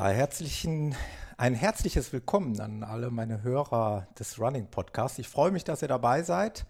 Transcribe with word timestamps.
Herzlichen, 0.00 0.94
ein 1.38 1.54
herzliches 1.54 2.12
Willkommen 2.12 2.60
an 2.60 2.84
alle 2.84 3.10
meine 3.10 3.42
Hörer 3.42 4.06
des 4.16 4.38
Running 4.38 4.68
Podcasts. 4.68 5.18
Ich 5.18 5.26
freue 5.26 5.50
mich, 5.50 5.64
dass 5.64 5.82
ihr 5.82 5.88
dabei 5.88 6.22
seid. 6.22 6.66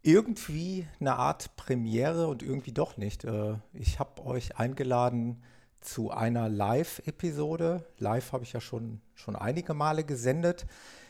Irgendwie 0.00 0.86
eine 0.98 1.16
Art 1.16 1.54
Premiere 1.56 2.26
und 2.26 2.42
irgendwie 2.42 2.72
doch 2.72 2.96
nicht. 2.96 3.24
Äh, 3.24 3.56
ich 3.74 3.98
habe 3.98 4.24
euch 4.24 4.56
eingeladen 4.56 5.42
zu 5.82 6.10
einer 6.10 6.48
Live-Episode. 6.48 7.84
Live 7.98 8.32
habe 8.32 8.44
ich 8.44 8.54
ja 8.54 8.62
schon, 8.62 9.02
schon 9.14 9.36
einige 9.36 9.74
Male 9.74 10.02
gesendet. 10.02 10.66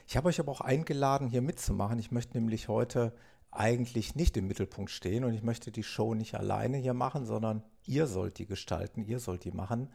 Ich 0.09 0.16
habe 0.16 0.30
euch 0.30 0.41
aber 0.41 0.50
auch 0.50 0.61
eingeladen, 0.61 1.28
hier 1.28 1.41
mitzumachen. 1.41 2.00
Ich 2.00 2.11
möchte 2.11 2.36
nämlich 2.36 2.66
heute 2.66 3.12
eigentlich 3.52 4.16
nicht 4.16 4.36
im 4.36 4.48
Mittelpunkt 4.48 4.91
stehen 4.91 5.23
und 5.23 5.34
ich 5.34 5.45
möchte 5.45 5.70
die 5.70 5.84
Show 5.84 6.14
nicht 6.14 6.34
alleine 6.34 6.78
hier 6.78 6.95
machen, 6.95 7.27
sondern 7.27 7.62
ihr 7.86 8.09
sollt 8.09 8.39
die 8.39 8.47
gestalten, 8.47 9.05
ihr 9.05 9.20
sollt 9.20 9.45
die 9.45 9.52
machen. 9.52 9.89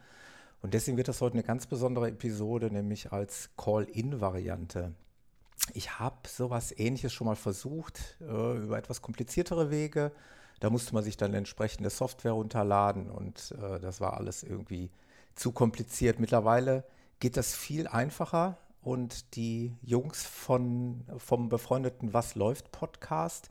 Und 0.64 0.72
deswegen 0.72 0.96
wird 0.96 1.08
das 1.08 1.20
heute 1.20 1.34
eine 1.34 1.42
ganz 1.42 1.66
besondere 1.66 2.08
Episode, 2.08 2.70
nämlich 2.70 3.12
als 3.12 3.50
Call-in-Variante. 3.58 4.94
Ich 5.74 5.98
habe 5.98 6.26
sowas 6.26 6.72
ähnliches 6.74 7.12
schon 7.12 7.26
mal 7.26 7.36
versucht, 7.36 8.16
äh, 8.22 8.56
über 8.56 8.78
etwas 8.78 9.02
kompliziertere 9.02 9.70
Wege. 9.70 10.10
Da 10.60 10.70
musste 10.70 10.94
man 10.94 11.04
sich 11.04 11.18
dann 11.18 11.34
entsprechende 11.34 11.90
Software 11.90 12.32
runterladen 12.32 13.10
und 13.10 13.54
äh, 13.60 13.78
das 13.78 14.00
war 14.00 14.14
alles 14.14 14.42
irgendwie 14.42 14.90
zu 15.34 15.52
kompliziert. 15.52 16.18
Mittlerweile 16.18 16.84
geht 17.20 17.36
das 17.36 17.54
viel 17.54 17.86
einfacher 17.86 18.56
und 18.80 19.36
die 19.36 19.76
Jungs 19.82 20.24
von, 20.24 21.04
vom 21.18 21.50
befreundeten 21.50 22.14
Was 22.14 22.36
läuft 22.36 22.72
Podcast, 22.72 23.50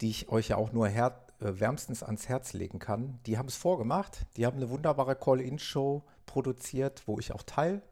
die 0.00 0.08
ich 0.08 0.30
euch 0.30 0.48
ja 0.48 0.56
auch 0.56 0.72
nur 0.72 0.88
her 0.88 1.27
wärmstens 1.40 2.02
ans 2.02 2.28
Herz 2.28 2.52
legen 2.52 2.78
kann. 2.78 3.18
Die 3.26 3.38
haben 3.38 3.48
es 3.48 3.56
vorgemacht. 3.56 4.26
Die 4.36 4.46
haben 4.46 4.56
eine 4.56 4.70
wunderbare 4.70 5.16
Call-In-Show 5.16 6.02
produziert, 6.26 7.02
wo 7.06 7.18
ich 7.18 7.32
auch 7.32 7.42
Teil 7.42 7.82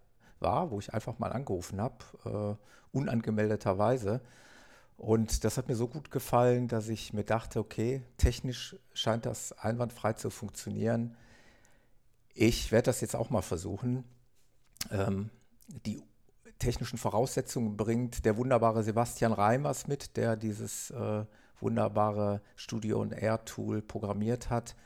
war, 0.40 0.70
wo 0.70 0.78
ich 0.78 0.92
einfach 0.92 1.18
mal 1.18 1.32
angerufen 1.32 1.80
habe, 1.80 2.58
äh, 2.60 2.96
unangemeldeterweise. 2.96 4.20
Und 4.96 5.44
das 5.44 5.58
hat 5.58 5.68
mir 5.68 5.76
so 5.76 5.88
gut 5.88 6.10
gefallen, 6.10 6.68
dass 6.68 6.88
ich 6.88 7.12
mir 7.12 7.24
dachte, 7.24 7.60
okay, 7.60 8.02
technisch 8.16 8.76
scheint 8.94 9.26
das 9.26 9.52
einwandfrei 9.52 10.14
zu 10.14 10.30
funktionieren. 10.30 11.16
Ich 12.34 12.72
werde 12.72 12.86
das 12.86 13.00
jetzt 13.00 13.14
auch 13.14 13.30
mal 13.30 13.42
versuchen. 13.42 14.04
Ähm, 14.90 15.30
die 15.68 16.02
technischen 16.58 16.98
Voraussetzungen 16.98 17.76
bringt 17.76 18.24
der 18.24 18.36
wunderbare 18.36 18.82
Sebastian 18.82 19.32
Reimers 19.32 19.86
mit, 19.86 20.16
der 20.16 20.36
dieses 20.36 20.90
äh, 20.90 21.24
wunderbare 21.60 22.40
Studio 22.56 23.00
und 23.00 23.12
Air 23.12 23.44
Tool 23.44 23.82
programmiert 23.82 24.50
hat. 24.50 24.76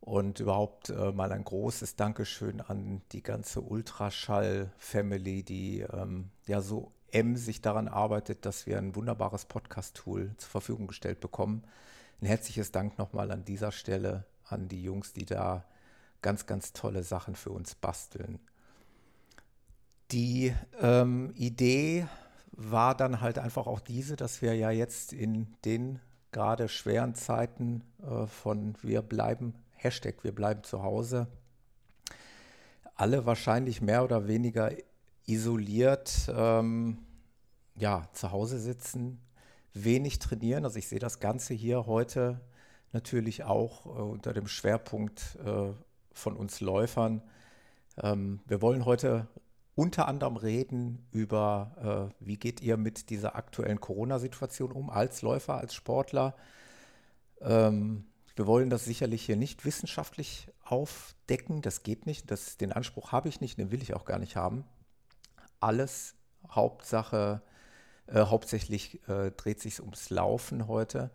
Und 0.00 0.38
überhaupt 0.38 0.90
äh, 0.90 1.10
mal 1.12 1.32
ein 1.32 1.42
großes 1.42 1.96
Dankeschön 1.96 2.60
an 2.60 3.02
die 3.12 3.22
ganze 3.22 3.60
Ultraschall-Family, 3.60 5.42
die 5.42 5.80
ähm, 5.80 6.30
ja 6.46 6.60
so 6.60 6.92
emsig 7.10 7.60
daran 7.60 7.88
arbeitet, 7.88 8.46
dass 8.46 8.66
wir 8.66 8.78
ein 8.78 8.94
wunderbares 8.94 9.46
Podcast-Tool 9.46 10.34
zur 10.36 10.50
Verfügung 10.50 10.86
gestellt 10.86 11.20
bekommen. 11.20 11.64
Ein 12.20 12.26
herzliches 12.26 12.72
Dank 12.72 12.98
nochmal 12.98 13.30
an 13.30 13.44
dieser 13.44 13.72
Stelle 13.72 14.24
an 14.44 14.68
die 14.68 14.82
Jungs, 14.82 15.12
die 15.12 15.24
da 15.24 15.64
ganz, 16.22 16.46
ganz 16.46 16.72
tolle 16.72 17.02
Sachen 17.02 17.34
für 17.34 17.50
uns 17.50 17.74
basteln. 17.74 18.38
Die 20.12 20.54
ähm, 20.80 21.32
Idee 21.34 22.06
war 22.56 22.96
dann 22.96 23.20
halt 23.20 23.38
einfach 23.38 23.66
auch 23.66 23.80
diese, 23.80 24.16
dass 24.16 24.42
wir 24.42 24.54
ja 24.54 24.70
jetzt 24.70 25.12
in 25.12 25.46
den 25.64 26.00
gerade 26.32 26.68
schweren 26.68 27.14
Zeiten 27.14 27.82
äh, 28.02 28.26
von 28.26 28.74
wir 28.82 29.02
bleiben, 29.02 29.54
Hashtag 29.72 30.24
wir 30.24 30.34
bleiben 30.34 30.62
zu 30.64 30.82
Hause, 30.82 31.28
alle 32.94 33.26
wahrscheinlich 33.26 33.82
mehr 33.82 34.02
oder 34.04 34.26
weniger 34.26 34.72
isoliert 35.26 36.30
ähm, 36.34 36.98
ja, 37.74 38.08
zu 38.12 38.32
Hause 38.32 38.58
sitzen, 38.58 39.20
wenig 39.74 40.18
trainieren. 40.18 40.64
Also 40.64 40.78
ich 40.78 40.88
sehe 40.88 40.98
das 40.98 41.20
Ganze 41.20 41.52
hier 41.52 41.86
heute 41.86 42.40
natürlich 42.92 43.44
auch 43.44 43.84
äh, 43.84 43.88
unter 43.88 44.32
dem 44.32 44.46
Schwerpunkt 44.46 45.38
äh, 45.44 45.72
von 46.12 46.36
uns 46.36 46.60
Läufern. 46.60 47.22
Ähm, 48.02 48.40
wir 48.46 48.62
wollen 48.62 48.86
heute 48.86 49.28
unter 49.76 50.08
anderem 50.08 50.36
reden 50.36 51.06
über, 51.12 52.10
äh, 52.18 52.24
wie 52.24 52.38
geht 52.38 52.62
ihr 52.62 52.78
mit 52.78 53.10
dieser 53.10 53.36
aktuellen 53.36 53.80
Corona-Situation 53.80 54.72
um 54.72 54.90
als 54.90 55.22
Läufer, 55.22 55.58
als 55.58 55.74
Sportler. 55.74 56.34
Ähm, 57.42 58.06
wir 58.34 58.46
wollen 58.46 58.70
das 58.70 58.86
sicherlich 58.86 59.24
hier 59.26 59.36
nicht 59.36 59.64
wissenschaftlich 59.66 60.48
aufdecken, 60.64 61.60
das 61.60 61.82
geht 61.82 62.06
nicht, 62.06 62.30
das, 62.30 62.56
den 62.56 62.72
Anspruch 62.72 63.12
habe 63.12 63.28
ich 63.28 63.40
nicht, 63.40 63.58
den 63.58 63.70
will 63.70 63.82
ich 63.82 63.94
auch 63.94 64.06
gar 64.06 64.18
nicht 64.18 64.34
haben. 64.34 64.64
Alles 65.60 66.16
Hauptsache, 66.50 67.42
äh, 68.06 68.20
hauptsächlich 68.22 69.06
äh, 69.08 69.30
dreht 69.30 69.60
sich 69.60 69.80
ums 69.80 70.08
Laufen 70.08 70.68
heute. 70.68 71.10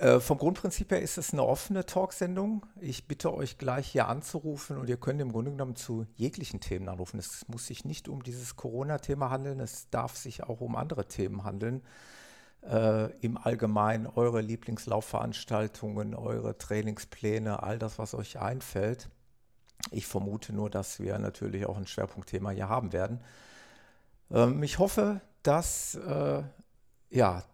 Äh, 0.00 0.18
vom 0.18 0.38
Grundprinzip 0.38 0.92
her 0.92 1.02
ist 1.02 1.18
es 1.18 1.34
eine 1.34 1.44
offene 1.44 1.84
Talksendung. 1.84 2.64
Ich 2.80 3.06
bitte 3.06 3.34
euch 3.34 3.58
gleich 3.58 3.86
hier 3.88 4.08
anzurufen 4.08 4.78
und 4.78 4.88
ihr 4.88 4.96
könnt 4.96 5.20
im 5.20 5.30
Grunde 5.30 5.50
genommen 5.50 5.76
zu 5.76 6.06
jeglichen 6.16 6.58
Themen 6.60 6.88
anrufen. 6.88 7.18
Es 7.18 7.46
muss 7.48 7.66
sich 7.66 7.84
nicht 7.84 8.08
um 8.08 8.22
dieses 8.22 8.56
Corona-Thema 8.56 9.28
handeln, 9.28 9.60
es 9.60 9.90
darf 9.90 10.16
sich 10.16 10.42
auch 10.42 10.62
um 10.62 10.74
andere 10.74 11.06
Themen 11.06 11.44
handeln. 11.44 11.82
Äh, 12.62 13.10
Im 13.18 13.36
Allgemeinen 13.36 14.06
eure 14.06 14.40
Lieblingslaufveranstaltungen, 14.40 16.14
eure 16.14 16.56
Trainingspläne, 16.56 17.62
all 17.62 17.78
das, 17.78 17.98
was 17.98 18.14
euch 18.14 18.38
einfällt. 18.38 19.10
Ich 19.90 20.06
vermute 20.06 20.54
nur, 20.54 20.70
dass 20.70 21.00
wir 21.00 21.18
natürlich 21.18 21.66
auch 21.66 21.76
ein 21.76 21.86
Schwerpunktthema 21.86 22.50
hier 22.52 22.70
haben 22.70 22.94
werden. 22.94 23.20
Ähm, 24.30 24.62
ich 24.62 24.78
hoffe, 24.78 25.20
dass 25.42 25.94
äh, 25.96 26.42
ja, 27.10 27.44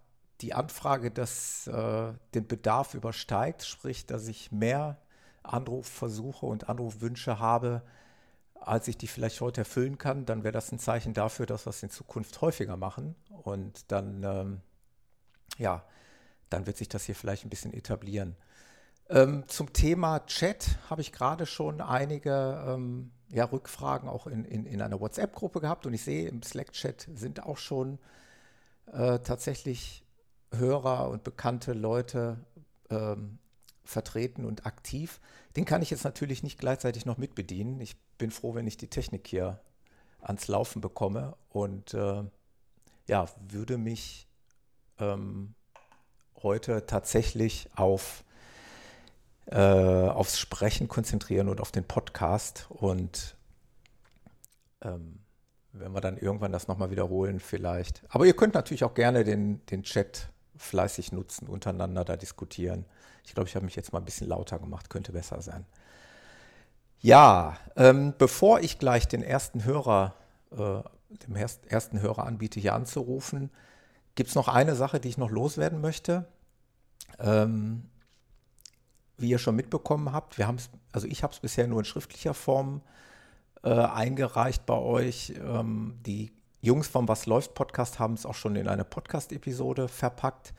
die 0.40 0.54
Anfrage 0.54 1.10
das, 1.10 1.66
äh, 1.66 2.12
den 2.34 2.46
Bedarf 2.46 2.94
übersteigt, 2.94 3.64
sprich, 3.64 4.06
dass 4.06 4.28
ich 4.28 4.52
mehr 4.52 4.98
Anrufversuche 5.42 6.46
und 6.46 6.68
Anrufwünsche 6.68 7.38
habe, 7.38 7.82
als 8.60 8.88
ich 8.88 8.98
die 8.98 9.06
vielleicht 9.06 9.40
heute 9.40 9.62
erfüllen 9.62 9.96
kann, 9.96 10.26
dann 10.26 10.42
wäre 10.42 10.52
das 10.52 10.72
ein 10.72 10.78
Zeichen 10.78 11.14
dafür, 11.14 11.46
dass 11.46 11.66
wir 11.66 11.70
es 11.70 11.82
in 11.82 11.90
Zukunft 11.90 12.40
häufiger 12.40 12.76
machen. 12.76 13.14
Und 13.30 13.90
dann, 13.92 14.22
ähm, 14.24 14.60
ja, 15.56 15.84
dann 16.50 16.66
wird 16.66 16.76
sich 16.76 16.88
das 16.88 17.04
hier 17.04 17.14
vielleicht 17.14 17.44
ein 17.44 17.50
bisschen 17.50 17.72
etablieren. 17.72 18.36
Ähm, 19.08 19.44
zum 19.46 19.72
Thema 19.72 20.26
Chat 20.26 20.78
habe 20.90 21.00
ich 21.00 21.12
gerade 21.12 21.46
schon 21.46 21.80
einige 21.80 22.64
ähm, 22.66 23.12
ja, 23.28 23.44
Rückfragen 23.44 24.08
auch 24.08 24.26
in, 24.26 24.44
in, 24.44 24.66
in 24.66 24.82
einer 24.82 25.00
WhatsApp-Gruppe 25.00 25.60
gehabt 25.60 25.86
und 25.86 25.94
ich 25.94 26.02
sehe, 26.02 26.28
im 26.28 26.42
Slack-Chat 26.42 27.08
sind 27.14 27.44
auch 27.44 27.58
schon 27.58 28.00
äh, 28.92 29.20
tatsächlich 29.20 30.04
Hörer 30.52 31.08
und 31.08 31.24
bekannte 31.24 31.72
Leute 31.72 32.38
ähm, 32.90 33.38
vertreten 33.84 34.44
und 34.44 34.66
aktiv. 34.66 35.20
Den 35.56 35.64
kann 35.64 35.82
ich 35.82 35.90
jetzt 35.90 36.04
natürlich 36.04 36.42
nicht 36.42 36.58
gleichzeitig 36.58 37.06
noch 37.06 37.18
mitbedienen. 37.18 37.80
Ich 37.80 37.96
bin 38.18 38.30
froh, 38.30 38.54
wenn 38.54 38.66
ich 38.66 38.76
die 38.76 38.88
Technik 38.88 39.26
hier 39.26 39.60
ans 40.20 40.48
Laufen 40.48 40.80
bekomme 40.80 41.36
und 41.50 41.94
äh, 41.94 42.24
ja, 43.06 43.26
würde 43.48 43.78
mich 43.78 44.26
ähm, 44.98 45.54
heute 46.42 46.86
tatsächlich 46.86 47.68
auf 47.74 48.24
äh, 49.46 49.56
aufs 49.56 50.40
Sprechen 50.40 50.88
konzentrieren 50.88 51.48
und 51.48 51.60
auf 51.60 51.70
den 51.70 51.84
Podcast 51.84 52.66
und 52.68 53.36
ähm, 54.82 55.20
wenn 55.72 55.92
wir 55.92 56.00
dann 56.00 56.16
irgendwann 56.16 56.52
das 56.52 56.68
nochmal 56.68 56.90
wiederholen 56.90 57.38
vielleicht. 57.38 58.02
Aber 58.08 58.26
ihr 58.26 58.34
könnt 58.34 58.54
natürlich 58.54 58.82
auch 58.82 58.94
gerne 58.94 59.22
den, 59.24 59.64
den 59.66 59.82
Chat 59.84 60.30
fleißig 60.56 61.12
nutzen, 61.12 61.48
untereinander 61.48 62.04
da 62.04 62.16
diskutieren. 62.16 62.84
Ich 63.24 63.34
glaube, 63.34 63.48
ich 63.48 63.56
habe 63.56 63.64
mich 63.64 63.76
jetzt 63.76 63.92
mal 63.92 63.98
ein 63.98 64.04
bisschen 64.04 64.28
lauter 64.28 64.58
gemacht, 64.58 64.90
könnte 64.90 65.12
besser 65.12 65.40
sein. 65.42 65.66
Ja, 67.00 67.56
ähm, 67.76 68.14
bevor 68.16 68.60
ich 68.60 68.78
gleich 68.78 69.06
den 69.08 69.22
ersten 69.22 69.64
Hörer, 69.64 70.14
äh, 70.52 70.82
dem 71.26 71.36
ersten 71.36 72.00
Hörer 72.00 72.26
anbiete, 72.26 72.58
hier 72.60 72.74
anzurufen, 72.74 73.50
gibt 74.14 74.30
es 74.30 74.34
noch 74.34 74.48
eine 74.48 74.74
Sache, 74.74 74.98
die 74.98 75.08
ich 75.08 75.18
noch 75.18 75.30
loswerden 75.30 75.80
möchte. 75.80 76.26
Ähm, 77.18 77.88
wie 79.18 79.30
ihr 79.30 79.38
schon 79.38 79.56
mitbekommen 79.56 80.12
habt, 80.12 80.36
wir 80.36 80.46
haben 80.46 80.56
es, 80.56 80.68
also 80.92 81.06
ich 81.06 81.22
habe 81.22 81.32
es 81.32 81.40
bisher 81.40 81.66
nur 81.66 81.78
in 81.78 81.84
schriftlicher 81.84 82.34
Form 82.34 82.82
äh, 83.62 83.70
eingereicht 83.70 84.66
bei 84.66 84.74
euch. 84.74 85.34
Ähm, 85.38 85.98
die 86.04 86.32
Jungs 86.66 86.88
vom 86.88 87.06
Was 87.06 87.26
läuft 87.26 87.54
Podcast 87.54 88.00
haben 88.00 88.14
es 88.14 88.26
auch 88.26 88.34
schon 88.34 88.56
in 88.56 88.66
eine 88.66 88.84
Podcast-Episode 88.84 89.86
verpackt. 89.86 90.52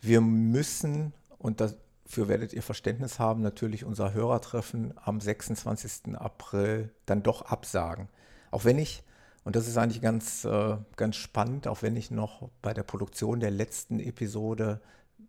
Wir 0.00 0.20
müssen, 0.20 1.12
und 1.38 1.60
dafür 1.60 2.26
werdet 2.26 2.52
ihr 2.52 2.64
Verständnis 2.64 3.20
haben, 3.20 3.40
natürlich 3.40 3.84
unser 3.84 4.12
Hörertreffen 4.12 4.92
am 4.96 5.20
26. 5.20 6.16
April 6.16 6.92
dann 7.06 7.22
doch 7.22 7.42
absagen. 7.42 8.08
Auch 8.50 8.64
wenn 8.64 8.76
ich, 8.76 9.04
und 9.44 9.54
das 9.54 9.68
ist 9.68 9.76
eigentlich 9.76 10.02
ganz, 10.02 10.44
äh, 10.44 10.76
ganz 10.96 11.14
spannend, 11.14 11.68
auch 11.68 11.82
wenn 11.82 11.94
ich 11.94 12.10
noch 12.10 12.48
bei 12.60 12.74
der 12.74 12.82
Produktion 12.82 13.38
der 13.38 13.52
letzten 13.52 14.00
Episode 14.00 14.80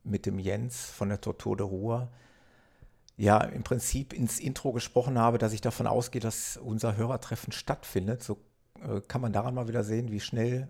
mit 0.03 0.25
dem 0.25 0.39
Jens 0.39 0.83
von 0.83 1.09
der 1.09 1.21
Tortur 1.21 1.55
de 1.55 1.67
Ruhr 1.67 2.09
ja 3.17 3.37
im 3.37 3.61
Prinzip 3.61 4.13
ins 4.13 4.39
Intro 4.39 4.71
gesprochen 4.71 5.19
habe, 5.19 5.37
dass 5.37 5.53
ich 5.53 5.61
davon 5.61 5.85
ausgehe, 5.85 6.21
dass 6.21 6.57
unser 6.57 6.95
Hörertreffen 6.95 7.53
stattfindet. 7.53 8.23
So 8.23 8.39
kann 9.07 9.21
man 9.21 9.33
daran 9.33 9.53
mal 9.53 9.67
wieder 9.67 9.83
sehen, 9.83 10.11
wie 10.11 10.19
schnell 10.19 10.67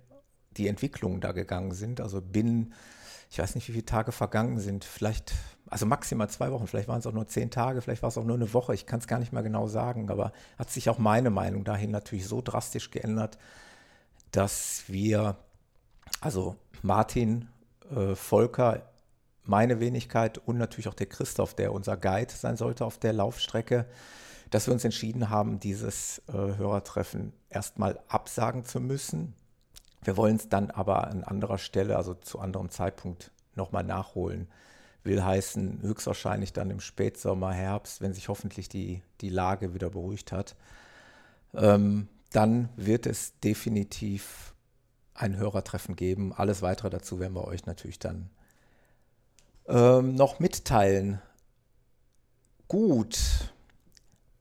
die 0.58 0.68
Entwicklungen 0.68 1.22
da 1.22 1.32
gegangen 1.32 1.72
sind. 1.72 2.02
Also 2.02 2.22
binnen, 2.22 2.74
ich 3.30 3.40
weiß 3.40 3.56
nicht, 3.56 3.68
wie 3.68 3.74
viele 3.74 3.86
Tage 3.86 4.12
vergangen 4.12 4.60
sind, 4.60 4.84
vielleicht, 4.84 5.34
also 5.70 5.86
maximal 5.86 6.30
zwei 6.30 6.52
Wochen, 6.52 6.68
vielleicht 6.68 6.88
waren 6.88 7.00
es 7.00 7.08
auch 7.08 7.14
nur 7.14 7.28
zehn 7.28 7.50
Tage, 7.50 7.82
vielleicht 7.82 8.02
war 8.02 8.10
es 8.10 8.18
auch 8.18 8.26
nur 8.26 8.36
eine 8.36 8.54
Woche, 8.54 8.74
ich 8.74 8.86
kann 8.86 9.00
es 9.00 9.08
gar 9.08 9.20
nicht 9.20 9.32
mehr 9.32 9.44
genau 9.44 9.68
sagen, 9.68 10.10
aber 10.10 10.34
hat 10.58 10.70
sich 10.70 10.90
auch 10.90 10.98
meine 10.98 11.30
Meinung 11.30 11.64
dahin 11.64 11.92
natürlich 11.92 12.28
so 12.28 12.42
drastisch 12.42 12.92
geändert, 12.92 13.38
dass 14.32 14.84
wir, 14.88 15.38
also 16.20 16.56
Martin, 16.82 17.48
äh, 17.96 18.16
Volker, 18.16 18.88
meine 19.44 19.80
Wenigkeit 19.80 20.38
und 20.38 20.58
natürlich 20.58 20.88
auch 20.88 20.94
der 20.94 21.08
Christoph, 21.08 21.56
der 21.56 21.74
unser 21.74 21.98
Guide 21.98 22.32
sein 22.32 22.58
sollte 22.58 22.86
auf 22.86 22.98
der 22.98 23.14
Laufstrecke, 23.14 23.86
dass 24.52 24.68
wir 24.68 24.74
uns 24.74 24.86
entschieden 24.86 25.30
haben, 25.30 25.60
dieses 25.60 26.22
äh, 26.28 26.34
Hörertreffen 26.34 27.34
erstmal 27.50 28.00
absagen 28.08 28.66
zu 28.66 28.80
müssen. 28.80 29.34
Wir 30.04 30.18
wollen 30.18 30.36
es 30.36 30.50
dann 30.50 30.70
aber 30.70 31.08
an 31.08 31.24
anderer 31.24 31.58
Stelle, 31.58 31.98
also 31.98 32.14
zu 32.14 32.40
anderem 32.40 32.70
Zeitpunkt, 32.70 33.32
nochmal 33.56 33.84
nachholen. 33.84 34.48
Will 35.04 35.24
heißen, 35.24 35.82
höchstwahrscheinlich 35.82 36.54
dann 36.54 36.70
im 36.70 36.80
Spätsommer, 36.80 37.54
Herbst, 37.54 38.02
wenn 38.02 38.14
sich 38.14 38.30
hoffentlich 38.30 38.70
die, 38.70 39.02
die 39.22 39.30
Lage 39.30 39.74
wieder 39.74 39.90
beruhigt 39.90 40.32
hat. 40.32 40.56
Ähm, 41.54 42.08
dann 42.32 42.70
wird 42.76 43.08
es 43.08 43.40
definitiv 43.40 44.54
ein 45.14 45.38
Hörertreffen 45.38 45.96
geben. 45.96 46.34
Alles 46.34 46.62
weitere 46.62 46.90
dazu 46.90 47.20
werden 47.20 47.36
wir 47.36 47.48
euch 47.48 47.66
natürlich 47.66 48.00
dann 48.00 48.30
ähm, 49.68 50.16
noch 50.16 50.40
mitteilen. 50.40 51.22
Gut. 52.68 53.51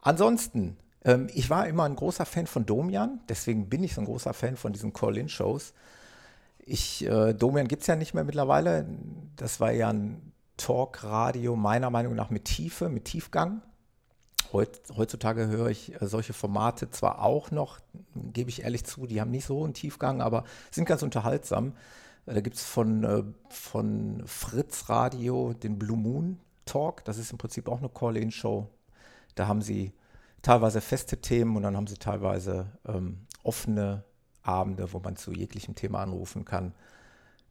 Ansonsten, 0.02 0.76
ähm, 1.04 1.28
ich 1.34 1.50
war 1.50 1.66
immer 1.66 1.84
ein 1.84 1.96
großer 1.96 2.24
Fan 2.24 2.46
von 2.46 2.66
Domian, 2.66 3.20
deswegen 3.28 3.68
bin 3.68 3.82
ich 3.84 3.94
so 3.94 4.00
ein 4.00 4.06
großer 4.06 4.32
Fan 4.34 4.56
von 4.56 4.72
diesen 4.72 4.92
Call-In-Shows. 4.92 5.74
Ich, 6.58 7.06
äh, 7.06 7.34
Domian 7.34 7.68
gibt 7.68 7.82
es 7.82 7.88
ja 7.88 7.96
nicht 7.96 8.14
mehr 8.14 8.24
mittlerweile. 8.24 8.86
Das 9.36 9.60
war 9.60 9.72
ja 9.72 9.90
ein 9.90 10.32
Talkradio 10.56 11.56
meiner 11.56 11.90
Meinung 11.90 12.14
nach 12.14 12.30
mit 12.30 12.44
Tiefe, 12.44 12.88
mit 12.88 13.06
Tiefgang. 13.06 13.62
Heut, 14.52 14.80
heutzutage 14.96 15.46
höre 15.48 15.68
ich 15.68 16.00
äh, 16.00 16.06
solche 16.06 16.32
Formate 16.32 16.90
zwar 16.90 17.22
auch 17.22 17.50
noch, 17.50 17.80
gebe 18.14 18.50
ich 18.50 18.62
ehrlich 18.62 18.84
zu, 18.84 19.06
die 19.06 19.20
haben 19.20 19.30
nicht 19.30 19.46
so 19.46 19.64
einen 19.64 19.74
Tiefgang, 19.74 20.20
aber 20.20 20.44
sind 20.70 20.86
ganz 20.86 21.02
unterhaltsam. 21.02 21.72
Äh, 22.26 22.34
da 22.34 22.40
gibt 22.40 22.56
es 22.56 22.64
von, 22.64 23.04
äh, 23.04 23.22
von 23.48 24.22
Fritz 24.26 24.88
Radio 24.88 25.54
den 25.54 25.78
Blue 25.78 25.96
Moon 25.96 26.38
Talk. 26.66 27.04
Das 27.04 27.18
ist 27.18 27.32
im 27.32 27.38
Prinzip 27.38 27.68
auch 27.68 27.78
eine 27.78 27.88
Call-In-Show. 27.88 28.68
Da 29.40 29.48
haben 29.48 29.62
sie 29.62 29.94
teilweise 30.42 30.82
feste 30.82 31.22
Themen 31.22 31.56
und 31.56 31.62
dann 31.62 31.74
haben 31.74 31.86
sie 31.86 31.96
teilweise 31.96 32.66
ähm, 32.86 33.26
offene 33.42 34.04
Abende, 34.42 34.92
wo 34.92 34.98
man 34.98 35.16
zu 35.16 35.32
jeglichem 35.32 35.74
Thema 35.74 36.02
anrufen 36.02 36.44
kann. 36.44 36.74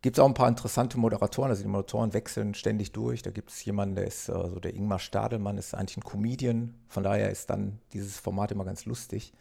Gibt 0.03 0.15
es 0.15 0.24
auch 0.24 0.27
ein 0.27 0.36
paar 0.36 0.47
interessante 0.47 1.00
Moderatoren, 1.00 1.50
also 1.50 1.63
die 1.63 1.68
Moderatoren 1.68 2.13
wechseln 2.13 2.53
ständig 2.53 2.91
durch. 2.91 3.24
Da 3.24 3.31
gibt 3.31 3.50
es 3.50 3.65
jemanden, 3.65 3.95
der 3.95 4.06
ist, 4.06 4.30
also 4.30 4.59
der 4.59 4.75
Ingmar 4.75 5.00
Stadelmann 5.00 5.57
ist 5.57 5.74
eigentlich 5.74 5.97
ein 5.97 6.03
Comedian. 6.03 6.75
Von 6.89 7.01
daher 7.01 7.31
ist 7.31 7.50
dann 7.50 7.80
dieses 7.92 8.19
Format 8.19 8.51
immer 8.51 8.65
ganz 8.65 8.85
lustig. 8.85 9.33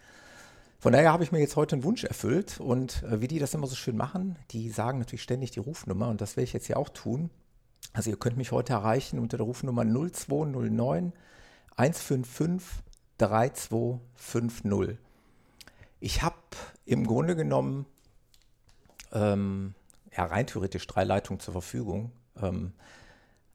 Von 0.79 0.95
daher 0.95 1.13
habe 1.13 1.23
ich 1.23 1.33
mir 1.33 1.41
jetzt 1.41 1.57
heute 1.57 1.77
einen 1.77 1.85
Wunsch 1.85 2.05
erfüllt 2.05 2.61
und 2.61 3.03
äh, 3.03 3.21
wie 3.21 3.29
die 3.29 3.41
das 3.41 3.53
immer 3.53 3.67
so 3.67 3.75
schön 3.75 3.99
machen, 3.99 4.39
die 4.53 4.71
sagen 4.71 5.01
natürlich 5.01 5.23
ständig 5.23 5.51
die 5.51 5.61
Rufnummer 5.61 6.09
und 6.09 6.23
das 6.23 6.39
werde 6.39 6.45
ich 6.45 6.55
jetzt 6.55 6.67
hier 6.67 6.79
auch 6.79 6.89
tun. 6.89 7.29
Also 7.93 8.09
ihr 8.09 8.17
könnt 8.17 8.39
mich 8.39 8.53
heute 8.53 8.73
erreichen 8.73 9.19
unter 9.19 9.37
der 9.37 9.45
Rufnummer 9.45 9.85
0209 9.85 11.13
155 11.79 12.83
3250. 13.19 14.99
Ich 16.01 16.23
habe 16.23 16.37
im 16.85 17.07
Grunde 17.07 17.37
genommen 17.37 17.87
ähm, 19.13 19.75
ja, 20.17 20.25
rein 20.25 20.47
theoretisch 20.47 20.87
drei 20.87 21.05
Leitungen 21.05 21.41
zur 21.41 21.53
Verfügung. 21.53 22.13
Ähm, 22.41 22.73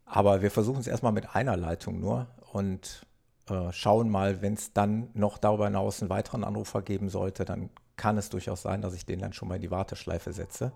aber 0.06 0.42
wir 0.42 0.52
versuchen 0.52 0.80
es 0.80 0.88
erstmal 0.88 1.12
mit 1.12 1.36
einer 1.36 1.58
Leitung 1.58 2.00
nur 2.00 2.28
und 2.52 3.06
äh, 3.50 3.72
schauen 3.72 4.10
mal, 4.10 4.42
wenn 4.42 4.54
es 4.54 4.72
dann 4.72 5.10
noch 5.14 5.38
darüber 5.38 5.66
hinaus 5.66 6.02
einen 6.02 6.10
weiteren 6.10 6.46
Anrufer 6.46 6.82
geben 6.82 7.10
sollte, 7.10 7.44
dann 7.44 7.70
kann 7.98 8.18
es 8.18 8.30
durchaus 8.30 8.62
sein, 8.62 8.82
dass 8.82 8.94
ich 8.94 9.06
den 9.06 9.20
dann 9.20 9.34
schon 9.34 9.50
mal 9.50 9.56
in 9.56 9.62
die 9.62 9.72
Warteschleife 9.72 10.32
setze. 10.32 10.72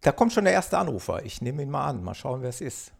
Da 0.00 0.10
kommt 0.10 0.32
schon 0.32 0.44
der 0.44 0.52
erste 0.52 0.78
Anrufer. 0.78 1.24
Ich 1.24 1.40
nehme 1.40 1.62
ihn 1.62 1.70
mal 1.70 1.86
an. 1.86 2.02
Mal 2.02 2.14
schauen, 2.14 2.42
wer 2.42 2.48
es 2.48 2.60
ist. 2.60 2.92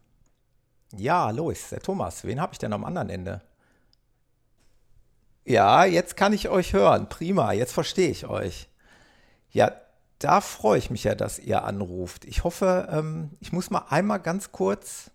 Ja, 0.97 1.31
Lois, 1.31 1.71
der 1.71 1.81
Thomas. 1.81 2.25
Wen 2.25 2.41
habe 2.41 2.53
ich 2.53 2.59
denn 2.59 2.73
am 2.73 2.85
anderen 2.85 3.09
Ende? 3.09 3.41
Ja, 5.44 5.85
jetzt 5.85 6.17
kann 6.17 6.33
ich 6.33 6.49
euch 6.49 6.73
hören. 6.73 7.09
Prima, 7.09 7.53
jetzt 7.53 7.73
verstehe 7.73 8.11
ich 8.11 8.27
euch. 8.27 8.69
Ja, 9.50 9.73
da 10.19 10.41
freue 10.41 10.79
ich 10.79 10.91
mich 10.91 11.05
ja, 11.05 11.15
dass 11.15 11.39
ihr 11.39 11.65
anruft. 11.65 12.25
Ich 12.25 12.44
hoffe, 12.44 12.89
ähm, 12.91 13.31
ich 13.41 13.53
muss 13.53 13.71
mal 13.71 13.87
einmal 13.89 14.21
ganz 14.21 14.53
kurz 14.53 15.11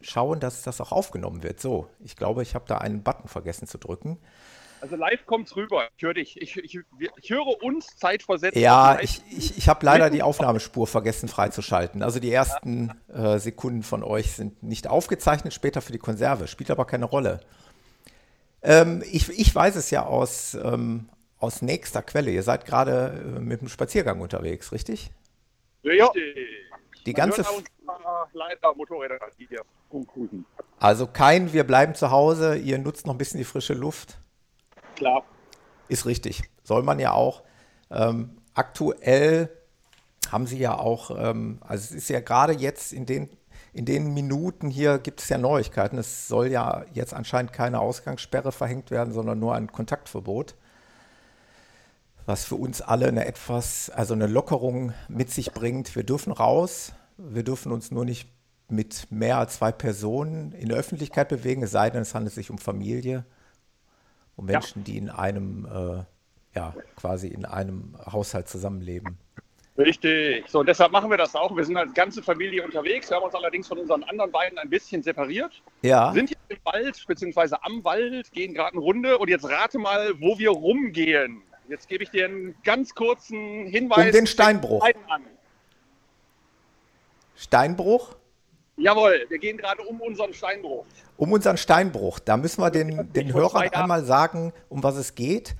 schauen, 0.00 0.40
dass 0.40 0.62
das 0.62 0.80
auch 0.80 0.92
aufgenommen 0.92 1.42
wird. 1.42 1.60
So, 1.60 1.88
ich 2.00 2.16
glaube, 2.16 2.42
ich 2.42 2.54
habe 2.54 2.64
da 2.66 2.78
einen 2.78 3.02
Button 3.02 3.28
vergessen 3.28 3.68
zu 3.68 3.78
drücken. 3.78 4.18
Also 4.82 4.96
live 4.96 5.26
kommt 5.26 5.46
es 5.46 5.54
rüber. 5.54 5.88
Ich 5.96 6.02
höre 6.02 6.14
dich. 6.14 6.42
Ich, 6.42 6.56
ich, 6.56 6.80
ich, 7.16 7.30
höre 7.30 7.62
uns 7.62 7.86
zeitversetzt. 7.96 8.56
Ja, 8.56 8.98
ich, 9.00 9.22
ich, 9.30 9.56
ich 9.56 9.68
habe 9.68 9.86
leider 9.86 10.10
die 10.10 10.24
Aufnahmespur 10.24 10.88
vergessen 10.88 11.28
freizuschalten. 11.28 12.02
Also 12.02 12.18
die 12.18 12.32
ersten 12.32 12.90
äh, 13.14 13.38
Sekunden 13.38 13.84
von 13.84 14.02
euch 14.02 14.32
sind 14.32 14.60
nicht 14.64 14.88
aufgezeichnet, 14.88 15.54
später 15.54 15.82
für 15.82 15.92
die 15.92 16.00
Konserve. 16.00 16.48
Spielt 16.48 16.68
aber 16.72 16.84
keine 16.84 17.04
Rolle. 17.04 17.38
Ähm, 18.60 19.04
ich, 19.08 19.28
ich 19.28 19.54
weiß 19.54 19.76
es 19.76 19.92
ja 19.92 20.04
aus, 20.04 20.54
ähm, 20.54 21.08
aus 21.38 21.62
nächster 21.62 22.02
Quelle. 22.02 22.32
Ihr 22.32 22.42
seid 22.42 22.66
gerade 22.66 23.36
äh, 23.36 23.38
mit 23.38 23.60
dem 23.60 23.68
Spaziergang 23.68 24.20
unterwegs, 24.20 24.72
richtig? 24.72 25.12
Ja. 25.84 26.10
Die 27.06 27.12
ganze. 27.12 27.44
Leider 28.32 28.74
Motorräder, 28.74 29.18
die 29.38 29.46
hier 29.46 29.62
rumcruisen. 29.92 30.44
Also 30.80 31.06
kein, 31.06 31.52
wir 31.52 31.62
bleiben 31.62 31.94
zu 31.94 32.10
Hause, 32.10 32.56
ihr 32.56 32.78
nutzt 32.78 33.06
noch 33.06 33.14
ein 33.14 33.18
bisschen 33.18 33.38
die 33.38 33.44
frische 33.44 33.74
Luft. 33.74 34.18
Klar. 35.02 35.24
Ist 35.88 36.06
richtig. 36.06 36.44
Soll 36.62 36.84
man 36.84 37.00
ja 37.00 37.12
auch. 37.12 37.42
Ähm, 37.90 38.36
aktuell 38.54 39.50
haben 40.30 40.46
sie 40.46 40.58
ja 40.58 40.78
auch, 40.78 41.10
ähm, 41.10 41.58
also 41.60 41.82
es 41.82 41.90
ist 41.90 42.08
ja 42.08 42.20
gerade 42.20 42.52
jetzt 42.52 42.92
in 42.92 43.04
den 43.04 43.28
in 43.74 43.86
den 43.86 44.12
Minuten 44.12 44.68
hier 44.68 44.98
gibt 44.98 45.20
es 45.20 45.28
ja 45.30 45.38
Neuigkeiten. 45.38 45.96
Es 45.98 46.28
soll 46.28 46.48
ja 46.48 46.84
jetzt 46.92 47.14
anscheinend 47.14 47.52
keine 47.52 47.80
Ausgangssperre 47.80 48.52
verhängt 48.52 48.90
werden, 48.90 49.14
sondern 49.14 49.38
nur 49.38 49.54
ein 49.54 49.72
Kontaktverbot. 49.72 50.54
Was 52.26 52.44
für 52.44 52.56
uns 52.56 52.82
alle 52.82 53.08
eine 53.08 53.24
etwas, 53.24 53.90
also 53.90 54.14
eine 54.14 54.26
Lockerung 54.26 54.92
mit 55.08 55.30
sich 55.30 55.52
bringt. 55.52 55.96
Wir 55.96 56.04
dürfen 56.04 56.32
raus, 56.32 56.92
wir 57.16 57.42
dürfen 57.42 57.72
uns 57.72 57.90
nur 57.90 58.04
nicht 58.04 58.28
mit 58.68 59.10
mehr 59.10 59.38
als 59.38 59.54
zwei 59.54 59.72
Personen 59.72 60.52
in 60.52 60.68
der 60.68 60.78
Öffentlichkeit 60.78 61.28
bewegen, 61.28 61.62
es 61.62 61.72
sei 61.72 61.90
denn, 61.90 62.02
es 62.02 62.14
handelt 62.14 62.34
sich 62.34 62.50
um 62.50 62.58
Familie, 62.58 63.24
um 64.36 64.46
Menschen, 64.46 64.80
ja. 64.80 64.84
die 64.84 64.98
in 64.98 65.10
einem, 65.10 65.66
äh, 65.66 66.58
ja, 66.58 66.74
quasi 66.96 67.28
in 67.28 67.44
einem 67.44 67.96
Haushalt 68.10 68.48
zusammenleben. 68.48 69.18
Richtig. 69.78 70.48
So, 70.48 70.62
deshalb 70.62 70.92
machen 70.92 71.08
wir 71.08 71.16
das 71.16 71.34
auch. 71.34 71.56
Wir 71.56 71.64
sind 71.64 71.76
als 71.78 71.94
ganze 71.94 72.22
Familie 72.22 72.62
unterwegs. 72.62 73.08
Wir 73.08 73.16
haben 73.16 73.24
uns 73.24 73.34
allerdings 73.34 73.68
von 73.68 73.78
unseren 73.78 74.02
anderen 74.04 74.30
beiden 74.30 74.58
ein 74.58 74.68
bisschen 74.68 75.02
separiert. 75.02 75.62
Ja. 75.80 76.12
Sind 76.12 76.28
hier 76.28 76.36
im 76.48 76.58
Wald, 76.64 77.02
beziehungsweise 77.06 77.62
am 77.64 77.82
Wald, 77.82 78.30
gehen 78.32 78.52
gerade 78.52 78.72
eine 78.72 78.80
Runde. 78.80 79.16
Und 79.16 79.28
jetzt 79.28 79.48
rate 79.48 79.78
mal, 79.78 80.12
wo 80.20 80.38
wir 80.38 80.50
rumgehen. 80.50 81.42
Jetzt 81.68 81.88
gebe 81.88 82.04
ich 82.04 82.10
dir 82.10 82.26
einen 82.26 82.54
ganz 82.64 82.94
kurzen 82.94 83.66
Hinweis. 83.66 84.06
Um 84.06 84.12
den 84.12 84.26
Steinbruch. 84.26 84.86
Steinbruch? 87.34 88.14
Jawohl, 88.76 89.26
wir 89.28 89.38
gehen 89.38 89.58
gerade 89.58 89.82
um 89.82 90.00
unseren 90.00 90.32
Steinbruch. 90.32 90.84
Um 91.16 91.32
unseren 91.32 91.56
Steinbruch. 91.56 92.18
Da 92.18 92.36
müssen 92.36 92.62
wir 92.62 92.70
den, 92.70 93.12
den 93.12 93.32
Hörern 93.32 93.68
einmal 93.68 94.04
sagen, 94.04 94.52
um 94.68 94.82
was 94.82 94.96
es 94.96 95.14
geht. 95.14 95.54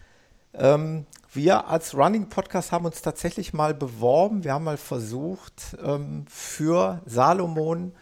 Ähm, 0.55 1.07
wir 1.33 1.69
als 1.69 1.95
Running 1.95 2.29
Podcast 2.29 2.73
haben 2.73 2.85
uns 2.85 3.03
tatsächlich 3.03 3.53
mal 3.53 3.75
beworben. 3.75 4.45
Wir 4.45 4.53
haben 4.55 4.65
mal 4.65 4.77
versucht, 4.77 5.77
ähm, 5.83 6.25
für 6.29 7.01
Salomon 7.07 7.95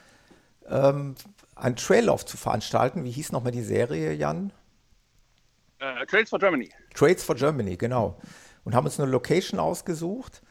ähm, 0.69 1.15
einen 1.55 1.77
Traillauf 1.77 2.25
zu 2.25 2.37
veranstalten. 2.37 3.05
Wie 3.05 3.11
hieß 3.11 3.33
nochmal 3.33 3.53
die 3.53 3.63
Serie, 3.63 4.13
Jan? 4.13 4.53
Uh, 5.83 6.05
Trails 6.07 6.31
for 6.31 6.39
Germany. 6.39 6.71
Trails 6.95 7.25
for 7.25 7.35
Germany, 7.35 7.77
genau. 7.77 8.21
Und 8.65 8.75
haben 8.75 8.85
uns 8.85 9.01
eine 9.01 9.11
Location 9.11 9.59
ausgesucht 9.59 10.43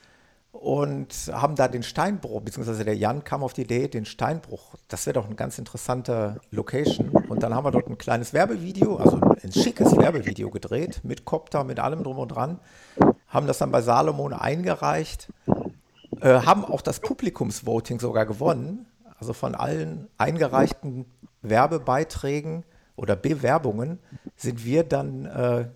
und 0.51 1.13
haben 1.31 1.55
da 1.55 1.67
den 1.67 1.83
Steinbruch, 1.83 2.41
beziehungsweise 2.41 2.83
der 2.83 2.95
Jan 2.95 3.23
kam 3.23 3.43
auf 3.43 3.53
die 3.53 3.61
Idee, 3.61 3.87
den 3.87 4.05
Steinbruch, 4.05 4.75
das 4.87 5.05
wäre 5.05 5.13
doch 5.13 5.25
eine 5.25 5.35
ganz 5.35 5.59
interessante 5.59 6.41
Location. 6.51 7.09
Und 7.29 7.43
dann 7.43 7.53
haben 7.53 7.65
wir 7.65 7.71
dort 7.71 7.87
ein 7.87 7.97
kleines 7.97 8.33
Werbevideo, 8.33 8.97
also 8.97 9.19
ein 9.43 9.51
schickes 9.51 9.95
Werbevideo 9.95 10.49
gedreht, 10.49 11.01
mit 11.03 11.23
Copter, 11.25 11.63
mit 11.63 11.79
allem 11.79 12.03
drum 12.03 12.17
und 12.17 12.29
dran, 12.29 12.59
haben 13.27 13.47
das 13.47 13.59
dann 13.59 13.71
bei 13.71 13.81
Salomon 13.81 14.33
eingereicht, 14.33 15.29
äh, 16.21 16.41
haben 16.41 16.65
auch 16.65 16.81
das 16.81 16.99
Publikumsvoting 16.99 17.99
sogar 17.99 18.25
gewonnen. 18.25 18.87
Also 19.19 19.33
von 19.33 19.53
allen 19.53 20.07
eingereichten 20.17 21.05
Werbebeiträgen 21.41 22.65
oder 22.95 23.15
Bewerbungen 23.15 23.99
sind 24.35 24.65
wir 24.65 24.83
dann 24.83 25.25
äh, 25.25 25.67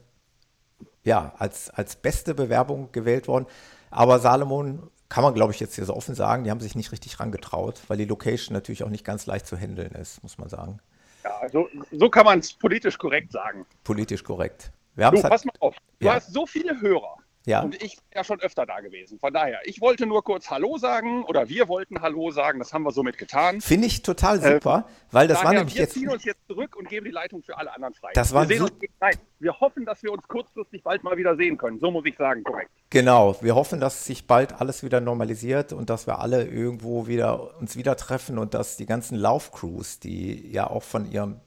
ja, 1.04 1.34
als, 1.38 1.70
als 1.70 1.96
beste 1.96 2.34
Bewerbung 2.34 2.92
gewählt 2.92 3.28
worden. 3.28 3.46
Aber 3.94 4.20
Salomon 4.20 4.90
kann 5.08 5.24
man, 5.24 5.36
glaube 5.36 5.54
ich, 5.54 5.60
jetzt 5.60 5.76
hier 5.76 5.86
so 5.86 5.96
offen 5.96 6.16
sagen, 6.16 6.44
die 6.44 6.52
haben 6.52 6.60
sich 6.60 6.76
nicht 6.76 6.92
richtig 6.92 7.20
rangetraut, 7.20 7.82
weil 7.88 7.98
die 7.98 8.06
Location 8.06 8.54
natürlich 8.54 8.84
auch 8.84 8.90
nicht 8.90 9.06
ganz 9.06 9.28
leicht 9.28 9.46
zu 9.46 9.56
handeln 9.56 9.92
ist, 9.94 10.24
muss 10.24 10.40
man 10.40 10.50
sagen. 10.50 10.80
Ja, 11.24 11.48
so, 11.52 11.70
so 11.92 12.10
kann 12.10 12.26
man 12.26 12.40
es 12.40 12.54
politisch 12.54 12.98
korrekt 12.98 13.32
sagen. 13.32 13.66
Politisch 13.84 14.24
korrekt. 14.24 14.72
Wir 14.96 15.12
du, 15.12 15.22
halt, 15.22 15.32
pass 15.32 15.46
mal 15.46 15.54
auf. 15.60 15.76
Du 16.00 16.08
ja. 16.08 16.16
hast 16.16 16.34
so 16.34 16.46
viele 16.48 16.80
Hörer. 16.82 17.18
Ja. 17.46 17.62
Und 17.62 17.76
ich 17.84 17.98
bin 17.98 18.06
ja 18.16 18.24
schon 18.24 18.40
öfter 18.40 18.66
da 18.66 18.80
gewesen. 18.80 19.20
Von 19.20 19.34
daher, 19.34 19.60
ich 19.66 19.82
wollte 19.82 20.06
nur 20.06 20.24
kurz 20.24 20.50
Hallo 20.50 20.78
sagen 20.78 21.26
oder 21.26 21.50
wir 21.50 21.68
wollten 21.68 22.02
Hallo 22.02 22.32
sagen. 22.32 22.60
Das 22.60 22.74
haben 22.74 22.84
wir 22.84 22.92
somit 22.92 23.18
getan. 23.18 23.60
Finde 23.60 23.88
ich 23.88 24.02
total 24.02 24.38
äh, 24.40 24.54
super, 24.54 24.86
äh, 24.88 25.14
weil 25.14 25.28
das 25.28 25.40
daher, 25.40 25.48
war 25.48 25.54
nämlich 25.56 25.76
wir 25.76 25.82
jetzt. 25.82 25.96
Wir 25.96 26.02
ziehen 26.02 26.10
uns 26.10 26.24
jetzt 26.24 26.48
zurück 26.48 26.76
und 26.78 26.88
geben 26.88 27.06
die 27.06 27.12
Leitung 27.12 27.44
für 27.44 27.58
alle 27.58 27.74
anderen 27.74 27.94
frei. 27.94 28.12
Das 28.14 28.34
war 28.34 28.48
wir, 28.48 28.62
uns, 28.62 28.72
nein, 29.02 29.16
wir 29.40 29.60
hoffen, 29.60 29.86
dass 29.86 30.02
wir 30.04 30.14
uns 30.14 30.26
kurzfristig 30.28 30.84
bald 30.84 31.04
mal 31.04 31.18
wieder 31.18 31.36
sehen 31.36 31.58
können. 31.58 31.80
So 31.80 31.92
muss 31.92 32.06
ich 32.06 32.16
sagen, 32.16 32.44
korrekt. 32.44 32.72
Genau. 32.90 33.36
Wir 33.42 33.56
hoffen, 33.56 33.82
dass 33.82 34.06
sich 34.06 34.26
bald 34.26 34.62
alles 34.62 34.84
wieder 34.84 35.02
normalisiert 35.02 35.74
und 35.74 35.90
dass 35.90 36.08
wir 36.08 36.20
alle 36.20 36.46
irgendwo 36.46 37.08
wieder 37.08 37.58
uns 37.60 37.76
wieder 37.76 37.98
treffen 37.98 38.38
und 38.38 38.54
dass 38.54 38.78
die 38.78 38.86
ganzen 38.86 39.18
Laufcrews, 39.18 40.00
die 40.00 40.50
ja 40.52 40.70
auch 40.70 40.84
von 40.84 41.12
ihrem 41.12 41.42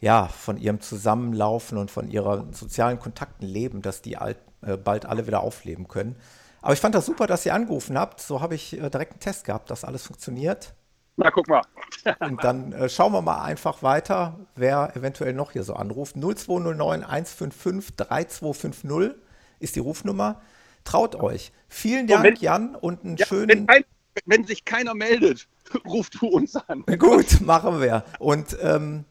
ja, 0.00 0.28
von 0.28 0.58
ihrem 0.58 0.80
Zusammenlaufen 0.82 1.78
und 1.78 1.90
von 1.90 2.10
ihren 2.10 2.52
sozialen 2.52 2.98
Kontakten 2.98 3.46
leben, 3.46 3.80
dass 3.80 4.02
die 4.02 4.18
alt, 4.18 4.36
äh, 4.66 4.76
bald 4.76 5.06
alle 5.06 5.26
wieder 5.26 5.40
aufleben 5.40 5.88
können. 5.88 6.16
Aber 6.62 6.72
ich 6.72 6.80
fand 6.80 6.94
das 6.94 7.06
super, 7.06 7.26
dass 7.26 7.44
ihr 7.44 7.54
angerufen 7.54 7.98
habt. 7.98 8.20
So 8.20 8.40
habe 8.40 8.54
ich 8.54 8.72
äh, 8.72 8.88
direkt 8.88 9.12
einen 9.12 9.20
Test 9.20 9.44
gehabt, 9.44 9.70
dass 9.70 9.84
alles 9.84 10.02
funktioniert. 10.02 10.74
Na, 11.16 11.30
guck 11.30 11.46
mal. 11.48 11.62
und 12.20 12.42
dann 12.42 12.72
äh, 12.72 12.88
schauen 12.88 13.12
wir 13.12 13.22
mal 13.22 13.42
einfach 13.42 13.82
weiter, 13.82 14.40
wer 14.56 14.96
eventuell 14.96 15.32
noch 15.32 15.52
hier 15.52 15.62
so 15.62 15.74
anruft. 15.74 16.16
0209 16.16 17.04
155 17.04 17.96
3250 17.96 19.14
ist 19.60 19.76
die 19.76 19.80
Rufnummer. 19.80 20.40
Traut 20.84 21.16
euch. 21.16 21.52
Vielen 21.68 22.06
Dank, 22.06 22.24
wenn, 22.24 22.36
Jan, 22.36 22.74
und 22.74 23.04
einen 23.04 23.16
ja, 23.16 23.26
schönen. 23.26 23.48
Wenn, 23.48 23.68
ein, 23.68 23.84
wenn, 24.26 24.44
sich 24.44 24.64
keiner 24.64 24.94
meldet, 24.94 25.48
ruft 25.86 26.20
du 26.20 26.26
uns 26.26 26.56
an. 26.56 26.84
Gut, 26.98 27.40
machen 27.40 27.80
wir. 27.80 28.04
Und 28.18 28.56
ähm, 28.60 29.04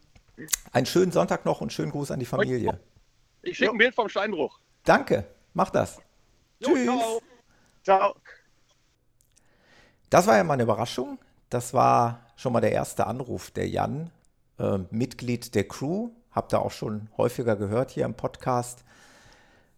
einen 0.71 0.85
schönen 0.85 1.11
Sonntag 1.11 1.45
noch 1.45 1.61
und 1.61 1.71
schönen 1.71 1.91
Gruß 1.91 2.11
an 2.11 2.19
die 2.19 2.25
Familie. 2.25 2.79
Ich 3.41 3.57
schicke 3.57 3.71
ein 3.71 3.77
Bild 3.77 3.95
vom 3.95 4.09
Steinbruch. 4.09 4.59
Danke, 4.83 5.25
mach 5.53 5.69
das. 5.69 5.99
Jo, 6.59 6.69
Tschüss. 6.69 6.85
Ciao. 6.85 7.21
ciao. 7.83 8.15
Das 10.09 10.27
war 10.27 10.37
ja 10.37 10.43
mal 10.43 10.53
eine 10.53 10.63
Überraschung. 10.63 11.17
Das 11.49 11.73
war 11.73 12.21
schon 12.35 12.53
mal 12.53 12.61
der 12.61 12.71
erste 12.71 13.07
Anruf 13.07 13.51
der 13.51 13.67
Jan, 13.67 14.11
äh, 14.59 14.79
Mitglied 14.91 15.55
der 15.55 15.67
Crew. 15.67 16.09
Habt 16.31 16.53
ihr 16.53 16.61
auch 16.61 16.71
schon 16.71 17.09
häufiger 17.17 17.55
gehört 17.55 17.91
hier 17.91 18.05
im 18.05 18.15
Podcast. 18.15 18.83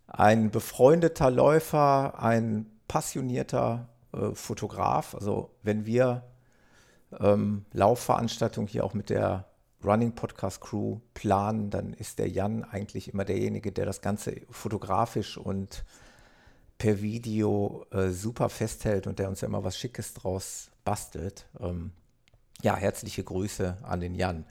Ein 0.08 0.52
befreundeter 0.52 1.32
Läufer, 1.32 2.20
ein 2.20 2.70
passionierter 2.88 3.88
äh, 4.14 4.34
Fotograf. 4.34 5.16
Also 5.16 5.52
wenn 5.64 5.86
wir 5.86 6.24
ähm, 7.20 7.66
Laufveranstaltungen 7.72 8.68
hier 8.68 8.84
auch 8.84 8.94
mit 8.94 9.10
der 9.10 9.46
Running 9.86 10.14
Podcast 10.14 10.62
Crew 10.62 11.00
planen, 11.14 11.70
dann 11.70 11.94
ist 11.94 12.20
der 12.20 12.30
Jan 12.30 12.64
eigentlich 12.64 13.14
immer 13.14 13.26
derjenige, 13.26 13.72
der 13.72 13.86
das 13.86 14.02
Ganze 14.02 14.42
fotografisch 14.50 15.38
und 15.38 15.86
per 16.78 17.02
Video 17.02 17.86
äh, 17.92 18.10
super 18.10 18.50
festhält 18.50 19.08
und 19.08 19.20
der 19.20 19.30
uns 19.30 19.42
ja 19.42 19.48
immer 19.48 19.64
was 19.64 19.78
Schickes 19.78 20.14
draus 20.14 20.72
bastelt. 20.84 21.48
Ähm, 21.60 21.92
ja, 22.62 22.76
herzliche 22.76 23.24
Grüße 23.24 23.78
an 23.84 24.00
den 24.02 24.16
Jan. 24.16 24.46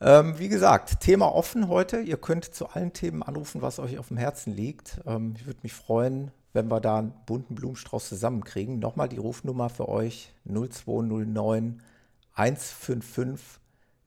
Ähm, 0.00 0.38
wie 0.38 0.48
gesagt, 0.48 1.00
Thema 1.00 1.32
offen 1.34 1.68
heute. 1.68 2.00
Ihr 2.00 2.16
könnt 2.16 2.44
zu 2.44 2.68
allen 2.68 2.92
Themen 2.92 3.22
anrufen, 3.22 3.62
was 3.62 3.78
euch 3.78 3.98
auf 3.98 4.08
dem 4.08 4.16
Herzen 4.16 4.52
liegt. 4.54 5.00
Ähm, 5.06 5.34
ich 5.36 5.46
würde 5.46 5.60
mich 5.62 5.72
freuen, 5.72 6.30
wenn 6.52 6.68
wir 6.68 6.80
da 6.80 6.98
einen 6.98 7.14
bunten 7.26 7.54
Blumenstrauß 7.54 8.08
zusammenkriegen. 8.08 8.78
Nochmal 8.78 9.08
die 9.08 9.18
Rufnummer 9.18 9.70
für 9.70 9.88
euch 9.88 10.32
0209 10.44 11.82
155 12.34 13.60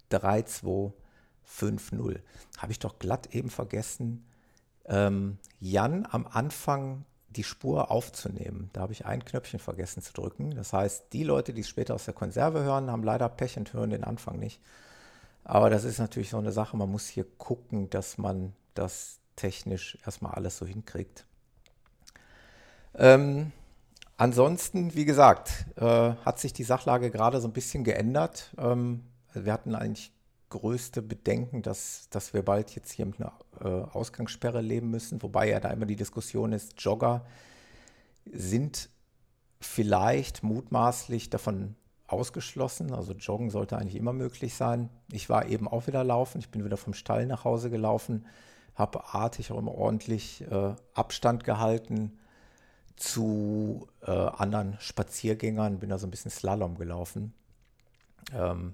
3250. 0.09 2.21
Habe 2.57 2.71
ich 2.71 2.79
doch 2.79 2.99
glatt 2.99 3.33
eben 3.33 3.49
vergessen, 3.49 4.25
ähm, 4.85 5.37
Jan 5.59 6.07
am 6.09 6.27
Anfang 6.27 7.05
die 7.29 7.43
Spur 7.43 7.91
aufzunehmen. 7.91 8.69
Da 8.73 8.81
habe 8.81 8.93
ich 8.93 9.05
ein 9.05 9.23
Knöpfchen 9.23 9.59
vergessen 9.59 10.01
zu 10.01 10.13
drücken. 10.13 10.55
Das 10.55 10.73
heißt, 10.73 11.13
die 11.13 11.23
Leute, 11.23 11.53
die 11.53 11.61
es 11.61 11.69
später 11.69 11.93
aus 11.93 12.05
der 12.05 12.13
Konserve 12.13 12.63
hören, 12.63 12.89
haben 12.89 13.03
leider 13.03 13.29
Pech 13.29 13.57
und 13.57 13.73
hören 13.73 13.91
den 13.91 14.03
Anfang 14.03 14.39
nicht. 14.39 14.61
Aber 15.43 15.69
das 15.69 15.83
ist 15.83 15.99
natürlich 15.99 16.29
so 16.29 16.37
eine 16.37 16.51
Sache, 16.51 16.75
man 16.75 16.91
muss 16.91 17.07
hier 17.07 17.25
gucken, 17.37 17.89
dass 17.89 18.17
man 18.17 18.53
das 18.73 19.19
technisch 19.35 19.97
erstmal 20.05 20.33
alles 20.33 20.57
so 20.57 20.65
hinkriegt. 20.65 21.25
Ähm, 22.95 23.51
ansonsten, 24.17 24.95
wie 24.95 25.05
gesagt, 25.05 25.65
äh, 25.77 25.83
hat 25.83 26.39
sich 26.39 26.53
die 26.53 26.63
Sachlage 26.63 27.11
gerade 27.11 27.39
so 27.39 27.47
ein 27.47 27.53
bisschen 27.53 27.83
geändert. 27.83 28.53
Ähm, 28.57 29.03
wir 29.45 29.53
hatten 29.53 29.75
eigentlich 29.75 30.11
größte 30.49 31.01
Bedenken, 31.01 31.61
dass, 31.61 32.09
dass 32.09 32.33
wir 32.33 32.43
bald 32.43 32.73
jetzt 32.75 32.91
hier 32.91 33.05
mit 33.05 33.19
einer 33.19 33.33
äh, 33.59 33.67
Ausgangssperre 33.67 34.61
leben 34.61 34.89
müssen, 34.89 35.21
wobei 35.21 35.49
ja 35.49 35.59
da 35.59 35.69
immer 35.71 35.85
die 35.85 35.95
Diskussion 35.95 36.53
ist, 36.53 36.81
Jogger 36.81 37.25
sind 38.31 38.89
vielleicht 39.59 40.43
mutmaßlich 40.43 41.29
davon 41.29 41.75
ausgeschlossen. 42.07 42.93
Also 42.93 43.13
Joggen 43.13 43.49
sollte 43.49 43.77
eigentlich 43.77 43.95
immer 43.95 44.13
möglich 44.13 44.53
sein. 44.53 44.89
Ich 45.11 45.29
war 45.29 45.47
eben 45.47 45.67
auch 45.67 45.87
wieder 45.87 46.03
laufen, 46.03 46.39
ich 46.39 46.49
bin 46.49 46.63
wieder 46.63 46.77
vom 46.77 46.93
Stall 46.93 47.25
nach 47.25 47.43
Hause 47.43 47.69
gelaufen, 47.69 48.25
habe 48.75 49.13
artig 49.13 49.51
auch 49.51 49.57
immer 49.57 49.75
ordentlich 49.75 50.41
äh, 50.49 50.75
Abstand 50.93 51.43
gehalten 51.43 52.17
zu 52.95 53.87
äh, 54.01 54.11
anderen 54.11 54.77
Spaziergängern, 54.79 55.79
bin 55.79 55.89
da 55.89 55.97
so 55.97 56.07
ein 56.07 56.11
bisschen 56.11 56.31
Slalom 56.31 56.77
gelaufen. 56.77 57.33
Ähm, 58.33 58.73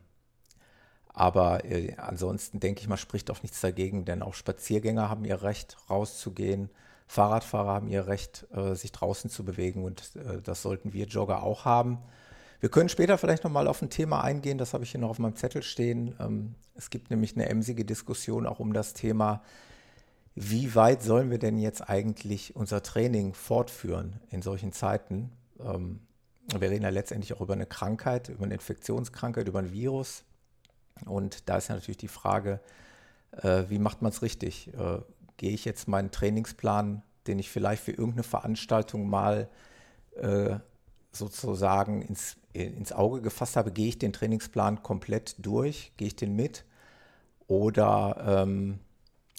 aber 1.14 1.64
äh, 1.66 1.96
ansonsten 1.98 2.60
denke 2.60 2.82
ich 2.82 2.88
mal, 2.88 2.98
spricht 2.98 3.30
auch 3.30 3.44
nichts 3.44 3.62
dagegen, 3.62 4.06
denn 4.06 4.24
auch 4.24 4.34
Spaziergänger 4.34 5.10
haben 5.10 5.26
ihr 5.26 5.44
Recht, 5.44 5.78
rauszugehen. 5.90 6.70
Fahrradfahrer 7.08 7.74
haben 7.74 7.88
ihr 7.88 8.08
Recht, 8.08 8.48
äh, 8.54 8.74
sich 8.76 8.92
draußen 8.92 9.30
zu 9.30 9.46
bewegen 9.46 9.84
und 9.84 10.16
äh, 10.16 10.42
das 10.42 10.64
sollten 10.64 10.94
wir 10.94 11.06
Jogger 11.06 11.44
auch 11.44 11.66
haben. 11.66 12.00
Wir 12.60 12.70
können 12.70 12.90
später 12.90 13.18
vielleicht 13.18 13.44
nochmal 13.44 13.68
auf 13.68 13.82
ein 13.82 13.90
Thema 13.90 14.24
eingehen, 14.24 14.58
das 14.58 14.74
habe 14.74 14.84
ich 14.84 14.92
hier 14.92 15.02
noch 15.02 15.10
auf 15.10 15.20
meinem 15.20 15.36
Zettel 15.36 15.62
stehen. 15.62 16.16
Ähm, 16.20 16.56
es 16.76 16.90
gibt 16.90 17.12
nämlich 17.12 17.36
eine 17.36 17.48
emsige 17.48 17.86
Diskussion 17.86 18.48
auch 18.48 18.60
um 18.60 18.74
das 18.74 18.94
Thema, 18.94 19.44
wie 20.36 20.74
weit 20.74 21.04
sollen 21.04 21.30
wir 21.30 21.38
denn 21.38 21.60
jetzt 21.60 21.88
eigentlich 21.88 22.56
unser 22.56 22.82
Training 22.82 23.36
fortführen 23.36 24.20
in 24.32 24.42
solchen 24.42 24.72
Zeiten? 24.72 25.32
Ähm, 25.60 26.00
wir 26.58 26.70
reden 26.70 26.84
ja 26.84 26.90
letztendlich 26.90 27.34
auch 27.34 27.42
über 27.42 27.54
eine 27.54 27.68
Krankheit, 27.68 28.30
über 28.30 28.46
eine 28.46 28.56
Infektionskrankheit, 28.56 29.48
über 29.48 29.60
ein 29.60 29.72
Virus. 29.72 30.24
Und 31.06 31.50
da 31.50 31.58
ist 31.58 31.70
ja 31.70 31.76
natürlich 31.76 31.98
die 31.98 32.08
Frage, 32.08 32.60
äh, 33.32 33.64
wie 33.70 33.80
macht 33.80 34.02
man 34.02 34.12
es 34.12 34.22
richtig? 34.22 34.74
Äh, 34.74 35.00
gehe 35.38 35.52
ich 35.52 35.66
jetzt 35.66 35.88
meinen 35.88 36.12
Trainingsplan, 36.12 37.04
den 37.28 37.40
ich 37.40 37.50
vielleicht 37.50 37.84
für 37.84 37.92
irgendeine 37.92 38.24
Veranstaltung 38.24 39.10
mal 39.10 39.50
äh, 40.16 40.58
sozusagen 41.12 42.02
ins, 42.02 42.38
ins 42.54 42.92
Auge 42.92 43.22
gefasst 43.22 43.56
habe, 43.56 43.72
gehe 43.72 43.88
ich 43.88 44.00
den 44.00 44.14
Trainingsplan 44.14 44.84
komplett 44.84 45.36
durch? 45.40 45.92
Gehe 45.98 46.08
ich 46.08 46.16
den 46.16 46.36
mit? 46.36 46.66
Oder 47.48 48.44
ähm, 48.44 48.80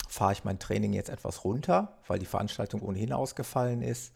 fahre 0.08 0.32
ich 0.32 0.44
mein 0.44 0.58
Training 0.58 0.92
jetzt 0.92 1.10
etwas 1.10 1.44
runter, 1.44 1.98
weil 2.06 2.18
die 2.18 2.26
Veranstaltung 2.26 2.82
ohnehin 2.82 3.12
ausgefallen 3.12 3.82
ist? 3.82 4.12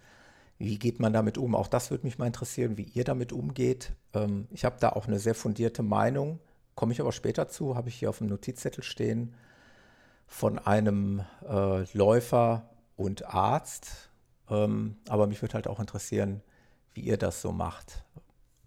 Wie 0.58 0.78
geht 0.78 1.00
man 1.00 1.12
damit 1.12 1.38
um? 1.38 1.54
Auch 1.54 1.68
das 1.68 1.90
würde 1.90 2.04
mich 2.04 2.18
mal 2.18 2.26
interessieren, 2.26 2.76
wie 2.76 2.82
ihr 2.82 3.04
damit 3.04 3.32
umgeht. 3.32 3.92
Ähm, 4.14 4.48
ich 4.50 4.64
habe 4.64 4.76
da 4.80 4.90
auch 4.90 5.06
eine 5.06 5.18
sehr 5.18 5.34
fundierte 5.34 5.82
Meinung 5.82 6.40
komme 6.78 6.92
ich 6.92 7.00
aber 7.00 7.10
später 7.10 7.48
zu, 7.48 7.74
habe 7.74 7.88
ich 7.88 7.96
hier 7.96 8.08
auf 8.08 8.18
dem 8.18 8.28
Notizzettel 8.28 8.84
stehen, 8.84 9.34
von 10.28 10.60
einem 10.60 11.24
äh, 11.44 11.82
Läufer 11.92 12.70
und 12.94 13.26
Arzt. 13.26 14.10
Ähm, 14.48 14.96
aber 15.08 15.26
mich 15.26 15.42
würde 15.42 15.54
halt 15.54 15.66
auch 15.66 15.80
interessieren, 15.80 16.40
wie 16.94 17.00
ihr 17.00 17.16
das 17.16 17.42
so 17.42 17.50
macht, 17.50 18.04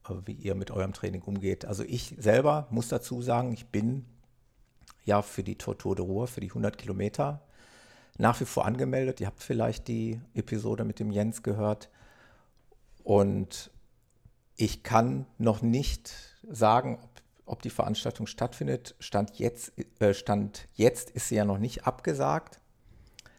äh, 0.10 0.14
wie 0.26 0.34
ihr 0.34 0.56
mit 0.56 0.72
eurem 0.72 0.92
Training 0.92 1.22
umgeht. 1.22 1.64
Also 1.64 1.84
ich 1.84 2.14
selber 2.18 2.68
muss 2.70 2.90
dazu 2.90 3.22
sagen, 3.22 3.54
ich 3.54 3.68
bin 3.68 4.06
ja 5.06 5.22
für 5.22 5.42
die 5.42 5.58
Tour 5.58 5.96
de 5.96 6.04
Ruhr, 6.04 6.28
für 6.28 6.42
die 6.42 6.50
100 6.50 6.78
Kilometer 6.78 7.42
nach 8.18 8.42
wie 8.42 8.46
vor 8.46 8.66
angemeldet. 8.66 9.22
Ihr 9.22 9.28
habt 9.28 9.42
vielleicht 9.42 9.88
die 9.88 10.20
Episode 10.34 10.84
mit 10.84 11.00
dem 11.00 11.12
Jens 11.12 11.44
gehört. 11.44 11.90
Und 13.06 13.72
ich 14.58 14.84
kann 14.84 15.28
noch 15.38 15.62
nicht 15.62 16.14
sagen, 16.44 17.00
ob 17.02 17.11
ob 17.46 17.62
die 17.62 17.70
Veranstaltung 17.70 18.28
stattfindet. 18.28 18.96
Stand 19.00 19.40
jetzt, 19.40 19.74
äh, 20.00 20.14
Stand 20.14 20.68
jetzt 20.74 21.10
ist 21.12 21.28
sie 21.28 21.36
ja 21.36 21.46
noch 21.46 21.58
nicht 21.58 21.86
abgesagt. 21.86 22.60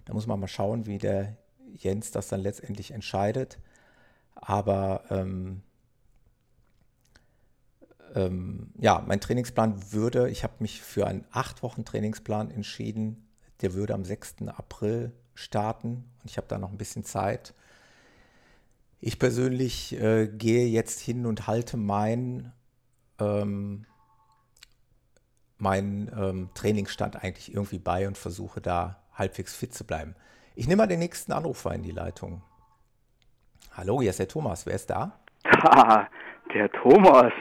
Da 0.04 0.14
muss 0.14 0.26
man 0.26 0.40
mal 0.40 0.48
schauen, 0.48 0.86
wie 0.86 0.98
der 0.98 1.36
Jens 1.74 2.10
das 2.10 2.28
dann 2.28 2.40
letztendlich 2.40 2.90
entscheidet. 2.90 3.58
Aber 4.34 5.04
ähm, 5.10 5.62
ähm, 8.14 8.72
ja, 8.78 9.02
mein 9.06 9.20
Trainingsplan 9.20 9.92
würde, 9.92 10.28
ich 10.28 10.44
habe 10.44 10.54
mich 10.58 10.82
für 10.82 11.06
einen 11.06 11.24
acht 11.30 11.62
Wochen 11.62 11.84
Trainingsplan 11.84 12.50
entschieden. 12.50 13.28
Der 13.60 13.74
würde 13.74 13.94
am 13.94 14.04
6. 14.04 14.48
April 14.48 15.12
starten 15.34 16.04
und 16.20 16.30
ich 16.30 16.36
habe 16.36 16.48
da 16.48 16.58
noch 16.58 16.70
ein 16.70 16.78
bisschen 16.78 17.04
Zeit. 17.04 17.54
Ich 19.00 19.18
persönlich 19.18 19.98
äh, 20.00 20.28
gehe 20.28 20.66
jetzt 20.66 21.00
hin 21.00 21.26
und 21.26 21.46
halte 21.46 21.76
mein, 21.76 22.52
ähm, 23.18 23.86
meinen 25.62 26.10
ähm, 26.18 26.50
Trainingsstand 26.54 27.22
eigentlich 27.22 27.54
irgendwie 27.54 27.78
bei 27.78 28.06
und 28.08 28.18
versuche 28.18 28.60
da 28.60 28.98
halbwegs 29.14 29.54
fit 29.54 29.72
zu 29.72 29.86
bleiben. 29.86 30.16
Ich 30.54 30.66
nehme 30.66 30.82
mal 30.82 30.86
den 30.88 30.98
nächsten 30.98 31.32
Anrufer 31.32 31.72
in 31.72 31.82
die 31.82 31.92
Leitung. 31.92 32.42
Hallo, 33.74 34.00
hier 34.00 34.10
ist 34.10 34.18
der 34.18 34.28
Thomas. 34.28 34.66
Wer 34.66 34.74
ist 34.74 34.90
da? 34.90 35.12
Ah, 35.44 36.06
der 36.52 36.70
Thomas. 36.72 37.32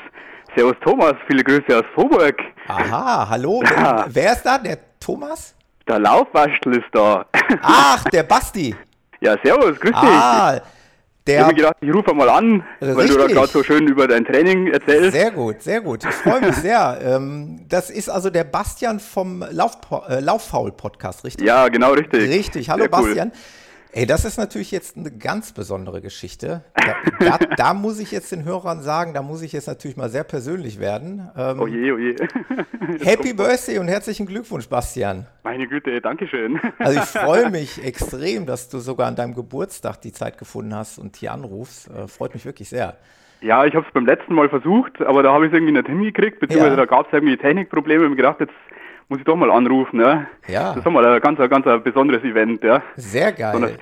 Servus 0.55 0.75
Thomas, 0.83 1.13
viele 1.27 1.43
Grüße 1.43 1.77
aus 1.77 1.85
Vorburg. 1.95 2.37
Aha, 2.67 3.27
hallo. 3.29 3.63
Ja. 3.63 4.05
Wer 4.07 4.33
ist 4.33 4.43
da? 4.43 4.57
Der 4.59 4.77
Thomas? 4.99 5.55
Der 5.87 5.99
Laufwaschel 5.99 6.77
ist 6.77 6.89
da. 6.93 7.25
Ach, 7.61 8.03
der 8.05 8.23
Basti. 8.23 8.75
Ja, 9.19 9.35
servus, 9.43 9.79
grüß 9.79 9.91
dich. 9.91 9.95
Ah, 9.95 10.61
der, 11.27 11.35
ich 11.35 11.41
habe 11.41 11.53
mir 11.53 11.57
gedacht, 11.57 11.77
ich 11.81 11.93
rufe 11.93 12.13
mal 12.13 12.29
an, 12.29 12.63
richtig. 12.81 12.97
weil 12.97 13.07
du 13.07 13.17
da 13.17 13.27
gerade 13.27 13.47
so 13.47 13.63
schön 13.63 13.87
über 13.87 14.07
dein 14.07 14.25
Training 14.25 14.67
erzählst. 14.67 15.11
Sehr 15.11 15.29
gut, 15.29 15.61
sehr 15.61 15.81
gut. 15.81 16.03
Ich 16.03 16.15
freue 16.15 16.41
mich 16.41 16.55
sehr. 16.55 16.81
Ähm, 17.01 17.61
das 17.67 17.89
ist 17.89 18.09
also 18.09 18.29
der 18.29 18.43
Bastian 18.43 18.99
vom 18.99 19.43
Lauf, 19.49 19.77
äh, 20.07 20.19
Lauffaul-Podcast, 20.19 21.23
richtig? 21.23 21.45
Ja, 21.45 21.67
genau, 21.69 21.93
richtig. 21.93 22.29
Richtig. 22.29 22.69
Hallo, 22.69 22.83
sehr 22.83 22.89
Bastian. 22.89 23.31
Ey, 23.93 24.05
das 24.05 24.23
ist 24.23 24.37
natürlich 24.37 24.71
jetzt 24.71 24.95
eine 24.95 25.11
ganz 25.11 25.51
besondere 25.51 25.99
Geschichte. 25.99 26.63
Da, 26.73 26.95
da, 27.19 27.37
da, 27.57 27.73
muss 27.73 27.99
ich 27.99 28.11
jetzt 28.11 28.31
den 28.31 28.45
Hörern 28.45 28.81
sagen, 28.81 29.13
da 29.13 29.21
muss 29.21 29.41
ich 29.41 29.51
jetzt 29.51 29.67
natürlich 29.67 29.97
mal 29.97 30.07
sehr 30.07 30.23
persönlich 30.23 30.79
werden. 30.79 31.29
Ähm, 31.35 31.59
oh 31.59 31.67
je, 31.67 31.91
oh 31.91 31.97
je. 31.97 32.15
Happy 33.03 33.33
Birthday 33.33 33.79
und 33.79 33.89
herzlichen 33.89 34.27
Glückwunsch, 34.27 34.69
Bastian. 34.69 35.27
Meine 35.43 35.67
Güte, 35.67 35.99
danke 35.99 36.25
schön. 36.27 36.57
Also 36.79 36.99
ich 36.99 37.05
freue 37.05 37.49
mich 37.51 37.83
extrem, 37.83 38.45
dass 38.45 38.69
du 38.69 38.79
sogar 38.79 39.07
an 39.07 39.17
deinem 39.17 39.35
Geburtstag 39.35 39.99
die 39.99 40.13
Zeit 40.13 40.37
gefunden 40.37 40.73
hast 40.73 40.97
und 40.97 41.17
hier 41.17 41.33
anrufst. 41.33 41.89
Äh, 41.89 42.07
freut 42.07 42.33
mich 42.33 42.45
wirklich 42.45 42.69
sehr. 42.69 42.95
Ja, 43.41 43.65
ich 43.65 43.75
habe 43.75 43.85
es 43.85 43.93
beim 43.93 44.05
letzten 44.05 44.35
Mal 44.35 44.47
versucht, 44.47 45.01
aber 45.01 45.21
da 45.21 45.33
habe 45.33 45.47
ich 45.47 45.51
es 45.51 45.57
irgendwie 45.57 45.73
nicht 45.73 45.87
hingekriegt, 45.87 46.39
beziehungsweise 46.39 46.77
ja. 46.77 46.77
da 46.77 46.85
gab 46.85 47.07
es 47.07 47.13
irgendwie 47.13 47.35
Technikprobleme. 47.35 48.03
Ich 48.03 48.05
habe 48.05 48.15
gedacht, 48.15 48.39
jetzt 48.39 48.53
muss 49.11 49.19
ich 49.19 49.25
doch 49.25 49.35
mal 49.35 49.51
anrufen. 49.51 49.99
Ja. 49.99 50.25
ja. 50.47 50.69
Das 50.69 50.77
ist 50.77 50.85
doch 50.85 50.91
mal 50.91 51.05
ein 51.05 51.19
ganz, 51.19 51.37
ganz 51.37 51.67
ein 51.67 51.83
besonderes 51.83 52.23
Event. 52.23 52.63
Ja. 52.63 52.81
Sehr 52.95 53.33
geil. 53.33 53.77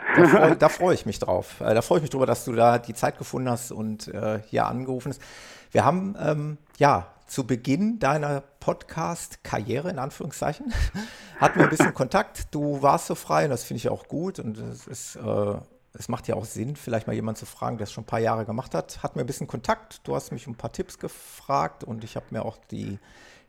Da 0.58 0.70
freue 0.70 0.70
freu 0.70 0.94
ich 0.94 1.06
mich 1.06 1.20
drauf. 1.20 1.62
Äh, 1.62 1.76
da 1.76 1.84
freue 1.84 2.00
ich 2.00 2.02
mich 2.02 2.10
drüber, 2.10 2.26
dass 2.26 2.46
du 2.46 2.54
da 2.54 2.80
die 2.80 2.96
Zeit 2.96 3.20
gefunden 3.20 3.48
hast 3.48 3.72
und 3.72 4.08
äh, 4.08 4.40
hier 4.48 4.66
angerufen 4.66 5.10
hast. 5.10 5.22
Wir 5.70 5.86
haben 5.86 6.16
ähm, 6.20 6.58
ja 6.80 7.14
zu 7.28 7.46
Beginn 7.46 8.00
deiner 8.00 8.42
Podcast-Karriere, 8.60 9.92
in 9.92 10.00
Anführungszeichen, 10.00 10.74
hatten 11.40 11.60
wir 11.60 11.66
ein 11.66 11.70
bisschen 11.70 11.94
Kontakt. 11.94 12.48
Du 12.50 12.82
warst 12.82 13.06
so 13.06 13.14
frei 13.14 13.44
und 13.44 13.52
das 13.52 13.64
finde 13.64 13.78
ich 13.78 13.90
auch 13.90 14.08
gut 14.08 14.40
und 14.40 14.58
es 14.58 14.88
ist. 14.88 15.16
Äh, 15.16 15.56
es 15.92 16.08
macht 16.08 16.28
ja 16.28 16.36
auch 16.36 16.46
Sinn, 16.46 16.76
vielleicht 16.76 17.08
mal 17.08 17.14
jemanden 17.14 17.40
zu 17.40 17.48
fragen, 17.48 17.78
der 17.78 17.86
es 17.86 17.92
schon 17.92 18.04
ein 18.04 18.08
paar 18.08 18.20
Jahre 18.20 18.46
gemacht 18.46 18.76
hat. 18.76 19.02
Hatten 19.02 19.16
wir 19.16 19.24
ein 19.24 19.28
bisschen 19.28 19.48
Kontakt. 19.48 20.08
Du 20.08 20.16
hast 20.16 20.32
mich 20.32 20.46
um 20.46 20.54
ein 20.54 20.56
paar 20.56 20.72
Tipps 20.72 21.00
gefragt 21.00 21.84
und 21.84 22.04
ich 22.04 22.16
habe 22.16 22.28
mir 22.30 22.46
auch 22.46 22.58
die 22.70 23.00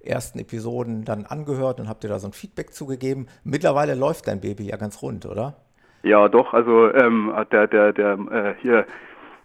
ersten 0.02 0.38
Episoden 0.38 1.04
dann 1.04 1.26
angehört 1.26 1.80
und 1.80 1.88
habt 1.88 2.04
ihr 2.04 2.10
da 2.10 2.18
so 2.18 2.28
ein 2.28 2.32
Feedback 2.32 2.72
zugegeben. 2.72 3.26
Mittlerweile 3.44 3.94
läuft 3.94 4.28
dein 4.28 4.40
Baby 4.40 4.68
ja 4.68 4.76
ganz 4.76 5.02
rund, 5.02 5.26
oder? 5.26 5.54
Ja, 6.02 6.28
doch. 6.28 6.54
Also 6.54 6.92
ähm, 6.94 7.32
der, 7.52 7.66
der, 7.66 7.92
der 7.92 8.18
äh, 8.30 8.54
hier 8.62 8.86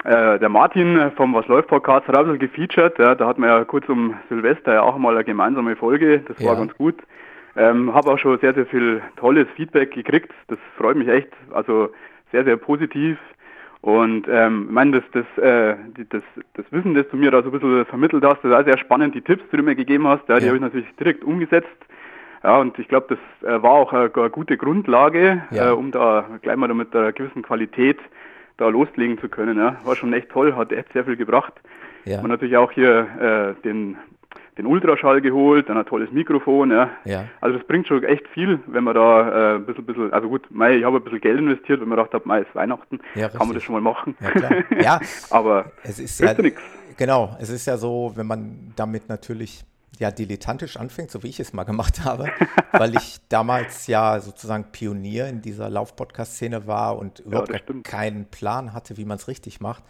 äh, 0.05 0.37
der 0.37 0.49
Martin 0.49 1.11
vom 1.15 1.33
Was 1.33 1.47
läuft 1.47 1.67
Podcast 1.67 2.07
hat 2.07 2.15
auch 2.15 2.27
ein 2.27 2.37
gefeatured. 2.37 2.99
Ja, 2.99 3.15
da 3.15 3.27
hatten 3.27 3.41
wir 3.41 3.49
ja 3.49 3.65
kurz 3.65 3.89
um 3.89 4.13
Silvester 4.29 4.73
ja 4.73 4.83
auch 4.83 4.97
mal 4.97 5.15
eine 5.15 5.23
gemeinsame 5.23 5.75
Folge. 5.75 6.19
Das 6.19 6.39
war 6.39 6.53
ja. 6.53 6.59
ganz 6.59 6.75
gut. 6.75 6.95
Ähm, 7.57 7.93
habe 7.93 8.11
auch 8.11 8.19
schon 8.19 8.37
sehr, 8.39 8.53
sehr 8.53 8.67
viel 8.67 9.01
tolles 9.15 9.47
Feedback 9.55 9.93
gekriegt. 9.93 10.31
Das 10.47 10.59
freut 10.77 10.95
mich 10.95 11.07
echt. 11.07 11.29
Also 11.51 11.89
sehr, 12.31 12.43
sehr 12.43 12.57
positiv. 12.57 13.17
Und 13.85 14.27
ähm, 14.27 14.65
ich 14.65 14.73
meine, 14.73 14.99
das, 14.99 15.03
das, 15.11 15.43
äh, 15.43 15.75
das, 16.09 16.23
das 16.55 16.65
Wissen, 16.71 16.95
das 16.95 17.07
du 17.09 17.17
mir 17.17 17.29
da 17.29 17.43
so 17.43 17.49
ein 17.49 17.51
bisschen 17.51 17.85
vermittelt 17.85 18.25
hast, 18.25 18.43
das 18.43 18.49
war 18.49 18.63
sehr 18.63 18.79
spannend. 18.79 19.13
Die 19.13 19.21
Tipps, 19.21 19.43
die 19.51 19.57
du 19.57 19.61
mir 19.61 19.75
gegeben 19.75 20.07
hast, 20.07 20.27
ja, 20.27 20.39
die 20.39 20.45
ja. 20.45 20.47
habe 20.47 20.57
ich 20.57 20.63
natürlich 20.63 20.95
direkt 20.95 21.23
umgesetzt. 21.23 21.67
Ja, 22.43 22.57
und 22.57 22.79
ich 22.79 22.87
glaube, 22.87 23.15
das 23.15 23.47
äh, 23.47 23.61
war 23.61 23.73
auch 23.73 23.93
eine, 23.93 24.11
eine, 24.11 24.29
gute 24.31 24.57
Grundlage, 24.57 25.43
ja. 25.51 25.69
äh, 25.69 25.71
um 25.71 25.91
da 25.91 26.25
gleich 26.41 26.55
mal 26.55 26.73
mit 26.73 26.95
einer 26.95 27.11
gewissen 27.11 27.43
Qualität 27.43 27.99
da 28.57 28.69
loslegen 28.69 29.19
zu 29.19 29.29
können. 29.29 29.55
Ja. 29.59 29.75
War 29.83 29.95
schon 29.95 30.13
echt 30.13 30.29
toll, 30.29 30.55
hat 30.55 30.71
echt 30.71 30.91
sehr 30.93 31.05
viel 31.05 31.15
gebracht. 31.15 31.53
Ja. 32.05 32.21
Und 32.21 32.29
natürlich 32.29 32.57
auch 32.57 32.71
hier 32.71 33.55
äh, 33.55 33.61
den 33.61 33.97
den 34.57 34.65
Ultraschall 34.65 35.21
geholt, 35.21 35.67
dann 35.69 35.77
ein 35.77 35.85
tolles 35.85 36.11
Mikrofon. 36.11 36.71
Ja. 36.71 36.89
ja. 37.03 37.25
Also 37.41 37.57
das 37.57 37.67
bringt 37.67 37.87
schon 37.87 38.03
echt 38.03 38.27
viel, 38.29 38.59
wenn 38.67 38.83
man 38.83 38.95
da 38.95 39.53
äh, 39.53 39.55
ein 39.55 39.65
bisschen, 39.65 39.85
bisschen, 39.85 40.13
also 40.13 40.29
gut, 40.29 40.47
mei, 40.49 40.77
ich 40.77 40.83
habe 40.83 40.97
ein 40.97 41.03
bisschen 41.03 41.21
Geld 41.21 41.39
investiert, 41.39 41.81
wenn 41.81 41.89
man 41.89 41.97
gedacht 41.97 42.13
hat, 42.13 42.25
mei, 42.25 42.41
ist 42.41 42.55
Weihnachten, 42.55 42.99
ja, 43.15 43.29
kann 43.29 43.47
man 43.47 43.53
das 43.53 43.63
schon 43.63 43.73
mal 43.73 43.81
machen. 43.81 44.15
Ja, 44.21 44.31
klar. 44.31 44.51
ja. 44.81 44.99
aber 45.29 45.71
es 45.83 45.99
ist 45.99 46.19
ja, 46.19 46.33
nichts. 46.33 46.61
Genau, 46.97 47.35
es 47.39 47.49
ist 47.49 47.65
ja 47.65 47.77
so, 47.77 48.13
wenn 48.15 48.27
man 48.27 48.73
damit 48.75 49.09
natürlich 49.09 49.65
ja 49.99 50.11
dilettantisch 50.11 50.77
anfängt, 50.77 51.11
so 51.11 51.23
wie 51.23 51.27
ich 51.27 51.39
es 51.39 51.53
mal 51.53 51.63
gemacht 51.63 52.03
habe, 52.03 52.27
weil 52.71 52.95
ich 52.95 53.19
damals 53.29 53.87
ja 53.87 54.19
sozusagen 54.19 54.71
Pionier 54.71 55.27
in 55.27 55.41
dieser 55.41 55.69
Lauf-Podcast-Szene 55.69 56.67
war 56.67 56.97
und 56.97 57.19
überhaupt 57.19 57.51
ja, 57.51 57.59
keinen 57.83 58.25
Plan 58.25 58.73
hatte, 58.73 58.97
wie 58.97 59.05
man 59.05 59.17
es 59.17 59.27
richtig 59.27 59.59
macht, 59.59 59.83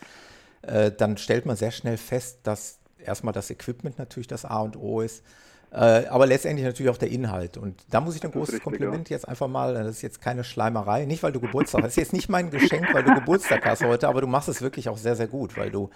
äh, 0.63 0.91
dann 0.91 1.17
stellt 1.17 1.45
man 1.45 1.55
sehr 1.55 1.71
schnell 1.71 1.97
fest, 1.97 2.39
dass 2.43 2.79
erstmal 3.05 3.33
das 3.33 3.49
Equipment 3.49 3.97
natürlich 3.97 4.27
das 4.27 4.45
A 4.45 4.59
und 4.59 4.77
O 4.77 5.01
ist. 5.01 5.23
Äh, 5.71 6.07
aber 6.07 6.25
letztendlich 6.25 6.65
natürlich 6.65 6.89
auch 6.89 6.97
der 6.97 7.11
Inhalt. 7.11 7.57
Und 7.57 7.83
da 7.89 7.99
muss 7.99 8.15
ich 8.15 8.23
ein 8.23 8.31
großes 8.31 8.55
richtig, 8.55 8.63
Kompliment 8.63 9.09
ja. 9.09 9.15
jetzt 9.15 9.27
einfach 9.27 9.47
mal, 9.47 9.73
das 9.73 9.97
ist 9.97 10.01
jetzt 10.01 10.21
keine 10.21 10.43
Schleimerei, 10.43 11.05
nicht 11.05 11.21
weil 11.23 11.33
du 11.33 11.41
Geburtstag 11.41 11.79
hast, 11.79 11.87
das 11.87 11.93
ist 11.93 12.03
jetzt 12.03 12.13
nicht 12.13 12.29
mein 12.29 12.49
Geschenk, 12.49 12.93
weil 12.93 13.03
du 13.03 13.13
Geburtstag 13.15 13.65
hast 13.65 13.83
heute, 13.83 14.07
aber 14.07 14.21
du 14.21 14.27
machst 14.27 14.47
es 14.47 14.61
wirklich 14.61 14.87
auch 14.89 14.97
sehr, 14.97 15.15
sehr 15.15 15.27
gut, 15.27 15.57
weil 15.57 15.71
du 15.71 15.89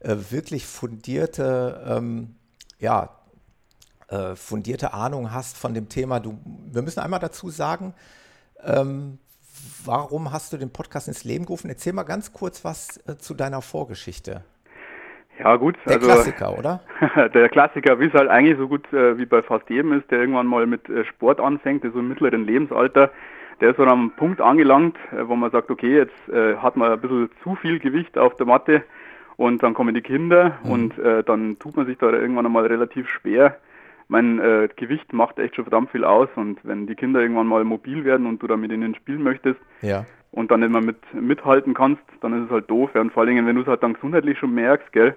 äh, 0.00 0.16
wirklich 0.30 0.66
fundierte, 0.66 1.84
ähm, 1.86 2.34
ja, 2.80 3.10
äh, 4.08 4.34
fundierte 4.34 4.92
Ahnung 4.92 5.32
hast 5.32 5.56
von 5.56 5.72
dem 5.72 5.88
Thema. 5.88 6.18
Du, 6.18 6.38
wir 6.44 6.82
müssen 6.82 7.00
einmal 7.00 7.20
dazu 7.20 7.48
sagen, 7.48 7.94
ähm, 8.64 9.18
warum 9.84 10.32
hast 10.32 10.52
du 10.52 10.56
den 10.56 10.70
Podcast 10.70 11.08
ins 11.08 11.22
Leben 11.22 11.46
gerufen? 11.46 11.68
Erzähl 11.68 11.92
mal 11.92 12.02
ganz 12.02 12.32
kurz 12.32 12.64
was 12.64 12.98
äh, 13.06 13.16
zu 13.18 13.34
deiner 13.34 13.62
Vorgeschichte. 13.62 14.44
Ja, 15.38 15.56
gut. 15.56 15.76
Der 15.86 15.94
also, 15.94 16.06
Klassiker, 16.06 16.58
oder? 16.58 16.80
der 17.34 17.48
Klassiker, 17.48 17.98
wie 17.98 18.06
es 18.06 18.12
halt 18.12 18.28
eigentlich 18.28 18.58
so 18.58 18.68
gut 18.68 18.92
äh, 18.92 19.16
wie 19.18 19.26
bei 19.26 19.42
fast 19.42 19.68
jedem 19.70 19.92
ist, 19.92 20.10
der 20.10 20.20
irgendwann 20.20 20.46
mal 20.46 20.66
mit 20.66 20.88
äh, 20.88 21.04
Sport 21.04 21.40
anfängt, 21.40 21.84
der 21.84 21.90
so 21.92 21.98
im 21.98 22.08
mittleren 22.08 22.44
Lebensalter, 22.44 23.10
der 23.60 23.70
ist 23.70 23.76
so 23.76 23.84
am 23.84 24.12
Punkt 24.16 24.40
angelangt, 24.40 24.96
äh, 25.12 25.26
wo 25.26 25.34
man 25.34 25.50
sagt, 25.50 25.70
okay, 25.70 25.96
jetzt 25.96 26.28
äh, 26.28 26.56
hat 26.56 26.76
man 26.76 26.92
ein 26.92 27.00
bisschen 27.00 27.30
zu 27.42 27.54
viel 27.56 27.78
Gewicht 27.78 28.18
auf 28.18 28.36
der 28.36 28.46
Matte 28.46 28.82
und 29.36 29.62
dann 29.62 29.74
kommen 29.74 29.94
die 29.94 30.02
Kinder 30.02 30.58
mhm. 30.64 30.70
und 30.70 30.98
äh, 30.98 31.24
dann 31.24 31.58
tut 31.58 31.76
man 31.76 31.86
sich 31.86 31.98
da 31.98 32.10
irgendwann 32.10 32.46
einmal 32.46 32.66
relativ 32.66 33.08
schwer. 33.08 33.56
Mein 34.08 34.38
äh, 34.38 34.68
Gewicht 34.76 35.12
macht 35.14 35.38
echt 35.38 35.56
schon 35.56 35.64
verdammt 35.64 35.90
viel 35.90 36.04
aus 36.04 36.28
und 36.34 36.58
wenn 36.64 36.86
die 36.86 36.94
Kinder 36.94 37.20
irgendwann 37.20 37.46
mal 37.46 37.64
mobil 37.64 38.04
werden 38.04 38.26
und 38.26 38.42
du 38.42 38.46
da 38.46 38.56
mit 38.56 38.70
ihnen 38.70 38.94
spielen 38.94 39.22
möchtest, 39.22 39.60
ja 39.80 40.04
und 40.32 40.50
dann 40.50 40.60
nicht 40.60 40.72
mehr 40.72 40.82
mit, 40.82 40.96
mithalten 41.14 41.74
kannst, 41.74 42.02
dann 42.20 42.32
ist 42.32 42.46
es 42.46 42.50
halt 42.50 42.68
doof. 42.70 42.90
Ja. 42.94 43.02
Und 43.02 43.12
vor 43.12 43.20
allen 43.22 43.34
Dingen, 43.34 43.46
wenn 43.46 43.54
du 43.54 43.62
es 43.62 43.68
halt 43.68 43.82
dann 43.82 43.92
gesundheitlich 43.92 44.38
schon 44.38 44.54
merkst, 44.54 44.92
gell. 44.92 45.14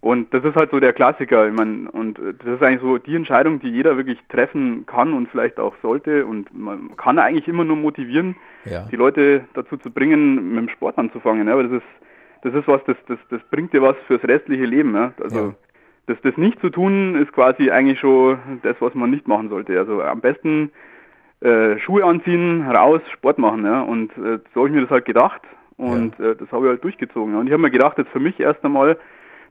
Und 0.00 0.34
das 0.34 0.42
ist 0.44 0.56
halt 0.56 0.70
so 0.72 0.80
der 0.80 0.92
Klassiker. 0.92 1.46
Ich 1.46 1.54
meine, 1.54 1.88
und 1.90 2.18
das 2.18 2.54
ist 2.54 2.62
eigentlich 2.62 2.80
so 2.80 2.98
die 2.98 3.14
Entscheidung, 3.14 3.60
die 3.60 3.68
jeder 3.68 3.96
wirklich 3.96 4.18
treffen 4.28 4.84
kann 4.86 5.12
und 5.12 5.28
vielleicht 5.28 5.60
auch 5.60 5.74
sollte. 5.80 6.26
Und 6.26 6.52
man 6.52 6.96
kann 6.96 7.18
eigentlich 7.20 7.46
immer 7.46 7.64
nur 7.64 7.76
motivieren, 7.76 8.34
ja. 8.64 8.86
die 8.90 8.96
Leute 8.96 9.44
dazu 9.54 9.76
zu 9.76 9.92
bringen, 9.92 10.54
mit 10.54 10.58
dem 10.58 10.68
Sport 10.70 10.98
anzufangen. 10.98 11.46
Ja. 11.46 11.52
Aber 11.52 11.62
das 11.62 11.72
ist, 11.72 11.86
das 12.42 12.54
ist 12.54 12.66
was, 12.66 12.82
das, 12.84 12.96
das, 13.06 13.18
das 13.30 13.40
bringt 13.50 13.72
dir 13.72 13.82
was 13.82 13.96
fürs 14.08 14.24
restliche 14.24 14.64
Leben. 14.64 14.94
Ja. 14.94 15.12
Also 15.22 15.38
ja. 15.38 15.54
Das, 16.06 16.20
das 16.22 16.36
nicht 16.36 16.60
zu 16.60 16.70
tun, 16.70 17.14
ist 17.14 17.32
quasi 17.32 17.70
eigentlich 17.70 18.00
schon 18.00 18.38
das, 18.62 18.74
was 18.80 18.94
man 18.94 19.10
nicht 19.10 19.28
machen 19.28 19.50
sollte. 19.50 19.78
Also 19.78 20.02
am 20.02 20.20
besten 20.20 20.72
äh, 21.42 21.78
Schuhe 21.78 22.04
anziehen, 22.04 22.62
raus, 22.68 23.00
Sport 23.12 23.38
machen. 23.38 23.64
Ja? 23.64 23.82
Und 23.82 24.12
äh, 24.18 24.38
so 24.54 24.60
habe 24.60 24.68
ich 24.68 24.74
mir 24.74 24.82
das 24.82 24.90
halt 24.90 25.04
gedacht 25.04 25.42
und 25.76 26.18
ja. 26.18 26.30
äh, 26.30 26.36
das 26.36 26.50
habe 26.52 26.66
ich 26.66 26.70
halt 26.70 26.84
durchgezogen. 26.84 27.34
Ja? 27.34 27.40
Und 27.40 27.46
ich 27.46 27.52
habe 27.52 27.62
mir 27.62 27.70
gedacht, 27.70 27.98
jetzt 27.98 28.10
für 28.10 28.20
mich 28.20 28.38
erst 28.40 28.64
einmal 28.64 28.96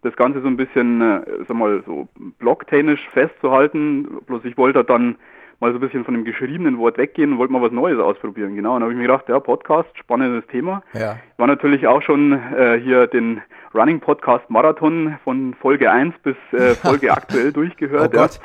das 0.03 0.15
Ganze 0.15 0.41
so 0.41 0.47
ein 0.47 0.57
bisschen, 0.57 1.01
äh, 1.01 1.21
sag 1.47 1.55
mal, 1.55 1.83
so 1.85 2.07
blocktechnisch 2.39 3.07
festzuhalten. 3.09 4.21
Bloß 4.25 4.45
ich 4.45 4.57
wollte 4.57 4.83
dann 4.83 5.17
mal 5.59 5.71
so 5.71 5.77
ein 5.77 5.81
bisschen 5.81 6.05
von 6.05 6.15
dem 6.15 6.25
geschriebenen 6.25 6.79
Wort 6.79 6.97
weggehen 6.97 7.33
und 7.33 7.37
wollte 7.37 7.53
mal 7.53 7.61
was 7.61 7.71
Neues 7.71 7.99
ausprobieren. 7.99 8.55
Genau, 8.55 8.75
und 8.75 8.81
dann 8.81 8.83
habe 8.83 8.93
ich 8.93 8.97
mir 8.97 9.07
gedacht, 9.07 9.29
ja, 9.29 9.39
Podcast, 9.39 9.89
spannendes 9.97 10.45
Thema. 10.47 10.81
Ja. 10.93 11.17
War 11.37 11.47
natürlich 11.47 11.85
auch 11.87 12.01
schon 12.01 12.33
äh, 12.33 12.79
hier 12.79 13.05
den 13.07 13.41
Running 13.73 13.99
Podcast 13.99 14.49
Marathon 14.49 15.17
von 15.23 15.53
Folge 15.53 15.89
1 15.89 16.13
bis 16.23 16.35
äh, 16.51 16.75
Folge 16.75 17.11
aktuell 17.11 17.53
durchgehört. 17.53 18.11
Oh 18.13 18.17
Gott, 18.17 18.39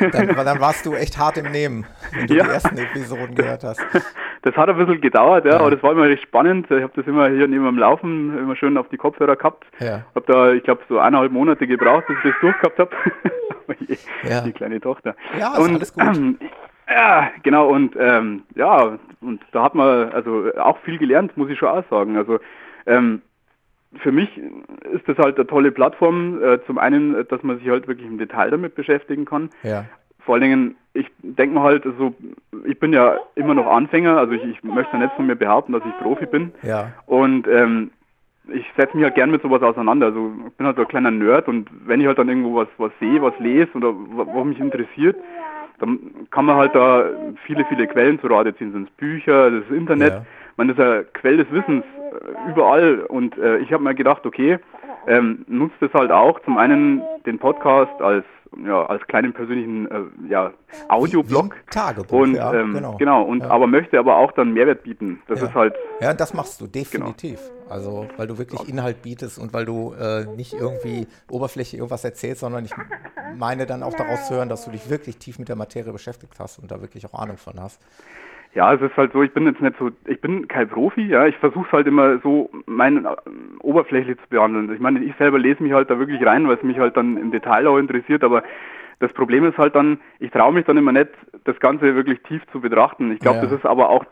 ja. 0.00 0.08
dann, 0.08 0.28
dann, 0.34 0.60
warst 0.60 0.86
du 0.86 0.94
echt 0.94 1.18
hart 1.18 1.38
im 1.38 1.52
Nehmen, 1.52 1.86
wenn 2.12 2.26
du 2.26 2.34
ja. 2.34 2.44
die 2.44 2.50
ersten 2.50 2.76
Episoden 2.76 3.34
gehört 3.34 3.62
hast. 3.62 3.80
das 4.42 4.56
hat 4.56 4.68
ein 4.68 4.76
bisschen 4.76 5.00
gedauert, 5.00 5.44
ja, 5.44 5.52
ja. 5.52 5.60
aber 5.60 5.70
das 5.70 5.82
war 5.82 5.92
immer 5.92 6.04
recht 6.04 6.22
spannend. 6.22 6.70
Ich 6.70 6.82
habe 6.82 6.92
das 6.96 7.06
immer 7.06 7.28
hier 7.28 7.46
neben 7.46 7.64
dem 7.64 7.78
Laufen 7.78 8.36
immer 8.36 8.56
schön 8.56 8.76
auf 8.76 8.88
die 8.88 8.96
Kopfhörer 8.96 9.36
gehabt. 9.36 9.64
Ja. 9.78 10.04
Habe 10.14 10.32
da, 10.32 10.52
ich 10.52 10.64
glaube, 10.64 10.82
so 10.88 10.98
eineinhalb 10.98 11.32
Monate 11.32 11.66
gebraucht, 11.66 12.06
bis 12.08 12.16
ich 12.24 12.32
das 12.32 12.40
durchgehabt 12.40 12.78
habe. 12.78 12.90
ja. 14.28 14.40
Die 14.40 14.52
kleine 14.52 14.80
Tochter. 14.80 15.14
Ja, 15.38 15.52
ist 15.52 15.58
und, 15.60 15.76
alles 15.76 15.92
gut. 15.94 16.02
Ähm, 16.04 16.38
ja, 16.88 17.30
genau, 17.42 17.68
und 17.68 17.96
ähm, 17.98 18.42
ja, 18.56 18.98
und 19.20 19.40
da 19.52 19.62
hat 19.62 19.74
man 19.74 20.12
also 20.12 20.50
auch 20.58 20.78
viel 20.78 20.98
gelernt, 20.98 21.36
muss 21.36 21.48
ich 21.48 21.58
schon 21.58 21.68
auch 21.68 21.84
sagen. 21.88 22.16
Also 22.16 22.40
ähm, 22.86 23.22
für 23.98 24.12
mich 24.12 24.28
ist 24.92 25.06
das 25.06 25.18
halt 25.18 25.36
eine 25.36 25.46
tolle 25.46 25.70
Plattform. 25.72 26.42
Äh, 26.42 26.64
zum 26.66 26.78
einen, 26.78 27.26
dass 27.28 27.42
man 27.42 27.58
sich 27.58 27.68
halt 27.68 27.88
wirklich 27.88 28.06
im 28.06 28.18
Detail 28.18 28.50
damit 28.50 28.74
beschäftigen 28.74 29.24
kann. 29.24 29.50
Ja. 29.62 29.84
Vor 30.20 30.34
allen 30.34 30.42
Dingen, 30.42 30.76
ich 30.94 31.06
denke 31.22 31.54
mal 31.54 31.64
halt, 31.64 31.84
also 31.84 32.14
ich 32.64 32.78
bin 32.78 32.92
ja 32.92 33.16
immer 33.34 33.54
noch 33.54 33.66
Anfänger, 33.66 34.16
also 34.16 34.32
ich, 34.32 34.44
ich 34.44 34.62
möchte 34.62 34.96
nicht 34.96 35.12
von 35.14 35.26
mir 35.26 35.36
behaupten, 35.36 35.72
dass 35.72 35.82
ich 35.84 35.98
Profi 35.98 36.26
bin. 36.26 36.52
Ja. 36.62 36.92
Und 37.06 37.48
ähm, 37.48 37.90
ich 38.52 38.64
setze 38.76 38.96
mich 38.96 39.04
halt 39.04 39.14
gern 39.14 39.30
mit 39.30 39.42
sowas 39.42 39.62
auseinander. 39.62 40.06
Also 40.06 40.32
ich 40.46 40.54
bin 40.54 40.66
halt 40.66 40.76
so 40.76 40.82
ein 40.82 40.88
kleiner 40.88 41.10
Nerd 41.10 41.48
und 41.48 41.68
wenn 41.86 42.00
ich 42.00 42.06
halt 42.06 42.18
dann 42.18 42.28
irgendwo 42.28 42.54
was, 42.56 42.68
was 42.78 42.92
sehe, 43.00 43.20
was 43.22 43.38
lese 43.38 43.70
oder 43.74 43.92
was 43.94 44.44
mich 44.44 44.60
interessiert, 44.60 45.16
dann 45.78 45.98
kann 46.30 46.44
man 46.44 46.56
halt 46.56 46.74
da 46.74 47.04
viele, 47.44 47.64
viele 47.64 47.86
Quellen 47.86 48.20
zu 48.20 48.28
Rate 48.28 48.56
ziehen. 48.56 48.72
Sind 48.72 48.88
es 48.88 48.94
Bücher, 48.94 49.50
das 49.50 49.68
Internet. 49.70 50.12
Ja. 50.12 50.26
Man 50.56 50.68
ist 50.68 50.78
ja 50.78 51.02
Quell 51.02 51.38
des 51.38 51.50
Wissens 51.50 51.84
äh, 51.84 52.01
überall 52.48 53.00
und 53.00 53.36
äh, 53.38 53.58
ich 53.58 53.72
habe 53.72 53.82
mir 53.82 53.94
gedacht, 53.94 54.24
okay, 54.26 54.58
ähm, 55.06 55.44
nutzt 55.48 55.80
es 55.80 55.92
halt 55.92 56.10
auch 56.10 56.40
zum 56.40 56.58
einen 56.58 57.02
den 57.26 57.38
Podcast 57.38 58.00
als 58.00 58.24
ja, 58.66 58.84
als 58.86 59.02
kleinen 59.06 59.32
persönlichen 59.32 59.90
äh, 59.90 60.28
ja, 60.28 60.52
Audioblog. 60.88 61.56
Tagebuch, 61.70 62.20
und, 62.20 62.34
ja, 62.34 62.52
ähm, 62.52 62.74
genau. 62.74 62.96
genau. 62.96 63.22
und 63.22 63.40
ja. 63.40 63.50
aber 63.50 63.66
möchte 63.66 63.98
aber 63.98 64.16
auch 64.16 64.32
dann 64.32 64.52
Mehrwert 64.52 64.82
bieten. 64.82 65.22
Das 65.26 65.40
ja. 65.40 65.46
ist 65.46 65.54
halt. 65.54 65.74
Ja, 66.00 66.12
das 66.12 66.34
machst 66.34 66.60
du 66.60 66.66
definitiv. 66.66 67.40
Genau. 67.40 67.72
Also, 67.72 68.06
weil 68.16 68.26
du 68.26 68.36
wirklich 68.36 68.68
Inhalt 68.68 69.02
bietest 69.02 69.38
und 69.38 69.54
weil 69.54 69.64
du 69.64 69.94
äh, 69.94 70.26
nicht 70.36 70.52
irgendwie 70.52 71.06
Oberfläche 71.30 71.76
irgendwas 71.76 72.04
erzählst, 72.04 72.40
sondern 72.40 72.64
ich 72.64 72.72
meine 73.36 73.64
dann 73.64 73.82
auch 73.82 73.94
daraus 73.94 74.26
zu 74.26 74.34
hören, 74.34 74.50
dass 74.50 74.64
du 74.64 74.70
dich 74.70 74.90
wirklich 74.90 75.16
tief 75.16 75.38
mit 75.38 75.48
der 75.48 75.56
Materie 75.56 75.92
beschäftigt 75.92 76.34
hast 76.38 76.58
und 76.58 76.70
da 76.70 76.82
wirklich 76.82 77.06
auch 77.06 77.14
Ahnung 77.14 77.38
von 77.38 77.58
hast. 77.58 77.80
Ja, 78.54 78.74
es 78.74 78.82
ist 78.82 78.96
halt 78.96 79.12
so, 79.12 79.22
ich 79.22 79.32
bin 79.32 79.46
jetzt 79.46 79.62
nicht 79.62 79.76
so, 79.78 79.90
ich 80.06 80.20
bin 80.20 80.46
kein 80.46 80.68
Profi, 80.68 81.06
ja, 81.06 81.26
ich 81.26 81.36
versuche 81.38 81.72
halt 81.72 81.86
immer 81.86 82.18
so 82.18 82.50
mein 82.66 83.06
äh, 83.06 83.08
oberflächlich 83.60 84.18
zu 84.18 84.28
behandeln. 84.28 84.72
Ich 84.74 84.80
meine, 84.80 85.02
ich 85.02 85.14
selber 85.16 85.38
lese 85.38 85.62
mich 85.62 85.72
halt 85.72 85.88
da 85.88 85.98
wirklich 85.98 86.24
rein, 86.26 86.46
weil 86.46 86.56
es 86.56 86.62
mich 86.62 86.78
halt 86.78 86.96
dann 86.96 87.16
im 87.16 87.30
Detail 87.30 87.66
auch 87.66 87.78
interessiert, 87.78 88.22
aber 88.22 88.42
das 89.02 89.12
Problem 89.14 89.44
ist 89.44 89.58
halt 89.58 89.74
dann, 89.74 90.00
ich 90.20 90.30
traue 90.30 90.52
mich 90.52 90.66
dann 90.66 90.76
immer 90.76 90.92
nicht, 90.92 91.08
das 91.44 91.58
Ganze 91.60 91.96
wirklich 91.96 92.22
tief 92.22 92.42
zu 92.52 92.60
betrachten. 92.60 93.10
Ich 93.10 93.20
glaube, 93.20 93.38
ja. 93.38 93.44
das 93.44 93.52
ist 93.52 93.66
aber 93.66 93.88
auch 93.88 94.04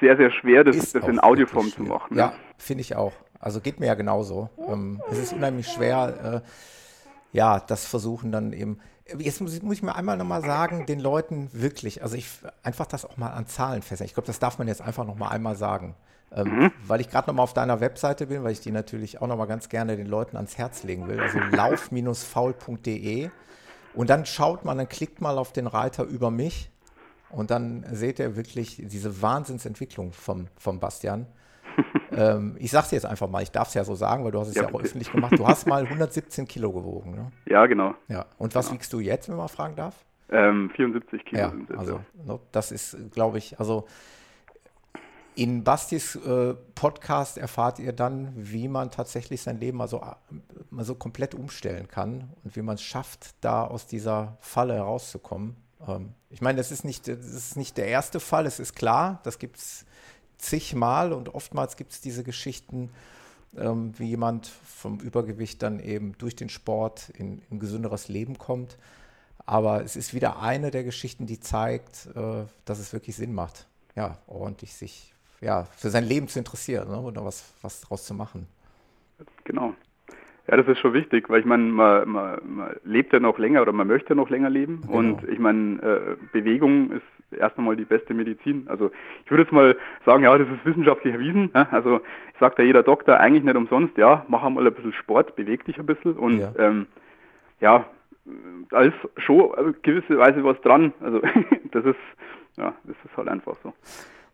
sehr, 0.00 0.16
sehr 0.16 0.30
schwer, 0.30 0.64
das, 0.64 0.92
das 0.92 1.06
in 1.06 1.20
Audioform 1.20 1.66
zu 1.66 1.82
machen. 1.82 2.16
Ja, 2.16 2.26
ja. 2.26 2.32
finde 2.56 2.80
ich 2.82 2.96
auch. 2.96 3.12
Also 3.40 3.60
geht 3.60 3.78
mir 3.78 3.86
ja 3.86 3.94
genauso. 3.94 4.48
Ähm, 4.66 5.02
es 5.10 5.18
ist 5.18 5.32
unheimlich 5.32 5.66
schwer, 5.66 6.42
äh, 6.44 7.36
ja, 7.36 7.60
das 7.60 7.86
versuchen 7.86 8.32
dann 8.32 8.52
eben 8.52 8.78
jetzt 9.18 9.40
muss, 9.40 9.60
muss 9.62 9.76
ich 9.76 9.82
mir 9.82 9.94
einmal 9.94 10.16
nochmal 10.16 10.42
sagen, 10.42 10.86
den 10.86 11.00
Leuten 11.00 11.48
wirklich, 11.52 12.02
also 12.02 12.16
ich 12.16 12.28
einfach 12.62 12.86
das 12.86 13.04
auch 13.04 13.16
mal 13.16 13.30
an 13.30 13.46
Zahlen 13.46 13.82
feststellen. 13.82 14.08
Ich 14.08 14.14
glaube, 14.14 14.26
das 14.26 14.38
darf 14.38 14.58
man 14.58 14.68
jetzt 14.68 14.82
einfach 14.82 15.06
nochmal 15.06 15.30
einmal 15.30 15.56
sagen. 15.56 15.94
Ähm, 16.30 16.48
mhm. 16.48 16.72
Weil 16.86 17.00
ich 17.00 17.08
gerade 17.08 17.28
nochmal 17.28 17.44
auf 17.44 17.54
deiner 17.54 17.80
Webseite 17.80 18.26
bin, 18.26 18.44
weil 18.44 18.52
ich 18.52 18.60
die 18.60 18.70
natürlich 18.70 19.20
auch 19.20 19.26
nochmal 19.26 19.46
ganz 19.46 19.68
gerne 19.68 19.96
den 19.96 20.06
Leuten 20.06 20.36
ans 20.36 20.58
Herz 20.58 20.82
legen 20.82 21.08
will. 21.08 21.20
Also 21.20 21.38
lauf-faul.de. 21.52 23.30
Und 23.94 24.10
dann 24.10 24.26
schaut 24.26 24.64
man, 24.64 24.76
dann 24.76 24.88
klickt 24.88 25.20
mal 25.20 25.38
auf 25.38 25.52
den 25.52 25.66
Reiter 25.66 26.04
über 26.04 26.30
mich 26.30 26.70
und 27.30 27.50
dann 27.50 27.84
seht 27.92 28.18
ihr 28.18 28.36
wirklich 28.36 28.82
diese 28.84 29.22
Wahnsinnsentwicklung 29.22 30.12
vom, 30.12 30.48
vom 30.56 30.78
Bastian 30.80 31.26
ähm, 32.12 32.56
ich 32.58 32.70
sag's 32.70 32.90
jetzt 32.90 33.06
einfach 33.06 33.28
mal, 33.28 33.42
ich 33.42 33.50
darf 33.50 33.68
es 33.68 33.74
ja 33.74 33.84
so 33.84 33.94
sagen, 33.94 34.24
weil 34.24 34.32
du 34.32 34.40
hast 34.40 34.48
es 34.48 34.54
ja, 34.54 34.62
ja 34.62 34.68
auch 34.68 34.80
öffentlich 34.80 35.10
gemacht. 35.12 35.38
Du 35.38 35.46
hast 35.46 35.66
mal 35.66 35.84
117 35.84 36.46
Kilo 36.46 36.72
gewogen, 36.72 37.12
ne? 37.12 37.32
Ja, 37.46 37.66
genau. 37.66 37.94
Ja. 38.08 38.26
Und 38.38 38.54
was 38.54 38.66
genau. 38.66 38.74
wiegst 38.78 38.92
du 38.92 39.00
jetzt, 39.00 39.28
wenn 39.28 39.36
man 39.36 39.48
fragen 39.48 39.76
darf? 39.76 39.94
Ähm, 40.30 40.70
74 40.74 41.24
Kilo 41.24 41.40
ja, 41.40 41.50
sind 41.50 41.70
es. 41.70 41.78
Also, 41.78 42.00
ne, 42.24 42.38
das 42.52 42.72
ist, 42.72 42.96
glaube 43.12 43.38
ich, 43.38 43.58
also 43.58 43.86
in 45.38 45.62
Bastis 45.62 46.16
äh, 46.16 46.54
Podcast 46.74 47.38
erfahrt 47.38 47.78
ihr 47.78 47.92
dann, 47.92 48.32
wie 48.34 48.66
man 48.66 48.90
tatsächlich 48.90 49.40
sein 49.40 49.60
Leben 49.60 49.80
also 49.80 50.02
mal 50.70 50.84
so 50.84 50.96
komplett 50.96 51.32
umstellen 51.32 51.86
kann 51.86 52.30
und 52.42 52.56
wie 52.56 52.62
man 52.62 52.74
es 52.74 52.82
schafft, 52.82 53.36
da 53.40 53.64
aus 53.64 53.86
dieser 53.86 54.36
Falle 54.40 54.74
herauszukommen. 54.74 55.56
Ähm, 55.86 56.14
ich 56.28 56.40
meine, 56.40 56.58
das 56.58 56.72
ist 56.72 56.84
nicht, 56.84 57.06
das 57.06 57.24
ist 57.24 57.56
nicht 57.56 57.76
der 57.76 57.86
erste 57.86 58.18
Fall, 58.18 58.46
es 58.46 58.58
ist 58.58 58.74
klar, 58.74 59.20
das 59.22 59.38
gibt 59.38 59.58
es 59.58 59.86
zigmal 60.38 61.12
und 61.12 61.34
oftmals 61.34 61.76
gibt 61.76 61.92
es 61.92 62.00
diese 62.00 62.24
Geschichten, 62.24 62.90
ähm, 63.56 63.92
wie 63.98 64.06
jemand 64.06 64.46
vom 64.46 65.00
Übergewicht 65.00 65.62
dann 65.62 65.80
eben 65.80 66.16
durch 66.18 66.36
den 66.36 66.48
Sport 66.48 67.10
in 67.10 67.42
ein 67.50 67.58
gesünderes 67.58 68.08
Leben 68.08 68.38
kommt. 68.38 68.78
Aber 69.46 69.82
es 69.82 69.96
ist 69.96 70.14
wieder 70.14 70.42
eine 70.42 70.70
der 70.70 70.84
Geschichten, 70.84 71.26
die 71.26 71.40
zeigt, 71.40 72.08
äh, 72.14 72.44
dass 72.64 72.78
es 72.78 72.92
wirklich 72.92 73.16
Sinn 73.16 73.34
macht, 73.34 73.66
ja, 73.96 74.18
ordentlich 74.26 74.74
sich 74.74 75.14
ja, 75.40 75.64
für 75.76 75.90
sein 75.90 76.04
Leben 76.04 76.28
zu 76.28 76.38
interessieren 76.38 76.88
ne, 76.88 77.00
oder 77.00 77.24
was, 77.24 77.54
was 77.62 77.80
daraus 77.80 78.04
zu 78.04 78.14
machen. 78.14 78.46
Genau. 79.44 79.74
Ja, 80.48 80.56
das 80.56 80.66
ist 80.66 80.78
schon 80.78 80.94
wichtig, 80.94 81.28
weil 81.28 81.40
ich 81.40 81.46
meine, 81.46 81.64
man, 81.64 82.08
man, 82.08 82.40
man 82.44 82.76
lebt 82.84 83.12
ja 83.12 83.20
noch 83.20 83.38
länger 83.38 83.62
oder 83.62 83.72
man 83.72 83.86
möchte 83.86 84.14
noch 84.14 84.30
länger 84.30 84.48
leben. 84.48 84.80
Genau. 84.82 84.96
Und 84.96 85.28
ich 85.28 85.38
meine, 85.38 85.80
äh, 85.82 86.16
Bewegung 86.32 86.90
ist 86.92 87.02
erst 87.30 87.58
einmal 87.58 87.76
die 87.76 87.84
beste 87.84 88.14
Medizin. 88.14 88.66
Also 88.68 88.90
ich 89.24 89.30
würde 89.30 89.42
jetzt 89.44 89.52
mal 89.52 89.76
sagen, 90.04 90.24
ja, 90.24 90.36
das 90.36 90.48
ist 90.48 90.64
wissenschaftlich 90.64 91.14
erwiesen. 91.14 91.50
Also 91.52 92.00
sagt 92.40 92.58
ja 92.58 92.64
jeder 92.64 92.82
Doktor 92.82 93.18
eigentlich 93.18 93.44
nicht 93.44 93.56
umsonst, 93.56 93.96
ja, 93.96 94.24
mach 94.28 94.42
einmal 94.42 94.66
ein 94.66 94.74
bisschen 94.74 94.92
Sport, 94.92 95.36
beweg 95.36 95.64
dich 95.64 95.78
ein 95.78 95.86
bisschen 95.86 96.14
und 96.14 96.38
ja, 96.38 96.52
ähm, 96.58 96.86
ja 97.60 97.86
da 98.70 98.82
ist 98.82 98.96
schon 99.16 99.74
gewisse 99.82 100.18
Weise 100.18 100.44
was 100.44 100.60
dran. 100.60 100.92
Also 101.00 101.20
das 101.72 101.84
ist, 101.84 101.96
ja, 102.56 102.74
das 102.84 102.96
ist 103.04 103.16
halt 103.16 103.28
einfach 103.28 103.56
so. 103.62 103.72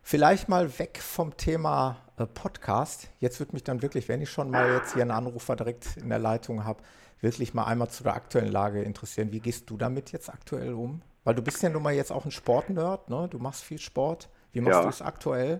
Vielleicht 0.01 0.49
mal 0.49 0.77
weg 0.77 0.99
vom 1.01 1.35
Thema 1.35 1.97
äh, 2.17 2.25
Podcast. 2.25 3.11
Jetzt 3.19 3.39
würde 3.39 3.53
mich 3.53 3.63
dann 3.63 3.81
wirklich, 3.81 4.07
wenn 4.07 4.21
ich 4.21 4.29
schon 4.29 4.51
mal 4.51 4.71
jetzt 4.73 4.93
hier 4.93 5.01
einen 5.01 5.11
Anrufer 5.11 5.55
direkt 5.55 5.97
in 5.97 6.09
der 6.09 6.19
Leitung 6.19 6.63
habe, 6.63 6.83
wirklich 7.21 7.53
mal 7.53 7.63
einmal 7.63 7.89
zu 7.89 8.03
der 8.03 8.15
aktuellen 8.15 8.51
Lage 8.51 8.83
interessieren. 8.83 9.31
Wie 9.31 9.39
gehst 9.39 9.69
du 9.69 9.77
damit 9.77 10.11
jetzt 10.11 10.29
aktuell 10.29 10.73
um? 10.73 11.01
Weil 11.25 11.35
du 11.35 11.41
bist 11.41 11.61
ja 11.61 11.69
nun 11.69 11.83
mal 11.83 11.93
jetzt 11.93 12.11
auch 12.11 12.23
ein 12.23 12.31
Sportnerd, 12.31 13.09
ne? 13.09 13.27
Du 13.29 13.39
machst 13.39 13.63
viel 13.65 13.79
Sport. 13.79 14.29
Wie 14.53 14.61
machst 14.61 14.79
ja. 14.79 14.83
du 14.83 14.89
es 14.89 15.01
aktuell? 15.01 15.59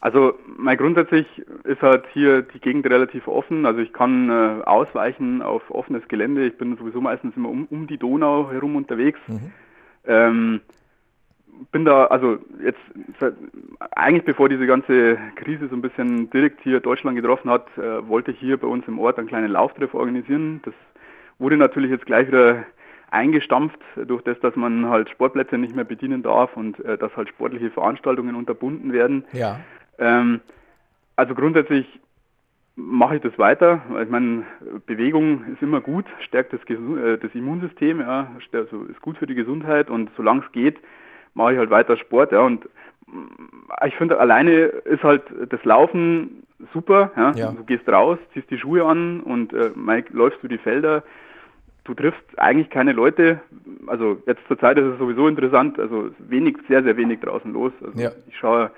Also 0.00 0.34
mein 0.46 0.76
grundsätzlich 0.76 1.26
ist 1.64 1.80
halt 1.80 2.04
hier 2.12 2.42
die 2.42 2.60
Gegend 2.60 2.86
relativ 2.86 3.26
offen. 3.26 3.64
Also 3.64 3.80
ich 3.80 3.94
kann 3.94 4.28
äh, 4.28 4.62
ausweichen 4.64 5.40
auf 5.40 5.62
offenes 5.70 6.06
Gelände. 6.08 6.46
Ich 6.46 6.58
bin 6.58 6.76
sowieso 6.76 7.00
meistens 7.00 7.34
immer 7.36 7.48
um, 7.48 7.66
um 7.70 7.86
die 7.86 7.96
Donau 7.96 8.50
herum 8.50 8.76
unterwegs. 8.76 9.18
Mhm. 9.26 9.52
Ähm, 10.06 10.60
bin 11.72 11.86
da, 11.86 12.04
also 12.06 12.38
jetzt 12.62 12.78
eigentlich 13.92 14.26
bevor 14.26 14.50
diese 14.50 14.66
ganze 14.66 15.16
Krise 15.36 15.68
so 15.68 15.74
ein 15.74 15.80
bisschen 15.80 16.28
direkt 16.28 16.60
hier 16.60 16.80
Deutschland 16.80 17.16
getroffen 17.16 17.48
hat, 17.48 17.66
äh, 17.78 18.06
wollte 18.06 18.32
ich 18.32 18.38
hier 18.38 18.58
bei 18.58 18.66
uns 18.66 18.86
im 18.86 18.98
Ort 18.98 19.18
einen 19.18 19.28
kleinen 19.28 19.52
Lauftreff 19.52 19.94
organisieren. 19.94 20.60
Das 20.66 20.74
wurde 21.38 21.56
natürlich 21.56 21.90
jetzt 21.90 22.04
gleich 22.04 22.28
wieder 22.28 22.64
eingestampft 23.14 23.78
durch 23.96 24.22
das, 24.22 24.38
dass 24.40 24.56
man 24.56 24.88
halt 24.88 25.08
Sportplätze 25.08 25.56
nicht 25.56 25.74
mehr 25.74 25.84
bedienen 25.84 26.22
darf 26.22 26.56
und 26.56 26.78
äh, 26.84 26.98
dass 26.98 27.16
halt 27.16 27.28
sportliche 27.28 27.70
Veranstaltungen 27.70 28.34
unterbunden 28.34 28.92
werden. 28.92 29.24
Ja. 29.32 29.60
Ähm, 29.98 30.40
also 31.16 31.34
grundsätzlich 31.34 31.86
mache 32.76 33.16
ich 33.16 33.22
das 33.22 33.38
weiter. 33.38 33.82
Ich 34.02 34.10
meine, 34.10 34.42
Bewegung 34.86 35.44
ist 35.52 35.62
immer 35.62 35.80
gut, 35.80 36.06
stärkt 36.20 36.52
das, 36.52 36.60
äh, 36.68 37.18
das 37.18 37.32
Immunsystem, 37.34 38.00
ja, 38.00 38.32
also 38.52 38.82
ist 38.84 39.00
gut 39.00 39.16
für 39.16 39.26
die 39.26 39.36
Gesundheit 39.36 39.90
und 39.90 40.10
solange 40.16 40.42
es 40.44 40.52
geht, 40.52 40.78
mache 41.34 41.52
ich 41.52 41.58
halt 41.58 41.70
weiter 41.70 41.96
Sport. 41.96 42.32
Ja, 42.32 42.40
und 42.40 42.64
äh, 42.66 43.88
ich 43.88 43.94
finde, 43.94 44.18
alleine 44.18 44.50
ist 44.50 45.04
halt 45.04 45.22
das 45.50 45.64
Laufen 45.64 46.42
super. 46.72 47.12
Ja. 47.16 47.32
ja. 47.32 47.52
Du 47.52 47.64
gehst 47.64 47.88
raus, 47.88 48.18
ziehst 48.32 48.50
die 48.50 48.58
Schuhe 48.58 48.84
an 48.84 49.20
und 49.20 49.52
äh, 49.52 49.70
läufst 50.10 50.42
du 50.42 50.48
die 50.48 50.58
Felder 50.58 51.04
du 51.84 51.94
triffst 51.94 52.38
eigentlich 52.38 52.70
keine 52.70 52.92
Leute. 52.92 53.40
Also 53.86 54.22
jetzt 54.26 54.46
zur 54.48 54.58
Zeit 54.58 54.78
ist 54.78 54.84
es 54.84 54.98
sowieso 54.98 55.28
interessant, 55.28 55.78
also 55.78 56.10
wenig, 56.18 56.56
sehr, 56.68 56.82
sehr 56.82 56.96
wenig 56.96 57.20
draußen 57.20 57.52
los. 57.52 57.72
Also 57.84 57.98
ja. 57.98 58.10
ich 58.26 58.36
schaue 58.36 58.70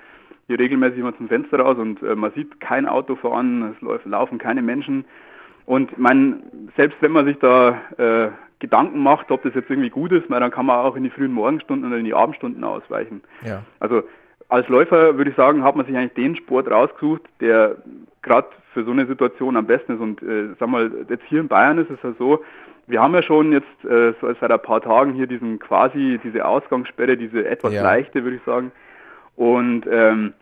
hier 0.47 0.59
regelmäßig 0.59 0.99
immer 0.99 1.15
zum 1.17 1.27
Fenster 1.27 1.59
raus 1.59 1.77
und 1.77 2.01
äh, 2.03 2.15
man 2.15 2.31
sieht 2.33 2.59
kein 2.59 2.87
Auto 2.87 3.15
fahren, 3.15 3.75
es 3.81 4.05
laufen 4.05 4.37
keine 4.37 4.61
Menschen. 4.61 5.05
Und 5.65 5.97
mein, 5.97 6.43
selbst 6.77 6.97
wenn 7.01 7.11
man 7.11 7.25
sich 7.25 7.37
da 7.39 7.81
äh, 7.97 8.29
Gedanken 8.59 8.99
macht, 8.99 9.29
ob 9.31 9.43
das 9.43 9.53
jetzt 9.53 9.69
irgendwie 9.69 9.89
gut 9.89 10.11
ist, 10.11 10.29
dann 10.29 10.51
kann 10.51 10.65
man 10.65 10.77
auch 10.77 10.95
in 10.95 11.03
die 11.03 11.09
frühen 11.09 11.33
Morgenstunden 11.33 11.87
oder 11.89 11.99
in 11.99 12.05
die 12.05 12.13
Abendstunden 12.13 12.63
ausweichen. 12.63 13.21
Ja. 13.45 13.63
Also 13.79 14.03
als 14.49 14.67
Läufer 14.69 15.17
würde 15.17 15.29
ich 15.29 15.35
sagen, 15.35 15.63
hat 15.63 15.75
man 15.75 15.85
sich 15.85 15.95
eigentlich 15.95 16.13
den 16.13 16.35
Sport 16.37 16.71
rausgesucht, 16.71 17.21
der 17.41 17.75
gerade 18.21 18.47
für 18.73 18.85
so 18.85 18.91
eine 18.91 19.05
Situation 19.05 19.57
am 19.57 19.67
besten 19.67 19.93
ist. 19.93 19.99
Und 19.99 20.23
äh, 20.23 20.55
sag 20.59 20.69
mal, 20.69 20.89
jetzt 21.09 21.25
hier 21.25 21.41
in 21.41 21.49
Bayern 21.49 21.77
ist 21.77 21.91
es 21.91 21.99
ja 22.01 22.13
so, 22.17 22.43
wir 22.87 23.01
haben 23.01 23.13
ja 23.13 23.21
schon 23.21 23.51
jetzt 23.51 23.85
äh, 23.85 24.13
seit 24.21 24.51
ein 24.51 24.61
paar 24.61 24.81
Tagen 24.81 25.13
hier 25.13 25.27
diesen 25.27 25.59
quasi, 25.59 26.19
diese 26.23 26.45
Ausgangssperre, 26.45 27.17
diese 27.17 27.45
etwas 27.45 27.73
ja. 27.73 27.83
leichte, 27.83 28.23
würde 28.23 28.37
ich 28.37 28.43
sagen. 28.43 28.71
Und 29.35 29.85
ähm, 29.91 30.33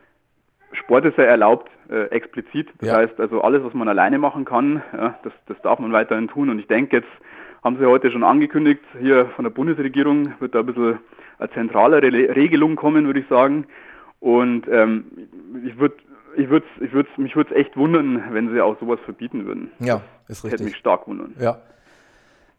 Sport 0.71 1.05
ist 1.05 1.17
ja 1.17 1.25
erlaubt, 1.25 1.69
äh, 1.89 2.05
explizit. 2.05 2.69
Das 2.79 2.89
ja. 2.89 2.95
heißt 2.97 3.19
also 3.19 3.41
alles, 3.41 3.63
was 3.63 3.73
man 3.73 3.87
alleine 3.87 4.19
machen 4.19 4.45
kann, 4.45 4.83
ja, 4.93 5.17
das, 5.23 5.33
das 5.47 5.57
darf 5.63 5.79
man 5.79 5.91
weiterhin 5.91 6.27
tun. 6.27 6.49
Und 6.49 6.59
ich 6.59 6.67
denke, 6.67 6.97
jetzt 6.97 7.09
haben 7.63 7.77
Sie 7.79 7.85
heute 7.85 8.11
schon 8.11 8.23
angekündigt, 8.23 8.83
hier 8.99 9.25
von 9.35 9.43
der 9.43 9.49
Bundesregierung 9.49 10.33
wird 10.39 10.53
da 10.53 10.59
ein 10.59 10.67
bisschen 10.67 10.99
eine 11.39 11.49
zentralere 11.51 12.11
Regelung 12.35 12.75
kommen, 12.75 13.07
würde 13.07 13.21
ich 13.21 13.27
sagen. 13.27 13.65
Und 14.19 14.67
ähm, 14.67 15.05
ich 15.65 15.77
würde 15.79 15.95
ich 16.37 16.49
würde 16.49 16.65
ich 16.79 16.91
würd, 16.93 17.07
mich 17.17 17.35
würde 17.35 17.53
es 17.53 17.57
echt 17.57 17.77
wundern, 17.77 18.23
wenn 18.31 18.51
sie 18.51 18.61
auch 18.61 18.79
sowas 18.79 18.99
verbieten 19.05 19.45
würden. 19.45 19.71
Ja, 19.79 20.01
ist 20.27 20.43
richtig. 20.43 20.51
Hätte 20.53 20.63
mich 20.63 20.77
stark 20.77 21.07
wundern. 21.07 21.33
Ja. 21.39 21.57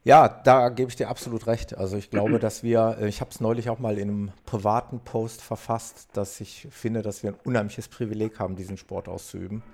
Ja, 0.07 0.29
da 0.29 0.69
gebe 0.69 0.89
ich 0.89 0.95
dir 0.95 1.09
absolut 1.09 1.49
recht. 1.49 1.77
Also 1.77 1.97
ich 1.97 2.11
glaube, 2.11 2.39
dass 2.39 2.63
wir, 2.63 2.97
äh, 3.01 3.09
ich 3.09 3.21
habe 3.21 3.33
es 3.33 3.41
neulich 3.41 3.69
auch 3.71 3.81
mal 3.81 3.99
in 3.99 4.09
einem 4.09 4.33
privaten 4.45 5.01
Post 5.01 5.43
verfasst, 5.43 6.07
dass 6.13 6.41
ich 6.41 6.69
finde, 6.71 7.03
dass 7.03 7.25
wir 7.25 7.31
ein 7.31 7.39
unheimliches 7.43 7.89
Privileg 7.89 8.39
haben, 8.39 8.55
diesen 8.55 8.77
Sport 8.77 9.09
auszuüben. 9.09 9.65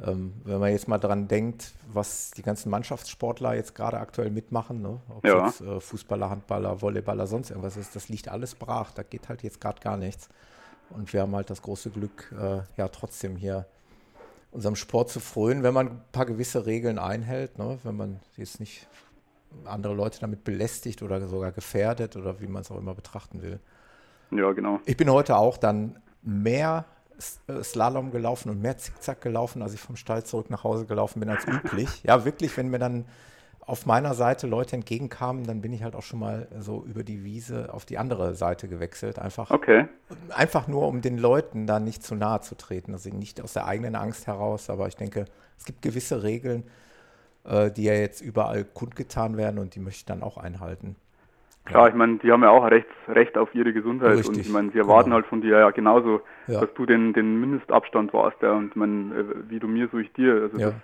Ähm, 0.00 0.34
wenn 0.44 0.60
man 0.60 0.70
jetzt 0.70 0.86
mal 0.86 0.98
daran 0.98 1.26
denkt, 1.26 1.72
was 1.92 2.30
die 2.30 2.42
ganzen 2.42 2.70
Mannschaftssportler 2.70 3.56
jetzt 3.56 3.74
gerade 3.74 3.98
aktuell 3.98 4.30
mitmachen, 4.30 4.82
ne? 4.82 5.00
ob 5.08 5.24
es 5.24 5.32
ja. 5.32 5.46
jetzt 5.46 5.60
äh, 5.62 5.80
Fußballer, 5.80 6.30
Handballer, 6.30 6.80
Volleyballer, 6.80 7.26
sonst 7.26 7.50
irgendwas 7.50 7.76
ist, 7.76 7.96
das 7.96 8.08
liegt 8.08 8.28
alles 8.28 8.54
brach. 8.54 8.92
Da 8.92 9.02
geht 9.02 9.28
halt 9.28 9.42
jetzt 9.42 9.60
gerade 9.60 9.80
gar 9.80 9.96
nichts. 9.96 10.28
Und 10.90 11.12
wir 11.12 11.22
haben 11.22 11.34
halt 11.34 11.50
das 11.50 11.60
große 11.62 11.90
Glück, 11.90 12.32
äh, 12.40 12.60
ja 12.76 12.86
trotzdem 12.86 13.34
hier 13.34 13.66
unserem 14.52 14.76
Sport 14.76 15.10
zu 15.10 15.18
frönen, 15.18 15.64
wenn 15.64 15.74
man 15.74 15.88
ein 15.88 16.04
paar 16.12 16.24
gewisse 16.24 16.66
Regeln 16.66 17.00
einhält, 17.00 17.58
ne? 17.58 17.80
wenn 17.82 17.96
man 17.96 18.20
jetzt 18.36 18.60
nicht 18.60 18.86
andere 19.64 19.94
Leute 19.94 20.20
damit 20.20 20.44
belästigt 20.44 21.02
oder 21.02 21.26
sogar 21.26 21.52
gefährdet 21.52 22.16
oder 22.16 22.40
wie 22.40 22.46
man 22.46 22.62
es 22.62 22.70
auch 22.70 22.78
immer 22.78 22.94
betrachten 22.94 23.42
will. 23.42 23.60
Ja, 24.30 24.52
genau. 24.52 24.80
Ich 24.84 24.96
bin 24.96 25.10
heute 25.10 25.36
auch 25.36 25.56
dann 25.56 25.98
mehr 26.22 26.84
äh, 27.48 27.62
Slalom 27.62 28.10
gelaufen 28.10 28.50
und 28.50 28.60
mehr 28.60 28.76
Zickzack 28.76 29.20
gelaufen, 29.20 29.62
als 29.62 29.74
ich 29.74 29.80
vom 29.80 29.96
Stall 29.96 30.24
zurück 30.24 30.50
nach 30.50 30.64
Hause 30.64 30.86
gelaufen 30.86 31.20
bin 31.20 31.28
als 31.28 31.44
üblich. 31.46 32.02
Ja, 32.02 32.24
wirklich, 32.24 32.56
wenn 32.56 32.68
mir 32.68 32.78
dann 32.78 33.06
auf 33.60 33.84
meiner 33.84 34.14
Seite 34.14 34.46
Leute 34.46 34.76
entgegenkamen, 34.76 35.44
dann 35.44 35.60
bin 35.60 35.72
ich 35.72 35.82
halt 35.82 35.96
auch 35.96 36.02
schon 36.02 36.20
mal 36.20 36.46
so 36.60 36.84
über 36.84 37.02
die 37.02 37.24
Wiese 37.24 37.74
auf 37.74 37.84
die 37.84 37.98
andere 37.98 38.34
Seite 38.34 38.68
gewechselt. 38.68 39.18
Einfach, 39.18 39.50
okay. 39.50 39.88
einfach 40.28 40.68
nur, 40.68 40.86
um 40.86 41.00
den 41.00 41.18
Leuten 41.18 41.66
da 41.66 41.80
nicht 41.80 42.04
zu 42.04 42.14
nahe 42.14 42.40
zu 42.40 42.56
treten. 42.56 42.92
Also 42.92 43.10
nicht 43.10 43.40
aus 43.40 43.54
der 43.54 43.66
eigenen 43.66 43.96
Angst 43.96 44.28
heraus, 44.28 44.70
aber 44.70 44.86
ich 44.86 44.94
denke, 44.94 45.24
es 45.58 45.64
gibt 45.64 45.82
gewisse 45.82 46.22
Regeln, 46.22 46.62
äh, 47.46 47.70
die 47.70 47.84
ja 47.84 47.94
jetzt 47.94 48.20
überall 48.20 48.64
kundgetan 48.64 49.36
werden 49.36 49.58
und 49.58 49.74
die 49.74 49.80
möchte 49.80 49.98
ich 49.98 50.04
dann 50.06 50.22
auch 50.22 50.36
einhalten. 50.36 50.96
Klar, 51.66 51.88
ich 51.88 51.94
meine, 51.94 52.18
die 52.18 52.30
haben 52.30 52.44
ja 52.44 52.50
auch 52.50 52.64
Recht, 52.70 52.86
Recht 53.08 53.36
auf 53.36 53.52
ihre 53.52 53.72
Gesundheit 53.72 54.12
Richtig, 54.12 54.28
und 54.28 54.40
ich 54.40 54.48
meine, 54.48 54.70
sie 54.70 54.78
erwarten 54.78 55.06
genau. 55.06 55.16
halt 55.16 55.26
von 55.26 55.40
dir 55.40 55.58
ja 55.58 55.70
genauso, 55.70 56.20
ja. 56.46 56.60
dass 56.60 56.72
du 56.74 56.86
den, 56.86 57.12
den 57.12 57.40
Mindestabstand 57.40 58.12
warst, 58.12 58.40
ja, 58.40 58.52
und 58.52 58.76
meine, 58.76 59.14
äh, 59.14 59.24
wie 59.48 59.58
du 59.58 59.66
mir, 59.66 59.88
so 59.90 59.98
ich 59.98 60.12
dir. 60.12 60.42
Also 60.42 60.58
ja. 60.58 60.66
das, 60.70 60.74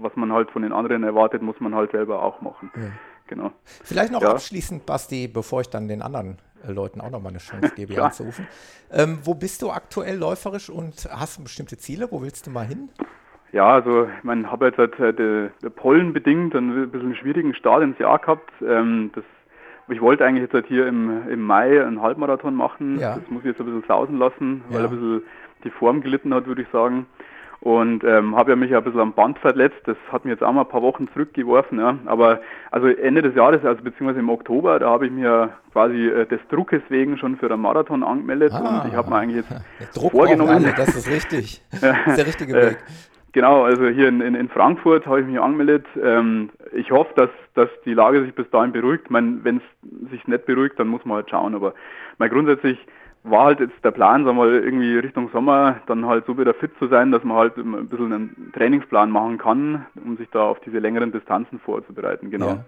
was 0.00 0.16
man 0.16 0.32
halt 0.32 0.50
von 0.50 0.62
den 0.62 0.72
anderen 0.72 1.04
erwartet, 1.04 1.40
muss 1.40 1.60
man 1.60 1.74
halt 1.74 1.92
selber 1.92 2.20
auch 2.20 2.40
machen. 2.40 2.72
Ja. 2.74 2.82
Genau. 3.28 3.52
Vielleicht 3.82 4.12
noch 4.12 4.22
abschließend, 4.22 4.84
Basti, 4.84 5.28
bevor 5.28 5.62
ich 5.62 5.70
dann 5.70 5.86
den 5.88 6.02
anderen 6.02 6.38
äh, 6.66 6.72
Leuten 6.72 7.00
auch 7.00 7.10
nochmal 7.10 7.30
eine 7.30 7.38
Chance 7.38 7.72
gebe, 7.76 7.94
hier 7.94 8.04
anzurufen. 8.04 8.46
Ähm, 8.90 9.20
wo 9.22 9.34
bist 9.34 9.62
du 9.62 9.70
aktuell 9.70 10.16
läuferisch 10.16 10.68
und 10.68 11.08
hast 11.10 11.38
du 11.38 11.44
bestimmte 11.44 11.78
Ziele? 11.78 12.10
Wo 12.10 12.22
willst 12.22 12.46
du 12.46 12.50
mal 12.50 12.66
hin? 12.66 12.90
Ja, 13.54 13.68
also 13.68 14.08
meine, 14.24 14.50
habe 14.50 14.66
jetzt 14.66 14.78
halt 14.78 14.98
äh, 14.98 15.14
der, 15.14 15.50
der 15.62 15.70
Pollen 15.70 16.12
bedingt 16.12 16.56
ein 16.56 16.90
bisschen 16.90 17.06
einen 17.06 17.16
schwierigen 17.16 17.54
Start 17.54 17.84
ins 17.84 17.96
Jahr 18.00 18.18
gehabt. 18.18 18.50
Ähm, 18.66 19.12
das, 19.14 19.22
ich 19.88 20.00
wollte 20.00 20.24
eigentlich 20.24 20.42
jetzt 20.42 20.54
halt 20.54 20.66
hier 20.66 20.88
im, 20.88 21.28
im 21.28 21.40
Mai 21.40 21.80
einen 21.80 22.02
Halbmarathon 22.02 22.56
machen. 22.56 22.98
Ja. 22.98 23.14
Das 23.14 23.30
muss 23.30 23.42
ich 23.42 23.50
jetzt 23.50 23.60
ein 23.60 23.66
bisschen 23.66 23.84
sausen 23.86 24.18
lassen, 24.18 24.64
weil 24.70 24.80
ja. 24.80 24.88
ein 24.88 24.90
bisschen 24.90 25.22
die 25.62 25.70
Form 25.70 26.00
gelitten 26.00 26.34
hat, 26.34 26.46
würde 26.46 26.62
ich 26.62 26.68
sagen. 26.72 27.06
Und 27.60 28.02
ähm, 28.02 28.34
habe 28.34 28.50
ja 28.50 28.56
mich 28.56 28.72
ja 28.72 28.78
ein 28.78 28.84
bisschen 28.84 28.98
am 28.98 29.12
Band 29.12 29.38
verletzt. 29.38 29.80
Das 29.84 29.96
hat 30.10 30.24
mir 30.24 30.32
jetzt 30.32 30.42
auch 30.42 30.52
mal 30.52 30.62
ein 30.62 30.68
paar 30.68 30.82
Wochen 30.82 31.06
zurückgeworfen. 31.12 31.78
Ja. 31.78 31.96
Aber 32.06 32.40
also 32.72 32.88
Ende 32.88 33.22
des 33.22 33.36
Jahres, 33.36 33.64
also 33.64 33.84
beziehungsweise 33.84 34.18
im 34.18 34.30
Oktober, 34.30 34.80
da 34.80 34.90
habe 34.90 35.06
ich 35.06 35.12
mir 35.12 35.50
quasi 35.72 36.08
äh, 36.08 36.26
des 36.26 36.40
Druckes 36.50 36.82
wegen 36.88 37.18
schon 37.18 37.36
für 37.36 37.48
den 37.48 37.60
Marathon 37.60 38.02
angemeldet. 38.02 38.52
Ah, 38.52 38.82
und 38.82 38.88
ich 38.88 38.96
habe 38.96 39.10
mir 39.10 39.16
eigentlich 39.16 39.46
jetzt 39.48 39.94
Druck 39.94 40.10
vorgenommen. 40.10 40.50
Alle, 40.50 40.74
das 40.76 40.96
ist 40.96 41.08
richtig. 41.08 41.62
Das 41.80 42.06
ist 42.08 42.18
der 42.18 42.26
richtige 42.26 42.52
Weg. 42.52 42.78
Genau, 43.34 43.64
also 43.64 43.88
hier 43.88 44.06
in, 44.06 44.20
in, 44.20 44.36
in 44.36 44.48
Frankfurt 44.48 45.06
habe 45.06 45.20
ich 45.20 45.26
mich 45.26 45.40
angemeldet. 45.40 45.84
Ähm, 46.00 46.50
ich 46.72 46.92
hoffe, 46.92 47.12
dass, 47.16 47.30
dass 47.54 47.68
die 47.84 47.92
Lage 47.92 48.22
sich 48.22 48.32
bis 48.32 48.48
dahin 48.50 48.70
beruhigt. 48.70 49.06
Wenn 49.10 49.56
es 49.56 50.10
sich 50.10 50.24
nicht 50.28 50.46
beruhigt, 50.46 50.78
dann 50.78 50.86
muss 50.86 51.04
man 51.04 51.16
halt 51.16 51.30
schauen. 51.30 51.56
Aber 51.56 51.74
mein 52.18 52.30
grundsätzlich 52.30 52.78
war 53.24 53.46
halt 53.46 53.58
jetzt 53.58 53.84
der 53.84 53.90
Plan, 53.90 54.24
sagen 54.24 54.36
wir 54.36 54.44
mal, 54.44 54.54
irgendwie 54.54 54.98
Richtung 54.98 55.30
Sommer 55.32 55.80
dann 55.86 56.06
halt 56.06 56.26
so 56.26 56.38
wieder 56.38 56.54
fit 56.54 56.70
zu 56.78 56.86
sein, 56.86 57.10
dass 57.10 57.24
man 57.24 57.36
halt 57.36 57.56
ein 57.56 57.88
bisschen 57.88 58.12
einen 58.12 58.52
Trainingsplan 58.54 59.10
machen 59.10 59.36
kann, 59.38 59.84
um 59.96 60.16
sich 60.16 60.28
da 60.30 60.44
auf 60.44 60.60
diese 60.60 60.78
längeren 60.78 61.10
Distanzen 61.10 61.58
vorzubereiten. 61.58 62.30
Genau. 62.30 62.48
Ja. 62.50 62.64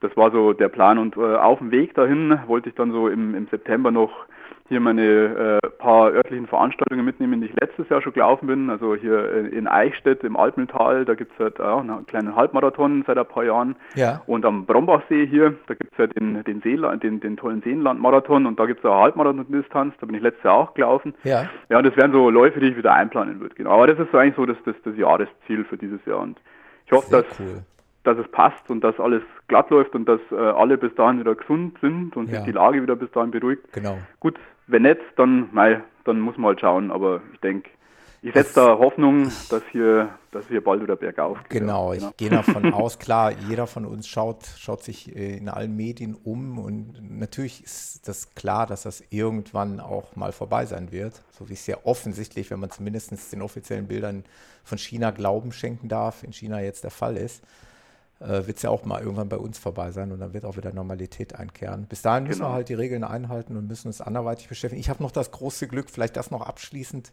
Das 0.00 0.16
war 0.16 0.30
so 0.30 0.52
der 0.52 0.68
Plan. 0.68 0.98
Und 0.98 1.16
äh, 1.16 1.36
auf 1.36 1.58
dem 1.58 1.70
Weg 1.70 1.94
dahin 1.94 2.38
wollte 2.46 2.68
ich 2.68 2.74
dann 2.74 2.92
so 2.92 3.08
im, 3.08 3.34
im 3.34 3.46
September 3.48 3.90
noch 3.90 4.26
hier 4.68 4.80
meine 4.80 5.60
äh, 5.62 5.68
paar 5.78 6.10
örtlichen 6.12 6.46
Veranstaltungen 6.46 7.04
mitnehmen, 7.04 7.40
die 7.40 7.48
ich 7.48 7.60
letztes 7.60 7.88
Jahr 7.90 8.00
schon 8.00 8.14
gelaufen 8.14 8.46
bin. 8.46 8.70
Also 8.70 8.94
hier 8.94 9.52
in 9.52 9.68
Eichstätt 9.68 10.24
im 10.24 10.36
Altmühltal, 10.36 11.04
da 11.04 11.14
gibt 11.14 11.32
es 11.32 11.38
halt 11.38 11.58
äh, 11.58 11.62
einen 11.62 12.06
kleinen 12.06 12.34
Halbmarathon 12.34 13.04
seit 13.06 13.18
ein 13.18 13.26
paar 13.26 13.44
Jahren. 13.44 13.76
Ja. 13.94 14.22
Und 14.26 14.46
am 14.46 14.64
Brombachsee 14.64 15.26
hier, 15.26 15.54
da 15.66 15.74
gibt 15.74 15.92
es 15.92 15.98
halt 15.98 16.16
den, 16.18 16.42
den, 16.44 16.62
Seeland, 16.62 17.02
den, 17.02 17.20
den 17.20 17.36
tollen 17.36 17.60
Seenlandmarathon 17.60 18.46
und 18.46 18.58
da 18.58 18.64
gibt 18.64 18.80
es 18.80 18.90
eine 18.90 18.98
Halbmarathon-Distanz, 19.00 19.94
da 20.00 20.06
bin 20.06 20.14
ich 20.14 20.22
letztes 20.22 20.44
Jahr 20.44 20.54
auch 20.54 20.74
gelaufen. 20.74 21.14
Ja. 21.24 21.50
Ja, 21.68 21.78
und 21.78 21.86
das 21.86 21.96
wären 21.96 22.12
so 22.12 22.30
Läufe, 22.30 22.60
die 22.60 22.68
ich 22.68 22.76
wieder 22.76 22.94
einplanen 22.94 23.40
würde. 23.40 23.54
Genau. 23.54 23.70
Aber 23.70 23.86
das 23.86 23.98
ist 23.98 24.12
so 24.12 24.18
eigentlich 24.18 24.36
so 24.36 24.46
das, 24.46 24.56
das, 24.64 24.76
das 24.82 24.96
Jahresziel 24.96 25.64
für 25.64 25.76
dieses 25.76 26.02
Jahr. 26.06 26.20
Und 26.20 26.40
ich 26.86 26.92
hoffe, 26.92 27.08
Sehr 27.08 27.22
dass 27.22 27.40
cool 27.40 27.62
dass 28.04 28.18
es 28.18 28.30
passt 28.30 28.70
und 28.70 28.82
dass 28.82 29.00
alles 29.00 29.22
glatt 29.48 29.70
läuft 29.70 29.94
und 29.94 30.06
dass 30.06 30.20
äh, 30.30 30.36
alle 30.36 30.78
bis 30.78 30.94
dahin 30.94 31.20
wieder 31.20 31.34
gesund 31.34 31.78
sind 31.80 32.16
und 32.16 32.28
ja. 32.28 32.36
sich 32.36 32.44
die 32.44 32.52
Lage 32.52 32.82
wieder 32.82 32.96
bis 32.96 33.10
dahin 33.10 33.30
beruhigt. 33.30 33.72
Genau. 33.72 33.98
Gut, 34.20 34.38
wenn 34.66 34.82
nicht, 34.82 35.00
dann, 35.16 35.48
mei, 35.52 35.82
dann 36.04 36.20
muss 36.20 36.36
man 36.36 36.48
halt 36.48 36.60
schauen. 36.60 36.90
Aber 36.90 37.22
ich 37.32 37.40
denke, 37.40 37.70
ich 38.20 38.32
setze 38.32 38.54
da 38.54 38.78
Hoffnung, 38.78 39.24
dass 39.50 39.62
hier, 39.70 40.10
dass 40.32 40.48
hier 40.48 40.62
bald 40.62 40.82
wieder 40.82 40.96
bergauf 40.96 41.38
geht. 41.44 41.60
Genau, 41.60 41.92
ich 41.92 42.00
genau. 42.00 42.12
gehe 42.16 42.30
davon 42.30 42.72
aus, 42.72 42.98
klar, 42.98 43.32
jeder 43.32 43.66
von 43.66 43.84
uns 43.86 44.06
schaut, 44.06 44.44
schaut 44.58 44.82
sich 44.82 45.14
äh, 45.14 45.36
in 45.36 45.48
allen 45.48 45.74
Medien 45.74 46.14
um 46.14 46.58
und 46.58 47.18
natürlich 47.18 47.64
ist 47.64 48.06
das 48.08 48.34
klar, 48.34 48.66
dass 48.66 48.84
das 48.84 49.02
irgendwann 49.10 49.80
auch 49.80 50.16
mal 50.16 50.32
vorbei 50.32 50.64
sein 50.64 50.90
wird. 50.90 51.22
So 51.32 51.48
wie 51.48 51.54
es 51.54 51.66
ja 51.66 51.76
offensichtlich, 51.84 52.50
wenn 52.50 52.60
man 52.60 52.70
zumindest 52.70 53.32
den 53.32 53.42
offiziellen 53.42 53.88
Bildern 53.88 54.24
von 54.62 54.78
China 54.78 55.10
Glauben 55.10 55.52
schenken 55.52 55.88
darf, 55.88 56.22
in 56.22 56.32
China 56.32 56.62
jetzt 56.62 56.84
der 56.84 56.90
Fall 56.90 57.16
ist 57.18 57.42
äh, 58.24 58.46
wird 58.46 58.56
es 58.56 58.62
ja 58.62 58.70
auch 58.70 58.84
mal 58.84 59.00
irgendwann 59.00 59.28
bei 59.28 59.36
uns 59.36 59.58
vorbei 59.58 59.90
sein 59.90 60.12
und 60.12 60.20
dann 60.20 60.32
wird 60.32 60.44
auch 60.44 60.56
wieder 60.56 60.72
Normalität 60.72 61.34
einkehren. 61.34 61.86
Bis 61.86 62.02
dahin 62.02 62.24
müssen 62.24 62.40
genau. 62.40 62.50
wir 62.50 62.54
halt 62.54 62.68
die 62.68 62.74
Regeln 62.74 63.04
einhalten 63.04 63.56
und 63.56 63.66
müssen 63.66 63.88
uns 63.88 64.00
anderweitig 64.00 64.48
beschäftigen. 64.48 64.80
Ich 64.80 64.88
habe 64.88 65.02
noch 65.02 65.10
das 65.10 65.30
große 65.30 65.68
Glück, 65.68 65.90
vielleicht 65.90 66.16
das 66.16 66.30
noch 66.30 66.40
abschließend, 66.40 67.12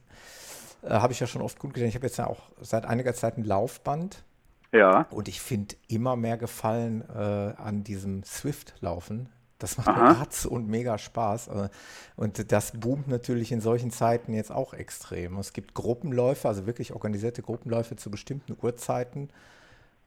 äh, 0.84 0.90
habe 0.90 1.14
ich 1.14 1.20
ja 1.20 1.28
schon 1.28 1.42
oft 1.42 1.60
gut 1.60 1.74
gesehen. 1.74 1.90
Ich 1.90 1.96
habe 1.96 2.06
jetzt 2.06 2.18
ja 2.18 2.28
auch 2.28 2.42
seit 2.62 2.86
einiger 2.86 3.14
Zeit 3.14 3.38
ein 3.38 3.44
Laufband. 3.44 4.24
Ja. 4.72 5.06
Und 5.10 5.28
ich 5.28 5.42
finde 5.42 5.76
immer 5.90 6.16
mehr 6.16 6.38
Gefallen 6.38 7.04
äh, 7.14 7.18
an 7.18 7.84
diesem 7.84 8.24
Swift-Laufen. 8.24 9.28
Das 9.60 9.78
macht 9.78 9.90
Aha. 9.90 10.14
mir 10.14 10.20
Ratz 10.20 10.46
und 10.46 10.68
mega 10.68 10.98
Spaß. 10.98 11.48
Äh, 11.50 11.70
und 12.16 12.52
das 12.52 12.72
boomt 12.72 13.10
natürlich 13.10 13.52
in 13.52 13.60
solchen 13.60 13.92
Zeiten 13.92 14.34
jetzt 14.34 14.52
auch 14.52 14.74
extrem. 14.74 15.38
Es 15.38 15.52
gibt 15.52 15.74
Gruppenläufe, 15.74 16.48
also 16.48 16.66
wirklich 16.66 16.94
organisierte 16.94 17.42
Gruppenläufe 17.42 17.98
zu 17.98 18.10
bestimmten 18.10 18.56
Uhrzeiten. 18.60 19.30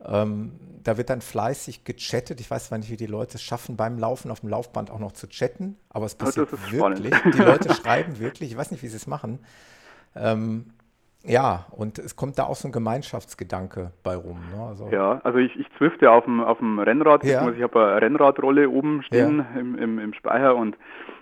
Ähm, 0.04 0.52
da 0.82 0.98
wird 0.98 1.10
dann 1.10 1.20
fleißig 1.20 1.84
gechattet. 1.84 2.40
Ich 2.40 2.50
weiß 2.50 2.68
zwar 2.68 2.78
nicht, 2.78 2.90
wie 2.90 2.96
die 2.96 3.06
Leute 3.06 3.36
es 3.36 3.42
schaffen, 3.42 3.76
beim 3.76 3.98
Laufen 3.98 4.30
auf 4.30 4.40
dem 4.40 4.50
Laufband 4.50 4.90
auch 4.90 4.98
noch 4.98 5.12
zu 5.12 5.28
chatten, 5.28 5.76
aber 5.88 6.06
es 6.06 6.14
passiert 6.14 6.50
wirklich. 6.70 7.14
Die 7.32 7.38
Leute 7.38 7.72
schreiben 7.74 8.18
wirklich. 8.18 8.50
Ich 8.50 8.56
weiß 8.56 8.70
nicht, 8.70 8.82
wie 8.82 8.88
sie 8.88 8.96
es 8.96 9.06
machen. 9.06 9.38
Ähm, 10.14 10.66
ja, 11.26 11.66
und 11.70 11.98
es 11.98 12.16
kommt 12.16 12.38
da 12.38 12.44
auch 12.44 12.54
so 12.54 12.68
ein 12.68 12.72
Gemeinschaftsgedanke 12.72 13.92
bei 14.02 14.14
rum. 14.14 14.40
Ne? 14.54 14.62
Also 14.62 14.90
ja, 14.90 15.20
also 15.24 15.38
ich, 15.38 15.56
ich 15.58 15.66
zwifte 15.78 16.10
auf 16.10 16.24
dem, 16.24 16.40
auf 16.40 16.58
dem 16.58 16.78
Rennrad. 16.78 17.24
Ja. 17.24 17.50
Ich 17.50 17.62
habe 17.62 17.82
eine 17.82 18.02
Rennradrolle 18.02 18.68
oben 18.68 19.02
stehen 19.04 19.38
ja. 19.38 19.60
im, 19.60 19.78
im, 19.78 19.98
im 19.98 20.12
Speicher 20.12 20.54
und 20.54 20.76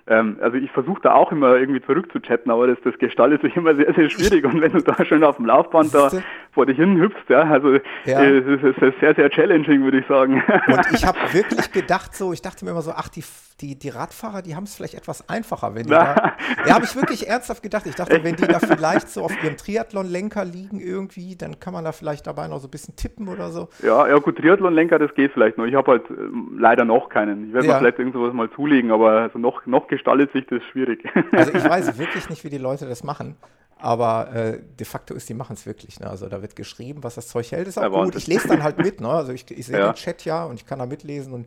ähm, 0.09 0.39
also 0.41 0.57
ich 0.57 0.71
versuche 0.73 1.01
da 1.03 1.15
auch 1.15 1.31
immer 1.31 1.57
irgendwie 1.57 1.81
zurückzuchatten, 1.81 2.51
aber 2.51 2.67
das, 2.67 2.79
das 2.83 2.99
gestaltet 2.99 3.43
sich 3.43 3.57
immer 3.57 3.75
sehr, 3.77 3.95
sehr 3.95 4.11
schwierig. 4.11 4.45
Und 4.45 4.61
wenn 4.61 4.73
du 4.73 4.81
da 4.81 5.05
schon 5.05 5.23
auf 5.23 5.37
dem 5.37 5.47
Laufband 5.47 5.95
da 5.95 6.11
vor 6.51 6.67
dich 6.67 6.77
hin 6.77 7.01
hüpfst, 7.01 7.29
ja, 7.29 7.43
also 7.43 7.75
ja. 8.05 8.21
Äh, 8.21 8.39
es 8.39 8.63
ist, 8.63 9.01
sehr, 9.01 9.15
sehr 9.15 9.31
challenging, 9.31 9.85
würde 9.85 10.01
ich 10.01 10.07
sagen. 10.07 10.43
Und 10.67 10.93
ich 10.93 11.07
habe 11.07 11.19
wirklich 11.33 11.71
gedacht 11.71 12.17
so, 12.17 12.33
ich 12.33 12.43
dachte 12.43 12.65
mir 12.65 12.73
immer 12.73 12.83
so, 12.83 12.91
ach, 12.91 13.09
die, 13.09 13.23
die, 13.61 13.79
die 13.79 13.91
Radfahrer, 13.91 14.43
die 14.43 14.57
haben 14.57 14.65
es 14.65 14.75
vielleicht 14.75 14.95
etwas 14.95 15.29
einfacher, 15.29 15.75
wenn 15.77 15.85
die 15.85 15.91
da, 15.91 16.35
ja, 16.67 16.75
habe 16.75 16.85
ich 16.85 16.97
wirklich 16.97 17.29
ernsthaft 17.29 17.63
gedacht. 17.63 17.87
Ich 17.87 17.95
dachte, 17.95 18.25
wenn 18.25 18.35
die 18.35 18.47
da 18.49 18.59
vielleicht 18.59 19.09
so 19.09 19.23
auf 19.23 19.45
ihrem 19.45 19.57
Triathlon-Lenker 19.57 20.45
liegen 20.45 20.81
irgendwie, 20.81 21.37
dann 21.37 21.61
kann 21.61 21.73
man 21.73 21.85
da 21.85 21.93
vielleicht 21.93 22.27
dabei 22.27 22.49
noch 22.49 22.59
so 22.59 22.67
ein 22.67 22.73
bisschen 22.73 22.97
tippen 22.97 23.29
oder 23.29 23.51
so. 23.51 23.69
Ja, 23.83 24.09
ja 24.09 24.19
gut, 24.19 24.37
Triathlon-Lenker, 24.37 24.99
das 24.99 25.15
geht 25.15 25.33
vielleicht 25.33 25.59
noch. 25.59 25.67
Ich 25.67 25.77
habe 25.77 25.93
halt 25.93 26.11
äh, 26.11 26.15
leider 26.59 26.85
noch 26.85 27.09
keinen. 27.09 27.47
Ich 27.47 27.55
werde 27.55 27.69
ja. 27.69 27.75
mir 27.75 27.79
vielleicht 27.79 27.99
irgendwas 28.01 28.33
mal 28.33 28.51
zulegen, 28.51 28.91
aber 28.91 29.13
also 29.13 29.39
noch, 29.39 29.65
noch 29.67 29.87
gestaltet 29.93 30.33
sich 30.33 30.47
das 30.47 30.63
schwierig. 30.73 31.05
Also 31.33 31.53
ich 31.53 31.65
weiß 31.65 31.99
wirklich 31.99 32.31
nicht, 32.31 32.43
wie 32.45 32.49
die 32.49 32.59
Leute 32.59 32.87
das 32.89 33.05
machen. 33.05 33.37
Aber 33.77 34.33
äh, 34.35 34.63
de 34.63 34.87
facto 34.87 35.13
ist, 35.13 35.29
die 35.29 35.35
machen 35.35 35.53
es 35.55 35.67
wirklich. 35.67 36.01
Ne? 36.01 36.09
Also 36.09 36.29
da 36.29 36.41
wird 36.41 36.57
geschrieben, 36.57 37.03
was 37.03 37.17
das 37.17 37.29
Zeug 37.29 37.51
hält. 37.53 37.69
Ist 37.69 37.79
auch 37.79 37.83
ja, 37.83 37.89
gut. 37.89 38.15
Ich 38.15 38.27
lese 38.27 38.49
dann 38.49 38.63
halt 38.63 38.79
mit. 38.79 39.03
Ne? 39.03 39.09
Also 39.09 39.33
ich, 39.33 39.51
ich 39.51 39.67
sehe 39.67 39.79
ja. 39.79 39.93
den 39.93 39.95
Chat 39.95 40.25
ja 40.25 40.45
und 40.45 40.55
ich 40.55 40.65
kann 40.65 40.79
da 40.79 40.87
mitlesen. 40.87 41.35
Und 41.35 41.47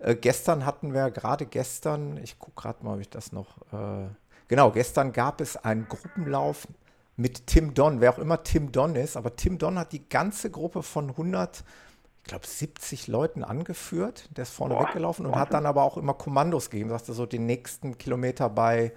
äh, 0.00 0.16
gestern 0.16 0.66
hatten 0.66 0.92
wir, 0.92 1.10
gerade 1.12 1.46
gestern, 1.46 2.18
ich 2.22 2.38
gucke 2.38 2.60
gerade 2.60 2.84
mal, 2.84 2.94
ob 2.94 3.00
ich 3.00 3.10
das 3.10 3.30
noch. 3.32 3.58
Äh, 3.72 4.08
genau, 4.48 4.72
gestern 4.72 5.12
gab 5.12 5.40
es 5.40 5.56
einen 5.56 5.86
Gruppenlauf 5.88 6.66
mit 7.16 7.46
Tim 7.46 7.74
Don, 7.74 8.00
wer 8.00 8.10
auch 8.10 8.18
immer 8.18 8.42
Tim 8.42 8.72
Don 8.72 8.96
ist. 8.96 9.16
Aber 9.16 9.36
Tim 9.36 9.58
Don 9.58 9.78
hat 9.78 9.92
die 9.92 10.08
ganze 10.08 10.50
Gruppe 10.50 10.82
von 10.82 11.10
100 11.10 11.62
ich 12.24 12.28
glaube, 12.28 12.46
70 12.46 13.06
Leuten 13.06 13.44
angeführt. 13.44 14.30
Der 14.34 14.42
ist 14.42 14.54
vorne 14.54 14.74
Boah, 14.74 14.88
weggelaufen 14.88 15.26
und 15.26 15.32
Wahnsinn. 15.32 15.40
hat 15.42 15.52
dann 15.52 15.66
aber 15.66 15.82
auch 15.82 15.98
immer 15.98 16.14
Kommandos 16.14 16.70
gegeben. 16.70 16.88
Sagte 16.88 17.12
so 17.12 17.26
den 17.26 17.44
nächsten 17.44 17.98
Kilometer 17.98 18.48
bei, 18.48 18.92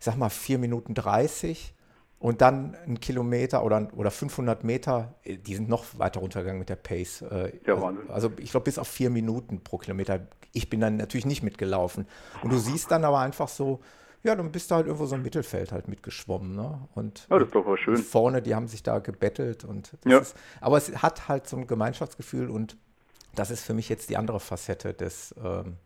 ich 0.00 0.04
sag 0.04 0.16
mal, 0.16 0.28
4 0.28 0.58
Minuten 0.58 0.92
30 0.92 1.72
und 2.18 2.40
dann 2.40 2.76
ein 2.84 2.98
Kilometer 2.98 3.62
oder, 3.64 3.86
oder 3.94 4.10
500 4.10 4.64
Meter, 4.64 5.14
äh, 5.22 5.36
die 5.36 5.54
sind 5.54 5.68
noch 5.68 5.84
weiter 5.98 6.18
runtergegangen 6.18 6.58
mit 6.58 6.68
der 6.68 6.74
Pace. 6.74 7.22
Äh, 7.22 7.52
ja, 7.64 7.74
also, 7.74 7.98
also 8.08 8.32
ich 8.38 8.50
glaube 8.50 8.64
bis 8.64 8.78
auf 8.78 8.88
vier 8.88 9.08
Minuten 9.08 9.60
pro 9.62 9.78
Kilometer. 9.78 10.26
Ich 10.52 10.68
bin 10.68 10.80
dann 10.80 10.96
natürlich 10.96 11.26
nicht 11.26 11.44
mitgelaufen. 11.44 12.08
Und 12.42 12.52
du 12.52 12.58
siehst 12.58 12.90
dann 12.90 13.04
aber 13.04 13.20
einfach 13.20 13.46
so, 13.46 13.82
ja, 14.24 14.34
dann 14.34 14.50
bist 14.50 14.70
du 14.70 14.74
halt 14.74 14.86
irgendwo 14.86 15.04
so 15.04 15.14
im 15.16 15.22
Mittelfeld 15.22 15.70
halt 15.70 15.86
mitgeschwommen. 15.86 16.56
Ne? 16.56 16.88
Und 16.94 17.26
ja, 17.30 17.38
das 17.38 17.48
ist 17.48 17.54
doch 17.54 17.66
auch 17.66 17.76
schön. 17.76 17.98
Vorne, 17.98 18.40
die 18.40 18.54
haben 18.54 18.66
sich 18.66 18.82
da 18.82 18.98
gebettelt. 18.98 19.64
Und 19.64 19.96
ja. 20.06 20.18
Ist, 20.18 20.34
aber 20.62 20.78
es 20.78 21.02
hat 21.02 21.28
halt 21.28 21.46
so 21.46 21.58
ein 21.58 21.66
Gemeinschaftsgefühl 21.66 22.48
und 22.48 22.76
das 23.34 23.50
ist 23.50 23.62
für 23.62 23.74
mich 23.74 23.90
jetzt 23.90 24.08
die 24.08 24.16
andere 24.16 24.40
Facette 24.40 24.94
des, 24.94 25.34
ähm, 25.44 25.76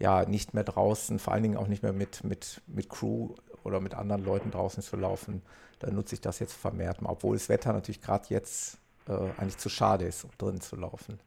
ja, 0.00 0.24
nicht 0.24 0.54
mehr 0.54 0.64
draußen, 0.64 1.20
vor 1.20 1.32
allen 1.32 1.44
Dingen 1.44 1.56
auch 1.56 1.68
nicht 1.68 1.84
mehr 1.84 1.92
mit, 1.92 2.24
mit, 2.24 2.60
mit 2.66 2.88
Crew 2.88 3.34
oder 3.62 3.80
mit 3.80 3.94
anderen 3.94 4.24
Leuten 4.24 4.50
draußen 4.50 4.82
zu 4.82 4.96
laufen, 4.96 5.42
dann 5.78 5.94
nutze 5.94 6.16
ich 6.16 6.20
das 6.20 6.40
jetzt 6.40 6.54
vermehrt 6.54 7.00
mal, 7.00 7.10
obwohl 7.10 7.36
das 7.36 7.48
Wetter 7.48 7.72
natürlich 7.72 8.00
gerade 8.00 8.26
jetzt 8.28 8.78
äh, 9.06 9.12
eigentlich 9.36 9.58
zu 9.58 9.68
schade 9.68 10.04
ist, 10.04 10.24
um 10.24 10.30
drin 10.36 10.60
zu 10.60 10.74
laufen. 10.74 11.20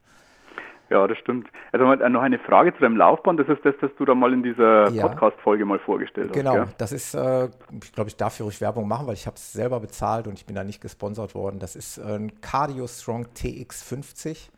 Ja, 0.92 1.08
das 1.08 1.18
stimmt. 1.20 1.48
Also 1.72 1.86
noch 1.86 2.22
eine 2.22 2.38
Frage 2.38 2.74
zu 2.74 2.82
deinem 2.82 2.98
Laufbahn. 2.98 3.38
Das 3.38 3.48
ist 3.48 3.64
das, 3.64 3.76
was 3.80 3.92
du 3.98 4.04
da 4.04 4.14
mal 4.14 4.34
in 4.34 4.44
dieser 4.44 4.90
ja. 4.90 5.08
Podcast-Folge 5.08 5.64
mal 5.64 5.80
vorgestellt 5.80 6.34
genau, 6.34 6.52
hast. 6.52 6.60
Genau, 6.60 6.72
das 6.78 6.92
ist, 6.92 7.14
äh, 7.14 7.46
ich 7.82 7.94
glaube, 7.94 8.10
ich 8.10 8.18
darf 8.18 8.36
für 8.36 8.44
euch 8.44 8.60
Werbung 8.60 8.90
machen, 8.90 9.08
weil 9.08 9.14
ich 9.14 9.26
habe 9.26 9.38
es 9.38 9.54
selber 9.54 9.80
bezahlt 9.80 10.28
und 10.28 10.38
ich 10.38 10.46
bin 10.46 10.54
da 10.54 10.66
nicht 10.66 10.82
gesponsert 10.82 11.34
worden. 11.34 11.60
Das 11.60 11.78
ist 11.78 11.98
ein 11.98 12.42
Cardio 12.42 12.88
Strong 12.88 13.28
TX50. 13.36 14.50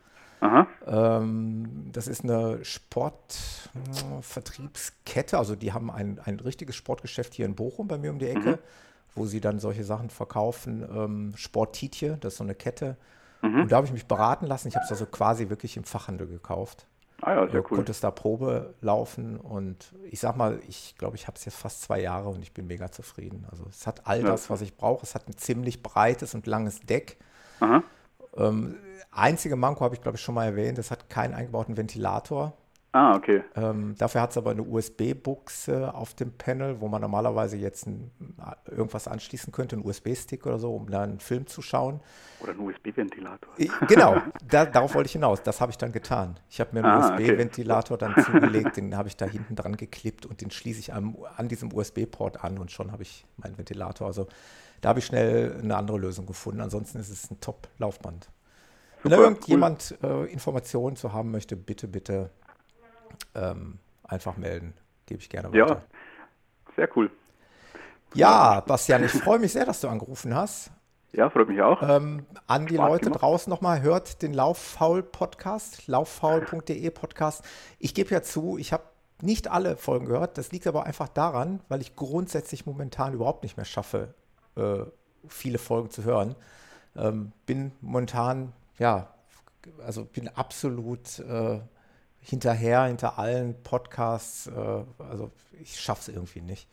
Ähm, 0.86 1.90
das 1.92 2.08
ist 2.08 2.24
eine 2.24 2.64
Sportvertriebskette. 2.64 5.38
Also 5.38 5.54
die 5.54 5.72
haben 5.72 5.88
ein, 5.90 6.20
ein 6.24 6.40
richtiges 6.40 6.74
Sportgeschäft 6.74 7.32
hier 7.32 7.46
in 7.46 7.54
Bochum 7.54 7.86
bei 7.86 7.96
mir 7.96 8.10
um 8.10 8.18
die 8.18 8.28
Ecke. 8.28 8.50
Mhm 8.50 8.58
wo 9.14 9.26
sie 9.26 9.40
dann 9.40 9.58
solche 9.58 9.84
Sachen 9.84 10.10
verkaufen. 10.10 10.86
Ähm, 10.92 11.32
Sport 11.36 11.76
Tietje, 11.76 12.18
das 12.20 12.34
ist 12.34 12.38
so 12.38 12.44
eine 12.44 12.54
Kette. 12.54 12.96
Mhm. 13.44 13.62
Und 13.62 13.72
da 13.72 13.76
habe 13.76 13.86
ich 13.86 13.92
mich 13.92 14.06
beraten 14.06 14.46
lassen. 14.46 14.68
Ich 14.68 14.74
habe 14.76 14.84
es 14.84 14.90
also 14.90 15.06
quasi 15.06 15.50
wirklich 15.50 15.76
im 15.76 15.84
Fachhandel 15.84 16.26
gekauft. 16.26 16.86
Ah 17.20 17.34
ja, 17.34 17.48
sehr 17.48 17.60
cool. 17.60 17.76
Konnte 17.76 17.92
es 17.92 18.00
da 18.00 18.10
Probe 18.10 18.74
laufen 18.80 19.38
und 19.38 19.94
ich 20.10 20.20
sag 20.20 20.36
mal, 20.36 20.60
ich 20.68 20.96
glaube, 20.98 21.16
ich 21.16 21.26
habe 21.26 21.36
es 21.36 21.44
jetzt 21.44 21.56
fast 21.56 21.82
zwei 21.82 22.00
Jahre 22.00 22.28
und 22.28 22.42
ich 22.42 22.52
bin 22.52 22.66
mega 22.66 22.90
zufrieden. 22.90 23.46
Also 23.50 23.64
es 23.70 23.86
hat 23.86 24.06
all 24.06 24.22
das, 24.22 24.50
was 24.50 24.60
ich 24.60 24.76
brauche. 24.76 25.04
Es 25.04 25.14
hat 25.14 25.28
ein 25.28 25.36
ziemlich 25.36 25.82
breites 25.82 26.34
und 26.34 26.46
langes 26.46 26.80
Deck. 26.80 27.18
Ähm, 28.36 28.76
einzige 29.10 29.56
Manko 29.56 29.84
habe 29.84 29.94
ich, 29.94 30.02
glaube 30.02 30.16
ich, 30.16 30.22
schon 30.22 30.34
mal 30.34 30.44
erwähnt, 30.44 30.78
es 30.78 30.90
hat 30.90 31.08
keinen 31.08 31.34
eingebauten 31.34 31.76
Ventilator. 31.76 32.52
Ah, 32.94 33.16
okay. 33.16 33.42
Ähm, 33.56 33.96
dafür 33.98 34.20
hat 34.20 34.30
es 34.30 34.36
aber 34.36 34.52
eine 34.52 34.62
USB-Buchse 34.62 35.92
auf 35.92 36.14
dem 36.14 36.30
Panel, 36.30 36.80
wo 36.80 36.86
man 36.86 37.00
normalerweise 37.00 37.56
jetzt 37.56 37.88
ein, 37.88 38.12
irgendwas 38.70 39.08
anschließen 39.08 39.52
könnte, 39.52 39.74
einen 39.74 39.84
USB-Stick 39.84 40.46
oder 40.46 40.60
so, 40.60 40.76
um 40.76 40.88
da 40.88 41.02
einen 41.02 41.18
Film 41.18 41.48
zu 41.48 41.60
schauen. 41.60 41.98
Oder 42.38 42.52
einen 42.52 42.60
USB-Ventilator. 42.60 43.52
Genau, 43.88 44.22
da, 44.48 44.64
darauf 44.64 44.94
wollte 44.94 45.08
ich 45.08 45.12
hinaus. 45.14 45.42
Das 45.42 45.60
habe 45.60 45.72
ich 45.72 45.76
dann 45.76 45.90
getan. 45.90 46.38
Ich 46.48 46.60
habe 46.60 46.70
mir 46.72 46.84
einen 46.84 47.02
ah, 47.02 47.16
USB-Ventilator 47.16 47.96
okay. 47.96 48.12
dann 48.14 48.24
zugelegt, 48.24 48.76
den 48.76 48.96
habe 48.96 49.08
ich 49.08 49.16
da 49.16 49.26
hinten 49.26 49.56
dran 49.56 49.76
geklippt 49.76 50.24
und 50.24 50.40
den 50.40 50.52
schließe 50.52 50.78
ich 50.78 50.92
an, 50.92 51.16
an 51.36 51.48
diesem 51.48 51.72
USB-Port 51.72 52.44
an 52.44 52.58
und 52.58 52.70
schon 52.70 52.92
habe 52.92 53.02
ich 53.02 53.26
meinen 53.38 53.58
Ventilator. 53.58 54.06
Also 54.06 54.28
da 54.82 54.90
habe 54.90 55.00
ich 55.00 55.06
schnell 55.06 55.58
eine 55.60 55.76
andere 55.76 55.98
Lösung 55.98 56.26
gefunden. 56.26 56.60
Ansonsten 56.60 57.00
ist 57.00 57.08
es 57.08 57.28
ein 57.28 57.40
Top-Laufband. 57.40 58.28
Wenn 59.02 59.10
da 59.10 59.18
irgendjemand 59.18 59.98
cool. 60.00 60.26
äh, 60.28 60.32
Informationen 60.32 60.94
zu 60.94 61.12
haben 61.12 61.32
möchte, 61.32 61.56
bitte, 61.56 61.88
bitte 61.88 62.30
ähm, 63.34 63.78
einfach 64.04 64.36
melden. 64.36 64.74
Gebe 65.06 65.20
ich 65.20 65.28
gerne 65.28 65.48
weiter. 65.52 65.74
Ja, 65.74 65.82
sehr 66.76 66.88
cool. 66.96 67.10
Ja, 68.14 68.60
Bastian, 68.60 69.04
ich 69.04 69.10
freue 69.10 69.38
mich 69.38 69.52
sehr, 69.52 69.66
dass 69.66 69.80
du 69.80 69.88
angerufen 69.88 70.34
hast. 70.34 70.70
Ja, 71.12 71.30
freut 71.30 71.48
mich 71.48 71.62
auch. 71.62 71.80
Ähm, 71.82 72.26
an 72.46 72.66
die 72.66 72.74
Spaß 72.74 72.88
Leute 72.88 73.04
gemacht. 73.04 73.22
draußen 73.22 73.50
nochmal, 73.50 73.82
hört 73.82 74.22
den 74.22 74.34
Lauffaul-Podcast, 74.34 75.86
lauffaul.de 75.86 76.90
Podcast. 76.90 77.44
Ich 77.78 77.94
gebe 77.94 78.10
ja 78.10 78.22
zu, 78.22 78.58
ich 78.58 78.72
habe 78.72 78.84
nicht 79.20 79.50
alle 79.50 79.76
Folgen 79.76 80.06
gehört. 80.06 80.38
Das 80.38 80.50
liegt 80.52 80.66
aber 80.66 80.84
einfach 80.84 81.08
daran, 81.08 81.60
weil 81.68 81.80
ich 81.80 81.94
grundsätzlich 81.94 82.66
momentan 82.66 83.14
überhaupt 83.14 83.42
nicht 83.42 83.56
mehr 83.56 83.64
schaffe, 83.64 84.14
äh, 84.56 84.80
viele 85.28 85.58
Folgen 85.58 85.90
zu 85.90 86.04
hören. 86.04 86.34
Ähm, 86.96 87.32
bin 87.46 87.72
momentan, 87.80 88.52
ja, 88.78 89.14
also 89.84 90.04
bin 90.04 90.28
absolut 90.28 91.20
äh, 91.20 91.60
hinterher, 92.24 92.84
hinter 92.84 93.18
allen 93.18 93.54
Podcasts. 93.62 94.46
Äh, 94.46 94.84
also 94.98 95.30
ich 95.60 95.78
schaffe 95.78 96.10
es 96.10 96.16
irgendwie 96.16 96.40
nicht. 96.40 96.68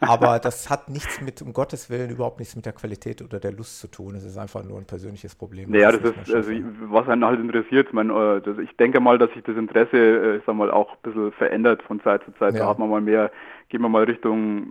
Aber 0.00 0.38
das 0.42 0.70
hat 0.70 0.88
nichts 0.88 1.20
mit, 1.20 1.42
um 1.42 1.52
Gottes 1.52 1.90
Willen, 1.90 2.10
überhaupt 2.10 2.38
nichts 2.38 2.56
mit 2.56 2.64
der 2.64 2.72
Qualität 2.72 3.22
oder 3.22 3.38
der 3.38 3.52
Lust 3.52 3.80
zu 3.80 3.88
tun. 3.88 4.14
Es 4.14 4.24
ist 4.24 4.38
einfach 4.38 4.64
nur 4.64 4.78
ein 4.78 4.86
persönliches 4.86 5.34
Problem. 5.34 5.70
Naja, 5.70 5.92
das 5.92 6.00
ist, 6.02 6.34
also, 6.34 6.50
was 6.84 7.08
einen 7.08 7.24
halt 7.24 7.40
interessiert. 7.40 7.88
Ich, 7.88 7.92
meine, 7.92 8.12
äh, 8.12 8.40
das, 8.40 8.58
ich 8.58 8.74
denke 8.76 9.00
mal, 9.00 9.18
dass 9.18 9.30
sich 9.32 9.42
das 9.42 9.56
Interesse, 9.56 9.96
äh, 9.96 10.40
sag 10.46 10.54
mal, 10.54 10.70
auch 10.70 10.90
ein 10.92 10.98
bisschen 11.02 11.32
verändert 11.32 11.82
von 11.82 12.00
Zeit 12.00 12.24
zu 12.24 12.32
Zeit. 12.32 12.54
Ja. 12.54 12.60
Da 12.60 12.68
hat 12.68 12.78
man 12.78 12.88
mal 12.88 13.00
mehr, 13.00 13.30
gehen 13.68 13.82
wir 13.82 13.88
mal 13.88 14.04
Richtung, 14.04 14.66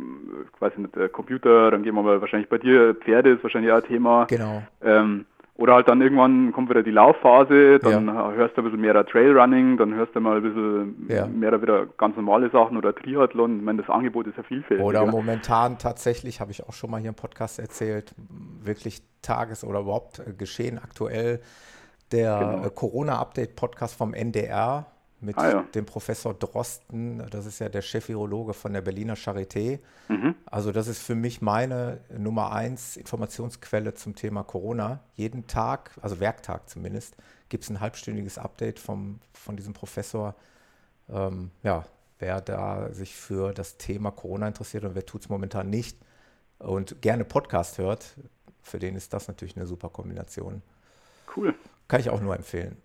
ich 0.54 0.62
weiß 0.62 0.74
nicht, 0.78 1.14
Computer, 1.14 1.72
dann 1.72 1.84
gehen 1.84 1.96
wir 1.96 2.04
mal 2.04 2.22
wahrscheinlich 2.22 2.50
bei 2.50 2.58
dir, 2.58 2.96
Pferde 2.96 3.32
ist 3.32 3.44
wahrscheinlich 3.44 3.72
auch 3.72 3.78
ein 3.78 3.84
Thema. 3.84 4.26
Genau. 4.26 4.64
Ähm, 4.82 5.26
oder 5.56 5.76
halt 5.76 5.88
dann 5.88 6.02
irgendwann 6.02 6.52
kommt 6.54 6.70
wieder 6.70 6.82
die 6.82 6.92
Laufphase, 6.92 7.80
dann 7.80 8.08
ja. 8.08 8.32
hörst 8.32 8.58
du 8.58 8.62
ein 8.62 8.64
bisschen 8.66 8.82
mehr 8.82 9.06
Trailrunning, 9.06 9.78
dann 9.78 9.94
hörst 9.94 10.16
du 10.16 10.20
mal 10.20 10.38
ein 10.38 10.44
bisschen 10.44 11.06
ja. 11.08 11.28
mehr 11.28 11.62
wieder 11.62 11.86
ganz 11.98 12.16
normale 12.16 12.50
Sachen 12.50 12.78
oder 12.78 12.96
Triathlon. 12.96 13.58
Ich 13.58 13.64
meine, 13.64 13.82
das 13.82 13.90
Angebot 13.90 14.28
ist 14.28 14.38
ja 14.38 14.44
vielfältig. 14.44 14.84
Oder 14.86 15.06
momentan 15.06 15.78
tatsächlich, 15.78 16.40
habe 16.40 16.52
ich 16.52 16.64
auch 16.68 16.74
schon 16.74 16.90
mal 16.90 17.00
hier 17.00 17.10
im 17.10 17.16
Podcast 17.16 17.60
erzählt, 17.60 18.16
wirklich 18.64 19.04
Tages- 19.22 19.64
oder 19.64 19.82
überhaupt 19.82 20.20
äh, 20.20 20.34
Geschehen 20.34 20.80
aktuell. 20.80 21.42
Der 22.12 22.40
genau. 22.40 22.66
Äh, 22.66 22.70
Corona-Update-Podcast 22.72 23.98
vom 23.98 24.14
NDR 24.14 24.88
mit 25.22 25.38
ah, 25.38 25.50
ja. 25.50 25.62
dem 25.76 25.86
Professor 25.86 26.34
Drosten, 26.34 27.24
das 27.30 27.46
ist 27.46 27.60
ja 27.60 27.70
der 27.70 27.82
Chef-Virologe 27.82 28.54
von 28.54 28.74
der 28.74 28.82
Berliner 28.82 29.16
Charité. 29.16 29.80
Mhm. 30.08 30.36
Also 30.46 30.72
das 30.72 30.88
ist 30.88 31.02
für 31.02 31.16
mich 31.16 31.42
meine 31.42 32.02
Nummer 32.18 32.52
eins 32.52 32.98
Informationsquelle 32.98 33.94
zum 33.94 34.16
Thema 34.16 34.44
Corona. 34.44 35.00
Jeden 35.16 35.48
Tag, 35.48 35.92
also 36.02 36.20
Werktag 36.20 36.68
zumindest, 36.70 37.16
gibt 37.50 37.64
es 37.64 37.70
ein 37.70 37.80
halbstündiges 37.80 38.38
Update 38.38 38.80
vom, 38.80 39.20
von 39.34 39.56
diesem 39.56 39.74
Professor. 39.74 40.36
Ähm, 41.08 41.52
ja, 41.62 41.86
wer 42.18 42.42
da 42.42 42.92
sich 42.92 43.16
für 43.16 43.54
das 43.54 43.78
Thema 43.78 44.12
Corona 44.12 44.48
interessiert 44.48 44.84
und 44.86 44.96
wer 44.96 45.06
tut 45.06 45.22
es 45.22 45.30
momentan 45.30 45.70
nicht 45.70 45.98
und 46.58 47.02
gerne 47.02 47.26
Podcast 47.26 47.78
hört, 47.78 48.16
für 48.62 48.80
den 48.80 48.96
ist 48.96 49.14
das 49.14 49.28
natürlich 49.28 49.56
eine 49.56 49.68
super 49.68 49.90
Kombination. 49.90 50.62
Cool. 51.36 51.56
Kann 51.88 52.00
ich 52.00 52.10
auch 52.10 52.22
nur 52.22 52.36
empfehlen. 52.36 52.78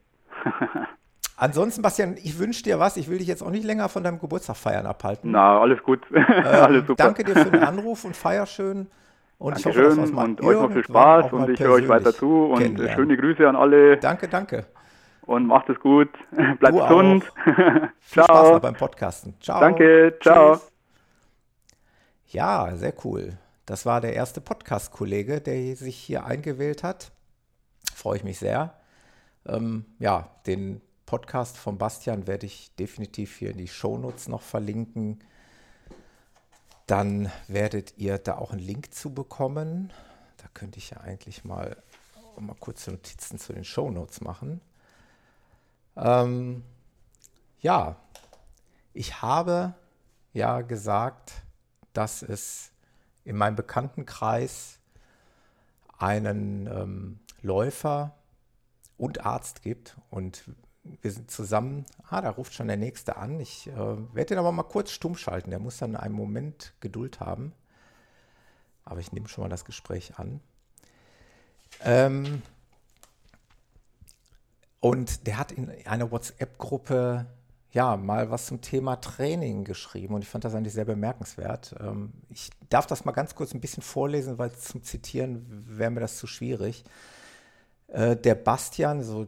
Ansonsten, 1.37 1.83
Bastian, 1.83 2.17
ich 2.17 2.39
wünsche 2.39 2.63
dir 2.63 2.79
was. 2.79 2.97
Ich 2.97 3.11
will 3.11 3.19
dich 3.19 3.27
jetzt 3.27 3.43
auch 3.43 3.51
nicht 3.51 3.65
länger 3.65 3.91
von 3.91 4.03
deinem 4.03 4.19
Geburtstag 4.19 4.57
feiern 4.57 4.87
abhalten. 4.87 5.31
Na, 5.31 5.61
alles 5.61 5.83
gut. 5.83 6.01
Ähm, 6.17 6.45
alles 6.45 6.87
super. 6.87 7.05
Danke 7.05 7.25
dir 7.25 7.35
für 7.35 7.51
den 7.51 7.63
Anruf 7.63 8.05
und 8.05 8.17
feier 8.17 8.47
schön. 8.47 8.89
Und 9.39 9.55
Dankeschön 9.55 9.93
ich 9.93 9.99
hoffe, 9.99 10.01
dass 10.01 10.11
und 10.11 10.41
euch 10.43 10.61
noch 10.61 10.73
viel 10.73 10.85
Spaß 10.85 11.33
und 11.33 11.51
ich 11.51 11.61
höre 11.61 11.73
euch 11.73 11.89
weiter 11.89 12.15
zu 12.15 12.47
und 12.47 12.79
schöne 12.79 13.17
Grüße 13.17 13.47
an 13.47 13.57
alle. 13.57 13.99
Danke, 13.99 14.29
danke. 14.29 14.67
Und 15.27 15.47
macht 15.47 15.69
es 15.69 15.79
gut. 15.81 16.09
Bleibt 16.59 16.79
gesund. 16.79 17.25
Viel 17.99 18.23
Spaß 18.23 18.53
noch 18.53 18.61
beim 18.61 18.75
Podcasten. 18.75 19.35
Ciao. 19.41 19.61
Danke, 19.61 20.17
ciao. 20.21 20.55
Tschüss. 20.55 20.73
Ja, 22.29 22.71
sehr 22.77 22.95
cool. 23.05 23.37
Das 23.67 23.85
war 23.85 24.01
der 24.01 24.15
erste 24.15 24.41
Podcast-Kollege, 24.41 25.41
der 25.41 25.77
sich 25.77 25.97
hier 25.97 26.25
eingewählt 26.25 26.85
hat. 26.85 27.11
Freue 27.95 28.19
ich 28.19 28.25
mich 28.25 28.39
sehr. 28.39 28.75
Ähm, 29.47 29.85
ja, 29.99 30.29
den 30.47 30.81
Podcast 31.07 31.57
von 31.57 31.79
Bastian 31.79 32.27
werde 32.27 32.47
ich 32.47 32.75
definitiv 32.75 33.37
hier 33.37 33.53
in 33.53 33.59
die 33.59 33.69
Shownotes 33.69 34.27
noch 34.27 34.43
verlinken. 34.43 35.21
Dann 36.87 37.31
werdet 37.47 37.97
ihr 37.97 38.19
da 38.19 38.39
auch 38.39 38.51
einen 38.51 38.61
Link 38.61 38.93
zu 38.93 39.15
bekommen. 39.15 39.93
Da 40.39 40.49
könnte 40.53 40.79
ich 40.79 40.91
ja 40.91 40.99
eigentlich 40.99 41.45
mal, 41.45 41.77
mal 42.39 42.57
kurze 42.59 42.91
Notizen 42.91 43.39
zu 43.39 43.53
den 43.53 43.65
Shownotes 43.65 44.21
machen. 44.21 44.61
Ähm, 45.97 46.65
ja, 47.61 47.97
ich 48.93 49.23
habe 49.23 49.75
ja 50.33 50.61
gesagt, 50.61 51.33
dass 51.93 52.23
es 52.23 52.73
in 53.25 53.37
meinem 53.37 53.57
Bekanntenkreis 53.57 54.81
einen 55.99 56.67
ähm, 56.67 57.21
Läufer 57.43 58.15
und 58.99 59.25
Arzt 59.25 59.63
gibt 59.63 59.97
und 60.11 60.45
wir 61.03 61.11
sind 61.11 61.31
zusammen. 61.31 61.85
Ah, 62.09 62.21
da 62.21 62.31
ruft 62.31 62.55
schon 62.55 62.69
der 62.69 62.77
Nächste 62.77 63.17
an. 63.17 63.41
Ich 63.41 63.69
äh, 63.69 63.77
werde 63.77 64.27
den 64.27 64.39
aber 64.39 64.53
mal 64.53 64.63
kurz 64.63 64.91
stumm 64.91 65.17
schalten. 65.17 65.51
Der 65.51 65.59
muss 65.59 65.79
dann 65.79 65.97
einen 65.97 66.15
Moment 66.15 66.75
Geduld 66.81 67.21
haben. 67.21 67.53
Aber 68.85 69.01
ich 69.01 69.13
nehme 69.13 69.29
schon 69.29 69.43
mal 69.43 69.49
das 69.49 69.65
Gespräch 69.65 70.19
an. 70.19 70.41
Ähm, 71.83 72.43
und 74.81 75.27
der 75.27 75.39
hat 75.39 75.53
in 75.53 75.71
einer 75.87 76.11
WhatsApp-Gruppe 76.11 77.27
ja 77.73 77.97
mal 77.97 78.31
was 78.31 78.47
zum 78.47 78.61
Thema 78.61 78.97
Training 78.97 79.65
geschrieben 79.65 80.15
und 80.15 80.23
ich 80.23 80.29
fand 80.29 80.45
das 80.45 80.55
eigentlich 80.55 80.73
sehr 80.73 80.85
bemerkenswert. 80.85 81.75
Ähm, 81.79 82.13
ich 82.31 82.51
darf 82.71 82.87
das 82.87 83.05
mal 83.05 83.13
ganz 83.13 83.35
kurz 83.35 83.53
ein 83.53 83.61
bisschen 83.61 83.83
vorlesen, 83.83 84.39
weil 84.39 84.53
zum 84.53 84.83
Zitieren 84.83 85.45
wäre 85.69 85.91
mir 85.91 86.01
das 86.01 86.17
zu 86.17 86.27
schwierig. 86.27 86.85
Äh, 87.89 88.17
der 88.17 88.35
Bastian, 88.35 89.03
so 89.03 89.27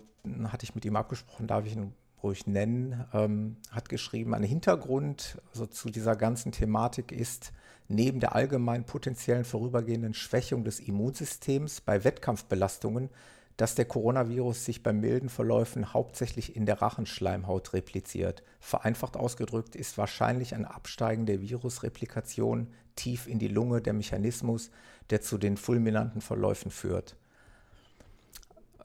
hatte 0.50 0.64
ich 0.64 0.74
mit 0.74 0.84
ihm 0.84 0.96
abgesprochen, 0.96 1.46
darf 1.46 1.66
ich 1.66 1.74
ihn 1.74 1.92
ruhig 2.22 2.46
nennen, 2.46 3.04
ähm, 3.12 3.56
hat 3.70 3.88
geschrieben, 3.88 4.34
ein 4.34 4.42
Hintergrund 4.42 5.38
so 5.52 5.66
zu 5.66 5.88
dieser 5.88 6.16
ganzen 6.16 6.52
Thematik 6.52 7.12
ist, 7.12 7.52
neben 7.88 8.20
der 8.20 8.34
allgemein 8.34 8.84
potenziellen 8.84 9.44
vorübergehenden 9.44 10.14
Schwächung 10.14 10.64
des 10.64 10.80
Immunsystems 10.80 11.80
bei 11.80 12.04
Wettkampfbelastungen, 12.04 13.08
dass 13.56 13.74
der 13.74 13.86
Coronavirus 13.86 14.64
sich 14.64 14.82
bei 14.84 14.92
milden 14.92 15.28
Verläufen 15.28 15.92
hauptsächlich 15.92 16.54
in 16.54 16.64
der 16.64 16.80
Rachenschleimhaut 16.80 17.72
repliziert. 17.72 18.44
Vereinfacht 18.60 19.16
ausgedrückt 19.16 19.74
ist 19.74 19.98
wahrscheinlich 19.98 20.54
ein 20.54 20.64
Absteigen 20.64 21.26
der 21.26 21.40
Virusreplikation 21.40 22.68
tief 22.94 23.26
in 23.26 23.40
die 23.40 23.48
Lunge 23.48 23.80
der 23.80 23.94
Mechanismus, 23.94 24.70
der 25.10 25.22
zu 25.22 25.38
den 25.38 25.56
fulminanten 25.56 26.20
Verläufen 26.20 26.70
führt. 26.70 27.16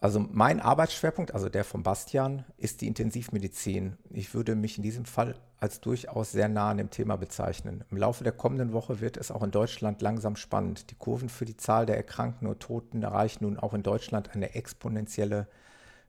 Also 0.04 0.20
mein 0.20 0.60
Arbeitsschwerpunkt, 0.60 1.34
also 1.34 1.48
der 1.48 1.64
von 1.64 1.82
Bastian, 1.82 2.44
ist 2.58 2.82
die 2.82 2.88
Intensivmedizin. 2.88 3.96
Ich 4.10 4.34
würde 4.34 4.54
mich 4.54 4.76
in 4.76 4.84
diesem 4.84 5.06
Fall 5.06 5.36
als 5.62 5.80
durchaus 5.80 6.34
sehr 6.34 6.50
nah 6.50 6.72
an 6.72 6.78
dem 6.78 6.90
Thema 6.90 7.16
bezeichnen. 7.16 7.86
Im 7.90 7.96
Laufe 7.96 8.26
der 8.26 8.34
kommenden 8.34 8.74
Woche 8.74 9.00
wird 9.00 9.16
es 9.16 9.32
auch 9.32 9.44
in 9.44 9.52
Deutschland 9.52 10.02
langsam 10.02 10.36
spannend. 10.36 10.92
Die 10.92 10.96
Kurven 10.96 11.30
für 11.30 11.46
die 11.46 11.56
Zahl 11.56 11.86
der 11.86 11.96
Erkrankten 11.96 12.50
und 12.50 12.60
Toten 12.60 13.02
erreichen 13.02 13.46
nun 13.46 13.58
auch 13.58 13.74
in 13.74 13.82
Deutschland 13.82 14.36
eine 14.36 14.56
exponentielle 14.56 15.48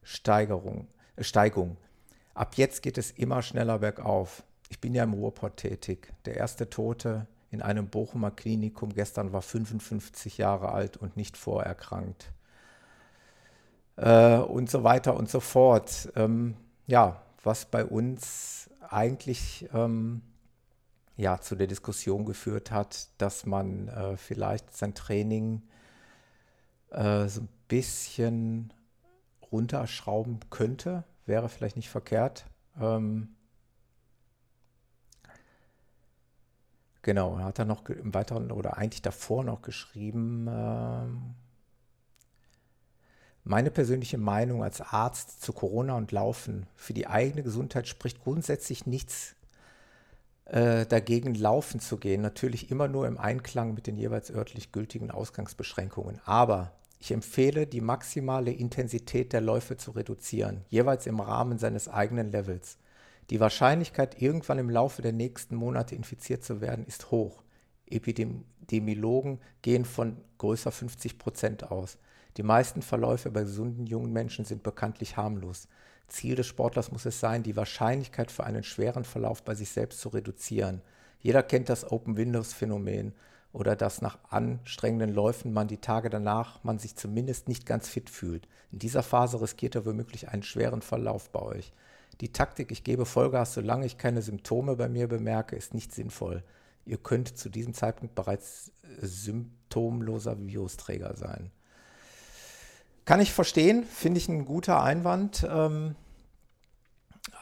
Steigerung, 0.03 0.89
äh, 1.15 1.23
Steigung. 1.23 1.77
Ab 2.35 2.57
jetzt 2.57 2.83
geht 2.83 2.99
es 2.99 3.13
immer 3.13 3.43
schneller 3.43 3.79
bergauf. 3.79 4.43
Ich 4.71 4.81
bin 4.81 4.97
ja 4.97 5.05
im 5.05 5.13
Ruhrpott 5.13 5.59
tätig. 5.59 6.13
Der 6.25 6.37
erste 6.37 6.69
Tote 6.69 7.29
in 7.53 7.63
einem 7.63 7.87
Bochumer 7.91 8.33
Klinikum 8.33 8.93
gestern 8.93 9.33
war 9.33 9.43
55 9.43 10.37
Jahre 10.37 10.73
alt 10.73 10.97
und 10.97 11.17
nicht 11.17 11.37
vorerkrankt 11.37 12.34
äh, 13.97 14.37
und 14.39 14.71
so 14.71 14.85
weiter 14.85 15.17
und 15.17 15.29
so 15.29 15.41
fort. 15.41 16.13
Ähm, 16.17 16.57
ja, 16.87 17.23
was 17.43 17.67
bei 17.67 17.85
uns 17.85 18.71
eigentlich 18.89 19.69
ähm, 19.73 20.23
ja, 21.17 21.41
zu 21.41 21.55
der 21.55 21.67
Diskussion 21.67 22.25
geführt 22.25 22.71
hat, 22.71 23.09
dass 23.19 23.47
man 23.47 23.89
äh, 23.89 24.17
vielleicht 24.17 24.77
sein 24.77 24.95
Training 24.95 25.63
äh, 26.91 27.29
so 27.29 27.43
ein 27.43 27.49
bisschen 27.69 28.73
runterschrauben 29.53 30.41
könnte, 30.51 31.05
wäre 31.27 31.49
vielleicht 31.49 31.77
nicht 31.77 31.89
verkehrt. 31.89 32.47
Ähm, 32.81 33.37
genau, 37.03 37.37
er 37.39 37.45
hat 37.45 37.59
dann 37.61 37.69
noch 37.69 37.89
im 37.89 38.13
weiteren 38.13 38.51
oder 38.51 38.77
eigentlich 38.77 39.03
davor 39.03 39.45
noch 39.45 39.63
geschrieben, 39.63 40.47
ähm, 40.49 41.35
meine 43.45 43.71
persönliche 43.71 44.19
Meinung 44.19 44.63
als 44.63 44.81
Arzt 44.81 45.43
zu 45.43 45.53
Corona 45.53 45.97
und 45.97 46.13
Laufen 46.13 46.67
für 46.75 46.95
die 46.95 47.07
eigene 47.07 47.43
Gesundheit 47.43 47.87
spricht 47.87 48.23
grundsätzlich 48.23 48.87
nichts 48.87 49.37
äh, 50.47 50.87
dagegen, 50.87 51.35
laufen 51.35 51.79
zu 51.79 51.99
gehen. 51.99 52.23
Natürlich 52.23 52.71
immer 52.71 52.89
nur 52.89 53.07
im 53.07 53.19
Einklang 53.19 53.75
mit 53.75 53.87
den 53.87 53.99
jeweils 53.99 54.31
örtlich 54.31 54.73
gültigen 54.73 55.11
Ausgangsbeschränkungen. 55.11 56.21
Aber 56.25 56.73
ich 56.99 57.13
empfehle, 57.13 57.67
die 57.67 57.83
maximale 57.83 58.51
Intensität 58.51 59.35
der 59.35 59.43
Läufe 59.43 59.77
zu 59.77 59.91
reduzieren, 59.91 60.65
jeweils 60.71 61.07
im 61.07 61.21
Rahmen 61.21 61.59
seines 61.59 61.87
eigenen 61.87 62.33
Levels. 62.33 62.79
Die 63.29 63.41
Wahrscheinlichkeit, 63.41 64.21
irgendwann 64.21 64.59
im 64.59 64.71
Laufe 64.71 65.03
der 65.03 65.13
nächsten 65.13 65.55
Monate 65.55 65.95
infiziert 65.95 66.45
zu 66.45 66.63
werden, 66.63 66.87
ist 66.87 67.11
hoch. 67.11 67.43
Epidemiologen 67.87 69.39
gehen 69.61 69.85
von 69.85 70.17
größer 70.39 70.73
50 70.73 71.19
Prozent 71.19 71.71
aus. 71.71 71.99
Die 72.37 72.43
meisten 72.43 72.83
Verläufe 72.83 73.31
bei 73.31 73.43
gesunden 73.43 73.87
jungen 73.87 74.13
Menschen 74.13 74.45
sind 74.45 74.63
bekanntlich 74.63 75.17
harmlos. 75.17 75.69
Ziel 76.09 76.35
des 76.35 76.47
Sportlers 76.47 76.91
muss 76.91 77.07
es 77.07 77.21
sein, 77.21 77.43
die 77.43 77.57
Wahrscheinlichkeit 77.57 78.31
für 78.31 78.45
einen 78.45 78.65
schweren 78.65 79.05
Verlauf 79.05 79.43
bei 79.43 79.55
sich 79.55 79.71
selbst 79.71 80.01
zu 80.01 80.09
reduzieren. 80.09 80.83
Jeder 81.21 81.43
kennt 81.43 81.69
das 81.69 81.91
Open-Windows-Phänomen 81.91 83.15
oder 83.53 83.77
dass 83.77 84.03
nach 84.03 84.19
anstrengenden 84.31 85.15
Läufen 85.15 85.53
man 85.53 85.69
die 85.69 85.79
Tage 85.79 86.11
danach 86.11 86.63
man 86.65 86.79
sich 86.79 86.97
zumindest 86.97 87.49
nicht 87.49 87.67
ganz 87.67 87.89
fit 87.89 88.11
fühlt. 88.11 88.49
In 88.73 88.81
dieser 88.81 89.05
Phase 89.05 89.41
riskiert 89.41 89.77
er 89.77 89.87
womöglich 89.87 90.29
einen 90.29 90.43
schweren 90.43 90.83
Verlauf 90.83 91.31
bei 91.31 91.41
euch. 91.41 91.73
Die 92.21 92.33
Taktik, 92.33 92.73
ich 92.73 92.85
gebe 92.85 93.07
Vollgas, 93.07 93.55
solange 93.55 93.87
ich 93.87 93.97
keine 93.97 94.23
Symptome 94.23 94.77
bei 94.77 94.89
mir 94.89 95.09
bemerke, 95.09 95.57
ist 95.57 95.73
nicht 95.73 95.93
sinnvoll. 95.93 96.43
Ihr 96.85 96.99
könnt 96.99 97.39
zu 97.39 97.49
diesem 97.49 97.75
Zeitpunkt 97.75 98.15
bereits 98.15 98.73
symptomloser 99.01 100.37
Virusträger 100.39 101.17
sein. 101.17 101.51
Kann 103.05 103.21
ich 103.21 103.33
verstehen, 103.33 103.85
finde 103.85 104.19
ich 104.19 104.29
ein 104.29 104.45
guter 104.45 104.83
Einwand. 104.83 105.47
Ähm, 105.49 105.95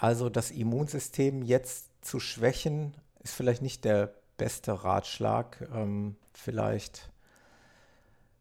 also 0.00 0.28
das 0.28 0.50
Immunsystem 0.50 1.42
jetzt 1.42 1.88
zu 2.04 2.18
schwächen, 2.18 2.94
ist 3.20 3.34
vielleicht 3.34 3.62
nicht 3.62 3.84
der 3.84 4.12
beste 4.36 4.84
Ratschlag. 4.84 5.68
Ähm, 5.72 6.16
vielleicht 6.32 7.10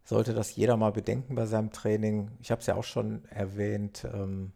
sollte 0.03 0.34
das 0.34 0.55
jeder 0.55 0.78
mal 0.78 0.91
bedenken 0.91 1.36
bei 1.36 1.45
seinem 1.45 1.72
Training. 1.72 2.32
Ich 2.41 2.49
habe 2.49 2.61
es 2.61 2.67
ja 2.67 2.76
auch 2.76 2.84
schon 2.84 3.24
erwähnt. 3.26 4.05
Ähm, 4.11 4.51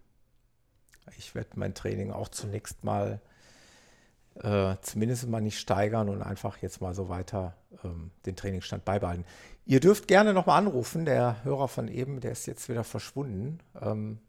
ich 1.18 1.36
werde 1.36 1.52
mein 1.56 1.76
Training 1.76 2.12
auch 2.12 2.30
zunächst 2.30 2.84
mal 2.84 3.22
äh, 4.42 4.76
zumindest 4.82 5.28
mal 5.28 5.42
nicht 5.42 5.60
steigern 5.60 6.10
und 6.10 6.22
einfach 6.22 6.58
jetzt 6.58 6.82
mal 6.82 6.94
so 6.94 7.10
weiter 7.10 7.56
ähm, 7.84 8.12
den 8.26 8.36
Trainingsstand 8.36 8.84
beibehalten. 8.84 9.24
Ihr 9.68 9.80
dürft 9.80 10.08
gerne 10.08 10.34
nochmal 10.34 10.60
anrufen. 10.60 11.06
Der 11.06 11.44
Hörer 11.44 11.68
von 11.68 11.88
eben, 11.88 12.22
der 12.22 12.32
ist 12.32 12.46
jetzt 12.46 12.70
wieder 12.70 12.84
verschwunden. 12.84 13.60
Ähm, 13.82 14.20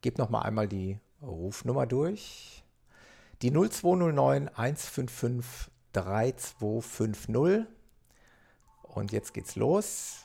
gebt 0.00 0.18
nochmal 0.18 0.44
einmal 0.44 0.68
die 0.68 1.00
Rufnummer 1.20 1.86
durch. 1.86 2.62
Die 3.42 3.50
0209 3.50 4.48
155 4.48 5.72
3250. 5.92 7.66
Und 8.82 9.10
jetzt 9.12 9.34
geht's 9.34 9.56
los. 9.56 10.24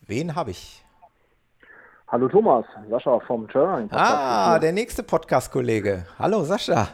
Wen 0.00 0.34
habe 0.34 0.50
ich? 0.50 0.84
Hallo 2.08 2.28
Thomas, 2.28 2.64
Sascha 2.88 3.20
vom 3.20 3.46
Turn. 3.48 3.88
Ah, 3.92 4.58
der 4.58 4.72
nächste 4.72 5.02
Podcast-Kollege. 5.02 6.06
Hallo 6.18 6.42
Sascha. 6.42 6.88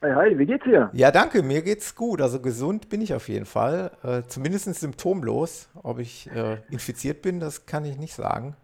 Hey, 0.00 0.12
hi, 0.12 0.38
wie 0.38 0.44
geht's 0.44 0.64
dir? 0.64 0.90
Ja, 0.92 1.10
danke, 1.10 1.42
mir 1.42 1.62
geht's 1.62 1.94
gut. 1.94 2.20
Also 2.20 2.40
gesund 2.40 2.90
bin 2.90 3.00
ich 3.00 3.14
auf 3.14 3.28
jeden 3.28 3.46
Fall. 3.46 3.90
Äh, 4.02 4.22
zumindest 4.28 4.72
symptomlos. 4.74 5.70
Ob 5.82 5.98
ich 5.98 6.30
äh, 6.30 6.58
infiziert 6.70 7.22
bin, 7.22 7.40
das 7.40 7.64
kann 7.64 7.84
ich 7.86 7.96
nicht 7.96 8.14
sagen. 8.14 8.56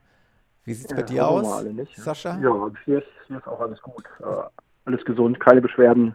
Wie 0.65 0.75
sieht's 0.75 0.91
ja, 0.91 0.97
bei 0.97 1.03
dir 1.03 1.27
aus, 1.27 1.65
nicht, 1.65 1.97
Sascha? 1.97 2.39
Ja, 2.39 2.71
hier 2.85 2.99
ist, 2.99 3.07
hier 3.27 3.39
ist 3.39 3.49
auch 3.49 3.61
alles 3.61 3.81
gut. 3.81 4.05
Äh, 4.21 4.25
alles 4.85 5.05
gesund, 5.07 5.41
keine 5.41 5.63
Beschwerden. 5.63 6.15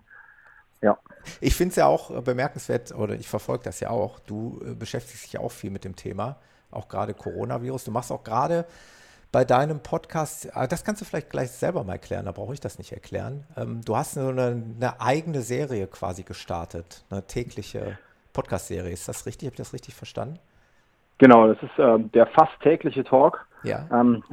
Ja. 0.81 0.97
Ich 1.41 1.55
finde 1.55 1.71
es 1.71 1.75
ja 1.77 1.87
auch 1.87 2.15
äh, 2.15 2.21
bemerkenswert, 2.21 2.93
oder 2.93 3.15
ich 3.15 3.27
verfolge 3.27 3.63
das 3.63 3.79
ja 3.79 3.89
auch. 3.89 4.19
Du 4.19 4.61
äh, 4.63 4.75
beschäftigst 4.75 5.25
dich 5.25 5.33
ja 5.33 5.39
auch 5.39 5.51
viel 5.51 5.71
mit 5.71 5.83
dem 5.83 5.95
Thema, 5.95 6.37
auch 6.69 6.87
gerade 6.87 7.15
Coronavirus. 7.15 7.85
Du 7.85 7.91
machst 7.91 8.11
auch 8.11 8.23
gerade 8.23 8.65
bei 9.31 9.43
deinem 9.43 9.81
Podcast, 9.81 10.49
ah, 10.55 10.67
das 10.67 10.83
kannst 10.83 11.01
du 11.01 11.05
vielleicht 11.05 11.29
gleich 11.29 11.51
selber 11.51 11.83
mal 11.83 11.93
erklären, 11.93 12.25
da 12.25 12.31
brauche 12.31 12.53
ich 12.53 12.59
das 12.59 12.77
nicht 12.77 12.91
erklären. 12.91 13.43
Ähm, 13.57 13.81
du 13.83 13.95
hast 13.95 14.13
so 14.13 14.29
eine, 14.29 14.63
eine, 14.79 15.01
eigene 15.01 15.41
Serie 15.41 15.87
quasi 15.87 16.23
gestartet, 16.23 17.03
eine 17.09 17.25
tägliche 17.27 17.97
Podcast-Serie. 18.33 18.91
Ist 18.91 19.07
das 19.07 19.25
richtig? 19.25 19.47
Habe 19.47 19.53
ich 19.53 19.57
das 19.57 19.73
richtig 19.73 19.95
verstanden? 19.95 20.39
Genau, 21.17 21.47
das 21.47 21.61
ist 21.61 21.77
ähm, 21.77 22.11
der 22.13 22.27
fast 22.27 22.53
tägliche 22.61 23.03
Talk. 23.03 23.45
Ja. 23.63 23.87
Ähm, 23.91 24.23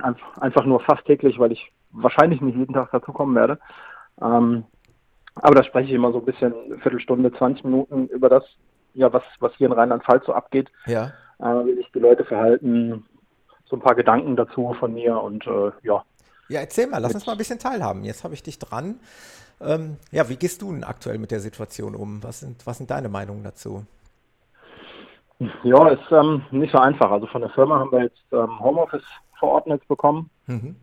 einfach 0.40 0.64
nur 0.64 0.80
fast 0.80 1.04
täglich, 1.06 1.38
weil 1.38 1.52
ich 1.52 1.72
wahrscheinlich 1.90 2.40
nicht 2.40 2.56
jeden 2.56 2.74
Tag 2.74 2.90
dazu 2.92 3.12
kommen 3.12 3.34
werde. 3.34 3.58
Ähm, 4.20 4.64
aber 5.36 5.54
da 5.56 5.64
spreche 5.64 5.88
ich 5.88 5.94
immer 5.94 6.12
so 6.12 6.18
ein 6.18 6.24
bisschen, 6.24 6.54
Viertelstunde, 6.82 7.32
20 7.32 7.64
Minuten 7.64 8.06
über 8.08 8.28
das, 8.28 8.44
ja, 8.92 9.12
was, 9.12 9.22
was 9.40 9.52
hier 9.56 9.66
in 9.66 9.72
Rheinland-Pfalz 9.72 10.26
so 10.26 10.32
abgeht. 10.32 10.70
Ja. 10.86 11.12
Äh, 11.40 11.66
wie 11.66 11.74
sich 11.74 11.90
die 11.92 11.98
Leute 11.98 12.24
verhalten, 12.24 13.04
so 13.66 13.76
ein 13.76 13.80
paar 13.80 13.94
Gedanken 13.94 14.36
dazu 14.36 14.74
von 14.78 14.94
mir 14.94 15.20
und 15.20 15.46
äh, 15.46 15.70
ja. 15.82 16.04
Ja, 16.48 16.60
erzähl 16.60 16.86
mal, 16.86 16.98
lass 16.98 17.14
uns 17.14 17.26
mal 17.26 17.32
ein 17.32 17.38
bisschen 17.38 17.58
teilhaben. 17.58 18.04
Jetzt 18.04 18.24
habe 18.24 18.34
ich 18.34 18.42
dich 18.42 18.58
dran. 18.58 19.00
Ähm, 19.60 19.96
ja, 20.10 20.28
wie 20.28 20.36
gehst 20.36 20.62
du 20.62 20.72
denn 20.72 20.84
aktuell 20.84 21.18
mit 21.18 21.30
der 21.30 21.40
Situation 21.40 21.94
um? 21.94 22.22
Was 22.22 22.40
sind, 22.40 22.66
was 22.66 22.78
sind 22.78 22.90
deine 22.90 23.08
Meinungen 23.08 23.44
dazu? 23.44 23.86
Ja, 25.62 25.88
ist 25.88 26.12
ähm, 26.12 26.42
nicht 26.50 26.72
so 26.72 26.78
einfach. 26.78 27.10
Also 27.10 27.26
von 27.26 27.40
der 27.40 27.50
Firma 27.50 27.78
haben 27.78 27.92
wir 27.92 28.02
jetzt 28.02 28.22
ähm, 28.32 28.60
Homeoffice 28.60 29.04
verordnet 29.38 29.86
bekommen. 29.88 30.30
Mhm. 30.46 30.76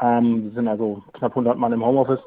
Ähm, 0.00 0.44
wir 0.44 0.52
sind 0.52 0.68
also 0.68 1.02
knapp 1.14 1.32
100 1.32 1.58
Mann 1.58 1.72
im 1.72 1.84
Homeoffice. 1.84 2.20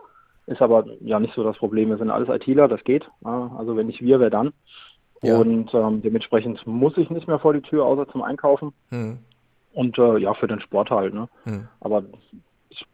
Ist 0.48 0.62
aber 0.62 0.86
ja 1.02 1.20
nicht 1.20 1.34
so 1.36 1.44
das 1.44 1.58
Problem. 1.58 1.90
Wir 1.90 1.98
sind 1.98 2.10
alles 2.10 2.28
ITler, 2.28 2.68
das 2.68 2.84
geht. 2.84 3.10
Also 3.24 3.78
wenn 3.78 3.88
nicht 3.88 4.02
wir, 4.02 4.20
wer 4.20 4.30
dann? 4.30 4.54
Ja. 5.22 5.38
Und 5.38 5.74
ähm, 5.74 6.02
dementsprechend 6.02 6.66
muss 6.66 6.98
ich 6.98 7.10
nicht 7.10 7.28
mehr 7.28 7.40
vor 7.40 7.54
die 7.54 7.62
Tür, 7.62 7.86
außer 7.86 8.08
zum 8.10 8.24
Einkaufen. 8.24 8.74
Mhm. 8.90 9.20
Und 9.74 9.98
äh, 9.98 10.18
ja, 10.18 10.34
für 10.34 10.48
den 10.48 10.60
Sport 10.60 10.90
halt. 10.90 11.14
Ne? 11.14 11.30
Mhm. 11.46 11.68
Aber 11.80 12.04
ich 12.70 12.86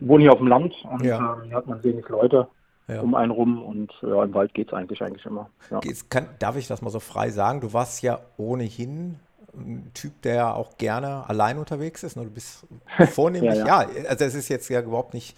wohne 0.00 0.22
hier 0.22 0.32
auf 0.32 0.38
dem 0.38 0.48
Land 0.48 0.74
und 0.90 1.04
ja. 1.04 1.38
äh, 1.42 1.46
hier 1.46 1.56
hat 1.56 1.66
man 1.66 1.82
wenig 1.84 2.08
Leute 2.08 2.48
ja. 2.88 3.00
um 3.00 3.14
einen 3.14 3.30
rum 3.30 3.62
und 3.62 3.92
ja, 4.02 4.24
im 4.24 4.34
Wald 4.34 4.54
geht 4.54 4.68
es 4.68 4.74
eigentlich 4.74 5.02
eigentlich 5.02 5.26
immer. 5.26 5.50
Ja. 5.70 5.80
Kann, 6.08 6.28
darf 6.38 6.56
ich 6.56 6.66
das 6.66 6.82
mal 6.82 6.90
so 6.90 7.00
frei 7.00 7.30
sagen? 7.30 7.60
Du 7.60 7.72
warst 7.72 8.02
ja 8.02 8.20
ohnehin 8.36 9.18
ein 9.54 9.90
Typ, 9.94 10.22
der 10.22 10.54
auch 10.54 10.76
gerne 10.76 11.28
allein 11.28 11.58
unterwegs 11.58 12.02
ist. 12.02 12.16
Ne? 12.16 12.24
Du 12.24 12.30
bist 12.30 12.66
vornehmlich, 13.12 13.56
ja, 13.56 13.86
also 14.08 14.24
es 14.24 14.34
ist 14.34 14.48
jetzt 14.48 14.68
ja 14.68 14.80
überhaupt 14.80 15.14
nicht 15.14 15.36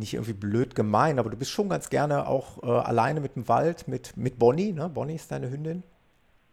nicht 0.00 0.14
irgendwie 0.14 0.32
blöd 0.32 0.74
gemein, 0.74 1.18
aber 1.18 1.30
du 1.30 1.36
bist 1.36 1.52
schon 1.52 1.68
ganz 1.68 1.90
gerne 1.90 2.26
auch 2.26 2.62
äh, 2.62 2.66
alleine 2.66 3.20
mit 3.20 3.36
dem 3.36 3.48
Wald, 3.48 3.86
mit, 3.86 4.16
mit 4.16 4.38
Bonnie, 4.38 4.72
ne? 4.72 4.88
Bonnie 4.88 5.14
ist 5.14 5.30
deine 5.30 5.50
Hündin. 5.50 5.84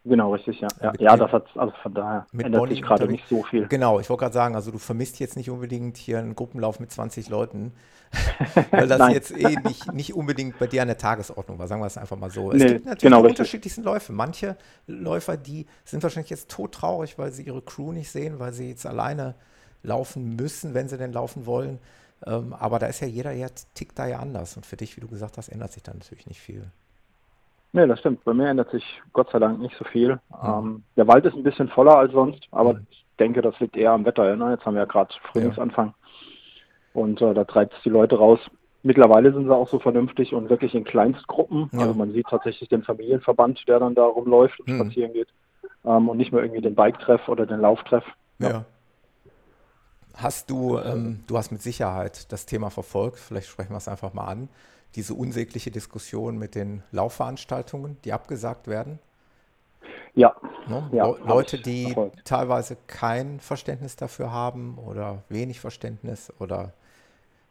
Genau, 0.07 0.33
richtig, 0.33 0.61
ja. 0.61 0.67
Ja, 0.81 0.93
ja 0.99 1.17
das 1.17 1.31
hat, 1.31 1.45
also 1.55 1.73
von 1.81 1.93
daher 1.93 2.25
mit 2.31 2.45
ändert 2.45 2.61
Bonnie 2.61 2.75
sich 2.75 2.81
gerade 2.81 3.07
nicht 3.07 3.27
so 3.27 3.43
viel. 3.43 3.67
Genau, 3.67 3.99
ich 3.99 4.09
wollte 4.09 4.21
gerade 4.21 4.33
sagen, 4.33 4.55
also 4.55 4.71
du 4.71 4.77
vermisst 4.77 5.19
jetzt 5.19 5.35
nicht 5.35 5.49
unbedingt 5.49 5.97
hier 5.97 6.19
einen 6.19 6.35
Gruppenlauf 6.35 6.79
mit 6.79 6.91
20 6.91 7.29
Leuten, 7.29 7.73
weil 8.71 8.87
das 8.87 9.11
jetzt 9.11 9.31
eh 9.31 9.57
nicht, 9.63 9.93
nicht 9.93 10.13
unbedingt 10.13 10.59
bei 10.59 10.67
dir 10.67 10.81
an 10.81 10.87
der 10.87 10.97
Tagesordnung 10.97 11.59
war, 11.59 11.67
sagen 11.67 11.81
wir 11.81 11.87
es 11.87 11.97
einfach 11.97 12.17
mal 12.17 12.31
so. 12.31 12.51
Es 12.51 12.59
nee, 12.59 12.73
gibt 12.73 12.85
natürlich 12.85 13.01
genau, 13.01 13.21
die 13.23 13.29
unterschiedlichsten 13.29 13.83
Läufe. 13.83 14.13
Manche 14.13 14.55
Läufer, 14.87 15.37
die 15.37 15.65
sind 15.83 16.03
wahrscheinlich 16.03 16.29
jetzt 16.29 16.49
todtraurig, 16.49 17.17
weil 17.17 17.31
sie 17.31 17.43
ihre 17.43 17.61
Crew 17.61 17.91
nicht 17.91 18.09
sehen, 18.09 18.39
weil 18.39 18.53
sie 18.53 18.69
jetzt 18.69 18.85
alleine 18.85 19.35
laufen 19.83 20.35
müssen, 20.35 20.73
wenn 20.73 20.87
sie 20.87 20.97
denn 20.97 21.11
laufen 21.11 21.45
wollen. 21.45 21.79
Ähm, 22.25 22.53
aber 22.53 22.79
da 22.79 22.87
ist 22.87 22.99
ja 23.01 23.07
jeder 23.07 23.31
ja, 23.31 23.47
tickt 23.73 23.99
da 23.99 24.07
ja 24.07 24.19
anders. 24.19 24.55
Und 24.55 24.65
für 24.65 24.77
dich, 24.77 24.95
wie 24.97 25.01
du 25.01 25.07
gesagt 25.07 25.37
hast, 25.37 25.49
ändert 25.49 25.73
sich 25.73 25.83
da 25.83 25.93
natürlich 25.93 26.27
nicht 26.27 26.41
viel. 26.41 26.71
Nee, 27.73 27.85
das 27.85 27.99
stimmt. 27.99 28.23
Bei 28.23 28.33
mir 28.33 28.49
ändert 28.49 28.71
sich 28.71 29.01
Gott 29.13 29.29
sei 29.31 29.39
Dank 29.39 29.59
nicht 29.59 29.75
so 29.77 29.85
viel. 29.85 30.19
Ähm, 30.43 30.83
der 30.95 31.07
Wald 31.07 31.25
ist 31.25 31.35
ein 31.35 31.43
bisschen 31.43 31.67
voller 31.67 31.97
als 31.97 32.11
sonst, 32.11 32.47
aber 32.51 32.79
ich 32.89 33.05
denke, 33.19 33.41
das 33.41 33.59
liegt 33.59 33.75
eher 33.75 33.91
am 33.91 34.05
Wetter. 34.05 34.35
Ne? 34.35 34.51
Jetzt 34.51 34.65
haben 34.65 34.75
wir 34.75 34.81
ja 34.81 34.85
gerade 34.85 35.13
Frühlingsanfang. 35.31 35.87
Ja. 35.87 37.01
Und 37.01 37.21
äh, 37.21 37.33
da 37.33 37.43
treibt 37.43 37.73
es 37.73 37.83
die 37.83 37.89
Leute 37.89 38.17
raus. 38.17 38.39
Mittlerweile 38.83 39.33
sind 39.33 39.45
sie 39.45 39.55
auch 39.55 39.67
so 39.67 39.79
vernünftig 39.79 40.33
und 40.33 40.49
wirklich 40.49 40.73
in 40.73 40.85
Kleinstgruppen. 40.85 41.69
Ja. 41.73 41.79
Also 41.79 41.93
man 41.93 42.13
sieht 42.13 42.27
tatsächlich 42.27 42.69
den 42.69 42.83
Familienverband, 42.83 43.67
der 43.67 43.79
dann 43.79 43.95
da 43.95 44.05
rumläuft 44.05 44.59
und 44.61 44.69
mhm. 44.69 44.79
spazieren 44.79 45.13
geht. 45.13 45.27
Ähm, 45.85 46.09
und 46.09 46.17
nicht 46.17 46.31
mehr 46.31 46.41
irgendwie 46.41 46.61
den 46.61 46.75
Bike-Treff 46.75 47.27
oder 47.27 47.45
den 47.45 47.59
Lauftreff. 47.59 48.05
Ja. 48.39 48.49
ja. 48.49 48.65
Hast 50.15 50.49
du, 50.49 50.79
ähm, 50.79 51.23
du 51.27 51.37
hast 51.37 51.51
mit 51.51 51.61
Sicherheit 51.61 52.31
das 52.31 52.47
Thema 52.47 52.71
verfolgt, 52.71 53.19
vielleicht 53.19 53.49
sprechen 53.49 53.73
wir 53.73 53.77
es 53.77 53.87
einfach 53.87 54.13
mal 54.15 54.25
an, 54.25 54.49
diese 54.95 55.13
unsägliche 55.13 55.71
Diskussion 55.71 56.37
mit 56.37 56.55
den 56.55 56.83
Laufveranstaltungen, 56.91 57.97
die 58.03 58.13
abgesagt 58.13 58.67
werden? 58.67 58.99
Ja. 60.15 60.35
Ne? 60.67 60.89
ja 60.91 61.05
Leute, 61.25 61.59
die 61.61 61.95
teilweise 62.25 62.77
kein 62.87 63.39
Verständnis 63.39 63.95
dafür 63.95 64.31
haben 64.31 64.77
oder 64.77 65.23
wenig 65.29 65.59
Verständnis 65.59 66.33
oder 66.39 66.73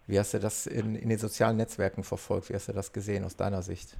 wie 0.06 0.18
hast 0.18 0.34
du 0.34 0.38
das 0.38 0.66
in, 0.66 0.94
in 0.94 1.08
den 1.08 1.18
sozialen 1.18 1.56
Netzwerken 1.56 2.04
verfolgt? 2.04 2.48
Wie 2.48 2.54
hast 2.54 2.68
du 2.68 2.72
das 2.72 2.92
gesehen 2.92 3.24
aus 3.24 3.36
deiner 3.36 3.62
Sicht? 3.62 3.96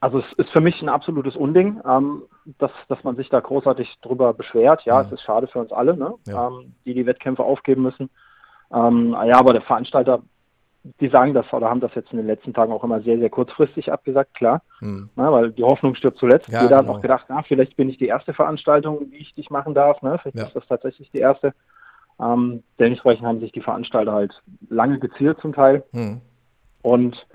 Also 0.00 0.18
es 0.18 0.32
ist 0.34 0.50
für 0.50 0.60
mich 0.60 0.80
ein 0.82 0.88
absolutes 0.88 1.36
Unding, 1.36 1.80
ähm, 1.88 2.22
dass, 2.58 2.70
dass 2.88 3.02
man 3.02 3.16
sich 3.16 3.28
da 3.28 3.40
großartig 3.40 3.98
drüber 4.02 4.34
beschwert. 4.34 4.84
Ja, 4.84 5.00
mhm. 5.00 5.06
es 5.06 5.12
ist 5.12 5.22
schade 5.22 5.46
für 5.46 5.58
uns 5.58 5.72
alle, 5.72 5.96
ne? 5.96 6.14
Ja. 6.26 6.48
ähm, 6.48 6.74
die 6.84 6.94
die 6.94 7.06
Wettkämpfe 7.06 7.42
aufgeben 7.42 7.82
müssen. 7.82 8.10
Ähm, 8.72 9.12
ja, 9.12 9.38
aber 9.38 9.52
der 9.52 9.62
Veranstalter, 9.62 10.22
die 11.00 11.08
sagen 11.08 11.34
das 11.34 11.52
oder 11.52 11.68
haben 11.68 11.80
das 11.80 11.94
jetzt 11.94 12.12
in 12.12 12.18
den 12.18 12.26
letzten 12.26 12.54
Tagen 12.54 12.72
auch 12.72 12.84
immer 12.84 13.00
sehr, 13.00 13.18
sehr 13.18 13.30
kurzfristig 13.30 13.92
abgesagt, 13.92 14.34
klar. 14.34 14.62
Mhm. 14.80 15.10
Na, 15.16 15.32
weil 15.32 15.52
die 15.52 15.62
Hoffnung 15.62 15.94
stirbt 15.94 16.18
zuletzt. 16.18 16.48
Ja, 16.48 16.62
Jeder 16.62 16.78
genau. 16.78 16.90
hat 16.90 16.96
auch 16.96 17.02
gedacht, 17.02 17.26
na, 17.28 17.42
vielleicht 17.42 17.76
bin 17.76 17.88
ich 17.88 17.98
die 17.98 18.06
erste 18.06 18.34
Veranstaltung, 18.34 19.10
die 19.10 19.16
ich 19.16 19.34
dich 19.34 19.50
machen 19.50 19.74
darf. 19.74 20.02
Ne? 20.02 20.18
Vielleicht 20.22 20.36
ja. 20.36 20.44
ist 20.44 20.56
das 20.56 20.66
tatsächlich 20.66 21.10
die 21.10 21.18
erste. 21.18 21.54
Ähm, 22.20 22.62
dementsprechend 22.78 23.26
haben 23.26 23.40
sich 23.40 23.52
die 23.52 23.60
Veranstalter 23.60 24.12
halt 24.12 24.42
lange 24.68 24.98
gezielt 24.98 25.38
zum 25.40 25.52
Teil. 25.52 25.84
Mhm. 25.92 26.20
Und 26.82 27.26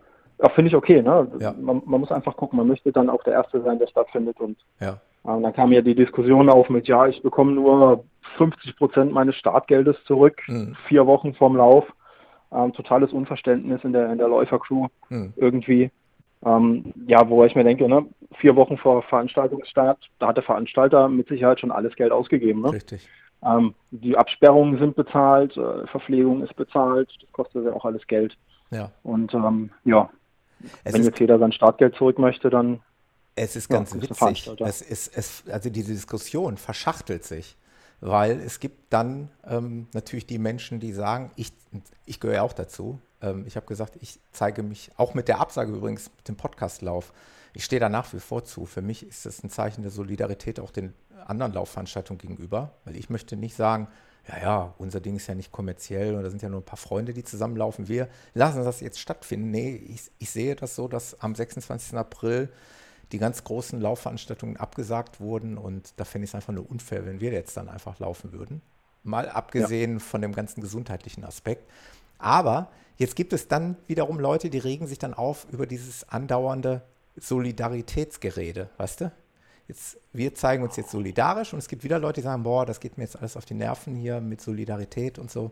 ja, 0.42 0.50
finde 0.50 0.70
ich 0.70 0.76
okay. 0.76 1.02
Ne? 1.02 1.32
Ja. 1.40 1.54
Man, 1.54 1.82
man, 1.86 2.02
muss 2.02 2.12
einfach 2.12 2.36
gucken, 2.36 2.58
man 2.58 2.68
möchte 2.68 2.92
dann 2.92 3.10
auch 3.10 3.24
der 3.24 3.34
Erste 3.34 3.62
sein, 3.62 3.80
der 3.80 3.88
stattfindet. 3.88 4.40
Und 4.40 4.58
ja. 4.80 4.94
äh, 5.24 5.42
dann 5.42 5.54
kam 5.54 5.72
ja 5.72 5.82
die 5.82 5.96
Diskussion 5.96 6.50
auf 6.50 6.70
mit, 6.70 6.88
ja, 6.88 7.08
ich 7.08 7.22
bekomme 7.22 7.52
nur 7.52 8.04
50 8.38 8.78
Prozent 8.78 9.12
meines 9.12 9.36
Startgeldes 9.36 9.98
zurück, 10.06 10.42
mhm. 10.48 10.76
vier 10.88 11.06
Wochen 11.06 11.34
vorm 11.34 11.58
Lauf. 11.58 11.86
Ähm, 12.54 12.74
totales 12.74 13.14
Unverständnis 13.14 13.84
in 13.84 13.94
der, 13.94 14.12
in 14.12 14.18
der 14.18 14.28
Läufercrew 14.28 14.88
mhm. 15.10 15.34
irgendwie. 15.36 15.92
Ähm, 16.44 16.94
ja, 17.08 17.30
wo 17.30 17.46
ich 17.46 17.56
mir 17.56 17.64
denke, 17.64 17.88
ne, 17.88 18.06
vier 18.40 18.56
Wochen 18.56 18.78
vor 18.78 19.04
Veranstaltungsstart, 19.04 20.10
da 20.20 20.28
hat 20.28 20.38
der 20.38 20.44
Veranstalter 20.44 21.08
mit 21.08 21.28
Sicherheit 21.28 21.60
schon 21.60 21.72
alles 21.72 21.96
Geld 21.96 22.12
ausgegeben. 22.12 22.62
Ne? 22.62 22.74
Richtig. 22.74 23.08
Ähm, 23.44 23.76
die 23.92 24.18
Absperrungen 24.18 24.80
sind 24.80 24.96
bezahlt, 24.96 25.56
äh, 25.56 25.88
Verpflegung 25.88 26.44
ist 26.44 26.56
bezahlt, 26.56 27.10
das 27.22 27.32
kostet 27.32 27.66
ja 27.66 27.74
auch 27.74 27.86
alles 27.86 28.06
Geld. 28.08 28.38
Ja. 28.72 28.92
Und 29.04 29.34
ähm, 29.34 29.70
ja, 29.84 30.10
es 30.84 30.94
Wenn 30.94 31.04
jetzt 31.04 31.20
jeder 31.20 31.40
sein 31.40 31.52
Startgeld 31.52 31.96
zurück 31.96 32.20
möchte, 32.20 32.50
dann. 32.50 32.80
Es 33.36 33.56
ist 33.56 33.70
ganz 33.70 33.94
ja, 33.94 34.02
witzig. 34.02 34.52
Es 34.60 34.82
ist, 34.82 35.18
es, 35.18 35.44
also 35.50 35.70
diese 35.70 35.94
Diskussion 35.94 36.58
verschachtelt 36.58 37.24
sich, 37.24 37.56
weil 38.02 38.40
es 38.42 38.60
gibt 38.60 38.92
dann 38.92 39.30
ähm, 39.46 39.88
natürlich 39.94 40.26
die 40.26 40.40
Menschen, 40.40 40.80
die 40.80 40.92
sagen, 40.92 41.32
ich, 41.36 41.54
ich 42.06 42.20
gehöre 42.20 42.38
ja 42.38 42.42
auch 42.42 42.54
dazu. 42.54 43.00
Ähm, 43.22 43.46
ich 43.48 43.56
habe 43.56 43.68
gesagt, 43.68 43.98
ich 44.02 44.20
zeige 44.32 44.64
mich, 44.64 44.92
auch 44.98 45.14
mit 45.14 45.28
der 45.28 45.40
Absage 45.40 45.72
übrigens, 45.72 46.10
mit 46.18 46.28
dem 46.28 46.36
Podcastlauf, 46.36 47.14
ich 47.54 47.64
stehe 47.64 47.80
da 47.80 47.90
nach 47.90 48.12
wie 48.14 48.20
vor 48.20 48.44
zu. 48.44 48.66
Für 48.66 48.82
mich 48.82 49.06
ist 49.06 49.26
das 49.26 49.44
ein 49.44 49.50
Zeichen 49.50 49.84
der 49.84 49.92
Solidarität 49.92 50.60
auch 50.60 50.72
den 50.72 50.94
anderen 51.26 51.54
Laufveranstaltungen 51.54 52.18
gegenüber, 52.18 52.74
weil 52.86 52.96
ich 52.96 53.10
möchte 53.10 53.36
nicht 53.36 53.56
sagen, 53.56 53.88
ja, 54.28 54.42
ja, 54.42 54.74
unser 54.78 55.00
Ding 55.00 55.16
ist 55.16 55.28
ja 55.28 55.36
nicht 55.36 55.52
kommerziell 55.52 56.16
und 56.16 56.24
da 56.24 56.30
sind 56.30 56.42
ja 56.42 56.50
nur 56.50 56.62
ein 56.62 56.66
paar 56.66 56.78
Freunde, 56.78 57.14
die 57.14 57.24
zusammenlaufen. 57.24 57.88
Wir 57.88 58.08
lassen 58.34 58.64
das 58.64 58.80
jetzt 58.80 59.00
stattfinden. 59.00 59.52
Nee, 59.52 59.76
ich, 59.76 60.12
ich 60.20 60.30
sehe 60.30 60.56
das 60.56 60.76
so, 60.76 60.88
dass 60.88 61.20
am 61.22 61.36
26. 61.36 61.98
April 61.98 62.50
die 63.12 63.18
ganz 63.18 63.44
großen 63.44 63.80
Laufveranstaltungen 63.80 64.58
abgesagt 64.58 65.20
wurden 65.20 65.58
und 65.58 65.94
da 65.98 66.06
fände 66.06 66.26
ich 66.26 66.32
es 66.32 66.36
einfach 66.36 66.54
nur 66.54 66.70
unfair, 66.70 67.06
wenn 67.06 67.20
wir 67.20 67.32
jetzt 67.32 67.58
dann 67.58 67.70
einfach 67.70 68.00
laufen 68.00 68.32
würden. 68.32 68.62
Mal 69.04 69.30
abgesehen 69.30 69.94
ja. 69.94 70.00
von 70.00 70.22
dem 70.22 70.34
ganzen 70.34 70.62
gesundheitlichen 70.62 71.24
Aspekt. 71.24 71.70
Aber 72.18 72.70
jetzt 72.98 73.16
gibt 73.16 73.34
es 73.34 73.48
dann 73.48 73.76
wiederum 73.88 74.20
Leute, 74.20 74.50
die 74.50 74.60
regen 74.60 74.88
sich 74.88 75.00
dann 75.00 75.14
auf 75.14 75.48
über 75.52 75.66
dieses 75.66 76.08
andauernde 76.08 76.82
Solidaritätsgerede, 77.18 78.70
weißt 78.78 79.02
du? 79.02 79.12
jetzt, 79.72 79.98
wir 80.12 80.36
zeigen 80.36 80.64
uns 80.64 80.76
jetzt 80.76 80.92
solidarisch 80.92 81.54
und 81.54 81.60
es 81.60 81.68
gibt 81.68 81.84
wieder 81.84 81.98
Leute, 81.98 82.22
die 82.22 82.26
sagen, 82.26 82.44
boah, 82.44 82.66
das 82.66 82.80
geht 82.80 82.98
mir 82.98 83.06
jetzt 83.06 83.18
alles 83.18 83.38
auf 83.38 83.46
die 83.46 83.54
Nerven 83.54 83.96
hier 83.96 84.20
mit 84.22 84.42
Solidarität 84.42 85.18
und 85.18 85.32
so. 85.32 85.52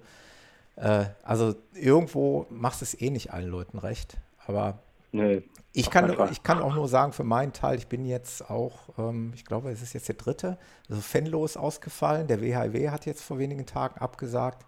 Äh, 0.76 1.06
also 1.24 1.56
irgendwo 1.74 2.46
macht 2.50 2.82
es 2.82 3.00
eh 3.00 3.10
nicht 3.10 3.32
allen 3.34 3.50
Leuten 3.50 3.80
recht. 3.80 4.18
Aber 4.46 4.80
nee, 5.12 5.44
ich, 5.74 5.90
kann, 5.90 6.16
ich 6.32 6.44
kann 6.44 6.62
auch 6.62 6.74
nur 6.74 6.88
sagen, 6.88 7.14
für 7.14 7.24
meinen 7.24 7.54
Teil, 7.54 7.78
ich 7.78 7.88
bin 7.88 8.06
jetzt 8.06 8.50
auch, 8.50 8.90
ähm, 8.98 9.32
ich 9.36 9.46
glaube, 9.46 9.72
es 9.72 9.82
ist 9.82 9.94
jetzt 9.94 10.08
der 10.08 10.16
dritte, 10.16 10.58
also 10.90 11.02
Fenlo 11.02 11.46
ist 11.46 11.58
ausgefallen, 11.58 12.28
der 12.28 12.42
WHW 12.42 12.90
hat 12.90 13.06
jetzt 13.06 13.24
vor 13.24 13.40
wenigen 13.40 13.66
Tagen 13.66 14.00
abgesagt. 14.00 14.66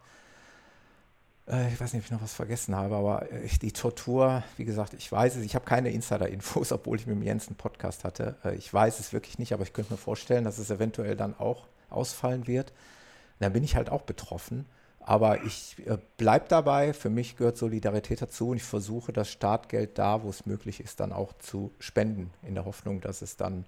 Äh, 1.47 1.71
ich 1.73 1.79
weiß 1.79 1.93
nicht, 1.93 2.01
ob 2.01 2.05
ich 2.05 2.11
noch 2.11 2.21
was 2.21 2.33
vergessen 2.33 2.75
habe, 2.75 2.95
aber 2.95 3.31
äh, 3.31 3.47
die 3.61 3.71
Tortur, 3.71 4.43
wie 4.57 4.65
gesagt, 4.65 4.93
ich 4.93 5.11
weiß 5.11 5.35
es, 5.35 5.43
ich 5.43 5.55
habe 5.55 5.65
keine 5.65 5.91
Insider-Infos, 5.91 6.71
obwohl 6.71 6.97
ich 6.97 7.07
mit 7.07 7.15
dem 7.15 7.23
Jens 7.23 7.47
einen 7.47 7.57
Podcast 7.57 8.03
hatte. 8.03 8.35
Äh, 8.43 8.55
ich 8.55 8.73
weiß 8.73 8.99
es 8.99 9.13
wirklich 9.13 9.39
nicht, 9.39 9.53
aber 9.53 9.63
ich 9.63 9.73
könnte 9.73 9.93
mir 9.93 9.97
vorstellen, 9.97 10.43
dass 10.43 10.57
es 10.57 10.69
eventuell 10.69 11.15
dann 11.15 11.35
auch 11.37 11.67
ausfallen 11.89 12.47
wird. 12.47 12.73
Dann 13.39 13.53
bin 13.53 13.63
ich 13.63 13.75
halt 13.75 13.89
auch 13.89 14.03
betroffen. 14.03 14.65
Aber 15.04 15.43
ich 15.43 15.76
bleibe 16.18 16.45
dabei, 16.47 16.93
für 16.93 17.10
mich 17.10 17.36
gehört 17.36 17.58
Solidarität 17.58 18.22
dazu 18.22 18.49
und 18.49 18.58
ich 18.58 18.64
versuche 18.64 19.12
das 19.12 19.30
Startgeld 19.30 19.97
da, 19.97 20.24
wo 20.24 20.30
es 20.30 20.45
möglich 20.45 20.80
ist, 20.80 20.99
dann 20.99 21.12
auch 21.12 21.34
zu 21.34 21.72
spenden, 21.80 22.30
in 22.43 22.54
der 22.54 22.66
Hoffnung, 22.66 23.02
dass 23.02 23.22
es 23.22 23.36
dann 23.36 23.66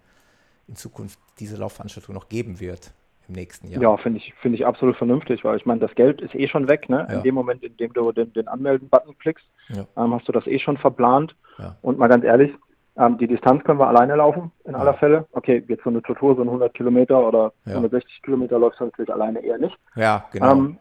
in 0.68 0.76
Zukunft 0.76 1.20
diese 1.40 1.58
Laufveranstaltung 1.58 2.14
noch 2.14 2.30
geben 2.30 2.60
wird 2.60 2.94
im 3.28 3.36
nächsten 3.36 3.70
Jahr. 3.70 3.82
Ja, 3.82 3.98
finde 3.98 4.20
ich, 4.20 4.34
finde 4.42 4.58
ich 4.58 4.66
absolut 4.66 4.96
vernünftig, 4.98 5.44
weil 5.44 5.58
ich 5.58 5.66
meine, 5.66 5.80
das 5.80 5.96
Geld 5.96 6.22
ist 6.22 6.36
eh 6.36 6.48
schon 6.48 6.68
weg, 6.68 6.90
ne? 6.90 7.08
Ja. 7.10 7.18
In 7.18 7.24
dem 7.24 7.36
Moment, 7.36 7.64
in 7.64 7.76
dem 7.78 7.94
du 7.94 8.12
den, 8.12 8.32
den 8.34 8.48
Anmelden-Button 8.48 9.18
klickst, 9.18 9.46
ja. 9.70 9.86
ähm, 9.98 10.14
hast 10.14 10.28
du 10.28 10.32
das 10.32 10.46
eh 10.46 10.60
schon 10.60 10.78
verplant. 10.78 11.36
Ja. 11.58 11.76
Und 11.82 11.98
mal 11.98 12.10
ganz 12.10 12.24
ehrlich, 12.26 12.52
ähm, 12.98 13.18
die 13.18 13.28
Distanz 13.28 13.64
können 13.64 13.80
wir 13.80 13.88
alleine 13.88 14.16
laufen, 14.16 14.52
in 14.66 14.76
aller 14.76 14.94
Fälle. 14.94 15.26
Okay, 15.32 15.64
jetzt 15.68 15.84
so 15.84 15.90
eine 15.90 16.02
Tour, 16.02 16.36
so 16.36 16.42
ein 16.42 16.48
100 16.48 16.74
Kilometer 16.74 17.26
oder 17.26 17.54
160 17.66 18.22
Kilometer 18.22 18.60
läufst 18.60 18.80
du 18.80 18.86
natürlich 18.86 19.12
alleine 19.12 19.40
eher 19.44 19.58
nicht. 19.58 19.76
Ja, 19.96 20.26
genau. 20.32 20.52
Ähm, 20.52 20.78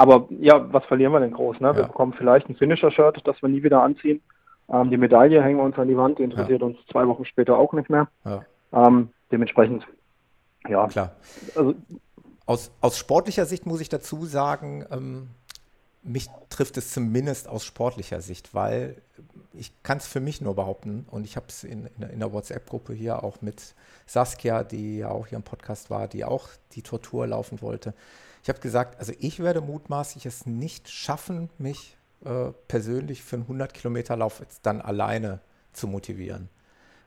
aber 0.00 0.26
ja, 0.40 0.72
was 0.72 0.82
verlieren 0.86 1.12
wir 1.12 1.20
denn 1.20 1.32
groß? 1.32 1.60
Ne? 1.60 1.76
Wir 1.76 1.82
bekommen 1.82 2.14
vielleicht 2.14 2.48
ein 2.48 2.56
Finisher-Shirt, 2.56 3.20
das 3.24 3.42
wir 3.42 3.50
nie 3.50 3.62
wieder 3.62 3.82
anziehen. 3.82 4.22
Ähm, 4.70 4.88
die 4.88 4.96
Medaille 4.96 5.42
hängen 5.42 5.58
wir 5.58 5.64
uns 5.64 5.76
an 5.76 5.88
die 5.88 5.96
Wand, 5.96 6.18
die 6.18 6.22
interessiert 6.22 6.62
ja. 6.62 6.66
uns 6.68 6.78
zwei 6.90 7.06
Wochen 7.06 7.26
später 7.26 7.58
auch 7.58 7.74
nicht 7.74 7.90
mehr. 7.90 8.08
Ja. 8.24 8.42
Ähm, 8.72 9.10
dementsprechend, 9.30 9.86
ja. 10.66 10.86
Klar. 10.88 11.16
Also, 11.54 11.74
aus, 12.46 12.72
aus 12.80 12.96
sportlicher 12.96 13.44
Sicht 13.44 13.66
muss 13.66 13.82
ich 13.82 13.90
dazu 13.90 14.24
sagen, 14.24 14.86
ähm, 14.90 15.28
mich 16.02 16.28
trifft 16.48 16.78
es 16.78 16.92
zumindest 16.92 17.46
aus 17.46 17.66
sportlicher 17.66 18.22
Sicht, 18.22 18.54
weil 18.54 19.02
ich 19.52 19.82
kann 19.82 19.98
es 19.98 20.06
für 20.06 20.20
mich 20.20 20.40
nur 20.40 20.54
behaupten 20.54 21.04
und 21.10 21.24
ich 21.26 21.36
habe 21.36 21.46
es 21.50 21.62
in, 21.62 21.90
in, 21.98 22.08
in, 22.08 22.20
der 22.20 22.32
WhatsApp-Gruppe 22.32 22.94
hier 22.94 23.22
auch 23.22 23.42
mit 23.42 23.74
Saskia, 24.06 24.64
die 24.64 25.00
ja 25.00 25.10
auch 25.10 25.26
hier 25.26 25.36
im 25.36 25.44
Podcast 25.44 25.90
war, 25.90 26.08
die 26.08 26.24
auch 26.24 26.48
die 26.72 26.80
Tortur 26.80 27.26
laufen 27.26 27.60
wollte. 27.60 27.92
Ich 28.42 28.48
habe 28.48 28.60
gesagt, 28.60 28.98
also 28.98 29.12
ich 29.18 29.40
werde 29.40 29.60
mutmaßlich 29.60 30.26
es 30.26 30.46
nicht 30.46 30.88
schaffen, 30.88 31.50
mich 31.58 31.96
äh, 32.24 32.52
persönlich 32.68 33.22
für 33.22 33.36
einen 33.36 33.42
100 33.44 33.74
Kilometer 33.74 34.16
Lauf 34.16 34.40
jetzt 34.40 34.64
dann 34.64 34.80
alleine 34.80 35.40
zu 35.72 35.86
motivieren. 35.86 36.48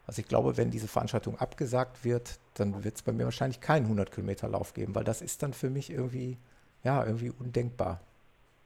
Also 0.06 0.22
ich 0.22 0.28
glaube, 0.28 0.58
wenn 0.58 0.70
diese 0.70 0.88
Veranstaltung 0.88 1.38
abgesagt 1.38 2.04
wird, 2.04 2.40
dann 2.56 2.84
wird 2.84 2.96
es 2.96 3.02
bei 3.02 3.12
mir 3.14 3.26
wahrscheinlich 3.26 3.62
keinen 3.62 3.84
100 3.84 4.12
Kilometer 4.12 4.48
Lauf 4.48 4.74
geben, 4.74 4.96
weil 4.96 5.04
das 5.04 5.22
ist 5.22 5.44
dann 5.44 5.54
für 5.54 5.70
mich 5.70 5.90
irgendwie, 5.90 6.38
ja, 6.84 7.04
irgendwie 7.06 7.32
undenkbar. 7.32 8.00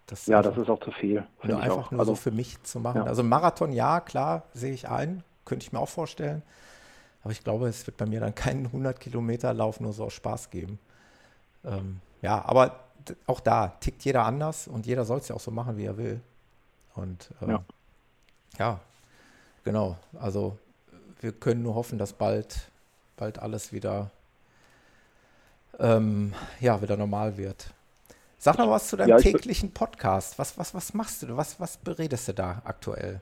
Das 0.08 0.26
ja, 0.26 0.42
das 0.42 0.58
ist 0.58 0.70
auch 0.70 0.80
zu 0.80 0.92
viel. 0.92 1.26
Nur 1.44 1.60
einfach 1.60 1.92
nur 1.92 2.00
also, 2.00 2.14
so 2.14 2.16
für 2.16 2.32
mich 2.32 2.62
zu 2.64 2.80
machen. 2.80 3.02
Ja. 3.02 3.04
Also 3.04 3.24
Marathon, 3.24 3.72
ja, 3.72 4.00
klar, 4.00 4.44
sehe 4.54 4.74
ich 4.74 4.90
ein, 4.90 5.24
könnte 5.46 5.66
ich 5.66 5.74
mir 5.74 5.80
auch 5.80 5.90
vorstellen. 5.90 6.42
Aber 7.24 7.34
ich 7.34 7.44
glaube, 7.44 7.68
es 7.68 7.86
wird 7.86 7.98
bei 7.98 8.06
mir 8.06 8.22
dann 8.22 8.34
keinen 8.34 8.68
100 8.68 9.00
Kilometer 9.00 9.54
Lauf 9.54 9.80
nur 9.80 9.94
so 9.94 10.06
aus 10.06 10.14
Spaß 10.14 10.50
geben. 10.50 10.80
Ähm, 11.66 12.00
ja, 12.22 12.44
aber 12.46 12.80
auch 13.26 13.40
da 13.40 13.70
tickt 13.80 14.04
jeder 14.04 14.26
anders 14.26 14.68
und 14.68 14.86
jeder 14.86 15.06
soll 15.06 15.20
es 15.20 15.28
ja 15.28 15.36
auch 15.36 15.40
so 15.42 15.52
machen, 15.52 15.78
wie 15.78 15.86
er 15.86 15.98
will. 15.98 16.22
Und 16.96 17.30
ähm, 17.42 17.50
ja. 17.50 17.64
ja, 18.58 18.80
genau. 19.64 19.98
Also 20.20 20.58
wir 21.22 21.32
können 21.32 21.64
nur 21.64 21.76
hoffen, 21.76 21.98
dass 21.98 22.14
bald, 22.14 22.70
bald 23.16 23.40
alles 23.40 23.72
wieder, 23.72 24.12
ähm, 25.80 26.34
ja, 26.60 26.82
wieder 26.82 26.98
normal 26.98 27.38
wird. 27.38 27.72
Sag 28.40 28.58
noch 28.58 28.70
was 28.70 28.88
zu 28.88 28.98
deinem 28.98 29.10
ja, 29.10 29.18
täglichen 29.18 29.72
Podcast. 29.72 30.38
Was, 30.38 30.58
was, 30.58 30.74
was 30.74 30.94
machst 30.94 31.24
du? 31.24 31.36
Was, 31.36 31.60
was 31.60 31.78
beredest 31.78 32.28
du 32.28 32.34
da 32.34 32.62
aktuell? 32.66 33.20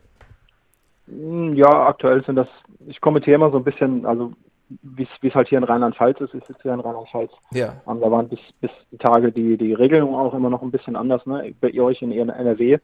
Hm, 1.08 1.54
ja, 1.56 1.88
aktuell 1.88 2.24
sind 2.26 2.36
das, 2.36 2.48
ich 2.88 3.00
kommentiere 3.00 3.36
immer 3.36 3.52
so 3.52 3.58
ein 3.58 3.64
bisschen, 3.64 4.06
also 4.06 4.34
wie 4.82 5.08
es 5.22 5.36
halt 5.36 5.48
hier 5.48 5.58
in 5.58 5.64
Rheinland-Pfalz 5.64 6.20
ist, 6.22 6.34
ich 6.34 6.44
sitze 6.46 6.64
hier 6.64 6.74
in 6.74 6.80
Rheinland-Pfalz. 6.80 7.32
Ja. 7.52 7.82
Um, 7.86 8.02
da 8.02 8.10
waren 8.10 8.30
bis, 8.30 8.40
bis 8.62 8.72
die 8.92 8.98
Tage 8.98 9.32
die, 9.32 9.58
die 9.58 9.74
Regelungen 9.74 10.16
auch 10.16 10.34
immer 10.34 10.50
noch 10.50 10.62
ein 10.62 10.72
bisschen 10.72 10.96
anders. 10.96 11.26
Ne? 11.26 11.54
Bei 11.62 11.74
euch 11.80 12.02
in 12.02 12.12
NRW 12.12 12.80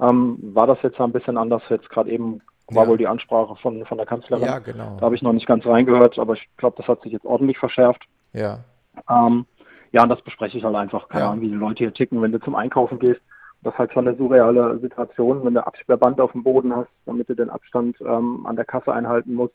ähm, 0.00 0.38
war 0.54 0.66
das 0.66 0.78
jetzt 0.82 1.00
ein 1.00 1.12
bisschen 1.12 1.36
anders. 1.36 1.62
Jetzt 1.68 1.90
gerade 1.90 2.10
eben 2.10 2.40
war 2.70 2.84
ja. 2.84 2.90
wohl 2.90 2.98
die 2.98 3.06
Ansprache 3.06 3.56
von, 3.56 3.84
von 3.86 3.96
der 3.96 4.06
Kanzlerin. 4.06 4.44
Ja, 4.44 4.58
genau. 4.58 4.96
Da 4.98 5.06
habe 5.06 5.14
ich 5.14 5.22
noch 5.22 5.32
nicht 5.32 5.46
ganz 5.46 5.64
reingehört, 5.66 6.18
aber 6.18 6.34
ich 6.34 6.48
glaube, 6.56 6.76
das 6.76 6.86
hat 6.86 7.02
sich 7.02 7.12
jetzt 7.12 7.24
ordentlich 7.24 7.58
verschärft. 7.58 8.04
Ja. 8.32 8.60
Ähm, 9.08 9.46
ja, 9.92 10.02
und 10.02 10.10
das 10.10 10.20
bespreche 10.20 10.58
ich 10.58 10.64
halt 10.64 10.76
einfach. 10.76 11.08
Keine 11.08 11.24
ja. 11.24 11.30
Ahnung, 11.30 11.42
wie 11.42 11.48
die 11.48 11.54
Leute 11.54 11.78
hier 11.78 11.94
ticken, 11.94 12.20
wenn 12.20 12.32
du 12.32 12.40
zum 12.40 12.54
Einkaufen 12.54 12.98
gehst. 12.98 13.20
Das 13.62 13.72
ist 13.72 13.78
halt 13.78 13.92
schon 13.92 14.06
eine 14.06 14.16
surreale 14.16 14.78
Situation, 14.78 15.44
wenn 15.44 15.54
du 15.54 15.66
Absperrband 15.66 16.20
auf 16.20 16.32
dem 16.32 16.44
Boden 16.44 16.74
hast, 16.76 16.90
damit 17.06 17.28
du 17.28 17.34
den 17.34 17.50
Abstand 17.50 17.96
ähm, 18.00 18.46
an 18.46 18.54
der 18.54 18.64
Kasse 18.64 18.92
einhalten 18.92 19.34
musst. 19.34 19.54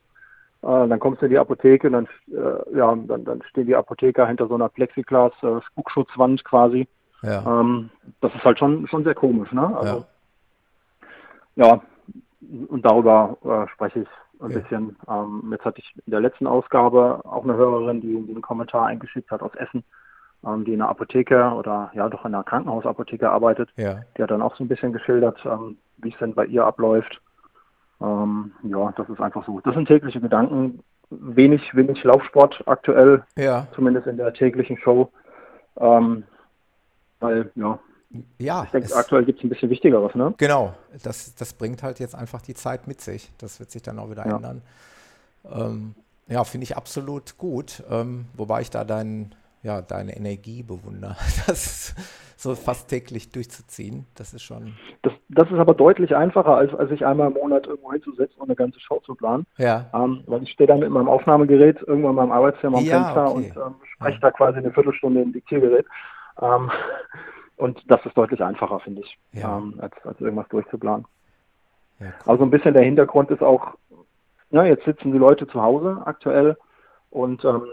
Äh, 0.64 0.88
dann 0.88 1.00
kommst 1.00 1.22
du 1.22 1.26
in 1.26 1.32
die 1.32 1.38
Apotheke 1.38 1.88
und 1.88 1.94
dann, 1.94 2.08
äh, 2.32 2.78
ja, 2.78 2.96
dann, 2.96 3.26
dann 3.26 3.42
stehen 3.44 3.68
die 3.68 3.76
Apotheker 3.76 4.28
hinter 4.28 4.48
so 4.48 4.56
einer 4.56 4.70
Plexiglas 4.70 5.34
äh, 5.44 5.60
quasi. 6.44 6.88
Ja. 7.22 7.62
Ähm, 7.62 7.90
das 8.22 8.34
ist 8.36 8.44
halt 8.44 8.60
schon, 8.60 8.88
schon 8.88 9.04
sehr 9.04 9.16
komisch, 9.16 9.52
ne? 9.52 9.76
Also, 9.78 10.06
ja. 11.56 11.68
ja 11.68 11.82
und 12.68 12.86
darüber 12.86 13.38
äh, 13.44 13.72
spreche 13.72 14.02
ich 14.02 14.08
ein 14.42 14.52
ja. 14.52 14.60
bisschen. 14.60 14.98
Ähm, 15.08 15.50
jetzt 15.52 15.66
hatte 15.66 15.80
ich 15.80 15.94
in 16.06 16.12
der 16.12 16.20
letzten 16.20 16.48
Ausgabe 16.48 17.22
auch 17.24 17.44
eine 17.44 17.56
Hörerin, 17.56 18.02
die, 18.02 18.22
die 18.26 18.32
einen 18.32 18.42
Kommentar 18.42 18.88
eingeschickt 18.88 19.32
hat 19.32 19.42
aus 19.42 19.56
Essen 19.56 19.84
ähm, 20.46 20.66
die 20.66 20.74
in 20.74 20.80
der 20.80 20.90
Apotheke 20.90 21.52
oder 21.52 21.92
ja 21.94 22.10
doch 22.10 22.26
in 22.26 22.34
einer 22.34 22.44
Krankenhausapotheke 22.44 23.30
arbeitet. 23.30 23.70
Ja. 23.76 24.02
Die 24.18 24.24
hat 24.24 24.32
dann 24.32 24.42
auch 24.42 24.56
so 24.56 24.64
ein 24.64 24.68
bisschen 24.68 24.94
geschildert, 24.94 25.40
ähm, 25.46 25.78
wie 25.98 26.12
es 26.12 26.18
denn 26.20 26.34
bei 26.34 26.46
ihr 26.46 26.66
abläuft. 26.66 27.22
Ähm, 28.04 28.52
ja, 28.64 28.92
das 28.98 29.10
ist 29.10 29.22
einfach 29.22 29.46
so. 29.46 29.60
Das 29.62 29.74
sind 29.74 29.88
tägliche 29.88 30.20
Gedanken. 30.20 30.84
Wenig, 31.10 31.76
wenig 31.76 32.04
Laufsport 32.04 32.64
aktuell, 32.66 33.24
ja. 33.36 33.68
zumindest 33.76 34.08
in 34.08 34.18
der 34.18 34.34
täglichen 34.34 34.78
Show. 34.78 35.12
Ähm, 35.78 36.24
weil, 37.20 37.52
ja, 37.56 37.80
ja, 38.38 38.64
ich 38.64 38.72
denke, 38.72 38.96
aktuell 38.96 39.26
gibt 39.26 39.40
es 39.40 39.46
ein 39.46 39.50
bisschen 39.50 39.70
Wichtigeres, 39.70 40.14
ne? 40.14 40.34
Genau, 40.38 40.74
das, 41.02 41.34
das 41.36 41.54
bringt 41.54 41.82
halt 41.82 42.00
jetzt 42.00 42.16
einfach 42.16 42.42
die 42.42 42.54
Zeit 42.54 42.88
mit 42.88 43.02
sich. 43.02 43.32
Das 43.40 43.60
wird 43.60 43.72
sich 43.72 43.82
dann 43.82 43.98
auch 43.98 44.10
wieder 44.10 44.28
ja. 44.28 44.36
ändern. 44.36 44.62
Ähm, 45.52 45.96
ja, 46.28 46.44
finde 46.44 46.66
ich 46.66 46.78
absolut 46.78 47.38
gut. 47.38 47.84
Ähm, 47.90 48.26
wobei 48.36 48.62
ich 48.62 48.70
da 48.70 48.84
deinen 48.84 49.34
ja, 49.64 49.82
deine 49.82 50.16
Energie 50.16 50.62
bewundere, 50.62 51.16
das 51.48 51.96
so 52.38 52.54
fast 52.56 52.90
täglich 52.90 53.32
durchzuziehen. 53.32 54.06
Das 54.16 54.34
ist 54.34 54.44
schon. 54.44 54.74
Das, 55.02 55.14
das 55.30 55.50
ist 55.50 55.58
aber 55.58 55.74
deutlich 55.74 56.16
einfacher, 56.16 56.56
als, 56.56 56.74
als 56.76 56.90
sich 56.90 57.06
einmal 57.06 57.28
im 57.28 57.34
Monat 57.34 57.66
irgendwo 57.66 57.94
hinzusetzen 57.94 58.40
und 58.40 58.50
eine 58.50 58.56
ganze 58.56 58.80
Show 58.82 59.00
zu 59.00 59.16
planen. 59.16 59.46
Ja. 59.58 59.90
Ähm, 59.94 60.24
weil 60.28 60.44
ich 60.44 60.52
stehe 60.52 60.68
da 60.68 60.76
mit 60.76 60.90
meinem 60.90 61.08
Aufnahmegerät 61.08 61.82
irgendwann 61.88 62.12
in 62.12 62.18
meinem 62.18 62.32
Arbeitszimmer 62.32 62.80
am 62.80 62.86
ja, 62.86 63.04
Fenster 63.04 63.32
okay. 63.32 63.36
und 63.38 63.58
ähm, 63.58 63.76
spreche 63.96 64.16
ja. 64.16 64.22
da 64.22 64.32
quasi 64.32 64.58
eine 64.58 64.72
Viertelstunde 64.72 65.22
im 65.22 65.32
Diktiergerät. 65.32 65.86
Ähm, 66.42 66.70
und 67.56 67.80
das 67.90 68.06
ist 68.06 68.18
deutlich 68.18 68.44
einfacher, 68.44 68.80
finde 68.82 69.02
ich, 69.02 69.18
ja. 69.32 69.58
ähm, 69.58 69.76
als, 69.80 69.94
als 70.04 70.20
irgendwas 70.20 70.50
durchzuplanen. 70.50 71.06
Ja, 72.00 72.08
cool. 72.08 72.32
Also 72.34 72.44
ein 72.44 72.52
bisschen 72.52 72.74
der 72.74 72.84
Hintergrund 72.84 73.32
ist 73.32 73.42
auch, 73.42 73.76
ja, 74.50 74.66
jetzt 74.66 74.84
sitzen 74.84 75.14
die 75.14 75.18
Leute 75.18 75.48
zu 75.48 75.62
Hause 75.62 76.02
aktuell 76.04 76.58
und 77.14 77.46
ähm, 77.46 77.68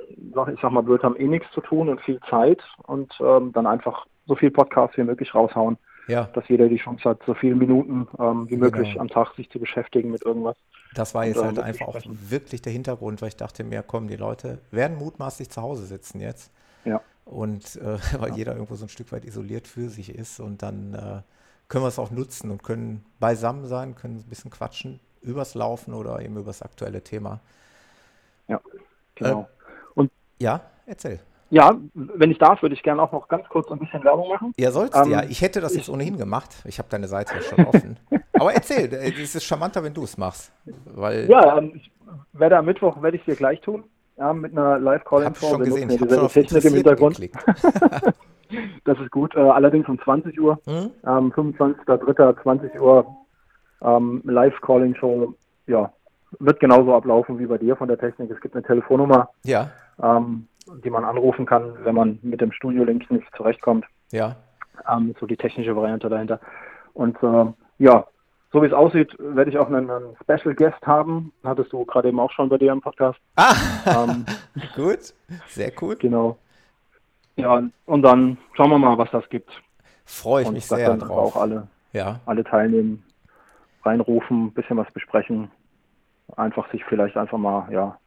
ich 0.53 0.61
sag 0.61 0.70
mal, 0.70 0.82
blöd 0.82 1.03
haben 1.03 1.16
eh 1.16 1.26
nichts 1.26 1.51
zu 1.53 1.62
tun 1.62 1.88
und 1.88 2.01
viel 2.03 2.20
Zeit 2.28 2.61
und 2.82 3.11
ähm, 3.20 3.53
dann 3.53 3.66
einfach 3.66 4.07
so 4.26 4.36
viel 4.36 4.51
Podcast 4.51 4.99
wie 4.99 5.03
möglich 5.03 5.34
raushauen, 5.34 5.78
ja. 6.09 6.24
dass 6.34 6.47
jeder 6.49 6.68
die 6.68 6.76
Chance 6.76 7.09
hat, 7.09 7.20
so 7.26 7.32
viele 7.32 7.55
Minuten 7.55 8.07
ähm, 8.18 8.45
wie 8.47 8.57
genau. 8.57 8.66
möglich 8.66 9.01
am 9.01 9.09
Tag 9.09 9.34
sich 9.36 9.49
zu 9.49 9.59
beschäftigen 9.59 10.11
mit 10.11 10.26
irgendwas. 10.26 10.57
Das 10.95 11.14
war 11.14 11.24
jetzt 11.24 11.38
und, 11.38 11.47
halt 11.47 11.59
ähm, 11.59 11.64
einfach 11.64 11.88
auch 11.88 12.01
wirklich 12.05 12.61
der 12.61 12.72
Hintergrund, 12.72 13.22
weil 13.22 13.28
ich 13.28 13.36
dachte 13.36 13.64
mir, 13.64 13.82
komm, 13.82 14.09
die 14.09 14.16
Leute 14.16 14.59
werden 14.70 14.99
mutmaßlich 14.99 15.49
zu 15.49 15.62
Hause 15.62 15.86
sitzen 15.86 16.20
jetzt. 16.20 16.53
Ja. 16.84 17.01
Und 17.24 17.76
äh, 17.76 17.97
weil 18.20 18.30
ja. 18.30 18.36
jeder 18.36 18.53
irgendwo 18.53 18.74
so 18.74 18.84
ein 18.84 18.91
Stück 18.91 19.11
weit 19.11 19.24
isoliert 19.24 19.66
für 19.66 19.88
sich 19.88 20.14
ist 20.14 20.38
und 20.38 20.62
dann 20.62 20.93
äh, 20.93 21.22
können 21.68 21.84
wir 21.84 21.88
es 21.88 21.99
auch 21.99 22.11
nutzen 22.11 22.51
und 22.51 22.62
können 22.62 23.07
beisammen 23.18 23.64
sein, 23.64 23.95
können 23.95 24.18
ein 24.18 24.28
bisschen 24.28 24.51
quatschen 24.51 25.01
übers 25.22 25.55
Laufen 25.55 25.95
oder 25.95 26.20
eben 26.20 26.36
übers 26.36 26.61
aktuelle 26.61 27.03
Thema. 27.03 27.41
Ja. 28.49 28.61
Genau. 29.21 29.43
Äh, 29.43 29.91
und 29.95 30.11
ja, 30.39 30.61
erzähl. 30.87 31.21
Ja, 31.51 31.77
wenn 31.95 32.31
ich 32.31 32.39
darf, 32.39 32.62
würde 32.62 32.77
ich 32.77 32.83
gerne 32.83 33.03
auch 33.03 33.11
noch 33.11 33.27
ganz 33.27 33.49
kurz 33.49 33.71
ein 33.73 33.79
bisschen 33.81 34.05
Werbung 34.05 34.29
machen. 34.29 34.53
Ja, 34.57 34.71
sollst 34.71 34.95
ähm, 34.97 35.11
ja. 35.11 35.25
Ich 35.25 35.43
hätte 35.43 35.61
das 35.61 35.75
jetzt 35.75 35.89
ohnehin 35.89 36.16
gemacht. 36.16 36.62
Ich 36.64 36.79
habe 36.79 36.89
deine 36.89 37.09
Seite 37.09 37.35
ja 37.35 37.43
schon 37.43 37.66
offen. 37.66 37.99
Aber 38.39 38.55
erzähl, 38.55 38.93
es 38.93 39.35
ist 39.35 39.45
charmanter, 39.45 39.83
wenn 39.83 39.93
du 39.93 40.05
es 40.05 40.16
machst. 40.16 40.53
Weil 40.85 41.29
ja, 41.29 41.59
ähm, 41.59 41.73
ich 41.75 41.91
werde 42.33 42.57
am 42.57 42.66
Mittwoch, 42.66 43.03
werde 43.03 43.16
ich 43.16 43.23
es 43.23 43.27
dir 43.27 43.37
gleich 43.37 43.61
tun. 43.61 43.83
Ja, 44.16 44.33
mit 44.33 44.53
einer 44.53 44.79
Live-Calling-Show. 44.79 45.47
Ich 45.47 45.51
schon 45.51 45.64
gesehen, 45.64 45.91
ich 45.91 46.01
habe 46.01 46.14
schon 46.14 46.29
Technik 46.29 46.64
im 46.66 46.75
Hintergrund. 46.75 47.18
das 48.85 49.01
ist 49.01 49.11
gut. 49.11 49.35
Äh, 49.35 49.41
allerdings 49.41 49.89
um 49.89 50.01
20 50.01 50.41
Uhr. 50.41 50.61
Mhm. 50.66 50.91
Ähm, 51.05 51.33
25.03. 51.33 52.43
20 52.43 52.81
Uhr 52.81 53.07
ähm, 53.83 54.23
Live-Calling-Show. 54.25 55.35
Ja, 55.66 55.93
wird 56.39 56.61
genauso 56.61 56.95
ablaufen 56.95 57.39
wie 57.39 57.47
bei 57.47 57.59
dir 57.59 57.76
von 57.76 57.89
der 57.89 57.99
Technik. 57.99 58.31
Es 58.31 58.41
gibt 58.41 58.55
eine 58.55 58.64
Telefonnummer, 58.64 59.31
ja. 59.45 59.70
ähm, 60.03 60.47
die 60.85 60.91
man 60.91 61.05
anrufen 61.05 61.47
kann, 61.47 61.74
wenn 61.85 61.95
man 61.95 62.18
mit 62.22 62.41
dem 62.41 62.53
Studio-Link 62.53 63.11
nicht 63.11 63.26
zurechtkommt. 63.37 63.85
Ja. 64.12 64.37
Ähm, 64.89 65.14
so 65.18 65.26
die 65.26 65.37
technische 65.37 65.74
Variante 65.74 66.09
dahinter. 66.09 66.41
Und 66.95 67.16
äh, 67.22 67.47
ja, 67.78 68.07
so 68.53 68.62
wie 68.62 68.66
es 68.66 68.72
aussieht, 68.72 69.14
werde 69.18 69.51
ich 69.51 69.59
auch 69.59 69.68
einen, 69.68 69.91
einen, 69.91 70.16
Special 70.22 70.55
Guest 70.55 70.85
haben. 70.87 71.33
Hattest 71.45 71.72
du 71.72 71.85
gerade 71.85 72.09
eben 72.09 72.20
auch 72.20 72.31
schon 72.33 72.49
bei 72.49 72.59
dir 72.59 72.72
im 72.72 72.81
Podcast. 72.81 73.18
Ah, 73.37 73.55
ähm, 73.87 74.24
gut, 74.76 75.14
sehr 75.49 75.72
cool. 75.81 75.97
Genau. 75.97 76.37
Ja, 77.37 77.62
und 77.87 78.03
dann 78.03 78.39
schauen 78.55 78.70
wir 78.70 78.78
mal, 78.78 78.99
was 78.99 79.11
das 79.11 79.28
gibt. 79.28 79.51
Freue 80.05 80.43
ich 80.43 80.49
und 80.49 80.55
mich 80.55 80.66
sehr 80.66 80.97
drauf. 80.97 81.37
auch 81.37 81.41
alle, 81.41 81.68
ja. 81.93 82.20
alle 82.26 82.43
teilnehmen, 82.43 83.05
reinrufen, 83.85 84.47
ein 84.47 84.53
bisschen 84.53 84.76
was 84.76 84.91
besprechen 84.93 85.51
einfach 86.37 86.70
sich 86.70 86.85
vielleicht 86.85 87.16
einfach 87.16 87.39
mal, 87.39 87.70
ja, 87.72 87.99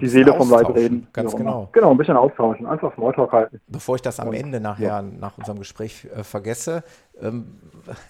die 0.00 0.08
Seele 0.08 0.32
vom 0.34 0.50
Leib 0.50 0.74
reden. 0.74 1.06
Ganz 1.12 1.36
genau. 1.36 1.68
Genau, 1.72 1.90
ein 1.90 1.98
bisschen 1.98 2.16
austauschen, 2.16 2.66
einfach 2.66 2.94
Smalltalk 2.94 3.32
halten. 3.32 3.60
Bevor 3.66 3.96
ich 3.96 4.02
das 4.02 4.20
am 4.20 4.32
Ende 4.32 4.60
nachher, 4.60 4.86
ja. 4.86 5.02
nach 5.02 5.36
unserem 5.36 5.58
Gespräch 5.58 6.06
äh, 6.06 6.24
vergesse, 6.24 6.82
ähm, 7.20 7.58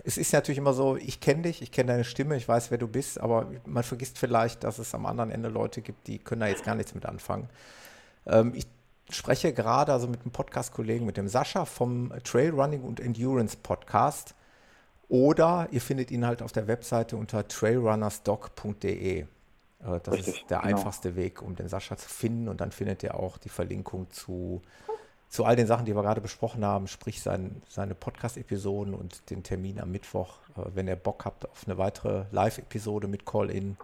es 0.04 0.16
ist 0.16 0.32
natürlich 0.32 0.58
immer 0.58 0.74
so, 0.74 0.96
ich 0.96 1.20
kenne 1.20 1.42
dich, 1.42 1.60
ich 1.60 1.72
kenne 1.72 1.92
deine 1.92 2.04
Stimme, 2.04 2.36
ich 2.36 2.48
weiß, 2.48 2.70
wer 2.70 2.78
du 2.78 2.86
bist, 2.86 3.20
aber 3.20 3.46
man 3.66 3.82
vergisst 3.82 4.18
vielleicht, 4.18 4.62
dass 4.64 4.78
es 4.78 4.94
am 4.94 5.06
anderen 5.06 5.30
Ende 5.30 5.48
Leute 5.48 5.82
gibt, 5.82 6.06
die 6.06 6.18
können 6.18 6.42
da 6.42 6.46
jetzt 6.46 6.64
gar 6.64 6.76
nichts 6.76 6.94
mit 6.94 7.04
anfangen. 7.04 7.48
Ähm, 8.26 8.52
ich 8.54 8.66
spreche 9.10 9.52
gerade 9.52 9.92
also 9.92 10.06
mit 10.06 10.22
einem 10.22 10.30
Podcast-Kollegen, 10.30 11.04
mit 11.04 11.16
dem 11.16 11.26
Sascha 11.26 11.64
vom 11.64 12.12
Trailrunning 12.22 12.82
und 12.82 13.00
Endurance 13.00 13.56
Podcast 13.60 14.36
Oder 15.12 15.68
ihr 15.72 15.82
findet 15.82 16.10
ihn 16.10 16.24
halt 16.24 16.40
auf 16.40 16.52
der 16.52 16.68
Webseite 16.68 17.18
unter 17.18 17.46
trailrunnersdoc.de. 17.46 19.18
Äh, 19.20 19.26
das 19.78 20.14
Richtig, 20.14 20.40
ist 20.40 20.50
der 20.50 20.60
genau. 20.60 20.70
einfachste 20.70 21.16
Weg, 21.16 21.42
um 21.42 21.54
den 21.54 21.68
Sascha 21.68 21.98
zu 21.98 22.08
finden. 22.08 22.48
Und 22.48 22.62
dann 22.62 22.72
findet 22.72 23.02
ihr 23.02 23.14
auch 23.14 23.36
die 23.36 23.50
Verlinkung 23.50 24.10
zu, 24.10 24.62
zu 25.28 25.44
all 25.44 25.54
den 25.54 25.66
Sachen, 25.66 25.84
die 25.84 25.94
wir 25.94 26.00
gerade 26.00 26.22
besprochen 26.22 26.64
haben, 26.64 26.88
sprich 26.88 27.20
sein, 27.20 27.60
seine 27.68 27.94
Podcast-Episoden 27.94 28.94
und 28.94 29.28
den 29.28 29.42
Termin 29.42 29.80
am 29.80 29.92
Mittwoch. 29.92 30.38
Äh, 30.56 30.62
wenn 30.72 30.88
ihr 30.88 30.96
Bock 30.96 31.26
habt 31.26 31.46
auf 31.46 31.64
eine 31.66 31.76
weitere 31.76 32.24
Live-Episode 32.30 33.06
mit 33.06 33.26
Call-In, 33.26 33.76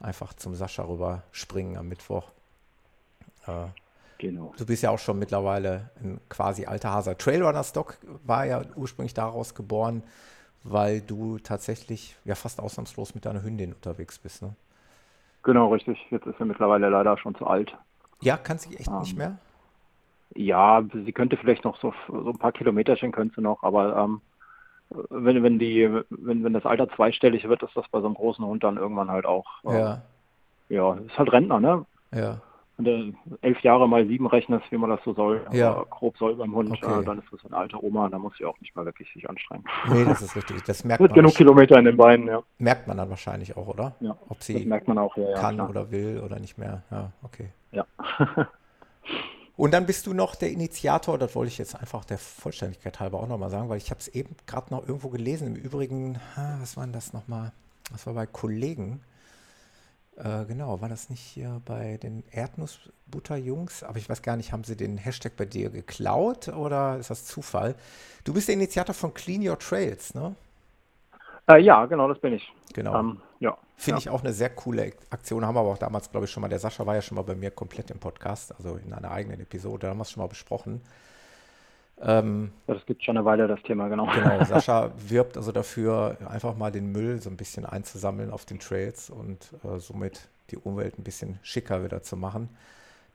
einfach 0.00 0.34
zum 0.34 0.54
Sascha 0.54 0.82
rüber 0.84 1.22
springen 1.32 1.78
am 1.78 1.88
Mittwoch. 1.88 2.30
Äh, 3.46 3.68
genau. 4.18 4.52
Du 4.58 4.66
bist 4.66 4.82
ja 4.82 4.90
auch 4.90 4.98
schon 4.98 5.18
mittlerweile 5.18 5.88
ein 6.02 6.20
quasi 6.28 6.66
alter 6.66 6.90
Hase. 6.90 7.16
Trailrunner 7.16 7.64
Stock 7.64 7.96
war 8.26 8.44
ja 8.44 8.60
ursprünglich 8.76 9.14
daraus 9.14 9.54
geboren, 9.54 10.02
weil 10.64 11.00
du 11.00 11.38
tatsächlich 11.38 12.16
ja 12.24 12.34
fast 12.34 12.60
ausnahmslos 12.60 13.14
mit 13.14 13.26
deiner 13.26 13.42
Hündin 13.42 13.74
unterwegs 13.74 14.18
bist. 14.18 14.42
Ne? 14.42 14.54
Genau, 15.42 15.72
richtig. 15.72 15.98
Jetzt 16.10 16.26
ist 16.26 16.38
sie 16.38 16.44
mittlerweile 16.44 16.88
leider 16.88 17.16
schon 17.18 17.34
zu 17.34 17.46
alt. 17.46 17.76
Ja, 18.20 18.36
kann 18.36 18.58
sie 18.58 18.76
echt 18.76 18.88
ähm, 18.88 19.00
nicht 19.00 19.16
mehr? 19.16 19.38
Ja, 20.34 20.82
sie 20.92 21.12
könnte 21.12 21.36
vielleicht 21.36 21.64
noch 21.64 21.78
so, 21.80 21.92
so 22.08 22.30
ein 22.30 22.38
paar 22.38 22.52
Kilometerchen 22.52 23.12
könnte 23.12 23.36
sie 23.36 23.42
noch, 23.42 23.62
aber 23.62 23.96
ähm, 23.96 24.20
wenn, 25.10 25.42
wenn 25.42 25.58
die, 25.58 25.88
wenn, 26.10 26.42
wenn 26.42 26.52
das 26.52 26.66
Alter 26.66 26.88
zweistellig 26.88 27.48
wird, 27.48 27.62
ist 27.62 27.76
das 27.76 27.88
bei 27.88 28.00
so 28.00 28.06
einem 28.06 28.14
großen 28.14 28.44
Hund 28.44 28.64
dann 28.64 28.76
irgendwann 28.76 29.10
halt 29.10 29.26
auch. 29.26 29.46
Äh, 29.64 29.78
ja. 29.78 30.02
Ja, 30.70 30.94
ist 30.94 31.18
halt 31.18 31.30
Rentner, 31.30 31.60
ne? 31.60 31.84
Ja. 32.12 32.40
Wenn 32.76 32.84
du 32.84 33.36
elf 33.42 33.60
Jahre 33.60 33.88
mal 33.88 34.06
sieben 34.06 34.26
rechnest, 34.26 34.64
wie 34.70 34.76
man 34.76 34.90
das 34.90 35.00
so 35.04 35.14
soll, 35.14 35.46
ja. 35.52 35.84
grob 35.90 36.18
soll 36.18 36.34
beim 36.34 36.54
Hund, 36.54 36.72
okay. 36.72 37.00
äh, 37.00 37.04
dann 37.04 37.18
ist 37.18 37.28
das 37.30 37.44
eine 37.44 37.56
alte 37.56 37.82
Oma, 37.82 38.08
da 38.08 38.18
muss 38.18 38.36
sie 38.36 38.44
auch 38.44 38.58
nicht 38.60 38.74
mal 38.74 38.84
wirklich 38.84 39.12
sich 39.12 39.28
anstrengen. 39.30 39.64
Nee, 39.88 40.04
das 40.04 40.22
ist 40.22 40.34
richtig. 40.34 40.62
Das 40.64 40.84
merkt 40.84 41.00
Wird 41.00 41.12
man 41.12 41.20
genug 41.20 41.34
Kilometer 41.34 41.78
in 41.78 41.84
den 41.84 41.96
Beinen, 41.96 42.26
ja. 42.26 42.42
Merkt 42.58 42.88
man 42.88 42.96
dann 42.96 43.10
wahrscheinlich 43.10 43.56
auch, 43.56 43.68
oder? 43.68 43.94
Ja. 44.00 44.16
Ob 44.28 44.42
sie 44.42 44.54
das 44.54 44.64
merkt 44.64 44.88
man 44.88 44.98
auch, 44.98 45.16
ja, 45.16 45.34
kann 45.34 45.56
ja, 45.56 45.68
oder 45.68 45.90
will 45.92 46.20
oder 46.24 46.40
nicht 46.40 46.58
mehr. 46.58 46.82
Ja, 46.90 47.12
okay. 47.22 47.50
Ja. 47.70 47.86
Und 49.56 49.72
dann 49.72 49.86
bist 49.86 50.06
du 50.06 50.14
noch 50.14 50.34
der 50.34 50.50
Initiator, 50.50 51.16
das 51.16 51.34
wollte 51.36 51.52
ich 51.52 51.58
jetzt 51.58 51.76
einfach 51.76 52.04
der 52.04 52.18
Vollständigkeit 52.18 52.98
halber 52.98 53.20
auch 53.20 53.28
nochmal 53.28 53.50
sagen, 53.50 53.68
weil 53.68 53.78
ich 53.78 53.90
habe 53.90 54.00
es 54.00 54.08
eben 54.08 54.34
gerade 54.46 54.74
noch 54.74 54.86
irgendwo 54.86 55.10
gelesen. 55.10 55.46
Im 55.46 55.54
Übrigen, 55.54 56.18
was 56.60 56.76
war 56.76 56.84
denn 56.84 56.92
das 56.92 57.12
nochmal? 57.12 57.52
Das 57.92 58.06
war 58.06 58.14
bei 58.14 58.26
Kollegen. 58.26 59.00
Äh, 60.16 60.44
genau, 60.44 60.80
war 60.80 60.88
das 60.88 61.10
nicht 61.10 61.20
hier 61.20 61.60
bei 61.64 61.96
den 61.96 62.22
Erdnussbutterjungs? 62.30 63.82
Aber 63.82 63.98
ich 63.98 64.08
weiß 64.08 64.22
gar 64.22 64.36
nicht, 64.36 64.52
haben 64.52 64.64
sie 64.64 64.76
den 64.76 64.96
Hashtag 64.96 65.36
bei 65.36 65.44
dir 65.44 65.70
geklaut 65.70 66.48
oder 66.48 66.98
ist 66.98 67.10
das 67.10 67.24
Zufall? 67.24 67.74
Du 68.22 68.32
bist 68.32 68.48
der 68.48 68.54
Initiator 68.54 68.94
von 68.94 69.12
Clean 69.12 69.46
Your 69.46 69.58
Trails, 69.58 70.14
ne? 70.14 70.36
Äh, 71.48 71.60
ja, 71.60 71.84
genau, 71.86 72.08
das 72.08 72.18
bin 72.20 72.32
ich. 72.34 72.52
Genau. 72.72 72.98
Ähm, 72.98 73.20
ja. 73.40 73.56
Finde 73.76 73.98
ja. 73.98 73.98
ich 73.98 74.10
auch 74.10 74.22
eine 74.22 74.32
sehr 74.32 74.50
coole 74.50 74.92
Aktion. 75.10 75.44
Haben 75.44 75.56
wir 75.56 75.60
aber 75.60 75.72
auch 75.72 75.78
damals, 75.78 76.10
glaube 76.10 76.26
ich, 76.26 76.30
schon 76.30 76.40
mal. 76.40 76.48
Der 76.48 76.58
Sascha 76.58 76.86
war 76.86 76.94
ja 76.94 77.02
schon 77.02 77.16
mal 77.16 77.22
bei 77.22 77.34
mir 77.34 77.50
komplett 77.50 77.90
im 77.90 77.98
Podcast, 77.98 78.54
also 78.56 78.76
in 78.76 78.92
einer 78.92 79.10
eigenen 79.10 79.40
Episode. 79.40 79.80
Da 79.80 79.88
haben 79.90 79.98
wir 79.98 80.02
es 80.02 80.10
schon 80.10 80.22
mal 80.22 80.28
besprochen. 80.28 80.80
Ähm, 82.00 82.52
das 82.66 82.84
gibt 82.86 83.04
schon 83.04 83.16
eine 83.16 83.24
Weile, 83.24 83.46
das 83.46 83.62
Thema, 83.62 83.88
genau. 83.88 84.06
Genau, 84.12 84.44
Sascha 84.44 84.92
wirbt 84.96 85.36
also 85.36 85.52
dafür, 85.52 86.18
einfach 86.28 86.56
mal 86.56 86.72
den 86.72 86.90
Müll 86.92 87.20
so 87.20 87.30
ein 87.30 87.36
bisschen 87.36 87.64
einzusammeln 87.64 88.30
auf 88.30 88.44
den 88.44 88.58
Trails 88.58 89.10
und 89.10 89.52
äh, 89.64 89.78
somit 89.78 90.28
die 90.50 90.56
Umwelt 90.56 90.98
ein 90.98 91.04
bisschen 91.04 91.38
schicker 91.42 91.84
wieder 91.84 92.02
zu 92.02 92.16
machen. 92.16 92.48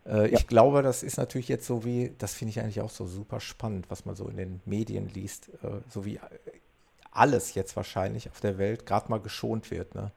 Äh, 0.06 0.32
ja. 0.32 0.38
Ich 0.38 0.48
glaube, 0.48 0.82
das 0.82 1.04
ist 1.04 1.18
natürlich 1.18 1.48
jetzt 1.50 1.68
so 1.68 1.84
wie, 1.84 2.14
das 2.18 2.34
finde 2.34 2.52
ich 2.52 2.60
eigentlich 2.60 2.82
auch 2.82 2.90
so 2.90 3.06
super 3.06 3.40
spannend, 3.40 3.90
was 3.90 4.06
man 4.06 4.16
so 4.16 4.28
in 4.28 4.38
den 4.38 4.62
Medien 4.66 5.10
liest, 5.10 5.50
äh, 5.64 5.82
so 5.90 6.06
wie 6.06 6.20
alles 7.12 7.54
jetzt 7.54 7.76
wahrscheinlich 7.76 8.30
auf 8.30 8.40
der 8.40 8.58
Welt 8.58 8.86
gerade 8.86 9.10
mal 9.10 9.20
geschont 9.20 9.72
wird. 9.72 9.94
Ne? 9.96 10.12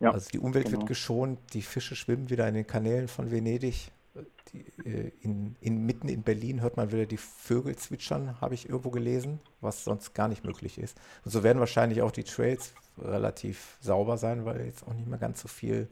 Ja, 0.00 0.12
also 0.12 0.28
die 0.30 0.38
Umwelt 0.38 0.66
genau. 0.66 0.78
wird 0.78 0.88
geschont, 0.88 1.38
die 1.52 1.62
Fische 1.62 1.96
schwimmen 1.96 2.28
wieder 2.28 2.46
in 2.48 2.54
den 2.54 2.66
Kanälen 2.66 3.08
von 3.08 3.30
Venedig. 3.30 3.90
Die, 4.52 4.64
äh, 4.88 5.12
in, 5.22 5.56
in, 5.60 5.86
mitten 5.86 6.08
in 6.08 6.22
Berlin 6.22 6.60
hört 6.60 6.76
man 6.76 6.92
wieder 6.92 7.06
die 7.06 7.16
Vögel 7.16 7.76
zwitschern, 7.76 8.40
habe 8.40 8.54
ich 8.54 8.68
irgendwo 8.68 8.90
gelesen, 8.90 9.40
was 9.60 9.84
sonst 9.84 10.14
gar 10.14 10.28
nicht 10.28 10.44
möglich 10.44 10.78
ist. 10.78 11.00
Und 11.24 11.30
so 11.30 11.42
werden 11.42 11.60
wahrscheinlich 11.60 12.02
auch 12.02 12.10
die 12.10 12.24
Trails 12.24 12.74
relativ 12.98 13.78
sauber 13.80 14.18
sein, 14.18 14.44
weil 14.44 14.66
jetzt 14.66 14.86
auch 14.86 14.92
nicht 14.92 15.08
mehr 15.08 15.18
ganz 15.18 15.40
so 15.40 15.48
viel 15.48 15.88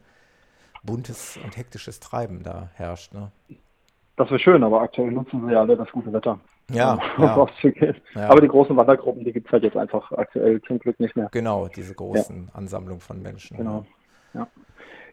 buntes 0.82 1.38
und 1.42 1.56
hektisches 1.56 2.00
Treiben 2.00 2.42
da 2.42 2.70
herrscht. 2.74 3.14
Ne? 3.14 3.30
Das 4.16 4.28
wäre 4.30 4.40
schön, 4.40 4.62
aber 4.62 4.82
aktuell 4.82 5.10
nutzen 5.10 5.46
sie 5.46 5.52
ja 5.52 5.60
alle 5.60 5.76
das 5.76 5.90
gute 5.90 6.12
Wetter. 6.12 6.38
Ja, 6.70 6.98
um 7.16 7.24
ja. 7.24 7.48
ja. 8.14 8.28
Aber 8.28 8.40
die 8.40 8.48
großen 8.48 8.76
Wandergruppen, 8.76 9.24
die 9.24 9.32
gibt 9.32 9.46
es 9.46 9.52
halt 9.52 9.64
jetzt 9.64 9.76
einfach 9.76 10.12
aktuell 10.12 10.60
zum 10.62 10.78
Glück 10.78 11.00
nicht 11.00 11.16
mehr. 11.16 11.28
Genau, 11.32 11.68
diese 11.68 11.94
großen 11.94 12.46
ja. 12.46 12.54
Ansammlungen 12.54 13.00
von 13.00 13.20
Menschen. 13.22 13.56
Genau. 13.56 13.84
Ja, 14.34 14.46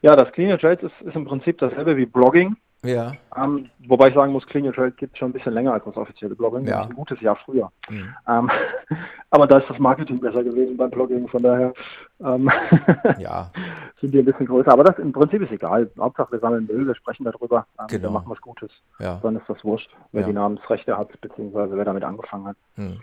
ja 0.01 0.15
das 0.15 0.31
Clean 0.33 0.57
Trails 0.59 0.83
ist, 0.83 1.01
ist 1.01 1.15
im 1.15 1.25
Prinzip 1.25 1.57
dasselbe 1.57 1.97
wie 1.97 2.05
Blogging. 2.05 2.55
Ja. 2.87 3.13
Ähm, 3.35 3.69
wobei 3.87 4.09
ich 4.09 4.15
sagen 4.15 4.31
muss, 4.31 4.45
Clean 4.47 4.65
Your 4.65 4.73
Trails 4.73 4.95
gibt 4.97 5.13
es 5.13 5.19
schon 5.19 5.29
ein 5.29 5.33
bisschen 5.33 5.53
länger 5.53 5.73
als 5.73 5.83
das 5.85 5.95
offizielle 5.97 6.35
Blogging, 6.35 6.65
ja. 6.65 6.83
ein 6.83 6.93
gutes 6.93 7.19
Jahr 7.21 7.35
früher. 7.35 7.71
Mhm. 7.89 8.15
Ähm, 8.27 8.49
aber 9.29 9.47
da 9.47 9.59
ist 9.59 9.69
das 9.69 9.79
Marketing 9.79 10.19
besser 10.19 10.43
gewesen 10.43 10.77
beim 10.77 10.89
Blogging, 10.89 11.27
von 11.27 11.43
daher 11.43 11.73
ähm, 12.21 12.49
ja. 13.19 13.51
sind 13.99 14.13
die 14.13 14.19
ein 14.19 14.25
bisschen 14.25 14.47
größer. 14.47 14.71
Aber 14.71 14.83
das 14.83 14.97
im 14.99 15.11
Prinzip 15.11 15.41
ist 15.41 15.51
egal. 15.51 15.89
Hauptsache 15.99 16.31
wir 16.31 16.39
sammeln 16.39 16.65
Müll, 16.65 16.87
wir 16.87 16.95
sprechen 16.95 17.25
darüber, 17.25 17.67
ähm, 17.79 17.87
genau. 17.87 18.03
wir 18.03 18.11
machen 18.11 18.29
was 18.29 18.41
Gutes. 18.41 18.71
Ja. 18.99 19.19
Dann 19.21 19.35
ist 19.35 19.47
das 19.47 19.63
wurscht, 19.63 19.89
wer 20.11 20.23
die 20.23 20.33
Namensrechte 20.33 20.97
hat, 20.97 21.09
beziehungsweise 21.21 21.75
wer 21.75 21.85
damit 21.85 22.03
angefangen 22.03 22.47
hat. 22.47 22.57
Mhm. 22.75 23.01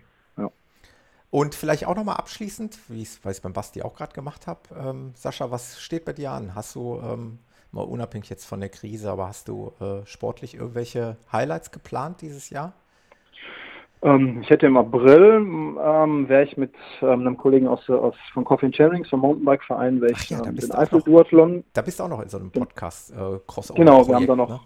Und 1.34 1.56
vielleicht 1.56 1.84
auch 1.88 1.96
nochmal 1.96 2.14
abschließend, 2.14 2.78
wie 2.86 3.02
ich 3.02 3.18
es 3.24 3.40
beim 3.40 3.52
Basti 3.52 3.82
auch 3.82 3.96
gerade 3.96 4.12
gemacht 4.12 4.46
habe, 4.46 4.60
ähm, 4.78 5.14
Sascha, 5.16 5.50
was 5.50 5.80
steht 5.80 6.04
bei 6.04 6.12
dir 6.12 6.30
an? 6.30 6.54
Hast 6.54 6.76
du 6.76 7.00
ähm, 7.02 7.40
mal 7.74 7.82
unabhängig 7.82 8.30
jetzt 8.30 8.46
von 8.46 8.60
der 8.60 8.68
Krise, 8.68 9.10
aber 9.10 9.26
hast 9.26 9.48
du 9.48 9.72
äh, 9.80 10.06
sportlich 10.06 10.54
irgendwelche 10.54 11.16
Highlights 11.32 11.72
geplant 11.72 12.22
dieses 12.22 12.50
Jahr? 12.50 12.72
Ähm, 14.02 14.40
ich 14.42 14.50
hätte 14.50 14.66
im 14.66 14.76
April, 14.76 15.40
ähm, 15.82 16.28
wäre 16.28 16.44
ich 16.44 16.56
mit 16.56 16.74
ähm, 17.02 17.20
einem 17.20 17.36
Kollegen 17.36 17.66
aus, 17.66 17.88
aus 17.88 18.14
von 18.32 18.44
Coffee 18.44 18.66
and 18.66 18.76
Sharings, 18.76 19.08
vom 19.08 19.20
Mountainbike-Verein, 19.20 20.00
wäre 20.00 20.12
ich 20.12 20.30
ja, 20.30 20.44
ähm, 20.44 20.56
den 20.56 20.72
Eifel-Duathlon. 20.72 21.64
Da 21.72 21.82
bist 21.82 21.98
du 21.98 22.04
auch 22.04 22.08
noch 22.08 22.22
in 22.22 22.28
so 22.28 22.38
einem 22.38 22.50
Podcast, 22.50 23.12
äh, 23.12 23.38
Crossover. 23.46 23.78
Genau, 23.78 24.06
wir 24.06 24.14
haben 24.14 24.26
da 24.26 24.36
noch, 24.36 24.48
ne? 24.48 24.60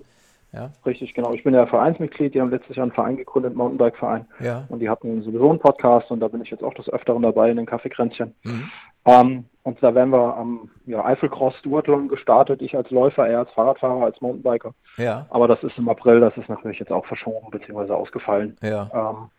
Ja. 0.53 0.73
Richtig, 0.87 1.13
genau. 1.13 1.35
Ich 1.35 1.45
bin 1.45 1.53
ja 1.53 1.67
Vereinsmitglied, 1.67 2.35
die 2.35 2.41
haben 2.41 2.51
letztes 2.51 2.75
Jahr 2.75 2.85
einen 2.85 2.93
Verein 2.93 3.19
gegründet, 3.19 3.55
Mountainbike-Verein. 3.55 4.27
Ja. 4.41 4.65
Und 4.71 4.79
die 4.79 4.89
hatten 4.89 5.23
sowieso 5.23 5.51
einen 5.51 5.59
Podcast 5.59 6.11
und 6.11 6.21
da 6.21 6.29
bin 6.29 6.41
ich 6.41 6.51
jetzt 6.51 6.65
auch 6.65 6.73
des 6.73 6.89
Öfteren 6.89 7.23
dabei 7.23 7.51
in 7.51 7.59
den 7.59 7.67
Kaffeekränzchen. 7.67 8.35
Mhm. 8.45 8.71
Ähm, 9.05 9.45
und 9.63 9.83
da 9.83 9.95
werden 9.95 10.11
wir 10.11 10.37
am 10.37 10.71
ja, 10.87 11.05
Eifelcross 11.05 11.55
Duathlon 11.63 12.09
gestartet. 12.09 12.63
Ich 12.63 12.75
als 12.75 12.91
Läufer, 12.91 13.29
er 13.29 13.41
als 13.41 13.51
Fahrradfahrer, 13.51 14.05
als 14.05 14.21
Mountainbiker. 14.21 14.73
Ja. 14.97 15.27
Aber 15.29 15.47
das 15.47 15.63
ist 15.63 15.77
im 15.77 15.89
April, 15.89 16.21
das 16.21 16.37
ist 16.39 16.49
natürlich 16.49 16.79
jetzt 16.79 16.91
auch 16.91 17.05
verschoben 17.05 17.51
bzw. 17.51 17.93
ausgefallen. 17.93 18.57
Ja. 18.63 18.89
Ähm, 18.95 19.31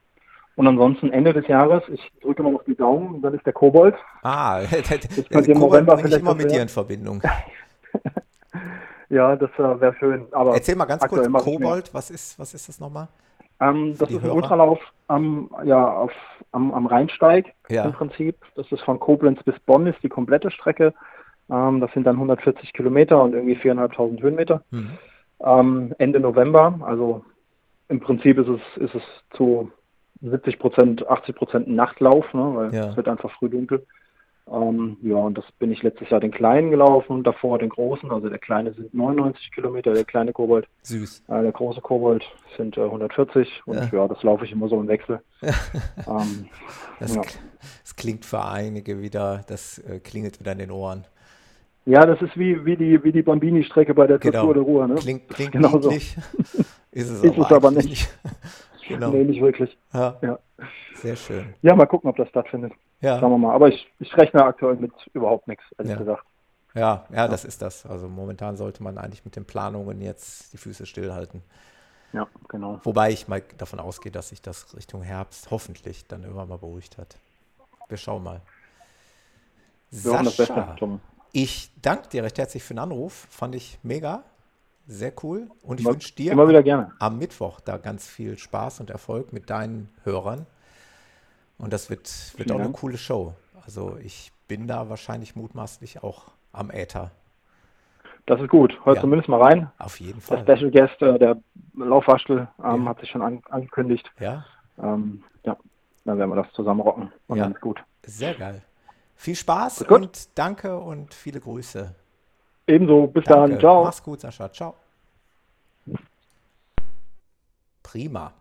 und 0.56 0.68
ansonsten 0.68 1.10
Ende 1.12 1.34
des 1.34 1.48
Jahres, 1.48 1.82
ich 1.88 2.12
drücke 2.22 2.44
mal 2.44 2.54
auf 2.54 2.64
die 2.66 2.76
Daumen, 2.76 3.22
dann 3.22 3.34
ist 3.34 3.46
der 3.46 3.54
Kobold. 3.54 3.96
Ah, 4.22 4.60
das 4.72 5.30
könnte 5.30 5.52
im 5.52 5.60
November 5.60 5.98
vielleicht 5.98 6.20
immer 6.20 6.36
mit 6.36 6.52
dir 6.52 6.62
in 6.62 6.70
Verbindung. 6.70 7.24
ja, 9.10 9.36
das 9.36 9.50
äh, 9.52 9.82
wäre 9.82 9.96
schön. 9.96 10.28
Aber 10.32 10.54
Erzähl 10.54 10.76
mal 10.76 10.86
ganz 10.86 11.08
kurz, 11.08 11.28
Kobold, 11.44 11.94
was 11.94 12.12
ist, 12.12 12.38
was 12.38 12.54
ist 12.54 12.68
das 12.68 12.80
nochmal? 12.80 13.08
Ähm, 13.60 13.96
das 13.98 14.10
ist 14.10 14.24
ein 14.24 14.32
Ultralauf 14.32 14.80
am, 15.08 15.50
ja, 15.66 15.92
auf, 15.92 16.12
am, 16.52 16.74
am 16.74 16.86
Rheinsteig 16.86 17.54
ja. 17.70 17.86
im 17.86 17.94
Prinzip. 17.94 18.38
Das 18.56 18.72
ist 18.72 18.82
von 18.82 19.00
Koblenz 19.00 19.42
bis 19.44 19.60
Bonn 19.60 19.88
ist 19.88 20.02
die 20.04 20.10
komplette 20.10 20.52
Strecke. 20.52 20.94
Ähm, 21.50 21.80
das 21.82 21.92
sind 21.94 22.06
dann 22.06 22.16
140 22.16 22.74
Kilometer 22.74 23.22
und 23.22 23.34
irgendwie 23.34 23.58
4.500 23.58 24.22
Höhenmeter. 24.22 24.64
Mhm. 24.72 24.98
Ähm, 25.44 25.96
Ende 25.98 26.20
November, 26.20 26.80
also 26.82 27.24
im 27.88 28.00
Prinzip 28.00 28.38
ist 28.38 28.48
es, 28.48 28.82
ist 28.82 28.96
es 28.96 29.04
zu 29.36 29.72
70 30.22 30.60
Prozent, 30.60 31.08
80 31.08 31.36
Prozent 31.36 31.68
Nachtlauf, 31.68 32.34
ne, 32.34 32.52
weil 32.56 32.74
ja. 32.74 32.90
es 32.90 32.98
wird 32.98 33.08
einfach 33.08 33.32
früh 33.32 33.50
dunkel. 33.50 33.86
Ähm, 34.52 34.98
ja, 35.02 35.16
und 35.16 35.38
das 35.38 35.46
bin 35.60 35.72
ich 35.72 35.84
letztes 35.84 36.10
Jahr 36.10 36.20
den 36.20 36.32
kleinen 36.32 36.72
gelaufen, 36.72 37.24
davor 37.24 37.60
den 37.60 37.70
großen. 37.70 38.10
Also 38.12 38.30
der 38.30 38.40
kleine 38.40 38.74
sind 38.74 38.94
99 38.94 39.52
Kilometer, 39.52 39.94
der 39.94 40.06
kleine 40.06 40.34
Kobold. 40.34 40.68
Süß. 40.84 41.24
Äh, 41.28 41.44
der 41.44 41.52
große 41.52 41.82
Kobold 41.82 42.24
sind 42.58 42.78
äh, 42.78 42.82
140 42.84 43.62
und 43.66 43.76
ja. 43.78 43.90
ja. 43.92 44.08
das 44.08 44.24
laufe 44.24 44.46
ich 44.46 44.52
immer 44.52 44.68
so 44.68 44.80
im 44.80 44.88
Wechsel. 44.88 45.22
ähm, 45.42 46.48
das, 47.00 47.16
ja. 47.16 47.22
das, 47.22 47.96
klingt 47.96 48.26
für 48.26 48.44
einige 48.44 49.02
wieder, 49.02 49.44
das 49.48 49.78
äh, 49.80 50.00
klingelt 50.00 50.40
wieder 50.40 50.54
in 50.54 50.60
den 50.60 50.72
Ohren. 50.72 51.06
Ja, 51.86 52.06
das 52.06 52.22
ist 52.22 52.38
wie, 52.38 52.66
wie 52.66 52.76
die, 52.76 53.04
wie 53.04 53.12
die 53.12 53.22
Bambini-Strecke 53.22 53.94
bei 53.94 54.08
der 54.08 54.20
genau. 54.20 54.44
Tour 54.44 54.54
de 54.54 54.64
Ruhr. 54.64 54.88
Ne? 54.88 54.96
Klingt, 54.96 55.28
klingt 55.30 55.52
genau. 55.52 55.80
So. 55.80 55.90
ist 55.92 56.18
es, 56.92 57.24
ist 57.24 57.34
aber, 57.34 57.46
es 57.46 57.52
aber 57.52 57.72
nicht. 57.72 57.90
nicht. 57.90 58.20
genau. 58.88 59.12
Nee, 59.12 59.24
nicht 59.24 59.42
wirklich. 59.42 59.78
Ja. 59.94 60.18
ja. 60.22 60.40
Sehr 60.96 61.16
schön. 61.16 61.54
Ja, 61.62 61.76
mal 61.76 61.86
gucken, 61.86 62.10
ob 62.10 62.18
das 62.18 62.30
stattfindet. 62.30 62.74
Ja. 63.02 63.20
Schauen 63.20 63.32
wir 63.32 63.38
mal. 63.38 63.54
Aber 63.54 63.70
ich, 63.70 63.92
ich 64.00 64.16
rechne 64.18 64.44
aktuell 64.44 64.76
mit 64.76 64.92
überhaupt 65.14 65.48
nichts, 65.48 65.64
ehrlich 65.78 65.94
ja. 65.94 65.98
gesagt. 65.98 66.24
Ja, 66.76 67.06
ja, 67.12 67.28
das 67.28 67.46
ist 67.46 67.62
das. 67.62 67.86
Also 67.86 68.08
momentan 68.08 68.56
sollte 68.56 68.84
man 68.84 68.98
eigentlich 68.98 69.26
mit 69.26 69.36
den 69.36 69.46
Planungen 69.46 70.02
jetzt 70.02 70.54
die 70.54 70.58
Füße 70.58 70.86
stillhalten. 70.86 71.42
Ja, 72.14 72.28
genau. 72.48 72.80
Wobei 72.84 73.12
ich 73.12 73.28
mal 73.28 73.42
davon 73.58 73.80
ausgehe, 73.80 74.12
dass 74.12 74.30
sich 74.30 74.42
das 74.42 74.76
Richtung 74.76 75.02
Herbst 75.02 75.52
hoffentlich 75.52 76.08
dann 76.08 76.24
irgendwann 76.24 76.50
mal 76.50 76.58
beruhigt 76.58 76.98
hat. 76.98 77.18
wir 77.88 77.98
schauen 77.98 78.24
mal. 78.24 78.42
Wir 79.92 80.24
das 80.24 80.38
Beste. 80.38 81.00
Ich 81.32 81.72
danke 81.82 82.10
dir 82.10 82.24
recht 82.24 82.38
herzlich 82.38 82.64
für 82.64 82.74
den 82.74 82.80
Anruf. 82.80 83.28
Fand 83.30 83.56
ich 83.56 83.80
mega. 83.84 84.24
Sehr 84.88 85.14
cool. 85.24 85.50
Und 85.62 85.80
ich 85.80 85.86
wünsche 85.86 86.16
dir 86.16 86.32
Immer 86.32 86.48
wieder 86.48 86.64
gerne. 86.64 86.94
am 87.00 87.20
Mittwoch 87.20 87.60
da 87.60 87.78
ganz 87.78 88.08
viel 88.08 88.38
Spaß 88.38 88.80
und 88.80 88.90
Erfolg 88.90 89.34
mit 89.34 89.50
deinen 89.50 89.90
Hörern. 90.04 90.48
Und 91.60 91.72
das 91.74 91.90
wird, 91.92 92.10
wird 92.38 92.50
auch 92.52 92.56
eine 92.56 92.64
Dank. 92.66 92.78
coole 92.78 92.98
Show. 92.98 93.36
Also 93.66 93.98
ich 94.02 94.32
bin 94.48 94.68
da 94.68 94.90
wahrscheinlich 94.90 95.36
mutmaßlich 95.36 96.02
auch 96.02 96.32
am 96.54 96.72
Äther. 96.72 97.12
Das 98.26 98.42
ist 98.42 98.50
gut. 98.50 98.74
Hört 98.86 98.96
Ja. 98.98 99.02
zumindest 99.02 99.30
mal 99.30 99.42
rein. 99.42 99.72
Auf 99.78 100.00
jeden 100.00 100.22
Der 100.28 100.44
Fall. 100.44 100.58
Special 100.58 100.72
Guest, 100.72 101.02
äh, 101.02 101.20
der 101.20 101.38
Laufwaschel, 101.76 102.48
ähm, 102.64 102.84
Ja. 102.84 102.90
hat 102.90 103.00
sich 103.00 103.10
schon 103.12 103.22
an, 103.22 103.42
angekündigt. 103.50 104.12
Ja, 104.20 104.46
Ähm, 104.82 105.24
ja, 105.44 105.58
dann 106.06 106.18
werden 106.18 106.30
wir 106.30 106.42
das 106.42 106.52
zusammen 106.54 106.80
rocken. 106.80 107.12
Und 107.28 107.38
Ja. 107.38 107.44
dann 107.44 107.54
ist 107.54 107.62
gut. 107.62 107.84
sehr 108.04 108.34
geil. 108.34 108.62
Viel 109.16 109.36
Spaß 109.36 109.80
gut. 109.80 109.92
und 109.92 110.38
danke 110.40 110.78
und 110.80 111.14
viele 111.14 111.42
Grüße. 111.42 111.94
Ebenso, 112.68 113.08
bis 113.08 113.26
Danke. 113.26 113.50
dann. 113.52 113.60
Ciao. 113.60 113.84
Mach's 113.84 114.02
gut, 114.02 114.22
Sascha. 114.22 114.50
Ciao. 114.54 114.76
Prima. 117.84 118.32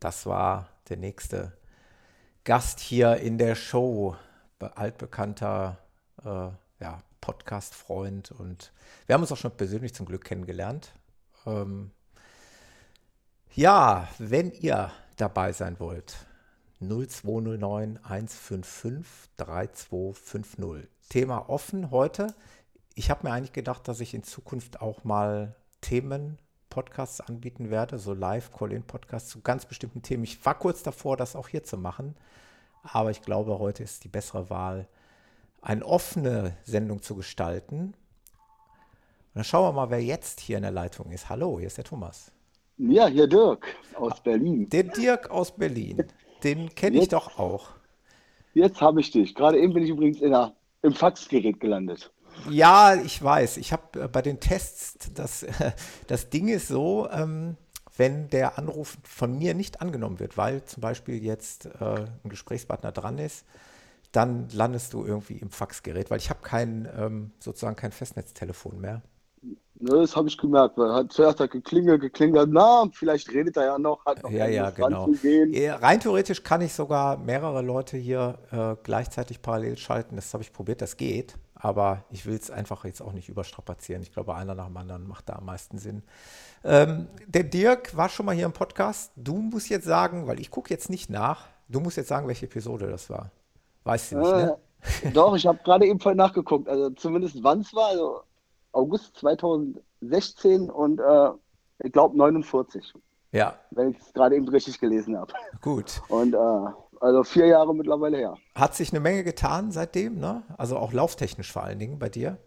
Das 0.00 0.26
war 0.26 0.68
der 0.88 0.96
nächste 0.96 1.52
Gast 2.44 2.80
hier 2.80 3.16
in 3.16 3.38
der 3.38 3.54
Show. 3.54 4.16
Be- 4.58 4.76
Altbekannter 4.76 5.78
äh, 6.22 6.48
ja, 6.80 6.98
Podcast-Freund 7.20 8.30
und 8.32 8.72
wir 9.06 9.14
haben 9.14 9.22
uns 9.22 9.32
auch 9.32 9.36
schon 9.36 9.56
persönlich 9.56 9.94
zum 9.94 10.06
Glück 10.06 10.24
kennengelernt. 10.24 10.92
Ähm, 11.46 11.90
ja, 13.54 14.08
wenn 14.18 14.50
ihr 14.52 14.90
dabei 15.16 15.52
sein 15.52 15.80
wollt, 15.80 16.26
0209 16.80 17.98
155 18.02 19.30
3250. 19.36 20.88
Thema 21.08 21.48
offen 21.48 21.90
heute. 21.90 22.34
Ich 22.94 23.10
habe 23.10 23.26
mir 23.26 23.32
eigentlich 23.34 23.52
gedacht, 23.52 23.88
dass 23.88 24.00
ich 24.00 24.14
in 24.14 24.22
Zukunft 24.22 24.80
auch 24.80 25.04
mal 25.04 25.56
Themen-Podcasts 26.70 27.20
anbieten 27.20 27.70
werde, 27.70 27.98
so 27.98 28.14
Live-Call-In-Podcasts 28.14 29.28
zu 29.28 29.40
ganz 29.40 29.66
bestimmten 29.66 30.02
Themen. 30.02 30.24
Ich 30.24 30.44
war 30.46 30.54
kurz 30.54 30.82
davor, 30.82 31.16
das 31.16 31.34
auch 31.36 31.48
hier 31.48 31.64
zu 31.64 31.76
machen, 31.76 32.14
aber 32.82 33.10
ich 33.10 33.22
glaube, 33.22 33.58
heute 33.58 33.82
ist 33.82 34.04
die 34.04 34.08
bessere 34.08 34.48
Wahl, 34.50 34.86
eine 35.60 35.84
offene 35.84 36.56
Sendung 36.62 37.02
zu 37.02 37.16
gestalten. 37.16 37.86
Und 37.86 37.94
dann 39.34 39.44
schauen 39.44 39.64
wir 39.68 39.72
mal, 39.72 39.90
wer 39.90 40.02
jetzt 40.02 40.40
hier 40.40 40.56
in 40.56 40.62
der 40.62 40.70
Leitung 40.70 41.10
ist. 41.10 41.28
Hallo, 41.28 41.58
hier 41.58 41.66
ist 41.66 41.76
der 41.76 41.84
Thomas. 41.84 42.32
Ja, 42.78 43.08
hier 43.08 43.26
Dirk 43.26 43.76
aus 43.94 44.22
Berlin. 44.22 44.68
Der 44.70 44.84
Dirk 44.84 45.28
aus 45.30 45.54
Berlin. 45.54 46.04
Den 46.42 46.74
kenne 46.74 46.98
ich 46.98 47.08
doch 47.08 47.38
auch. 47.38 47.68
Jetzt 48.54 48.80
habe 48.80 49.00
ich 49.00 49.10
dich. 49.10 49.34
Gerade 49.34 49.58
eben 49.58 49.74
bin 49.74 49.82
ich 49.82 49.90
übrigens 49.90 50.20
in 50.20 50.30
der, 50.30 50.54
im 50.82 50.94
Faxgerät 50.94 51.60
gelandet. 51.60 52.10
Ja, 52.48 52.94
ich 52.94 53.22
weiß. 53.22 53.56
Ich 53.58 53.72
habe 53.72 54.04
äh, 54.04 54.08
bei 54.08 54.22
den 54.22 54.40
Tests, 54.40 55.10
das, 55.14 55.46
das 56.06 56.30
Ding 56.30 56.48
ist 56.48 56.68
so, 56.68 57.08
ähm, 57.10 57.56
wenn 57.96 58.28
der 58.30 58.58
Anruf 58.58 58.96
von 59.04 59.38
mir 59.38 59.54
nicht 59.54 59.80
angenommen 59.80 60.20
wird, 60.20 60.36
weil 60.36 60.64
zum 60.64 60.80
Beispiel 60.80 61.22
jetzt 61.22 61.66
äh, 61.66 62.06
ein 62.24 62.30
Gesprächspartner 62.30 62.92
dran 62.92 63.18
ist, 63.18 63.44
dann 64.12 64.48
landest 64.52 64.94
du 64.94 65.04
irgendwie 65.04 65.36
im 65.36 65.50
Faxgerät, 65.50 66.10
weil 66.10 66.18
ich 66.18 66.30
habe 66.30 66.40
kein, 66.42 66.88
ähm, 66.96 67.32
sozusagen 67.38 67.76
kein 67.76 67.92
Festnetztelefon 67.92 68.80
mehr. 68.80 69.02
Ne, 69.42 69.92
das 69.92 70.14
habe 70.14 70.28
ich 70.28 70.36
gemerkt, 70.36 70.76
weil 70.76 70.92
hat 70.92 71.10
zuerst 71.10 71.40
hat 71.40 71.50
geklingelt, 71.52 72.02
geklingelt, 72.02 72.50
na, 72.52 72.84
vielleicht 72.92 73.32
redet 73.32 73.56
er 73.56 73.64
ja 73.64 73.78
noch, 73.78 74.04
hat 74.04 74.22
noch 74.22 74.30
Ja, 74.30 74.46
ja, 74.46 74.68
genau. 74.68 75.08
Rein 75.14 76.00
theoretisch 76.00 76.42
kann 76.42 76.60
ich 76.60 76.74
sogar 76.74 77.16
mehrere 77.16 77.62
Leute 77.62 77.96
hier 77.96 78.38
äh, 78.50 78.76
gleichzeitig 78.82 79.40
parallel 79.40 79.78
schalten. 79.78 80.16
Das 80.16 80.34
habe 80.34 80.42
ich 80.42 80.52
probiert, 80.52 80.82
das 80.82 80.98
geht. 80.98 81.34
Aber 81.62 82.04
ich 82.10 82.24
will 82.24 82.36
es 82.36 82.50
einfach 82.50 82.84
jetzt 82.84 83.02
auch 83.02 83.12
nicht 83.12 83.28
überstrapazieren. 83.28 84.02
Ich 84.02 84.12
glaube, 84.12 84.34
einer 84.34 84.54
nach 84.54 84.66
dem 84.66 84.76
anderen 84.76 85.06
macht 85.06 85.28
da 85.28 85.34
am 85.34 85.44
meisten 85.44 85.78
Sinn. 85.78 86.02
Ähm, 86.64 87.06
der 87.26 87.44
Dirk 87.44 87.96
war 87.96 88.08
schon 88.08 88.26
mal 88.26 88.34
hier 88.34 88.46
im 88.46 88.52
Podcast. 88.52 89.12
Du 89.16 89.34
musst 89.36 89.68
jetzt 89.68 89.84
sagen, 89.84 90.26
weil 90.26 90.40
ich 90.40 90.50
gucke 90.50 90.70
jetzt 90.70 90.88
nicht 90.88 91.10
nach, 91.10 91.46
du 91.68 91.80
musst 91.80 91.96
jetzt 91.98 92.08
sagen, 92.08 92.26
welche 92.28 92.46
Episode 92.46 92.88
das 92.88 93.10
war. 93.10 93.30
Weißt 93.84 94.12
du 94.12 94.18
nicht, 94.18 94.30
ne? 94.30 94.58
Äh, 95.02 95.10
doch, 95.12 95.36
ich 95.36 95.46
habe 95.46 95.58
gerade 95.62 95.86
eben 95.86 96.00
vorhin 96.00 96.16
nachgeguckt, 96.16 96.66
also 96.68 96.90
zumindest 96.90 97.42
wann 97.42 97.60
es 97.60 97.74
war, 97.74 97.88
also 97.88 98.20
August 98.72 99.16
2016 99.16 100.70
und 100.70 100.98
äh, 101.00 101.30
ich 101.82 101.92
glaube 101.92 102.16
49, 102.16 102.94
Ja, 103.32 103.54
wenn 103.70 103.90
ich 103.90 103.98
es 103.98 104.12
gerade 104.12 104.36
eben 104.36 104.48
richtig 104.48 104.80
gelesen 104.80 105.18
habe. 105.18 105.32
gut. 105.60 106.00
Und 106.08 106.34
äh, 106.34 106.89
also 107.00 107.24
vier 107.24 107.46
Jahre 107.46 107.74
mittlerweile 107.74 108.18
her. 108.18 108.36
Hat 108.54 108.74
sich 108.74 108.92
eine 108.92 109.00
Menge 109.00 109.24
getan 109.24 109.72
seitdem, 109.72 110.18
ne? 110.18 110.42
Also 110.58 110.76
auch 110.76 110.92
lauftechnisch 110.92 111.50
vor 111.50 111.64
allen 111.64 111.78
Dingen 111.78 111.98
bei 111.98 112.10
dir. 112.10 112.38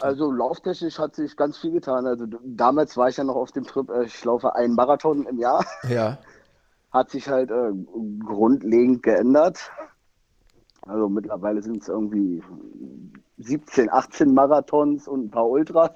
Also 0.00 0.32
lauftechnisch 0.32 0.98
hat 0.98 1.14
sich 1.14 1.36
ganz 1.36 1.58
viel 1.58 1.70
getan. 1.70 2.04
Also 2.06 2.26
damals 2.44 2.96
war 2.96 3.08
ich 3.08 3.16
ja 3.16 3.24
noch 3.24 3.36
auf 3.36 3.52
dem 3.52 3.64
Trip, 3.64 3.88
äh, 3.90 4.04
ich 4.04 4.24
laufe 4.24 4.54
einen 4.54 4.74
Marathon 4.74 5.26
im 5.26 5.38
Jahr. 5.38 5.64
Ja, 5.88 6.18
Hat 6.90 7.10
sich 7.10 7.28
halt 7.28 7.50
äh, 7.50 7.70
grundlegend 8.24 9.02
geändert. 9.02 9.70
Also 10.82 11.08
mittlerweile 11.08 11.62
sind 11.62 11.82
es 11.82 11.88
irgendwie 11.88 12.42
17, 13.38 13.90
18 13.90 14.34
Marathons 14.34 15.08
und 15.08 15.26
ein 15.26 15.30
paar 15.30 15.48
Ultras. 15.48 15.92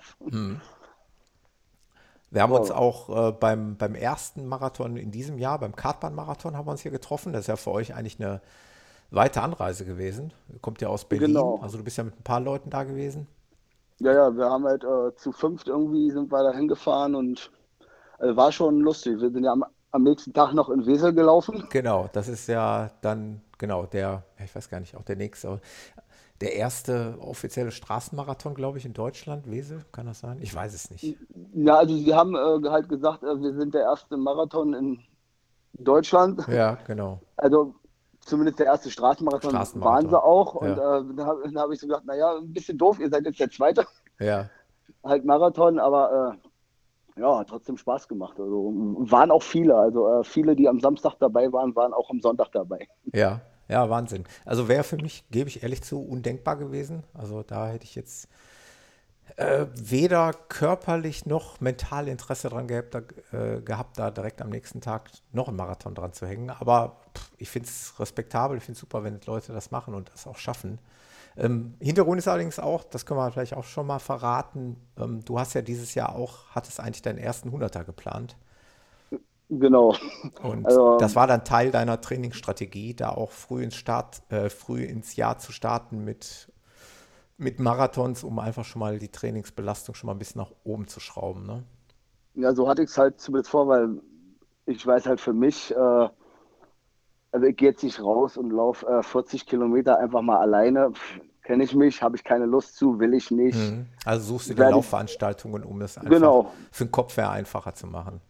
Wir 2.30 2.42
haben 2.42 2.52
uns 2.52 2.70
Oh. 2.70 2.74
auch 2.74 3.28
äh, 3.30 3.32
beim, 3.32 3.76
beim 3.76 3.94
ersten 3.94 4.46
Marathon 4.46 4.96
in 4.96 5.10
diesem 5.10 5.38
Jahr, 5.38 5.58
beim 5.58 5.74
Kartbahn-Marathon, 5.76 6.56
haben 6.56 6.66
wir 6.66 6.72
uns 6.72 6.82
hier 6.82 6.90
getroffen. 6.90 7.32
Das 7.32 7.42
ist 7.42 7.46
ja 7.48 7.56
für 7.56 7.70
euch 7.72 7.94
eigentlich 7.94 8.20
eine 8.20 8.40
weite 9.10 9.42
Anreise 9.42 9.84
gewesen. 9.86 10.32
Ihr 10.52 10.60
kommt 10.60 10.80
ja 10.82 10.88
aus 10.88 11.06
Berlin, 11.06 11.28
Genau. 11.28 11.58
also 11.62 11.78
du 11.78 11.84
bist 11.84 11.98
ja 11.98 12.04
mit 12.04 12.18
ein 12.18 12.24
paar 12.24 12.40
Leuten 12.40 12.70
da 12.70 12.84
gewesen. 12.84 13.28
Ja, 14.00 14.12
ja, 14.12 14.36
wir 14.36 14.46
haben 14.50 14.64
halt 14.64 14.84
äh, 14.84 15.14
zu 15.16 15.32
fünft 15.32 15.68
irgendwie 15.68 16.10
sind 16.10 16.30
wir 16.30 16.42
da 16.42 16.52
hingefahren 16.52 17.14
und 17.14 17.50
also 18.18 18.36
war 18.36 18.52
schon 18.52 18.80
lustig. 18.80 19.20
Wir 19.20 19.30
sind 19.30 19.44
ja 19.44 19.52
am, 19.52 19.64
am 19.92 20.02
nächsten 20.04 20.32
Tag 20.34 20.54
noch 20.54 20.70
in 20.70 20.86
Wesel 20.86 21.14
gelaufen. 21.14 21.68
Genau, 21.70 22.08
das 22.12 22.28
ist 22.28 22.46
ja 22.48 22.90
dann, 23.02 23.42
genau, 23.58 23.84
der, 23.86 24.22
ich 24.42 24.54
weiß 24.54 24.70
gar 24.70 24.80
nicht, 24.80 24.96
auch 24.96 25.02
der 25.04 25.16
nächste, 25.16 25.60
der 26.40 26.54
erste 26.54 27.16
offizielle 27.20 27.70
Straßenmarathon, 27.70 28.54
glaube 28.54 28.78
ich, 28.78 28.84
in 28.84 28.92
Deutschland. 28.92 29.50
Wesel, 29.50 29.84
kann 29.92 30.06
das 30.06 30.20
sein? 30.20 30.38
Ich 30.40 30.54
weiß 30.54 30.72
es 30.72 30.90
nicht. 30.90 31.16
Ja, 31.54 31.76
also 31.76 31.96
sie 31.96 32.14
haben 32.14 32.34
äh, 32.36 32.68
halt 32.68 32.88
gesagt, 32.88 33.22
äh, 33.24 33.40
wir 33.40 33.54
sind 33.54 33.74
der 33.74 33.82
erste 33.82 34.16
Marathon 34.16 34.74
in 34.74 35.00
Deutschland. 35.72 36.46
Ja, 36.48 36.78
genau. 36.86 37.20
Also 37.36 37.74
zumindest 38.20 38.60
der 38.60 38.66
erste 38.66 38.90
Straßenmarathon, 38.90 39.50
Straßenmarathon, 39.50 39.94
waren 39.94 40.10
sie 40.10 40.22
auch. 40.22 40.54
Und 40.54 40.76
ja. 40.76 40.98
äh, 40.98 41.04
dann 41.16 41.26
habe 41.26 41.52
hab 41.54 41.70
ich 41.72 41.80
so 41.80 41.86
gedacht, 41.86 42.04
naja, 42.04 42.36
ein 42.36 42.52
bisschen 42.52 42.78
doof, 42.78 43.00
ihr 43.00 43.08
seid 43.08 43.24
jetzt 43.24 43.40
der 43.40 43.50
zweite, 43.50 43.84
Ja, 44.20 44.48
halt 45.04 45.24
Marathon, 45.24 45.78
aber 45.78 46.36
äh, 47.16 47.20
ja, 47.20 47.38
hat 47.38 47.48
trotzdem 47.48 47.76
Spaß 47.76 48.06
gemacht. 48.06 48.38
Also 48.38 48.72
waren 49.10 49.30
auch 49.30 49.42
viele. 49.42 49.76
Also 49.76 50.08
äh, 50.08 50.24
viele, 50.24 50.54
die 50.54 50.68
am 50.68 50.78
Samstag 50.78 51.14
dabei 51.18 51.52
waren, 51.52 51.74
waren 51.74 51.92
auch 51.92 52.10
am 52.10 52.20
Sonntag 52.20 52.52
dabei. 52.52 52.86
ja, 53.12 53.40
ja, 53.68 53.88
Wahnsinn. 53.90 54.24
Also 54.44 54.68
wäre 54.68 54.84
für 54.84 54.96
mich, 54.96 55.24
gebe 55.30 55.48
ich 55.48 55.62
ehrlich 55.62 55.82
zu, 55.82 56.00
undenkbar 56.02 56.56
gewesen. 56.56 57.04
Also 57.14 57.42
da 57.42 57.68
hätte 57.68 57.84
ich 57.84 57.94
jetzt 57.94 58.28
äh, 59.36 59.66
weder 59.74 60.32
körperlich 60.32 61.26
noch 61.26 61.60
mental 61.60 62.08
Interesse 62.08 62.48
dran 62.48 62.66
gehabt, 62.66 62.94
da, 62.94 63.02
äh, 63.32 63.60
gehabt, 63.60 63.98
da 63.98 64.10
direkt 64.10 64.42
am 64.42 64.48
nächsten 64.48 64.80
Tag 64.80 65.10
noch 65.32 65.48
einen 65.48 65.56
Marathon 65.56 65.94
dran 65.94 66.12
zu 66.12 66.26
hängen. 66.26 66.50
Aber 66.50 66.96
pff, 67.16 67.30
ich 67.36 67.50
finde 67.50 67.68
es 67.68 67.94
respektabel, 68.00 68.56
ich 68.56 68.64
finde 68.64 68.76
es 68.76 68.80
super, 68.80 69.04
wenn 69.04 69.20
Leute 69.26 69.52
das 69.52 69.70
machen 69.70 69.94
und 69.94 70.10
das 70.12 70.26
auch 70.26 70.38
schaffen. 70.38 70.78
Ähm, 71.36 71.74
Hintergrund 71.78 72.18
ist 72.18 72.26
allerdings 72.26 72.58
auch, 72.58 72.84
das 72.84 73.06
können 73.06 73.20
wir 73.20 73.30
vielleicht 73.30 73.54
auch 73.54 73.64
schon 73.64 73.86
mal 73.86 74.00
verraten, 74.00 74.76
ähm, 74.98 75.24
du 75.24 75.38
hast 75.38 75.54
ja 75.54 75.62
dieses 75.62 75.94
Jahr 75.94 76.16
auch, 76.16 76.46
hattest 76.50 76.80
eigentlich 76.80 77.02
deinen 77.02 77.18
ersten 77.18 77.52
Hunderter 77.52 77.84
geplant. 77.84 78.36
Genau. 79.50 79.94
Und 80.42 80.66
Also- 80.66 80.98
das 80.98 81.16
war 81.16 81.26
dann 81.26 81.44
Teil 81.44 81.70
deiner 81.70 82.00
Trainingsstrategie, 82.00 82.94
da 82.94 83.10
auch 83.10 83.30
früh 83.30 83.62
ins 83.62 83.76
Start, 83.76 84.22
äh, 84.30 84.50
früh 84.50 84.82
ins 84.82 85.16
Jahr 85.16 85.38
zu 85.38 85.52
starten 85.52 86.04
mit, 86.04 86.52
mit 87.38 87.58
Marathons, 87.58 88.24
um 88.24 88.38
einfach 88.38 88.64
schon 88.64 88.80
mal 88.80 88.98
die 88.98 89.08
Trainingsbelastung 89.10 89.94
schon 89.94 90.08
mal 90.08 90.12
ein 90.14 90.18
bisschen 90.18 90.40
nach 90.42 90.52
oben 90.64 90.86
zu 90.86 91.00
schrauben. 91.00 91.46
Ne? 91.46 91.62
Ja, 92.34 92.54
so 92.54 92.68
hatte 92.68 92.82
ich 92.82 92.90
es 92.90 92.98
halt 92.98 93.20
zumindest 93.20 93.50
vor, 93.50 93.66
weil 93.68 94.00
ich 94.66 94.86
weiß 94.86 95.06
halt 95.06 95.20
für 95.20 95.32
mich, 95.32 95.74
äh, 95.74 96.08
also 97.32 97.46
ich 97.46 97.56
gehe 97.56 97.70
jetzt 97.70 97.82
nicht 97.82 98.00
raus 98.02 98.36
und 98.36 98.50
laufe 98.50 98.86
äh, 98.86 99.02
40 99.02 99.46
Kilometer 99.46 99.98
einfach 99.98 100.20
mal 100.20 100.38
alleine. 100.38 100.92
Kenne 101.42 101.64
ich 101.64 101.74
mich, 101.74 102.02
habe 102.02 102.16
ich 102.16 102.24
keine 102.24 102.44
Lust 102.44 102.76
zu, 102.76 103.00
will 103.00 103.14
ich 103.14 103.30
nicht. 103.30 103.56
Mhm. 103.56 103.86
Also 104.04 104.34
suchst 104.34 104.50
du 104.50 104.54
dir 104.54 104.68
Laufveranstaltungen, 104.70 105.64
um 105.64 105.80
das 105.80 105.96
einfach 105.96 106.10
Genau. 106.10 106.52
für 106.70 106.84
den 106.84 106.92
Kopf 106.92 107.16
her 107.16 107.30
einfacher 107.30 107.72
zu 107.74 107.86
machen. 107.86 108.20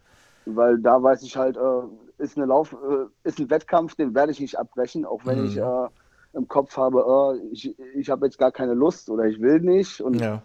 Weil 0.55 0.79
da 0.79 1.01
weiß 1.01 1.23
ich 1.23 1.35
halt, 1.37 1.57
äh, 1.57 1.81
ist 2.23 2.37
eine 2.37 2.45
Lauf, 2.47 2.73
äh, 2.73 3.05
ist 3.27 3.39
ein 3.39 3.49
Wettkampf, 3.49 3.95
den 3.95 4.13
werde 4.15 4.31
ich 4.31 4.39
nicht 4.39 4.57
abbrechen, 4.59 5.05
auch 5.05 5.25
wenn 5.25 5.39
Mhm. 5.39 5.45
ich 5.45 5.57
äh, 5.57 5.87
im 6.33 6.47
Kopf 6.47 6.77
habe, 6.77 7.39
äh, 7.41 7.47
ich, 7.51 7.77
ich 7.95 8.09
habe 8.09 8.25
jetzt 8.25 8.37
gar 8.37 8.51
keine 8.51 8.73
Lust 8.73 9.09
oder 9.09 9.25
ich 9.25 9.41
will 9.41 9.59
nicht. 9.61 10.01
Und 10.01 10.21
Ja, 10.21 10.43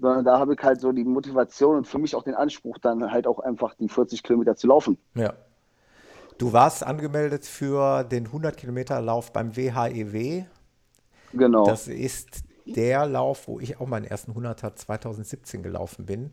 sondern 0.00 0.24
da 0.24 0.38
habe 0.38 0.54
ich 0.54 0.62
halt 0.62 0.80
so 0.80 0.92
die 0.92 1.04
Motivation 1.04 1.76
und 1.78 1.86
für 1.86 1.98
mich 1.98 2.16
auch 2.16 2.22
den 2.24 2.34
Anspruch, 2.34 2.78
dann 2.78 3.10
halt 3.12 3.26
auch 3.26 3.40
einfach 3.40 3.74
die 3.74 3.88
40 3.88 4.22
Kilometer 4.22 4.56
zu 4.56 4.66
laufen. 4.68 4.98
ja. 5.14 5.34
Du 6.38 6.52
warst 6.52 6.84
angemeldet 6.84 7.44
für 7.46 8.04
den 8.04 8.26
100 8.26 8.56
Kilometer 8.56 9.00
Lauf 9.00 9.32
beim 9.32 9.56
WHEW. 9.56 10.14
E 10.16 10.46
Genau. 11.32 11.80
Das 11.80 11.88
ist 11.88 12.44
der 12.74 13.06
Lauf, 13.06 13.48
wo 13.48 13.60
ich 13.60 13.80
auch 13.80 13.86
meinen 13.86 14.04
ersten 14.04 14.32
100er 14.32 14.74
2017 14.74 15.62
gelaufen 15.62 16.06
bin. 16.06 16.32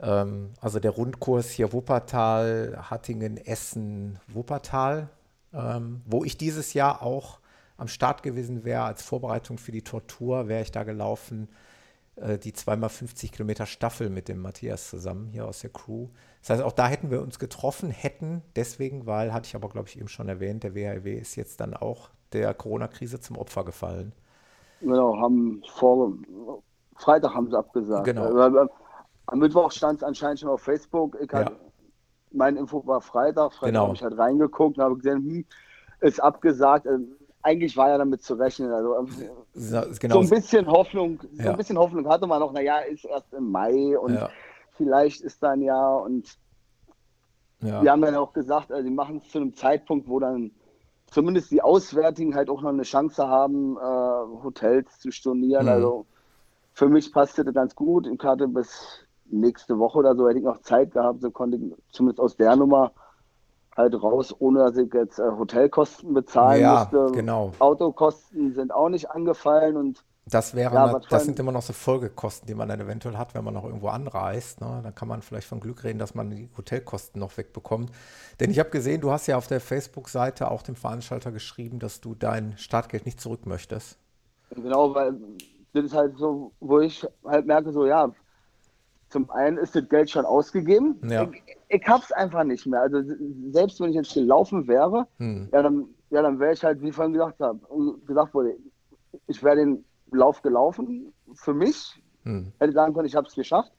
Ähm, 0.00 0.50
also 0.60 0.80
der 0.80 0.92
Rundkurs 0.92 1.50
hier 1.50 1.72
Wuppertal, 1.72 2.78
Hattingen, 2.90 3.36
Essen, 3.36 4.18
Wuppertal, 4.28 5.08
ähm, 5.52 6.02
wo 6.06 6.24
ich 6.24 6.36
dieses 6.36 6.74
Jahr 6.74 7.02
auch 7.02 7.40
am 7.76 7.88
Start 7.88 8.22
gewesen 8.22 8.64
wäre 8.64 8.84
als 8.84 9.02
Vorbereitung 9.02 9.58
für 9.58 9.72
die 9.72 9.82
Tortur, 9.82 10.48
wäre 10.48 10.62
ich 10.62 10.70
da 10.70 10.84
gelaufen 10.84 11.48
äh, 12.16 12.38
die 12.38 12.52
zweimal 12.52 12.90
50 12.90 13.32
Kilometer 13.32 13.64
Staffel 13.64 14.10
mit 14.10 14.28
dem 14.28 14.40
Matthias 14.40 14.90
zusammen 14.90 15.28
hier 15.28 15.46
aus 15.46 15.60
der 15.60 15.70
Crew. 15.70 16.08
Das 16.40 16.50
heißt, 16.50 16.62
auch 16.62 16.72
da 16.72 16.86
hätten 16.86 17.10
wir 17.10 17.22
uns 17.22 17.38
getroffen, 17.38 17.90
hätten 17.90 18.42
deswegen, 18.54 19.06
weil, 19.06 19.32
hatte 19.32 19.46
ich 19.46 19.54
aber, 19.54 19.68
glaube 19.68 19.88
ich, 19.88 19.98
eben 19.98 20.08
schon 20.08 20.28
erwähnt, 20.28 20.62
der 20.62 20.74
WHW 20.74 21.16
ist 21.16 21.36
jetzt 21.36 21.60
dann 21.60 21.74
auch 21.74 22.10
der 22.32 22.52
Corona-Krise 22.52 23.20
zum 23.20 23.38
Opfer 23.38 23.64
gefallen. 23.64 24.12
Genau, 24.80 25.16
haben 25.18 25.62
vor 25.74 26.12
Freitag 26.96 27.34
haben 27.34 27.48
sie 27.48 27.56
abgesagt. 27.56 28.04
Genau. 28.04 28.28
Am 29.32 29.38
Mittwoch 29.38 29.72
stand 29.72 29.96
es 29.96 30.02
anscheinend 30.04 30.40
schon 30.40 30.50
auf 30.50 30.60
Facebook. 30.60 31.16
Ich 31.20 31.32
Ja. 31.32 31.50
Mein 32.32 32.56
Info 32.56 32.86
war 32.86 33.00
Freitag. 33.00 33.52
Freitag 33.54 33.72
Genau. 33.72 33.86
habe 33.86 33.94
ich 33.94 34.02
halt 34.02 34.16
reingeguckt 34.18 34.76
und 34.76 34.84
habe 34.84 34.96
gesehen, 34.96 35.18
hm, 35.18 35.44
ist 36.00 36.20
abgesagt. 36.22 36.84
Äh, 36.86 36.98
Eigentlich 37.44 37.76
war 37.76 37.88
ja 37.88 37.98
damit 37.98 38.22
zu 38.22 38.34
rechnen. 38.34 38.70
Also 38.72 38.94
äh, 38.94 39.30
So, 39.54 39.80
genau. 39.98 40.20
ein 40.20 40.28
bisschen 40.28 40.66
Hoffnung, 40.66 41.18
so 41.32 41.42
Ja. 41.42 41.50
ein 41.52 41.56
bisschen 41.56 41.76
Hoffnung 41.78 42.06
hatte 42.08 42.26
man 42.26 42.40
noch, 42.40 42.52
naja, 42.52 42.78
ist 42.80 43.04
erst 43.06 43.32
im 43.32 43.50
Mai 43.50 43.98
und 43.98 44.14
Ja, 44.14 44.28
vielleicht 44.76 45.22
ist 45.22 45.42
dann 45.42 45.60
ja 45.62 45.94
und 45.96 46.38
ja. 47.60 47.82
wir 47.82 47.90
haben 47.90 48.02
dann 48.02 48.14
auch 48.16 48.32
gesagt, 48.34 48.70
also 48.70 48.84
die 48.86 48.94
machen 48.94 49.16
es 49.24 49.28
zu 49.30 49.38
einem 49.38 49.54
Zeitpunkt, 49.54 50.08
wo 50.08 50.20
dann 50.20 50.52
zumindest 51.06 51.50
die 51.50 51.62
Auswärtigen 51.62 52.34
halt 52.34 52.48
auch 52.48 52.60
noch 52.62 52.70
eine 52.70 52.82
Chance 52.84 53.26
haben, 53.26 53.76
äh, 53.76 53.80
Hotels 54.44 55.00
zu 55.00 55.10
stornieren. 55.10 55.66
Mhm. 55.66 55.72
Also 55.72 56.06
für 56.74 56.88
mich 56.88 57.12
passte 57.12 57.44
das 57.44 57.54
ganz 57.54 57.74
gut. 57.74 58.06
Ich 58.06 58.22
hatte 58.22 58.46
bis 58.46 59.00
nächste 59.32 59.78
Woche 59.78 59.98
oder 59.98 60.16
so 60.16 60.28
hätte 60.28 60.38
ich 60.38 60.44
noch 60.44 60.60
Zeit 60.62 60.92
gehabt, 60.92 61.20
so 61.22 61.30
konnte 61.30 61.56
ich 61.58 61.62
zumindest 61.92 62.20
aus 62.20 62.36
der 62.36 62.56
Nummer 62.56 62.92
halt 63.76 63.94
raus, 64.02 64.34
ohne 64.38 64.60
dass 64.60 64.76
ich 64.76 64.92
jetzt 64.92 65.18
äh, 65.18 65.30
Hotelkosten 65.30 66.14
bezahlen 66.14 66.60
Ja, 66.62 66.90
musste. 66.92 67.12
genau. 67.12 67.52
Autokosten 67.58 68.54
sind 68.54 68.72
auch 68.72 68.88
nicht 68.88 69.10
angefallen 69.10 69.76
und 69.76 70.04
Das 70.26 70.54
wäre, 70.54 70.74
Ja, 70.74 70.98
das 71.10 71.24
sind 71.24 71.38
immer 71.40 71.50
noch 71.52 71.62
so 71.62 71.72
Folgekosten, 71.72 72.46
die 72.46 72.54
man 72.54 72.68
dann 72.68 72.80
eventuell 72.80 73.16
hat, 73.16 73.34
wenn 73.34 73.42
man 73.44 73.54
noch 73.54 73.64
irgendwo 73.64 73.88
anreist. 73.88 74.60
Ne? 74.60 74.80
Dann 74.82 74.94
kann 74.94 75.08
man 75.08 75.20
vielleicht 75.22 75.48
von 75.48 75.58
Glück 75.60 75.82
reden, 75.84 75.98
dass 75.98 76.14
man 76.14 76.30
die 76.30 76.48
Hotelkosten 76.56 77.18
noch 77.20 77.36
wegbekommt. 77.36 77.90
Denn 78.38 78.50
ich 78.50 78.58
habe 78.60 78.70
gesehen, 78.70 79.00
du 79.00 79.10
hast 79.10 79.26
ja 79.26 79.36
auf 79.36 79.48
der 79.48 79.60
Facebook-Seite 79.60 80.50
auch 80.50 80.62
dem 80.62 80.76
Veranstalter 80.76 81.32
geschrieben, 81.32 81.78
dass 81.80 82.00
du 82.00 82.14
dein 82.14 82.56
Startgeld 82.56 83.04
nicht 83.04 83.20
zurück 83.20 83.46
möchtest. 83.46 83.98
Genau, 84.50 84.94
weil 84.94 85.14
das 85.72 85.84
ist 85.86 85.94
halt 85.94 86.16
so, 86.18 86.52
wo 86.60 86.80
ich 86.80 87.06
halt 87.24 87.46
merke, 87.46 87.72
so 87.72 87.86
ja, 87.86 88.12
zum 89.12 89.30
einen 89.30 89.58
ist 89.58 89.76
das 89.76 89.88
Geld 89.88 90.10
schon 90.10 90.24
ausgegeben. 90.24 90.96
Ja. 91.08 91.28
Ich, 91.68 91.80
ich 91.82 91.86
hab's 91.86 92.10
einfach 92.12 92.44
nicht 92.44 92.66
mehr. 92.66 92.80
Also 92.80 93.02
selbst 93.50 93.78
wenn 93.80 93.90
ich 93.90 93.96
jetzt 93.96 94.14
gelaufen 94.14 94.66
wäre, 94.66 95.06
Hm. 95.18 95.48
ja, 95.52 95.62
dann, 95.62 95.86
ja, 96.10 96.22
dann 96.22 96.38
wäre 96.40 96.54
ich 96.54 96.64
halt, 96.64 96.80
wie 96.82 96.90
vorhin 96.92 97.12
gesagt 97.12 97.38
habe, 97.40 97.60
gesagt 98.06 98.32
wurde, 98.34 98.56
ich 99.26 99.42
wäre 99.42 99.56
den 99.56 99.84
Lauf 100.10 100.40
gelaufen 100.42 101.12
für 101.34 101.52
mich, 101.54 102.02
Hm. 102.24 102.52
hätte 102.58 102.72
sagen 102.72 102.94
können, 102.94 103.06
ich 103.06 103.14
habe 103.16 103.26
es 103.28 103.34
geschafft. 103.34 103.72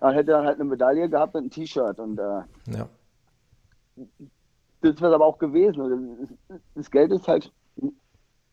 Dann 0.00 0.14
hätte 0.14 0.32
dann 0.32 0.44
halt 0.46 0.56
eine 0.58 0.68
Medaille 0.68 1.08
gehabt 1.08 1.36
und 1.36 1.44
ein 1.44 1.50
T-Shirt 1.50 1.98
und 2.00 2.18
äh, 2.18 2.42
Ja. 2.76 2.88
das 4.80 5.00
wäre 5.00 5.14
aber 5.14 5.26
auch 5.26 5.38
gewesen. 5.38 5.80
Und 5.80 6.28
Das, 6.74 6.90
Geld 6.90 7.12
ist 7.12 7.28
halt 7.28 7.52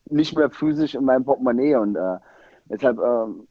nicht 0.06 0.36
mehr 0.36 0.50
physisch 0.50 0.94
in 0.94 1.04
meinem 1.04 1.24
Portemonnaie 1.24 1.74
und 1.74 1.96
äh, 1.96 2.18
deshalb, 2.66 2.98
ähm, 2.98 3.48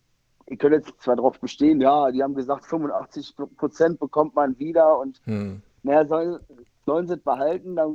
ich 0.51 0.57
könnte 0.57 0.77
jetzt 0.77 0.99
zwar 1.01 1.15
darauf 1.15 1.39
bestehen, 1.39 1.79
ja, 1.79 2.11
die 2.11 2.23
haben 2.23 2.33
gesagt, 2.33 2.65
85 2.65 3.35
Prozent 3.57 3.99
bekommt 3.99 4.35
man 4.35 4.57
wieder 4.57 4.97
und 4.99 5.21
Hm. 5.25 5.61
naja, 5.83 6.05
sollen, 6.07 6.39
sollen 6.85 7.07
sie 7.07 7.13
es 7.13 7.21
behalten, 7.23 7.75
dann 7.75 7.93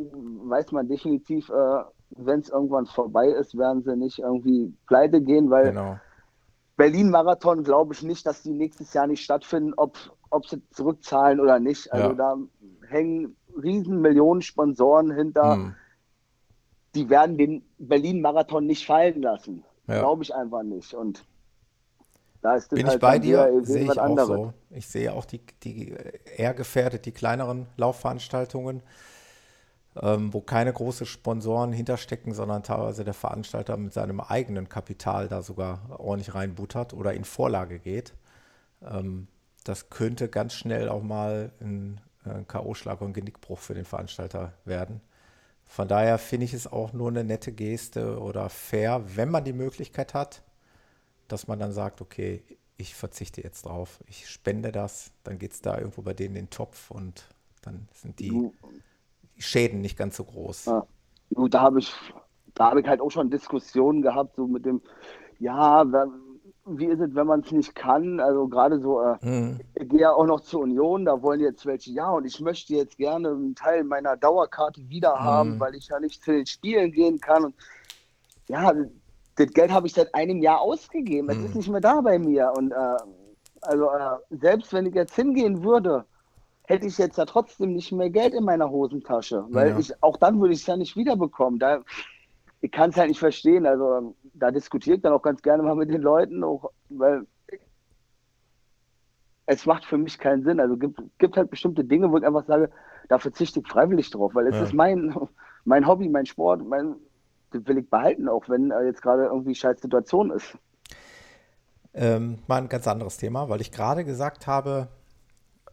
weiß 0.48 0.70
man 0.72 0.88
definitiv, 0.88 1.48
äh, 1.50 1.82
wenn 2.10 2.40
es 2.40 2.48
irgendwann 2.50 2.86
vorbei 2.86 3.28
ist, 3.28 3.58
werden 3.58 3.82
sie 3.82 3.96
nicht 3.96 4.20
irgendwie 4.20 4.72
pleite 4.86 5.20
gehen, 5.20 5.50
weil 5.50 5.70
Genau. 5.70 5.98
Berlin-Marathon 6.76 7.64
glaube 7.64 7.94
ich 7.94 8.02
nicht, 8.02 8.24
dass 8.26 8.42
die 8.42 8.52
nächstes 8.52 8.92
Jahr 8.94 9.06
nicht 9.06 9.22
stattfinden, 9.22 9.74
ob, 9.76 9.96
ob 10.30 10.46
sie 10.46 10.62
zurückzahlen 10.70 11.40
oder 11.40 11.58
nicht. 11.60 11.92
Also 11.92 12.10
Ja. 12.10 12.14
da 12.14 12.36
hängen 12.88 13.36
riesen 13.60 14.00
Millionen 14.00 14.42
Sponsoren 14.42 15.10
hinter 15.12 15.54
Hm. 15.56 15.74
die 16.94 17.10
werden 17.10 17.36
den 17.36 17.68
Berlin-Marathon 17.78 18.64
nicht 18.66 18.86
fallen 18.86 19.22
lassen. 19.22 19.64
Ja. 19.88 19.98
Glaube 19.98 20.22
ich 20.22 20.32
einfach 20.34 20.62
nicht. 20.62 20.94
Und 20.94 21.24
da 22.44 22.56
ist 22.56 22.68
Bin 22.68 22.84
halt 22.86 22.96
ich 22.96 23.00
bei 23.00 23.18
dir, 23.18 23.62
sehe 23.62 23.84
ich 23.84 23.90
auch 23.92 24.04
anderes. 24.04 24.28
so. 24.28 24.52
Ich 24.68 24.86
sehe 24.86 25.14
auch 25.14 25.24
die, 25.24 25.40
die 25.62 25.94
eher 26.36 26.52
gefährdet, 26.52 27.06
die 27.06 27.12
kleineren 27.12 27.68
Laufveranstaltungen, 27.78 28.82
ähm, 30.02 30.34
wo 30.34 30.42
keine 30.42 30.70
großen 30.70 31.06
Sponsoren 31.06 31.72
hinterstecken, 31.72 32.34
sondern 32.34 32.62
teilweise 32.62 33.02
der 33.02 33.14
Veranstalter 33.14 33.78
mit 33.78 33.94
seinem 33.94 34.20
eigenen 34.20 34.68
Kapital 34.68 35.26
da 35.28 35.40
sogar 35.40 35.98
ordentlich 35.98 36.34
reinbuttert 36.34 36.92
oder 36.92 37.14
in 37.14 37.24
Vorlage 37.24 37.78
geht. 37.78 38.12
Ähm, 38.82 39.26
das 39.64 39.88
könnte 39.88 40.28
ganz 40.28 40.52
schnell 40.52 40.90
auch 40.90 41.02
mal 41.02 41.50
ein, 41.62 41.98
ein 42.24 42.46
K.O.-Schlag 42.46 43.00
und 43.00 43.14
Genickbruch 43.14 43.58
für 43.58 43.72
den 43.72 43.86
Veranstalter 43.86 44.52
werden. 44.66 45.00
Von 45.64 45.88
daher 45.88 46.18
finde 46.18 46.44
ich 46.44 46.52
es 46.52 46.70
auch 46.70 46.92
nur 46.92 47.08
eine 47.08 47.24
nette 47.24 47.52
Geste 47.52 48.20
oder 48.20 48.50
fair, 48.50 49.02
wenn 49.16 49.30
man 49.30 49.44
die 49.44 49.54
Möglichkeit 49.54 50.12
hat, 50.12 50.42
dass 51.34 51.46
man 51.48 51.58
dann 51.58 51.72
sagt, 51.72 52.00
okay, 52.00 52.42
ich 52.76 52.94
verzichte 52.94 53.42
jetzt 53.42 53.66
drauf, 53.66 54.00
ich 54.08 54.28
spende 54.28 54.72
das, 54.72 55.12
dann 55.24 55.38
geht 55.38 55.52
es 55.52 55.60
da 55.60 55.78
irgendwo 55.78 56.02
bei 56.02 56.14
denen 56.14 56.36
in 56.36 56.44
den 56.46 56.50
Topf 56.50 56.90
und 56.90 57.28
dann 57.62 57.88
sind 57.92 58.18
die, 58.20 58.30
die 59.36 59.42
Schäden 59.42 59.80
nicht 59.80 59.96
ganz 59.96 60.16
so 60.16 60.24
groß. 60.24 60.66
ja. 60.66 60.86
du, 61.30 61.48
da 61.48 61.60
habe 61.60 61.78
ich, 61.80 61.92
da 62.54 62.70
habe 62.70 62.80
ich 62.80 62.86
halt 62.88 63.00
auch 63.00 63.10
schon 63.10 63.30
Diskussionen 63.30 64.02
gehabt, 64.02 64.36
so 64.36 64.46
mit 64.46 64.64
dem, 64.64 64.80
ja, 65.38 65.84
wie 66.66 66.86
ist 66.86 67.00
es, 67.00 67.14
wenn 67.14 67.26
man 67.26 67.40
es 67.40 67.52
nicht 67.52 67.74
kann? 67.74 68.20
Also 68.20 68.48
gerade 68.48 68.80
so, 68.80 69.00
äh, 69.02 69.16
Hm, 69.20 69.60
ich 69.74 69.88
gehe 69.88 70.00
ja 70.00 70.12
auch 70.12 70.26
noch 70.26 70.40
zur 70.40 70.62
Union, 70.62 71.04
da 71.04 71.20
wollen 71.22 71.40
jetzt 71.40 71.66
welche, 71.66 71.92
ja, 71.92 72.10
und 72.10 72.24
ich 72.24 72.40
möchte 72.40 72.74
jetzt 72.74 72.96
gerne 72.96 73.28
einen 73.30 73.54
Teil 73.54 73.84
meiner 73.84 74.16
Dauerkarte 74.16 74.88
wieder 74.88 75.22
haben, 75.22 75.56
Mhm. 75.56 75.60
weil 75.60 75.74
ich 75.74 75.88
ja 75.88 76.00
nicht 76.00 76.22
zu 76.22 76.32
den 76.32 76.46
Spielen 76.46 76.90
gehen 76.92 77.20
kann. 77.20 77.44
Und 77.46 77.54
ja, 78.48 78.72
das 79.36 79.48
Geld 79.52 79.72
habe 79.72 79.86
ich 79.86 79.94
seit 79.94 80.14
einem 80.14 80.40
Jahr 80.42 80.60
ausgegeben. 80.60 81.28
Es 81.30 81.38
Mhm. 81.38 81.44
ist 81.46 81.54
nicht 81.56 81.68
mehr 81.68 81.80
da 81.80 82.00
bei 82.00 82.18
mir. 82.18 82.52
Und 82.56 82.72
äh, 82.72 82.96
also 83.62 83.90
äh, 83.90 84.18
selbst 84.30 84.72
wenn 84.72 84.86
ich 84.86 84.94
jetzt 84.94 85.14
hingehen 85.14 85.64
würde, 85.64 86.06
hätte 86.64 86.86
ich 86.86 86.98
jetzt 86.98 87.18
ja 87.18 87.24
trotzdem 87.26 87.72
nicht 87.72 87.92
mehr 87.92 88.10
Geld 88.10 88.34
in 88.34 88.44
meiner 88.44 88.70
Hosentasche, 88.70 89.44
weil 89.50 89.70
Ja. 89.70 89.78
ich 89.78 90.02
auch 90.02 90.16
dann 90.16 90.40
würde 90.40 90.54
ich 90.54 90.60
es 90.60 90.66
ja 90.66 90.76
nicht 90.76 90.96
wiederbekommen. 90.96 91.58
Da, 91.58 91.82
ich 92.60 92.70
kann 92.72 92.90
es 92.90 92.96
halt 92.96 93.08
nicht 93.08 93.18
verstehen. 93.20 93.66
Also 93.66 94.16
da 94.34 94.50
diskutiere 94.50 94.96
ich 94.96 95.02
dann 95.02 95.12
auch 95.12 95.22
ganz 95.22 95.42
gerne 95.42 95.62
mal 95.62 95.76
mit 95.76 95.90
den 95.90 96.02
Leuten, 96.02 96.42
auch, 96.44 96.70
weil 96.88 97.26
es 99.46 99.66
macht 99.66 99.84
für 99.84 99.98
mich 99.98 100.18
keinen 100.18 100.42
Sinn. 100.44 100.60
Also 100.60 100.76
gibt, 100.76 101.00
gibt 101.18 101.36
halt 101.36 101.50
bestimmte 101.50 101.84
Dinge, 101.84 102.10
wo 102.10 102.18
ich 102.18 102.24
einfach 102.24 102.46
sage, 102.46 102.70
da 103.08 103.18
verzichte 103.18 103.60
ich 103.60 103.68
freiwillig 103.68 104.10
drauf, 104.10 104.34
weil 104.34 104.46
es 104.46 104.56
Ja. 104.56 104.62
ist 104.64 104.72
mein, 104.72 105.14
mein 105.64 105.86
Hobby, 105.86 106.08
mein 106.08 106.26
Sport, 106.26 106.62
mein, 106.66 106.96
das 107.54 107.66
will 107.66 107.78
ich 107.78 107.88
behalten, 107.88 108.28
auch 108.28 108.48
wenn 108.48 108.70
äh, 108.70 108.84
jetzt 108.84 109.02
gerade 109.02 109.24
irgendwie 109.24 109.54
scheiß 109.54 109.80
Situation 109.80 110.30
ist. 110.30 110.56
Ähm, 111.94 112.38
mal 112.48 112.56
ein 112.56 112.68
ganz 112.68 112.88
anderes 112.88 113.16
Thema, 113.16 113.48
weil 113.48 113.60
ich 113.60 113.70
gerade 113.70 114.04
gesagt 114.04 114.46
habe, 114.46 114.88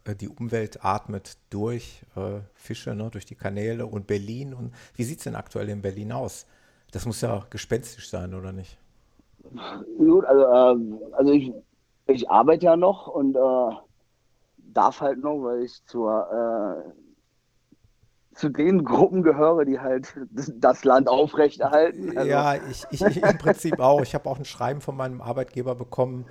äh, 0.04 0.14
die 0.14 0.28
Umwelt 0.28 0.84
atmet 0.84 1.36
durch 1.50 2.02
äh, 2.16 2.40
Fische, 2.54 2.94
ne, 2.94 3.10
durch 3.10 3.26
die 3.26 3.34
Kanäle 3.34 3.86
und 3.86 4.06
Berlin. 4.06 4.54
Und 4.54 4.72
wie 4.94 5.04
sieht 5.04 5.18
es 5.18 5.24
denn 5.24 5.34
aktuell 5.34 5.68
in 5.68 5.82
Berlin 5.82 6.12
aus? 6.12 6.46
Das 6.92 7.06
muss 7.06 7.20
ja 7.20 7.44
gespenstisch 7.50 8.08
sein, 8.08 8.34
oder 8.34 8.52
nicht? 8.52 8.78
Gut, 9.98 10.24
also, 10.24 10.46
ähm, 10.46 10.98
also 11.12 11.32
ich, 11.32 11.52
ich 12.06 12.30
arbeite 12.30 12.66
ja 12.66 12.76
noch 12.76 13.08
und 13.08 13.34
äh, 13.34 13.76
darf 14.72 15.00
halt 15.00 15.18
noch, 15.18 15.42
weil 15.42 15.64
ich 15.64 15.84
zur, 15.86 16.84
äh, 16.86 17.11
zu 18.34 18.48
den 18.48 18.84
Gruppen 18.84 19.22
gehöre, 19.22 19.64
die 19.64 19.80
halt 19.80 20.14
das, 20.30 20.84
Land 20.84 21.08
aufrechterhalten. 21.08 22.16
Also, 22.16 22.30
Ja, 22.30 22.54
ich, 22.56 22.86
ich, 22.90 23.06
ich 23.06 23.16
im 23.18 23.38
Prinzip 23.38 23.80
auch. 23.80 24.02
Ich 24.02 24.14
habe 24.14 24.28
auch 24.28 24.38
ein 24.38 24.44
Schreiben 24.44 24.80
von 24.80 24.96
meinem 24.96 25.20
Arbeitgeber 25.20 25.74
bekommen, 25.74 26.26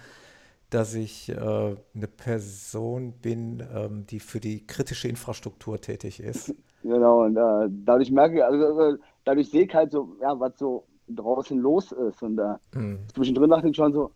dass 0.70 0.94
ich 0.96 1.30
äh, 1.30 1.36
eine 1.36 2.08
Person 2.08 3.14
bin, 3.22 3.64
ähm, 3.74 4.06
die 4.08 4.20
für 4.20 4.40
die 4.40 4.66
kritische 4.68 5.08
Infrastruktur 5.08 5.82
tätig 5.82 6.20
ist. 6.22 6.56
Genau, 6.84 7.24
und 7.26 7.38
äh, 7.38 7.68
dadurch 7.86 8.12
merke 8.12 8.38
ich, 8.38 8.44
also 8.44 8.80
äh, 8.96 8.98
dadurch 9.24 9.50
sehe 9.52 9.66
ich 9.66 9.74
halt 9.74 9.92
so, 9.92 10.16
ja, 10.22 10.40
was 10.40 10.58
so 10.58 10.88
draußen 11.08 11.58
los 11.60 11.92
ist. 11.92 12.24
Und 12.24 12.40
äh, 12.40 12.56
Hm. 12.74 13.00
zwischendrin 13.14 13.50
dachte 13.52 13.70
ich 13.70 13.76
schon 13.76 13.94
so, 13.94 14.12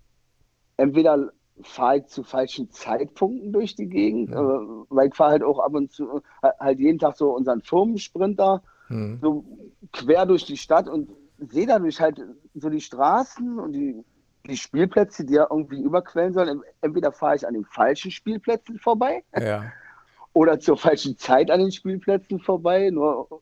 entweder 0.77 1.31
fahre 1.61 1.97
ich 1.97 2.07
zu 2.07 2.23
falschen 2.23 2.69
Zeitpunkten 2.71 3.53
durch 3.53 3.75
die 3.75 3.87
Gegend, 3.87 4.29
ja. 4.29 4.39
äh, 4.39 4.67
weil 4.89 5.07
ich 5.07 5.15
fahre 5.15 5.31
halt 5.31 5.43
auch 5.43 5.59
ab 5.59 5.73
und 5.73 5.91
zu, 5.91 6.21
halt 6.41 6.79
jeden 6.79 6.99
Tag 6.99 7.15
so 7.15 7.31
unseren 7.33 7.61
Firmensprinter, 7.61 8.61
mhm. 8.89 9.19
so 9.21 9.45
quer 9.93 10.25
durch 10.25 10.45
die 10.45 10.57
Stadt 10.57 10.87
und 10.89 11.09
sehe 11.37 11.67
dadurch 11.67 11.99
halt 11.99 12.21
so 12.53 12.69
die 12.69 12.81
Straßen 12.81 13.59
und 13.59 13.73
die, 13.73 14.03
die 14.47 14.57
Spielplätze, 14.57 15.25
die 15.25 15.33
ja 15.33 15.47
irgendwie 15.49 15.81
überquellen 15.81 16.33
sollen. 16.33 16.61
Entweder 16.81 17.11
fahre 17.11 17.35
ich 17.35 17.47
an 17.47 17.53
den 17.53 17.65
falschen 17.65 18.11
Spielplätzen 18.11 18.79
vorbei 18.79 19.23
ja. 19.39 19.65
oder 20.33 20.59
zur 20.59 20.77
falschen 20.77 21.17
Zeit 21.17 21.51
an 21.51 21.59
den 21.59 21.71
Spielplätzen 21.71 22.39
vorbei. 22.39 22.89
Nur 22.89 23.41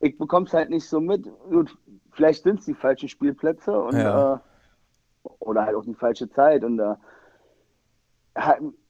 ich 0.00 0.16
bekomme 0.16 0.46
es 0.46 0.54
halt 0.54 0.70
nicht 0.70 0.88
so 0.88 1.00
mit. 1.00 1.24
Gut, 1.50 1.76
vielleicht 2.12 2.42
sind 2.42 2.60
es 2.60 2.66
die 2.66 2.74
falschen 2.74 3.08
Spielplätze 3.08 3.78
und 3.78 3.96
ja. 3.96 4.34
äh, 4.34 4.38
oder 5.40 5.64
halt 5.64 5.76
auch 5.76 5.84
die 5.84 5.94
falsche 5.94 6.30
Zeit. 6.30 6.64
Und 6.64 6.78
äh, 6.78 6.94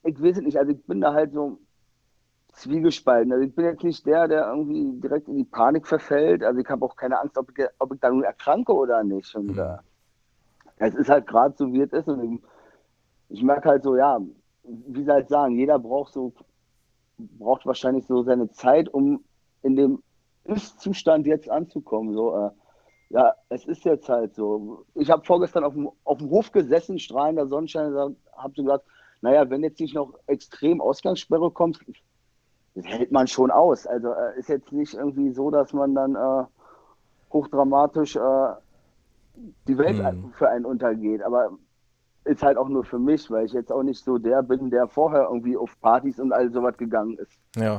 ich 0.03 0.21
weiß 0.21 0.37
es 0.37 0.43
nicht, 0.43 0.57
also 0.57 0.71
ich 0.71 0.83
bin 0.85 1.01
da 1.01 1.13
halt 1.13 1.33
so 1.33 1.59
zwiegespalten. 2.53 3.31
Also 3.31 3.45
ich 3.45 3.55
bin 3.55 3.65
jetzt 3.65 3.83
nicht 3.83 4.05
der, 4.05 4.27
der 4.27 4.47
irgendwie 4.47 4.99
direkt 4.99 5.27
in 5.27 5.37
die 5.37 5.43
Panik 5.43 5.87
verfällt. 5.87 6.43
Also 6.43 6.59
ich 6.59 6.69
habe 6.69 6.85
auch 6.85 6.95
keine 6.95 7.19
Angst, 7.19 7.37
ob 7.37 7.51
ich, 7.57 7.65
ob 7.79 7.93
ich 7.93 7.99
da 7.99 8.09
nun 8.09 8.23
erkranke 8.23 8.73
oder 8.73 9.03
nicht. 9.03 9.33
Und 9.35 9.55
mhm. 9.55 9.79
es 10.77 10.95
ist 10.95 11.09
halt 11.09 11.27
gerade 11.27 11.55
so, 11.57 11.71
wie 11.71 11.81
es 11.81 11.93
ist. 11.93 12.07
Und 12.07 12.33
ich, 12.33 12.39
ich 13.29 13.43
merke 13.43 13.69
halt 13.69 13.83
so, 13.83 13.95
ja, 13.95 14.19
wie 14.63 15.03
sie 15.03 15.11
halt 15.11 15.29
sagen, 15.29 15.55
jeder 15.55 15.79
braucht 15.79 16.13
so, 16.13 16.33
braucht 17.17 17.65
wahrscheinlich 17.65 18.05
so 18.05 18.23
seine 18.23 18.51
Zeit, 18.51 18.89
um 18.89 19.23
in 19.61 19.75
dem 19.75 20.03
Ist-Zustand 20.45 21.27
jetzt 21.27 21.49
anzukommen. 21.49 22.13
So, 22.13 22.35
äh, 22.35 22.49
ja, 23.09 23.33
es 23.49 23.65
ist 23.65 23.85
jetzt 23.85 24.09
halt 24.09 24.35
so. 24.35 24.85
Ich 24.95 25.09
habe 25.09 25.25
vorgestern 25.25 25.63
auf 25.63 25.73
dem, 25.73 25.89
auf 26.03 26.19
dem 26.19 26.29
Hof 26.29 26.51
gesessen, 26.51 26.99
strahlender 26.99 27.47
Sonnenschein, 27.47 27.93
habe 27.93 28.53
so 28.55 28.63
gesagt, 28.63 28.85
naja, 29.21 29.49
wenn 29.49 29.63
jetzt 29.63 29.79
nicht 29.79 29.95
noch 29.95 30.13
extrem 30.27 30.81
Ausgangssperre 30.81 31.51
kommt, 31.51 31.79
das 32.75 32.85
hält 32.85 33.11
man 33.11 33.27
schon 33.27 33.51
aus. 33.51 33.85
Also 33.87 34.13
äh, 34.13 34.39
ist 34.39 34.49
jetzt 34.49 34.71
nicht 34.71 34.93
irgendwie 34.93 35.31
so, 35.31 35.51
dass 35.51 35.73
man 35.73 35.95
dann 35.95 36.15
äh, 36.15 36.45
hochdramatisch 37.31 38.15
äh, 38.15 38.49
die 39.67 39.77
Welt 39.77 39.97
hm. 39.97 40.33
für 40.37 40.49
einen 40.49 40.65
untergeht. 40.65 41.21
Aber 41.21 41.51
ist 42.25 42.43
halt 42.43 42.57
auch 42.57 42.69
nur 42.69 42.83
für 42.83 42.99
mich, 42.99 43.29
weil 43.31 43.45
ich 43.45 43.53
jetzt 43.53 43.71
auch 43.71 43.83
nicht 43.83 44.03
so 44.03 44.17
der 44.17 44.43
bin, 44.43 44.69
der 44.69 44.87
vorher 44.87 45.23
irgendwie 45.23 45.57
auf 45.57 45.79
Partys 45.81 46.19
und 46.19 46.31
all 46.31 46.51
sowas 46.51 46.77
gegangen 46.77 47.17
ist. 47.17 47.31
Ja. 47.55 47.77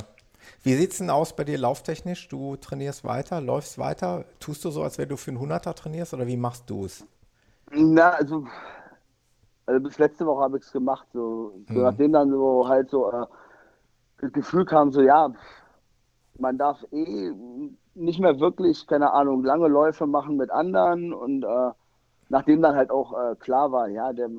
Wie 0.63 0.73
sieht 0.73 0.91
es 0.91 0.97
denn 0.97 1.09
aus 1.09 1.35
bei 1.35 1.43
dir 1.43 1.57
lauftechnisch? 1.57 2.27
Du 2.27 2.55
trainierst 2.55 3.03
weiter, 3.03 3.41
läufst 3.41 3.77
weiter? 3.77 4.25
Tust 4.39 4.65
du 4.65 4.71
so, 4.71 4.83
als 4.83 4.97
wenn 4.97 5.09
du 5.09 5.15
für 5.15 5.31
einen 5.31 5.39
100er 5.39 5.73
trainierst 5.75 6.13
oder 6.13 6.27
wie 6.27 6.37
machst 6.37 6.69
du 6.69 6.85
es? 6.85 7.05
Na, 7.71 8.09
also, 8.11 8.45
also 9.65 9.79
bis 9.81 9.99
letzte 9.99 10.25
Woche 10.25 10.41
habe 10.41 10.57
ich 10.57 10.63
es 10.63 10.71
gemacht. 10.71 11.07
So, 11.13 11.53
so 11.67 11.75
hm. 11.75 11.81
nachdem 11.83 12.11
dann 12.13 12.29
so 12.31 12.67
halt 12.67 12.89
so 12.89 13.11
äh, 13.11 13.25
das 14.21 14.31
Gefühl 14.31 14.65
kam, 14.65 14.91
so 14.91 15.01
ja, 15.01 15.31
man 16.37 16.57
darf 16.57 16.83
eh 16.91 17.33
nicht 17.93 18.19
mehr 18.19 18.39
wirklich, 18.39 18.87
keine 18.87 19.11
Ahnung, 19.13 19.43
lange 19.43 19.67
Läufe 19.67 20.07
machen 20.07 20.37
mit 20.37 20.49
anderen 20.49 21.13
und 21.13 21.43
äh, 21.43 21.71
nachdem 22.29 22.61
dann 22.61 22.75
halt 22.75 22.91
auch 22.91 23.13
äh, 23.13 23.35
klar 23.35 23.71
war, 23.71 23.87
ja, 23.89 24.13
der 24.13 24.29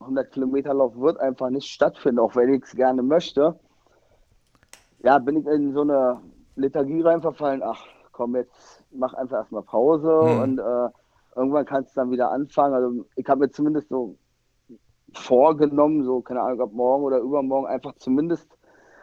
100 0.00 0.32
Kilometer 0.32 0.74
Lauf 0.74 0.96
wird 0.98 1.20
einfach 1.20 1.50
nicht 1.50 1.68
stattfinden, 1.68 2.20
auch 2.20 2.34
wenn 2.34 2.54
ich 2.54 2.64
es 2.64 2.72
gerne 2.72 3.02
möchte, 3.02 3.58
ja, 5.02 5.18
bin 5.18 5.38
ich 5.38 5.46
in 5.46 5.72
so 5.72 5.82
eine 5.82 6.20
Lethargie 6.56 7.02
reinverfallen, 7.02 7.62
ach 7.62 7.84
komm, 8.12 8.36
jetzt 8.36 8.84
mach 8.90 9.14
einfach 9.14 9.38
erstmal 9.38 9.62
Pause 9.62 10.20
mhm. 10.22 10.40
und 10.42 10.58
äh, 10.58 10.88
irgendwann 11.36 11.64
kannst 11.64 11.96
du 11.96 12.00
dann 12.00 12.10
wieder 12.10 12.30
anfangen. 12.30 12.74
Also 12.74 13.06
ich 13.16 13.26
habe 13.28 13.40
mir 13.40 13.50
zumindest 13.50 13.88
so 13.88 14.16
vorgenommen, 15.18 16.04
so 16.04 16.20
keine 16.20 16.40
Ahnung, 16.40 16.60
ob 16.60 16.72
morgen 16.72 17.04
oder 17.04 17.18
übermorgen 17.18 17.66
einfach 17.66 17.94
zumindest 17.96 18.46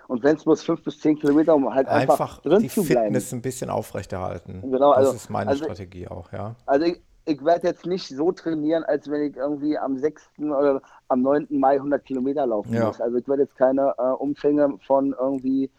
und 0.09 0.23
wenn 0.23 0.35
es 0.35 0.43
bloß 0.43 0.63
fünf 0.63 0.83
bis 0.83 0.99
zehn 0.99 1.19
Kilometer, 1.19 1.53
um 1.53 1.71
halt 1.71 1.87
einfach, 1.87 2.19
einfach 2.19 2.41
drin 2.41 2.63
die 2.63 2.67
zu 2.67 2.83
bleiben. 2.83 3.03
Fitness 3.03 3.31
ein 3.31 3.43
bisschen 3.43 3.69
aufrechterhalten. 3.69 4.61
Genau, 4.63 4.89
also, 4.89 5.11
das 5.11 5.21
ist 5.21 5.29
meine 5.29 5.51
also, 5.51 5.65
Strategie 5.65 6.07
auch, 6.07 6.31
ja. 6.33 6.55
Also 6.65 6.87
ich, 6.87 6.99
ich 7.25 7.45
werde 7.45 7.67
jetzt 7.67 7.85
nicht 7.85 8.07
so 8.07 8.31
trainieren, 8.31 8.83
als 8.83 9.07
wenn 9.07 9.21
ich 9.21 9.37
irgendwie 9.37 9.77
am 9.77 9.99
6. 9.99 10.31
oder 10.39 10.81
am 11.09 11.21
9. 11.21 11.47
Mai 11.51 11.75
100 11.75 12.03
Kilometer 12.03 12.47
laufen 12.47 12.73
ja. 12.73 12.87
muss. 12.87 12.99
Also 12.99 13.17
ich 13.17 13.27
werde 13.27 13.43
jetzt 13.43 13.55
keine 13.55 13.93
äh, 13.99 14.01
Umfänge 14.01 14.79
von 14.87 15.15
irgendwie 15.19 15.69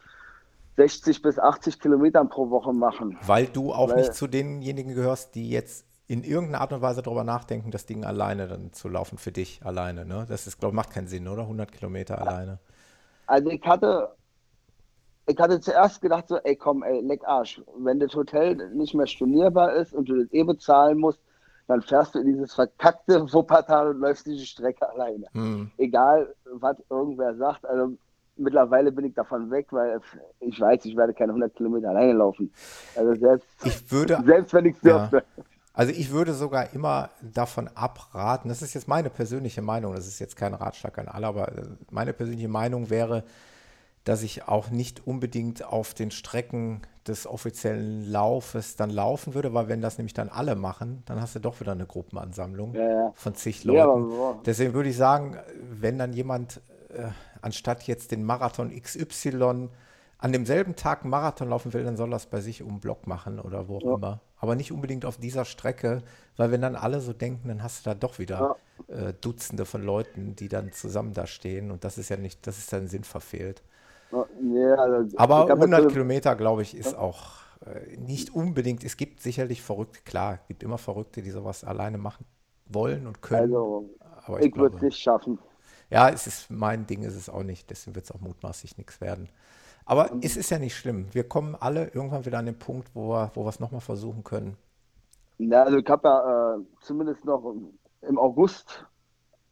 60 0.77 1.23
bis 1.23 1.37
80 1.37 1.81
Kilometern 1.81 2.29
pro 2.29 2.51
Woche 2.51 2.73
machen. 2.73 3.19
Weil 3.27 3.47
du 3.47 3.73
auch 3.73 3.91
Weil, 3.91 3.97
nicht 3.97 4.15
zu 4.15 4.29
denjenigen 4.29 4.95
gehörst, 4.95 5.35
die 5.35 5.51
jetzt 5.51 5.87
in 6.11 6.25
irgendeiner 6.25 6.61
Art 6.61 6.73
und 6.73 6.83
Weise 6.83 7.03
darüber 7.03 7.23
nachdenken, 7.23 7.71
das 7.71 7.87
Ding 7.87 8.05
alleine 8.05 8.49
dann 8.49 8.73
zu 8.73 8.89
laufen, 8.89 9.17
für 9.17 9.31
dich 9.31 9.61
alleine. 9.65 10.05
Ne? 10.05 10.27
Das 10.29 10.49
ist, 10.49 10.59
glaube 10.59 10.75
macht 10.75 10.91
keinen 10.91 11.07
Sinn, 11.07 11.29
oder? 11.29 11.43
100 11.43 11.71
Kilometer 11.71 12.21
alleine. 12.21 12.59
Also 13.27 13.49
ich 13.51 13.63
hatte 13.65 14.09
ich 15.29 15.39
hatte 15.39 15.61
zuerst 15.61 16.01
gedacht 16.01 16.27
so, 16.27 16.39
ey 16.39 16.57
komm, 16.57 16.83
ey, 16.83 17.01
leck 17.03 17.23
Arsch. 17.25 17.63
Wenn 17.79 18.01
das 18.01 18.13
Hotel 18.17 18.57
nicht 18.75 18.93
mehr 18.93 19.07
stornierbar 19.07 19.75
ist 19.75 19.95
und 19.95 20.09
du 20.09 20.21
das 20.21 20.33
eh 20.33 20.43
bezahlen 20.43 20.99
musst, 20.99 21.21
dann 21.69 21.81
fährst 21.81 22.17
du 22.17 22.19
in 22.19 22.27
dieses 22.27 22.55
verkackte 22.55 23.33
Wuppertal 23.33 23.91
und 23.91 24.01
läufst 24.01 24.27
diese 24.27 24.45
Strecke 24.45 24.89
alleine. 24.91 25.27
Hm. 25.31 25.71
Egal, 25.79 26.35
was 26.45 26.77
irgendwer 26.91 27.37
sagt. 27.37 27.65
Also 27.65 27.97
mittlerweile 28.37 28.91
bin 28.91 29.05
ich 29.05 29.15
davon 29.15 29.49
weg, 29.53 29.69
weil 29.71 30.01
ich 30.41 30.61
weiß, 30.61 30.85
ich 30.87 30.97
werde 30.97 31.15
keine 31.15 31.31
100 31.31 31.55
Kilometer 31.55 31.91
alleine 31.91 32.15
laufen. 32.15 32.53
Also 32.97 33.15
selbst, 33.15 33.47
ich 33.65 33.93
würde, 33.93 34.21
selbst 34.27 34.53
wenn 34.53 34.67
ich 34.67 34.75
es 34.75 34.81
dürfte. 34.81 35.23
Ja. 35.37 35.45
Also 35.73 35.93
ich 35.93 36.11
würde 36.11 36.35
sogar 36.35 36.73
immer 36.73 37.11
davon 37.23 37.69
abraten, 37.69 38.49
das 38.49 38.61
ist 38.61 38.75
jetzt 38.75 38.89
meine 38.89 39.09
persönliche 39.09 39.63
Meinung, 39.63 39.95
das 39.95 40.09
ist 40.09 40.19
jetzt 40.19 40.37
kein 40.37 40.55
Ratschlag 40.55 40.99
an 40.99 41.09
alle, 41.09 41.29
aber 41.29 41.53
meine 41.91 42.13
persönliche 42.13 42.49
Meinung 42.49 42.91
wäre, 42.91 43.25
dass 44.05 44.23
ich 44.23 44.49
auch 44.49 44.71
nicht 44.71 45.07
unbedingt 45.07 45.65
auf 45.65 45.95
den 45.95 46.11
Strecken 46.11 46.81
des 47.07 47.27
offiziellen 47.27 48.11
Laufes 48.11 48.77
dann 48.77 48.91
laufen 48.91 49.35
würde, 49.35 49.55
weil 49.55 49.69
wenn 49.69 49.81
das 49.81 49.99
nämlich 49.99 50.15
dann 50.15 50.29
alle 50.29 50.57
machen, 50.57 51.03
dann 51.07 51.21
hast 51.21 51.35
du 51.35 51.39
doch 51.39 51.61
wieder 51.61 51.73
eine 51.73 51.87
Gruppenansammlung 51.87 52.75
ja, 52.75 52.89
ja. 52.89 53.13
von 53.15 53.35
zig 53.35 53.65
Leuten. 53.65 54.11
Ja, 54.11 54.41
Deswegen 54.45 54.75
würde 54.75 54.89
ich 54.89 54.97
sagen, 54.97 55.37
wenn 55.71 55.99
dann 55.99 56.13
jemand 56.13 56.61
äh, 56.89 57.09
anstatt 57.43 57.85
jetzt 57.85 58.11
den 58.11 58.25
Marathon 58.25 58.71
XY 58.71 59.69
an 60.19 60.33
demselben 60.33 60.77
Tag 60.77 61.03
einen 61.03 61.11
Marathon 61.11 61.49
laufen 61.49 61.73
will, 61.73 61.85
dann 61.85 61.97
soll 61.97 62.11
das 62.11 62.27
bei 62.27 62.41
sich 62.41 62.63
um 62.63 62.81
Block 62.81 63.07
machen 63.07 63.39
oder 63.39 63.69
wo 63.69 63.79
auch 63.79 63.97
immer. 63.97 64.21
Aber 64.41 64.57
nicht 64.57 64.73
unbedingt 64.73 65.05
auf 65.05 65.19
dieser 65.19 65.45
Strecke, 65.45 66.03
weil 66.37 66.51
wenn 66.51 66.63
dann 66.63 66.77
alle 66.77 67.01
so 67.01 67.13
denken, 67.13 67.49
dann 67.49 67.63
hast 67.63 67.85
du 67.85 67.91
da 67.91 67.95
doch 67.95 68.19
wieder 68.19 68.57
äh, 68.89 69.13
Dutzende 69.21 69.67
von 69.67 69.83
Leuten, 69.83 70.35
die 70.35 70.49
dann 70.49 70.73
zusammen 70.73 71.13
da 71.13 71.27
stehen 71.27 71.71
und 71.71 71.85
das 71.85 71.99
ist 71.99 72.09
ja 72.09 72.17
nicht, 72.17 72.47
das 72.47 72.59
ist 72.59 72.73
dann 72.73 72.89
Sinn 72.89 73.05
verfehlt. 73.05 73.63
Ja, 74.11 74.75
also 74.75 75.17
Aber 75.19 75.47
100 75.51 75.89
Kilometer, 75.89 76.35
glaube 76.35 76.63
ich, 76.63 76.77
ist 76.77 76.97
auch 76.97 77.41
äh, 77.65 77.97
nicht 77.97 78.35
unbedingt. 78.35 78.83
Es 78.83 78.97
gibt 78.97 79.21
sicherlich 79.21 79.63
Verrückte, 79.63 80.01
klar, 80.05 80.39
es 80.43 80.49
gibt 80.49 80.63
immer 80.63 80.79
Verrückte, 80.79 81.23
die 81.23 81.31
sowas 81.31 81.63
alleine 81.63 81.99
machen 81.99 82.25
wollen 82.67 83.07
und 83.07 83.23
können. 83.23 83.43
Also, 83.43 83.91
Aber 84.25 84.41
ich, 84.41 84.47
ich 84.47 84.57
würde 84.57 84.77
es 84.77 84.83
nicht 84.83 84.99
schaffen. 84.99 85.39
Ja, 85.91 86.09
es 86.09 86.27
ist 86.27 86.51
mein 86.51 86.87
Ding, 86.87 87.03
ist 87.03 87.17
es 87.17 87.29
auch 87.29 87.43
nicht. 87.43 87.69
Deswegen 87.69 87.95
wird 87.95 88.05
es 88.05 88.13
auch 88.13 88.21
mutmaßlich 88.21 88.79
nichts 88.79 89.01
werden. 89.01 89.29
Aber 89.85 90.11
es 90.23 90.37
ist 90.37 90.51
ja 90.51 90.59
nicht 90.59 90.77
schlimm. 90.77 91.07
Wir 91.13 91.25
kommen 91.25 91.57
alle 91.59 91.89
irgendwann 91.89 92.25
wieder 92.25 92.39
an 92.39 92.47
den 92.47 92.59
Punkt, 92.59 92.91
wo 92.95 93.11
wir, 93.11 93.31
wo 93.35 93.45
wir 93.45 93.49
es 93.49 93.61
nochmal 93.61 93.81
versuchen 93.81 94.23
können. 94.25 94.57
Ja, 95.39 95.65
also 95.65 95.79
ich 95.79 95.89
habe 95.89 96.07
ja 96.07 96.55
äh, 96.55 96.59
zumindest 96.81 97.25
noch 97.25 97.55
im 98.03 98.19
August, 98.19 98.87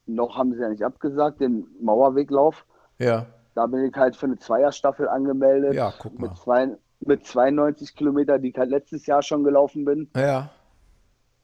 noch 0.06 0.36
haben 0.36 0.54
sie 0.54 0.60
ja 0.60 0.68
nicht 0.68 0.84
abgesagt, 0.84 1.40
den 1.40 1.66
Mauerweglauf. 1.80 2.66
Ja. 2.98 3.26
Da 3.54 3.66
bin 3.66 3.84
ich 3.84 3.94
halt 3.94 4.14
für 4.14 4.26
eine 4.26 4.38
Zweierstaffel 4.38 5.08
angemeldet. 5.08 5.74
Ja, 5.74 5.92
guck 5.98 6.18
mal. 6.18 6.28
Mit, 6.28 6.38
zwei, 6.38 6.76
mit 7.00 7.26
92 7.26 7.96
Kilometer, 7.96 8.38
die 8.38 8.50
ich 8.50 8.58
halt 8.58 8.70
letztes 8.70 9.06
Jahr 9.06 9.22
schon 9.22 9.44
gelaufen 9.44 9.84
bin. 9.84 10.10
Ja. 10.14 10.50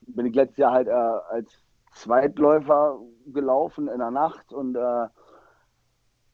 Bin 0.07 0.27
ich 0.27 0.35
letztes 0.35 0.57
Jahr 0.57 0.71
halt 0.71 0.87
äh, 0.87 0.91
als 0.91 1.51
Zweitläufer 1.93 2.99
gelaufen 3.27 3.87
in 3.87 3.99
der 3.99 4.11
Nacht 4.11 4.53
und 4.53 4.75
äh, 4.75 5.07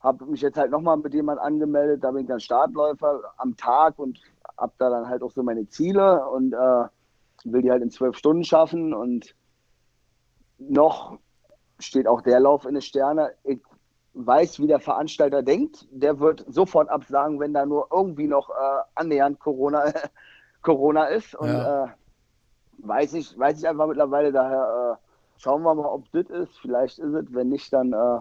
habe 0.01 0.25
mich 0.25 0.41
jetzt 0.41 0.57
halt 0.57 0.71
nochmal 0.71 0.97
mit 0.97 1.13
jemand 1.13 1.39
angemeldet. 1.39 2.03
Da 2.03 2.11
bin 2.11 2.21
ich 2.21 2.27
dann 2.27 2.39
Startläufer 2.39 3.21
am 3.37 3.55
Tag 3.55 3.99
und 3.99 4.19
habe 4.57 4.73
da 4.77 4.89
dann 4.89 5.07
halt 5.07 5.21
auch 5.21 5.31
so 5.31 5.43
meine 5.43 5.67
Ziele 5.69 6.27
und 6.27 6.53
äh, 6.53 6.85
will 7.43 7.61
die 7.61 7.71
halt 7.71 7.83
in 7.83 7.91
zwölf 7.91 8.17
Stunden 8.17 8.43
schaffen 8.43 8.93
und 8.93 9.35
noch 10.57 11.17
steht 11.79 12.07
auch 12.07 12.21
der 12.21 12.39
Lauf 12.39 12.65
in 12.65 12.73
den 12.73 12.81
Sterne. 12.81 13.33
Ich 13.43 13.59
weiß, 14.13 14.59
wie 14.59 14.67
der 14.67 14.79
Veranstalter 14.79 15.41
denkt, 15.41 15.87
der 15.91 16.19
wird 16.19 16.45
sofort 16.47 16.89
absagen, 16.89 17.39
wenn 17.39 17.53
da 17.53 17.65
nur 17.65 17.87
irgendwie 17.91 18.27
noch 18.27 18.49
äh, 18.49 18.81
annähernd 18.95 19.39
Corona, 19.39 19.85
Corona 20.61 21.05
ist. 21.05 21.33
Und 21.35 21.49
ja. 21.49 21.85
äh, 21.85 21.87
weiß, 22.79 23.13
ich, 23.13 23.37
weiß 23.37 23.59
ich 23.59 23.67
einfach 23.67 23.87
mittlerweile, 23.87 24.31
daher 24.31 24.97
äh, 24.99 25.39
schauen 25.39 25.63
wir 25.63 25.73
mal, 25.73 25.85
ob 25.85 26.11
das 26.11 26.29
ist. 26.29 26.57
Vielleicht 26.59 26.99
ist 26.99 27.13
es, 27.13 27.33
wenn 27.33 27.49
nicht, 27.49 27.71
dann 27.73 27.93
äh, 27.93 28.19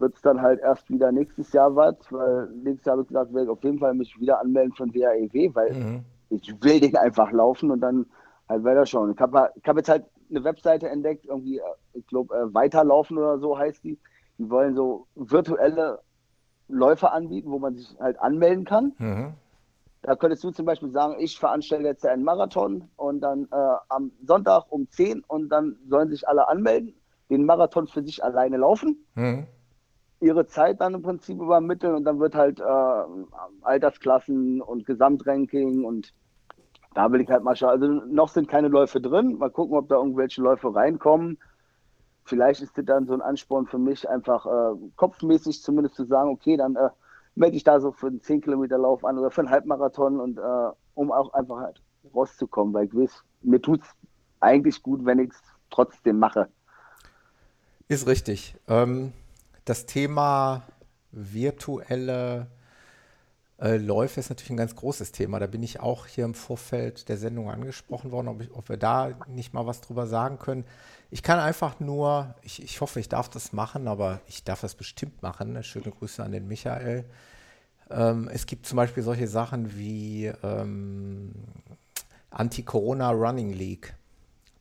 wird 0.00 0.14
es 0.14 0.22
dann 0.22 0.40
halt 0.40 0.60
erst 0.60 0.90
wieder 0.90 1.12
nächstes 1.12 1.52
Jahr 1.52 1.74
was, 1.76 1.96
weil 2.10 2.48
nächstes 2.48 2.86
Jahr 2.86 2.94
habe 2.94 3.02
ich 3.02 3.08
gesagt, 3.08 3.32
werde 3.32 3.44
ich 3.44 3.50
auf 3.50 3.62
jeden 3.62 3.78
Fall 3.78 3.94
mich 3.94 4.18
wieder 4.18 4.40
anmelden 4.40 4.72
von 4.74 4.94
WAEW, 4.94 5.54
weil 5.54 5.72
mhm. 5.72 6.04
ich 6.30 6.62
will 6.62 6.80
den 6.80 6.96
einfach 6.96 7.30
laufen 7.32 7.70
und 7.70 7.80
dann 7.80 8.06
halt 8.48 8.64
weiter 8.64 8.86
schauen. 8.86 9.12
Ich 9.12 9.20
habe 9.20 9.50
ich 9.54 9.68
hab 9.68 9.76
jetzt 9.76 9.88
halt 9.88 10.04
eine 10.30 10.44
Webseite 10.44 10.88
entdeckt, 10.88 11.26
irgendwie, 11.26 11.58
äh, 11.58 11.62
ich 11.94 12.06
glaube, 12.06 12.34
äh, 12.34 12.54
Weiterlaufen 12.54 13.18
oder 13.18 13.38
so 13.38 13.58
heißt 13.58 13.84
die 13.84 13.98
Die 14.38 14.48
wollen 14.48 14.74
so 14.74 15.06
virtuelle 15.14 16.00
Läufe 16.68 17.10
anbieten, 17.10 17.50
wo 17.50 17.58
man 17.58 17.74
sich 17.76 17.96
halt 18.00 18.18
anmelden 18.20 18.64
kann. 18.64 18.94
Mhm. 18.98 19.34
Da 20.02 20.16
könntest 20.16 20.42
du 20.44 20.50
zum 20.50 20.64
Beispiel 20.64 20.90
sagen, 20.90 21.16
ich 21.18 21.38
veranstalte 21.38 21.84
jetzt 21.86 22.06
einen 22.06 22.24
Marathon 22.24 22.88
und 22.96 23.20
dann 23.20 23.48
äh, 23.52 23.76
am 23.90 24.12
Sonntag 24.24 24.64
um 24.70 24.88
10 24.88 25.24
und 25.26 25.50
dann 25.50 25.76
sollen 25.88 26.08
sich 26.08 26.26
alle 26.26 26.48
anmelden, 26.48 26.94
den 27.28 27.44
Marathon 27.44 27.86
für 27.86 28.02
sich 28.02 28.24
alleine 28.24 28.56
laufen, 28.56 29.04
Mhm. 29.14 29.46
Ihre 30.20 30.46
Zeit 30.46 30.80
dann 30.80 30.94
im 30.94 31.02
Prinzip 31.02 31.40
übermitteln 31.40 31.94
und 31.94 32.04
dann 32.04 32.20
wird 32.20 32.34
halt 32.34 32.60
äh, 32.60 33.04
Altersklassen 33.62 34.60
und 34.60 34.86
Gesamtranking 34.86 35.84
und 35.84 36.14
da 36.94 37.10
will 37.10 37.20
ich 37.20 37.30
halt 37.30 37.42
mal 37.42 37.56
schauen. 37.56 37.70
Also 37.70 37.86
noch 37.86 38.28
sind 38.28 38.48
keine 38.48 38.68
Läufe 38.68 39.00
drin. 39.00 39.38
Mal 39.38 39.50
gucken, 39.50 39.76
ob 39.76 39.88
da 39.88 39.96
irgendwelche 39.96 40.42
Läufe 40.42 40.74
reinkommen. 40.74 41.38
Vielleicht 42.24 42.60
ist 42.60 42.76
das 42.76 42.84
dann 42.84 43.06
so 43.06 43.14
ein 43.14 43.22
Ansporn 43.22 43.66
für 43.66 43.78
mich, 43.78 44.08
einfach 44.08 44.46
äh, 44.46 44.76
kopfmäßig 44.96 45.62
zumindest 45.62 45.96
zu 45.96 46.04
sagen, 46.04 46.30
okay, 46.30 46.56
dann 46.56 46.76
äh, 46.76 46.90
melde 47.34 47.56
ich 47.56 47.64
da 47.64 47.80
so 47.80 47.92
für 47.92 48.08
einen 48.08 48.20
10 48.20 48.42
Kilometer 48.42 48.78
Lauf 48.78 49.04
an 49.04 49.18
oder 49.18 49.30
für 49.30 49.40
einen 49.40 49.50
Halbmarathon 49.50 50.20
und 50.20 50.38
äh, 50.38 50.70
um 50.94 51.10
auch 51.10 51.32
einfach 51.32 51.58
halt 51.58 51.82
rauszukommen, 52.14 52.74
weil 52.74 52.86
ich 52.86 52.94
weiß, 52.94 53.24
mir 53.42 53.60
tut 53.60 53.82
es 53.82 53.88
eigentlich 54.40 54.82
gut, 54.82 55.04
wenn 55.04 55.18
ich 55.18 55.30
es 55.30 55.42
trotzdem 55.70 56.18
mache. 56.18 56.48
Ist 57.88 58.06
richtig. 58.06 58.54
Ähm, 58.68 59.12
das 59.64 59.86
Thema 59.86 60.62
virtuelle 61.12 62.46
äh, 63.60 63.76
Läufe 63.76 64.20
ist 64.20 64.30
natürlich 64.30 64.50
ein 64.50 64.56
ganz 64.56 64.74
großes 64.74 65.12
Thema. 65.12 65.38
Da 65.38 65.46
bin 65.46 65.62
ich 65.62 65.80
auch 65.80 66.06
hier 66.06 66.24
im 66.24 66.34
Vorfeld 66.34 67.08
der 67.08 67.18
Sendung 67.18 67.50
angesprochen 67.50 68.10
worden, 68.10 68.28
ob, 68.28 68.40
ich, 68.40 68.50
ob 68.52 68.68
wir 68.68 68.78
da 68.78 69.12
nicht 69.28 69.52
mal 69.52 69.66
was 69.66 69.80
drüber 69.80 70.06
sagen 70.06 70.38
können. 70.38 70.64
Ich 71.10 71.22
kann 71.22 71.38
einfach 71.38 71.78
nur, 71.80 72.34
ich, 72.42 72.62
ich 72.62 72.80
hoffe, 72.80 73.00
ich 73.00 73.08
darf 73.08 73.28
das 73.28 73.52
machen, 73.52 73.86
aber 73.86 74.20
ich 74.26 74.44
darf 74.44 74.60
das 74.60 74.74
bestimmt 74.74 75.22
machen. 75.22 75.62
Schöne 75.62 75.90
Grüße 75.90 76.22
an 76.22 76.32
den 76.32 76.48
Michael. 76.48 77.04
Ähm, 77.90 78.30
es 78.32 78.46
gibt 78.46 78.66
zum 78.66 78.76
Beispiel 78.76 79.02
solche 79.02 79.28
Sachen 79.28 79.76
wie 79.76 80.26
ähm, 80.42 81.32
Anti-Corona 82.30 83.10
Running 83.10 83.52
League. 83.52 83.94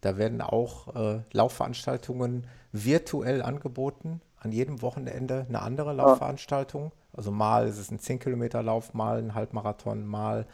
Da 0.02 0.18
werden 0.18 0.42
auch 0.42 0.96
äh, 0.96 1.22
Laufveranstaltungen 1.32 2.48
virtuell 2.72 3.42
angeboten. 3.42 4.22
An 4.40 4.52
jedem 4.52 4.82
Wochenende 4.82 5.45
eine 5.48 5.61
andere 5.61 5.94
Laufveranstaltung. 5.94 6.91
Also 7.14 7.32
mal 7.32 7.68
ist 7.68 7.78
es 7.78 7.91
ein 7.91 7.99
10-Kilometer-Lauf, 7.99 8.94
mal 8.94 9.18
ein 9.18 9.36
Halbmarathon, 9.36 10.06
mal 10.06 10.45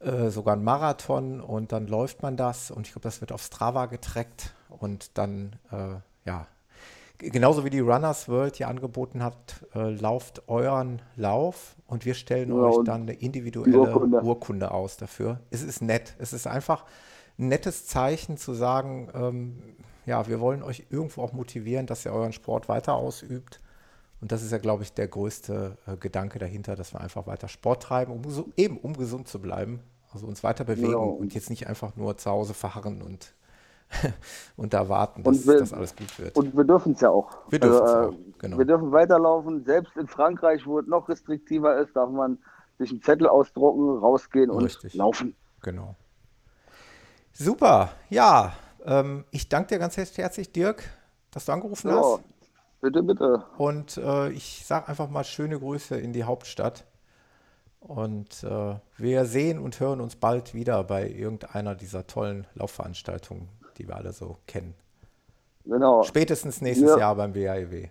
äh, 0.00 0.30
sogar 0.30 0.56
ein 0.56 0.64
Marathon 0.64 1.40
und 1.40 1.72
dann 1.72 1.86
läuft 1.86 2.22
man 2.22 2.36
das 2.36 2.70
und 2.70 2.86
ich 2.86 2.92
glaube, 2.92 3.04
das 3.04 3.20
wird 3.20 3.32
auf 3.32 3.42
Strava 3.42 3.86
getrackt 3.86 4.54
und 4.68 5.18
dann, 5.18 5.56
äh, 5.72 5.96
ja, 6.24 6.46
genauso 7.18 7.64
wie 7.64 7.70
die 7.70 7.80
Runners 7.80 8.28
World 8.28 8.56
hier 8.56 8.68
angeboten 8.68 9.22
hat, 9.22 9.66
äh, 9.74 9.90
lauft 9.90 10.48
euren 10.48 11.02
Lauf 11.16 11.74
und 11.86 12.04
wir 12.04 12.14
stellen 12.14 12.50
Ja, 12.50 12.62
euch 12.62 12.84
dann 12.84 13.02
eine 13.02 13.14
individuelle 13.14 13.78
Urkunde. 13.78 14.22
Urkunde 14.22 14.70
aus 14.70 14.96
dafür. 14.96 15.40
Es 15.50 15.62
ist 15.62 15.82
nett. 15.82 16.14
Es 16.18 16.32
ist 16.32 16.46
einfach 16.46 16.84
ein 17.38 17.48
nettes 17.48 17.86
Zeichen 17.86 18.36
zu 18.36 18.54
sagen, 18.54 19.08
ähm, 19.14 19.62
ja, 20.08 20.26
wir 20.26 20.40
wollen 20.40 20.62
euch 20.62 20.86
irgendwo 20.90 21.22
auch 21.22 21.32
motivieren, 21.32 21.86
dass 21.86 22.04
ihr 22.04 22.12
euren 22.12 22.32
Sport 22.32 22.68
weiter 22.68 22.94
ausübt. 22.94 23.60
Und 24.20 24.32
das 24.32 24.42
ist 24.42 24.50
ja, 24.50 24.58
glaube 24.58 24.82
ich, 24.82 24.92
der 24.94 25.06
größte 25.06 25.76
äh, 25.86 25.96
Gedanke 25.96 26.38
dahinter, 26.40 26.74
dass 26.74 26.92
wir 26.92 27.00
einfach 27.00 27.26
weiter 27.28 27.46
Sport 27.46 27.84
treiben, 27.84 28.12
um 28.12 28.28
so, 28.28 28.48
eben 28.56 28.78
um 28.78 28.94
gesund 28.96 29.28
zu 29.28 29.38
bleiben. 29.40 29.80
Also 30.12 30.26
uns 30.26 30.42
weiter 30.42 30.64
bewegen 30.64 30.88
Genau. 30.88 31.10
und 31.10 31.34
jetzt 31.34 31.50
nicht 31.50 31.66
einfach 31.68 31.94
nur 31.94 32.16
zu 32.16 32.30
Hause 32.30 32.54
verharren 32.54 33.02
und, 33.02 33.34
und 34.56 34.72
da 34.74 34.88
warten, 34.88 35.22
dass 35.22 35.46
wir- 35.46 35.58
das 35.58 35.72
alles 35.72 35.94
gut 35.94 36.18
wird. 36.18 36.36
Und 36.36 36.56
wir 36.56 36.64
dürfen 36.64 36.92
es 36.94 37.00
ja 37.02 37.10
auch. 37.10 37.30
Wir 37.50 37.60
dürfen's 37.60 37.80
also, 37.90 38.08
auch, 38.10 38.14
genau. 38.38 38.58
Wir 38.58 38.64
dürfen 38.64 38.90
weiterlaufen. 38.90 39.64
Selbst 39.64 39.96
in 39.96 40.08
Frankreich, 40.08 40.66
wo 40.66 40.80
es 40.80 40.86
noch 40.86 41.08
restriktiver 41.08 41.78
ist, 41.80 41.94
darf 41.94 42.10
man 42.10 42.38
sich 42.78 42.90
einen 42.90 43.02
Zettel 43.02 43.28
ausdrucken, 43.28 43.98
rausgehen 43.98 44.50
und 44.50 44.64
Richtig. 44.64 44.94
laufen. 44.94 45.36
Genau. 45.62 45.94
Super, 47.32 47.90
ja. 48.10 48.52
Ähm, 48.88 49.24
ich 49.30 49.48
danke 49.48 49.68
dir 49.74 49.78
ganz 49.78 49.96
herzlich, 49.98 50.50
Dirk, 50.52 50.82
dass 51.30 51.44
du 51.44 51.52
angerufen 51.52 51.90
Ja, 51.90 51.96
hast. 51.96 52.20
bitte, 52.80 53.02
bitte. 53.02 53.44
Und 53.58 53.98
äh, 53.98 54.30
ich 54.30 54.64
sage 54.66 54.88
einfach 54.88 55.10
mal 55.10 55.24
schöne 55.24 55.58
Grüße 55.58 55.96
in 55.96 56.12
die 56.12 56.24
Hauptstadt. 56.24 56.84
Und 57.80 58.42
äh, 58.42 58.74
wir 58.96 59.24
sehen 59.26 59.58
und 59.58 59.78
hören 59.78 60.00
uns 60.00 60.16
bald 60.16 60.54
wieder 60.54 60.82
bei 60.84 61.08
irgendeiner 61.08 61.74
dieser 61.74 62.06
tollen 62.06 62.46
Laufveranstaltungen, 62.54 63.48
die 63.76 63.86
wir 63.86 63.94
alle 63.96 64.12
so 64.12 64.38
kennen. 64.46 64.74
Genau. 65.64 66.02
Spätestens 66.02 66.60
nächstes 66.62 66.90
Ja. 66.90 66.98
Jahr 66.98 67.14
beim 67.14 67.34
WAEW. 67.34 67.88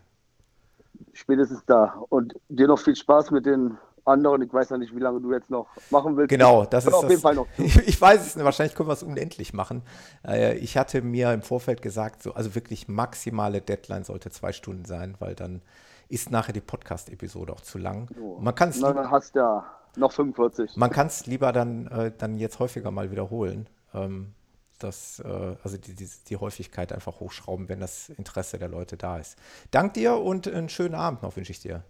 Spätestens 1.13 1.63
da. 1.67 2.03
Und 2.09 2.33
dir 2.49 2.67
noch 2.67 2.79
viel 2.79 2.95
Spaß 2.95 3.29
mit 3.31 3.45
den 3.45 3.77
anderen. 4.07 4.41
Ich 4.41 4.53
weiß 4.53 4.69
ja 4.69 4.77
nicht, 4.77 4.95
wie 4.95 4.99
lange 4.99 5.21
du 5.21 5.31
jetzt 5.33 5.49
noch 5.49 5.67
machen 5.89 6.17
willst. 6.17 6.29
Genau, 6.29 6.65
das 6.65 6.85
Ich 6.85 6.89
ist 6.89 6.93
auf 6.95 7.01
das. 7.01 7.09
jeden 7.11 7.21
Fall 7.21 7.35
noch. 7.35 7.47
Ich, 7.57 7.99
weiß 7.99 8.25
es 8.25 8.35
nicht, 8.35 8.45
wahrscheinlich 8.45 8.75
können 8.75 8.89
wir 8.89 8.93
es 8.93 9.03
unendlich 9.03 9.53
machen. 9.53 9.83
Äh, 10.25 10.57
ich 10.57 10.77
hatte 10.77 11.01
mir 11.01 11.33
im 11.33 11.41
Vorfeld 11.41 11.81
gesagt, 11.81 12.23
so, 12.23 12.33
also 12.33 12.55
wirklich 12.55 12.87
maximale 12.87 13.61
Deadline 13.61 14.03
sollte 14.03 14.29
zwei 14.31 14.51
Stunden 14.51 14.85
sein, 14.85 15.15
weil 15.19 15.35
dann 15.35 15.61
ist 16.09 16.31
nachher 16.31 16.53
die 16.53 16.61
Podcast-Episode 16.61 17.53
auch 17.53 17.61
zu 17.61 17.77
lang. 17.77 18.07
Und 18.17 18.43
Man 18.43 18.55
kann 18.55 18.69
es 18.69 18.79
dann 18.79 19.11
hast 19.11 19.35
ja 19.35 19.65
noch 19.97 20.11
45. 20.11 20.77
man 20.77 20.89
kann 20.91 21.07
es 21.07 21.25
lieber 21.25 21.51
dann, 21.51 21.87
äh, 21.87 22.11
dann 22.17 22.37
jetzt 22.37 22.59
häufiger 22.59 22.91
mal 22.91 23.11
wiederholen. 23.11 23.67
Ähm, 23.93 24.33
das, 24.79 25.19
äh, 25.25 25.55
also 25.63 25.77
die, 25.77 25.95
die, 25.95 26.07
die 26.29 26.37
Häufigkeit 26.37 26.93
einfach 26.93 27.19
hochschrauben, 27.19 27.67
wenn 27.67 27.79
das 27.79 28.09
Interesse 28.09 28.59
der 28.59 28.69
Leute 28.69 28.95
da 28.95 29.17
ist. 29.17 29.37
Dank 29.71 29.95
dir 29.95 30.17
und 30.17 30.47
einen 30.47 30.69
schönen 30.69 30.95
Abend 30.95 31.23
noch 31.23 31.35
wünsche 31.35 31.51
ich 31.51 31.59
dir. 31.59 31.83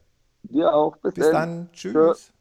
Dir 0.50 0.74
auch. 0.74 0.98
Bis, 0.98 1.14
Bis 1.14 1.32
dann. 1.32 1.70
Tschüss. 1.72 2.32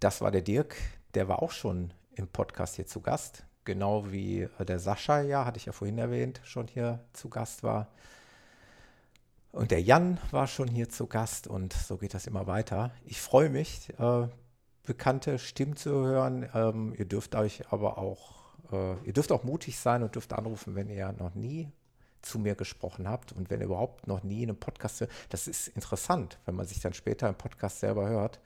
Das 0.00 0.20
war 0.20 0.30
der 0.30 0.42
Dirk. 0.42 0.76
Der 1.14 1.28
war 1.28 1.42
auch 1.42 1.50
schon 1.50 1.92
im 2.14 2.28
Podcast 2.28 2.76
hier 2.76 2.86
zu 2.86 3.00
Gast. 3.00 3.44
Genau 3.64 4.10
wie 4.10 4.48
der 4.60 4.78
Sascha, 4.78 5.20
ja, 5.20 5.44
hatte 5.44 5.58
ich 5.58 5.66
ja 5.66 5.72
vorhin 5.72 5.98
erwähnt, 5.98 6.40
schon 6.44 6.68
hier 6.68 7.00
zu 7.12 7.28
Gast 7.28 7.62
war. 7.62 7.88
Und 9.52 9.70
der 9.70 9.82
Jan 9.82 10.18
war 10.30 10.46
schon 10.46 10.68
hier 10.68 10.88
zu 10.88 11.06
Gast 11.06 11.46
und 11.46 11.72
so 11.72 11.98
geht 11.98 12.14
das 12.14 12.26
immer 12.26 12.46
weiter. 12.46 12.92
Ich 13.04 13.20
freue 13.20 13.50
mich, 13.50 13.92
äh, 13.98 14.28
bekannte 14.84 15.38
Stimmen 15.38 15.76
zu 15.76 15.90
hören. 15.90 16.48
Ähm, 16.54 16.94
ihr 16.96 17.04
dürft 17.04 17.34
euch 17.34 17.70
aber 17.70 17.98
auch, 17.98 18.44
äh, 18.72 18.94
ihr 19.04 19.12
dürft 19.12 19.32
auch 19.32 19.44
mutig 19.44 19.78
sein 19.78 20.02
und 20.02 20.14
dürft 20.14 20.32
anrufen, 20.32 20.74
wenn 20.74 20.88
ihr 20.88 21.12
noch 21.12 21.34
nie 21.34 21.70
zu 22.22 22.38
mir 22.38 22.54
gesprochen 22.54 23.08
habt 23.08 23.32
und 23.32 23.50
wenn 23.50 23.60
ihr 23.60 23.66
überhaupt 23.66 24.06
noch 24.06 24.22
nie 24.22 24.42
in 24.42 24.50
einem 24.50 24.58
Podcast, 24.58 25.06
das 25.28 25.48
ist 25.48 25.68
interessant, 25.68 26.38
wenn 26.46 26.54
man 26.54 26.66
sich 26.66 26.80
dann 26.80 26.92
später 26.92 27.28
im 27.28 27.34
Podcast 27.34 27.80
selber 27.80 28.08
hört. 28.08 28.40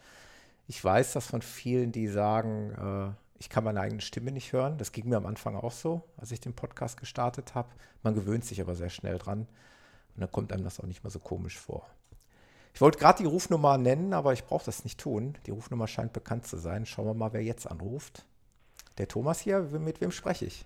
Ich 0.68 0.82
weiß 0.82 1.12
das 1.12 1.26
von 1.26 1.42
vielen, 1.42 1.92
die 1.92 2.08
sagen, 2.08 3.14
äh, 3.16 3.38
ich 3.38 3.48
kann 3.48 3.64
meine 3.64 3.80
eigene 3.80 4.00
Stimme 4.00 4.30
nicht 4.30 4.52
hören. 4.52 4.78
Das 4.78 4.92
ging 4.92 5.08
mir 5.08 5.16
am 5.16 5.26
Anfang 5.26 5.56
auch 5.56 5.72
so, 5.72 6.02
als 6.16 6.30
ich 6.30 6.40
den 6.40 6.54
Podcast 6.54 7.00
gestartet 7.00 7.54
habe. 7.54 7.70
Man 8.02 8.14
gewöhnt 8.14 8.44
sich 8.44 8.60
aber 8.60 8.74
sehr 8.74 8.90
schnell 8.90 9.18
dran 9.18 9.48
und 10.14 10.20
dann 10.20 10.30
kommt 10.30 10.52
einem 10.52 10.64
das 10.64 10.78
auch 10.78 10.86
nicht 10.86 11.02
mehr 11.02 11.10
so 11.10 11.18
komisch 11.18 11.58
vor. 11.58 11.88
Ich 12.74 12.80
wollte 12.80 12.98
gerade 12.98 13.18
die 13.18 13.28
Rufnummer 13.28 13.76
nennen, 13.78 14.14
aber 14.14 14.32
ich 14.32 14.44
brauche 14.44 14.64
das 14.64 14.84
nicht 14.84 15.00
tun. 15.00 15.36
Die 15.46 15.50
Rufnummer 15.50 15.86
scheint 15.88 16.12
bekannt 16.12 16.46
zu 16.46 16.56
sein. 16.56 16.86
Schauen 16.86 17.06
wir 17.06 17.14
mal, 17.14 17.32
wer 17.32 17.42
jetzt 17.42 17.66
anruft. 17.66 18.24
Der 18.98 19.08
Thomas 19.08 19.40
hier, 19.40 19.60
mit 19.60 20.00
wem 20.00 20.10
spreche 20.10 20.46
ich? 20.46 20.64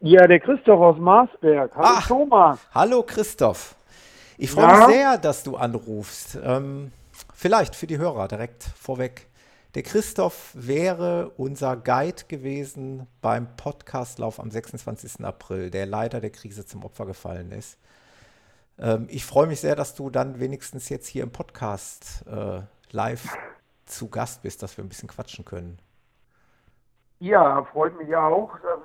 Ja, 0.00 0.26
der 0.26 0.40
Christoph 0.40 0.80
aus 0.80 0.98
Marsberg. 0.98 1.74
Hallo 1.74 1.88
Ach. 1.88 2.06
Thomas. 2.06 2.60
Hallo 2.74 3.02
Christoph. 3.02 3.74
Ich 4.36 4.50
freue 4.50 4.64
Ja? 4.64 4.76
mich 4.86 4.96
sehr, 4.96 5.18
dass 5.18 5.42
du 5.42 5.56
anrufst. 5.56 6.38
Ähm, 6.42 6.92
vielleicht 7.34 7.74
für 7.74 7.86
die 7.86 7.98
Hörer 7.98 8.28
direkt 8.28 8.62
vorweg. 8.62 9.26
Der 9.74 9.82
Christoph 9.82 10.50
wäre 10.54 11.30
unser 11.36 11.76
Guide 11.76 12.24
gewesen 12.28 13.06
beim 13.22 13.56
Podcastlauf 13.56 14.38
am 14.38 14.50
26. 14.50 15.24
April, 15.24 15.70
der 15.70 15.86
leider 15.86 16.20
der 16.20 16.30
Krise 16.30 16.66
zum 16.66 16.84
Opfer 16.84 17.06
gefallen 17.06 17.50
ist. 17.52 17.78
Ähm, 18.78 19.06
ich 19.10 19.24
freue 19.24 19.46
mich 19.46 19.60
sehr, 19.60 19.76
dass 19.76 19.94
du 19.94 20.10
dann 20.10 20.40
wenigstens 20.40 20.90
jetzt 20.90 21.06
hier 21.06 21.22
im 21.22 21.30
Podcast 21.32 22.24
äh, 22.30 22.60
live 22.90 23.34
zu 23.86 24.08
Gast 24.08 24.42
bist, 24.42 24.62
dass 24.62 24.76
wir 24.76 24.84
ein 24.84 24.88
bisschen 24.88 25.08
quatschen 25.08 25.44
können. 25.44 25.78
Ja, 27.18 27.64
freut 27.72 27.96
mich 27.98 28.14
auch, 28.14 28.50
dass 28.60 28.78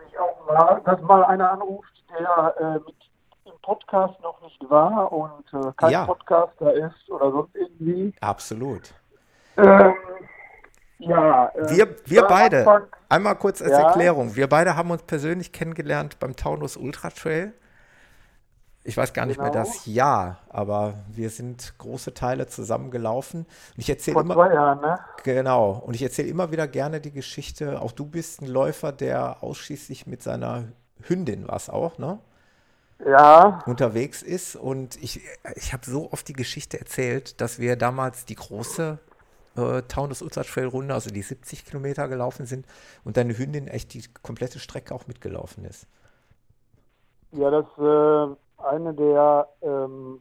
mal, 0.47 0.81
dass 0.85 1.01
mal 1.01 1.23
einer 1.25 1.51
anruft, 1.51 1.91
der 2.17 2.55
äh, 2.59 2.73
mit 2.75 2.95
im 3.45 3.53
Podcast 3.63 4.19
noch 4.21 4.39
nicht 4.41 4.59
war 4.69 5.11
und 5.11 5.45
äh, 5.53 5.71
kein 5.77 5.91
Ja. 5.91 6.05
Podcaster 6.05 6.73
ist 6.73 7.09
oder 7.09 7.31
sonst 7.31 7.55
irgendwie. 7.55 8.13
Absolut. 8.21 8.93
Ähm, 9.57 9.93
ja, 10.99 11.47
äh, 11.55 11.69
Wir, 11.75 11.95
wir 12.05 12.23
beide, 12.23 12.59
Anfang- 12.59 12.87
einmal 13.09 13.35
kurz 13.35 13.61
als 13.61 13.71
Ja. 13.71 13.87
Erklärung, 13.87 14.35
wir 14.35 14.47
beide 14.47 14.75
haben 14.75 14.91
uns 14.91 15.03
persönlich 15.03 15.51
kennengelernt 15.51 16.19
beim 16.19 16.35
Taunus 16.35 16.77
Ultra 16.77 17.09
Trail. 17.09 17.53
Ich 18.83 18.97
weiß 18.97 19.13
gar 19.13 19.27
nicht 19.27 19.39
mehr 19.39 19.51
Genau. 19.51 19.63
das 19.63 19.85
Jahr, 19.85 20.39
aber 20.49 20.95
wir 21.07 21.29
sind 21.29 21.73
große 21.77 22.13
Teile 22.15 22.47
zusammengelaufen. 22.47 23.41
Und 23.41 23.77
ich 23.77 23.89
erzähle 23.89 24.21
immer, 24.21 24.33
zwei 24.33 24.53
Jahren, 24.53 24.81
ne? 24.81 24.99
genau, 25.23 25.71
und 25.85 25.93
ich 25.93 26.01
erzähle 26.01 26.29
immer 26.29 26.51
wieder 26.51 26.67
gerne 26.67 26.99
die 26.99 27.11
Geschichte. 27.11 27.79
Auch 27.79 27.91
du 27.91 28.05
bist 28.05 28.41
ein 28.41 28.47
Läufer, 28.47 28.91
der 28.91 29.43
ausschließlich 29.43 30.07
mit 30.07 30.23
seiner 30.23 30.65
Hündin 31.03 31.47
war 31.47 31.57
es 31.57 31.69
auch, 31.69 31.99
ne? 31.99 32.19
ja. 33.05 33.61
unterwegs 33.65 34.21
ist. 34.21 34.55
Und 34.55 35.01
ich, 35.01 35.21
ich 35.55 35.73
habe 35.73 35.85
so 35.85 36.11
oft 36.11 36.27
die 36.27 36.33
Geschichte 36.33 36.79
erzählt, 36.79 37.39
dass 37.41 37.59
wir 37.59 37.75
damals 37.75 38.25
die 38.25 38.35
große 38.35 38.99
äh, 39.57 39.81
Taunus 39.83 40.21
Ultra 40.21 40.43
Trail 40.43 40.67
Runde, 40.67 40.93
also 40.93 41.09
die 41.09 41.21
70 41.21 41.65
Kilometer 41.65 42.07
gelaufen 42.07 42.45
sind 42.45 42.65
und 43.03 43.17
deine 43.17 43.37
Hündin 43.37 43.67
echt 43.67 43.93
die 43.93 44.03
komplette 44.21 44.59
Strecke 44.59 44.93
auch 44.93 45.07
mitgelaufen 45.07 45.65
ist. 45.65 45.87
Ja, 47.31 47.49
das 47.49 47.65
äh, 47.77 48.35
eine 48.65 48.93
der 48.93 49.47
ähm, 49.61 50.19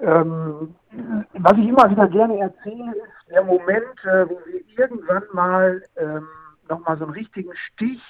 ähm, 0.00 0.74
was 1.34 1.58
ich 1.58 1.68
immer 1.68 1.90
wieder 1.90 2.08
gerne 2.08 2.38
erzähle, 2.38 2.92
ist 2.92 3.30
der 3.30 3.42
Moment, 3.42 4.04
äh, 4.04 4.28
wo 4.28 4.40
wir 4.46 4.62
irgendwann 4.76 5.24
mal 5.32 5.82
ähm, 5.96 6.28
nochmal 6.68 6.96
so 6.98 7.04
einen 7.04 7.14
richtigen 7.14 7.50
Stich 7.54 8.02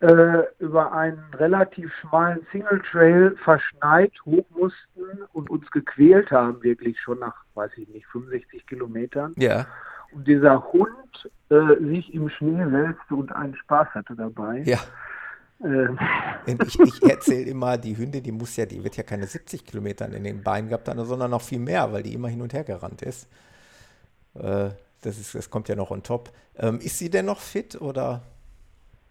äh, 0.00 0.42
über 0.58 0.92
einen 0.92 1.22
relativ 1.34 1.92
schmalen 2.00 2.44
Single 2.50 2.82
Trail 2.90 3.36
verschneit 3.44 4.12
hoch 4.24 4.44
mussten 4.50 5.22
und 5.32 5.48
uns 5.50 5.70
gequält 5.70 6.32
haben, 6.32 6.60
wirklich 6.62 7.00
schon 7.00 7.20
nach, 7.20 7.44
weiß 7.54 7.70
ich 7.76 7.88
nicht, 7.88 8.06
65 8.08 8.66
Kilometern. 8.66 9.34
Ja. 9.36 9.66
Und 10.10 10.26
dieser 10.26 10.72
Hund 10.72 11.30
äh, 11.50 11.76
sich 11.78 12.12
im 12.12 12.28
Schnee 12.28 12.70
wälzte 12.72 13.14
und 13.14 13.34
einen 13.34 13.54
Spaß 13.54 13.88
hatte 13.94 14.16
dabei. 14.16 14.62
Ja. 14.66 14.78
Ähm. 15.64 15.98
Ich, 16.46 16.78
ich 16.78 17.02
erzähle 17.02 17.50
immer, 17.50 17.78
die 17.78 17.96
Hündin, 17.96 18.22
die 18.22 18.32
muss 18.32 18.56
ja, 18.56 18.66
die 18.66 18.82
wird 18.82 18.96
ja 18.96 19.02
keine 19.02 19.26
70 19.26 19.64
Kilometer 19.64 20.12
in 20.12 20.24
den 20.24 20.42
Beinen 20.42 20.68
gehabt 20.68 20.88
haben, 20.88 21.04
sondern 21.04 21.30
noch 21.30 21.42
viel 21.42 21.60
mehr, 21.60 21.92
weil 21.92 22.02
die 22.02 22.14
immer 22.14 22.28
hin 22.28 22.42
und 22.42 22.52
her 22.52 22.64
gerannt 22.64 23.02
ist. 23.02 23.28
Äh, 24.34 24.70
das, 25.02 25.18
ist 25.18 25.34
das 25.34 25.50
kommt 25.50 25.68
ja 25.68 25.76
noch 25.76 25.90
on 25.90 26.02
top. 26.02 26.30
Ähm, 26.56 26.78
ist 26.80 26.98
sie 26.98 27.10
denn 27.10 27.26
noch 27.26 27.38
fit 27.38 27.80
oder? 27.80 28.22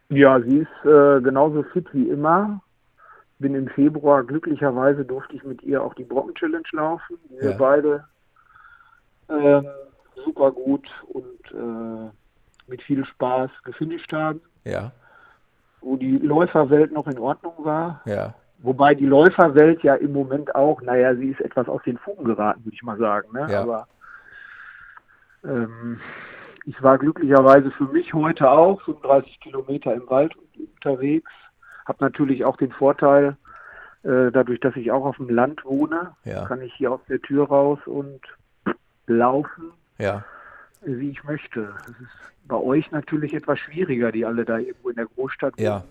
Ja, 0.10 0.42
sie 0.42 0.60
ist 0.60 0.86
äh, 0.86 1.22
genauso 1.22 1.64
fit 1.64 1.88
wie 1.94 2.10
immer. 2.10 2.62
Bin 3.40 3.56
im 3.56 3.70
Februar, 3.70 4.24
glücklicherweise 4.24 5.06
durfte 5.06 5.36
ich 5.36 5.44
mit 5.44 5.64
ihr 5.64 5.82
auch 5.82 5.94
die 5.94 6.04
Brocken 6.04 6.36
Challenge 6.36 6.68
laufen. 6.74 7.18
Wir 7.30 7.52
ja. 7.52 7.58
beide 7.58 8.04
äh, 9.30 9.62
super 10.26 10.52
gut 10.52 10.88
und 11.08 11.52
äh, 11.52 12.12
mit 12.68 12.82
viel 12.84 13.06
Spaß 13.06 13.50
gefinisht 13.64 14.12
haben. 14.14 14.42
Ja. 14.64 14.92
Wo 15.82 15.98
die 15.98 16.18
Läuferwelt 16.18 16.92
noch 16.92 17.08
in 17.08 17.20
Ordnung 17.20 17.54
war. 17.60 18.02
Ja. 18.06 18.34
Wobei 18.60 18.94
die 18.94 19.06
Läuferwelt 19.06 19.82
ja 19.82 19.96
im 19.96 20.14
Moment 20.14 20.54
auch, 20.54 20.82
naja, 20.82 21.16
sie 21.16 21.30
ist 21.30 21.42
etwas 21.42 21.68
aus 21.68 21.82
den 21.84 21.98
Fugen 21.98 22.26
geraten, 22.26 22.64
würde 22.64 22.76
ich 22.76 22.84
mal 22.84 22.98
sagen. 22.98 23.30
Ne? 23.34 23.48
Ja. 23.50 23.62
Aber 23.62 23.88
ähm, 25.44 26.00
ich 26.66 26.82
war 26.84 27.00
glücklicherweise 27.00 27.72
für 27.72 27.86
mich 27.86 28.14
heute 28.14 28.50
auch 28.50 28.82
35 28.84 29.40
Kilometer 29.40 29.94
im 29.94 30.08
Wald 30.10 30.34
unterwegs. 30.76 31.32
Habe 31.88 32.04
natürlich 32.04 32.46
auch 32.46 32.58
den 32.58 32.72
Vorteil, 32.72 33.36
äh, 34.04 34.32
dadurch, 34.32 34.60
dass 34.60 34.76
ich 34.76 34.92
auch 34.92 35.06
auf 35.06 35.18
dem 35.18 35.30
Land 35.30 35.66
wohne, 35.66 36.16
ja. 36.24 36.46
kann 36.46 36.62
ich 36.62 36.74
hier 36.76 36.92
aus 36.92 37.02
der 37.10 37.22
Tür 37.22 37.48
raus 37.48 37.80
und 37.86 38.22
laufen, 39.08 39.72
ja. 39.98 40.24
Wie 40.82 41.10
ich 41.10 41.24
möchte. 41.24 41.74
Das 41.86 41.90
ist 41.90 42.10
bei 42.46 42.56
euch 42.56 42.92
natürlich 42.92 43.34
etwas 43.34 43.60
schwieriger, 43.60 44.12
die 44.12 44.26
alle 44.26 44.46
da 44.46 44.58
irgendwo 44.58 44.90
in 44.90 44.96
der 44.96 45.06
Großstadt 45.06 45.58
wohnen. 45.58 45.66
Ja. 45.66 45.84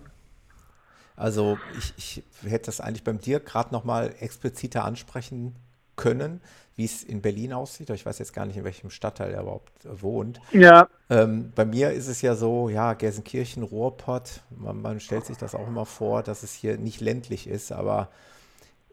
Also 1.15 1.59
ich, 1.77 1.93
ich 1.97 2.49
hätte 2.49 2.65
das 2.65 2.81
eigentlich 2.81 3.03
beim 3.03 3.19
dir 3.19 3.39
gerade 3.39 3.71
nochmal 3.71 4.13
expliziter 4.19 4.83
ansprechen 4.85 5.55
können, 5.95 6.41
wie 6.75 6.85
es 6.85 7.03
in 7.03 7.21
Berlin 7.21 7.53
aussieht. 7.53 7.89
Ich 7.91 8.05
weiß 8.05 8.17
jetzt 8.19 8.33
gar 8.33 8.45
nicht, 8.45 8.57
in 8.57 8.63
welchem 8.63 8.89
Stadtteil 8.89 9.31
er 9.31 9.41
überhaupt 9.41 9.71
wohnt. 9.83 10.39
Ja. 10.51 10.87
Ähm, 11.09 11.51
bei 11.53 11.65
mir 11.65 11.91
ist 11.91 12.07
es 12.07 12.21
ja 12.21 12.35
so, 12.35 12.69
ja, 12.69 12.93
Gelsenkirchen, 12.93 13.61
Ruhrpott, 13.61 14.41
man, 14.49 14.81
man, 14.81 14.99
stellt 14.99 15.25
sich 15.25 15.37
das 15.37 15.53
auch 15.53 15.67
immer 15.67 15.85
vor, 15.85 16.23
dass 16.23 16.43
es 16.43 16.53
hier 16.53 16.77
nicht 16.77 17.01
ländlich 17.01 17.47
ist, 17.47 17.71
aber 17.71 18.09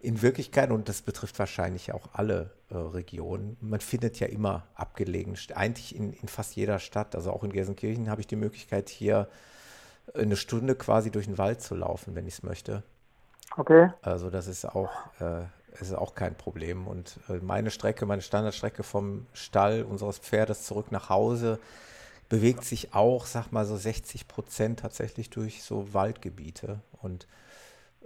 in 0.01 0.23
Wirklichkeit, 0.23 0.70
und 0.70 0.89
das 0.89 1.03
betrifft 1.03 1.39
wahrscheinlich 1.39 1.93
auch 1.93 2.09
alle 2.12 2.51
äh, 2.70 2.77
Regionen, 2.77 3.57
man 3.61 3.81
findet 3.81 4.20
ja 4.20 4.29
immer 4.29 4.66
abgelegen, 4.75 5.37
eigentlich 5.55 5.95
in, 5.95 6.12
in 6.12 6.29
fast 6.29 6.57
jeder 6.57 6.79
Stadt, 6.79 7.15
also 7.15 7.33
auch 7.33 7.43
in 7.43 7.53
Gelsenkirchen 7.53 8.11
habe 8.11 8.20
ich 8.20 8.27
die 8.27 8.37
Möglichkeit, 8.37 8.89
hier 8.89 9.29
eine 10.15 10.37
Stunde 10.37 10.75
quasi 10.75 11.11
durch 11.11 11.27
den 11.27 11.39
Wald 11.39 11.61
zu 11.61 11.75
laufen, 11.75 12.15
wenn 12.15 12.27
ich 12.27 12.35
es 12.35 12.43
möchte. 12.43 12.83
Okay. 13.57 13.91
Also 14.03 14.31
das 14.31 14.47
ist 14.47 14.65
auch 14.65 14.91
äh, 15.20 15.43
ist 15.81 15.95
auch 15.95 16.15
kein 16.15 16.35
Problem. 16.35 16.87
Und 16.87 17.19
äh, 17.29 17.35
meine 17.35 17.70
Strecke, 17.70 18.07
meine 18.07 18.23
Standardstrecke 18.23 18.83
vom 18.83 19.27
Stall 19.33 19.83
unseres 19.83 20.19
Pferdes 20.19 20.65
zurück 20.65 20.91
nach 20.91 21.09
Hause 21.09 21.59
bewegt 22.29 22.65
sich 22.65 22.95
auch, 22.95 23.27
sag 23.27 23.53
mal 23.53 23.65
so 23.65 23.77
60 23.77 24.29
Prozent 24.29 24.81
tatsächlich 24.81 25.31
durch 25.31 25.62
so 25.62 25.95
Waldgebiete. 25.95 26.81
Und 27.01 27.27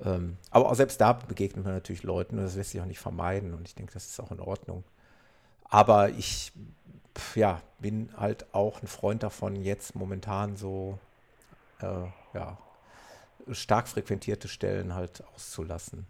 ähm, 0.05 0.39
aber 0.51 0.70
auch 0.70 0.74
selbst 0.74 1.01
da 1.01 1.12
begegnet 1.12 1.64
man 1.64 1.74
natürlich 1.74 2.02
Leuten 2.02 2.39
und 2.39 2.44
das 2.44 2.56
lässt 2.56 2.70
sich 2.70 2.81
auch 2.81 2.86
nicht 2.86 3.01
vermeiden. 3.01 3.55
Und 3.55 3.69
ich 3.69 3.74
denke, 3.74 3.93
das 3.93 4.06
ist 4.06 4.20
auch 4.20 4.31
in 4.31 4.40
Ordnung. 4.40 4.85
Aber 5.64 6.10
ich 6.10 6.52
ja, 7.35 7.60
bin 7.78 8.10
halt 8.16 8.47
auch 8.55 8.82
ein 8.82 8.86
Freund 8.86 9.23
davon, 9.23 9.56
jetzt 9.56 9.94
momentan 9.94 10.56
so 10.56 10.98
äh, 11.81 11.86
ja, 12.35 12.56
stark 13.51 13.89
frequentierte 13.89 14.48
Stellen 14.48 14.94
halt 14.94 15.23
auszulassen. 15.35 16.06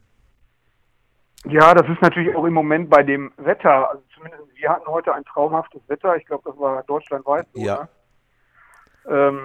Ja, 1.45 1.75
das 1.75 1.89
ist 1.89 2.01
natürlich 2.01 2.35
auch 2.37 2.45
im 2.45 2.55
Moment 2.55 2.89
bei 2.89 3.03
dem 3.03 3.33
Wetter. 3.37 3.91
Also 3.91 4.03
zumindest 4.15 4.43
wir 4.55 4.71
hatten 4.71 4.87
heute 4.87 5.13
ein 5.13 5.25
traumhaftes 5.25 5.83
Wetter. 5.89 6.17
Ich 6.17 6.25
glaube, 6.27 6.49
das 6.49 6.59
war 6.59 6.85
deutschlandweit 6.85 7.49
so. 7.53 7.61
Ja. 7.61 7.83
Ne? 7.83 7.89
Ähm, 9.09 9.41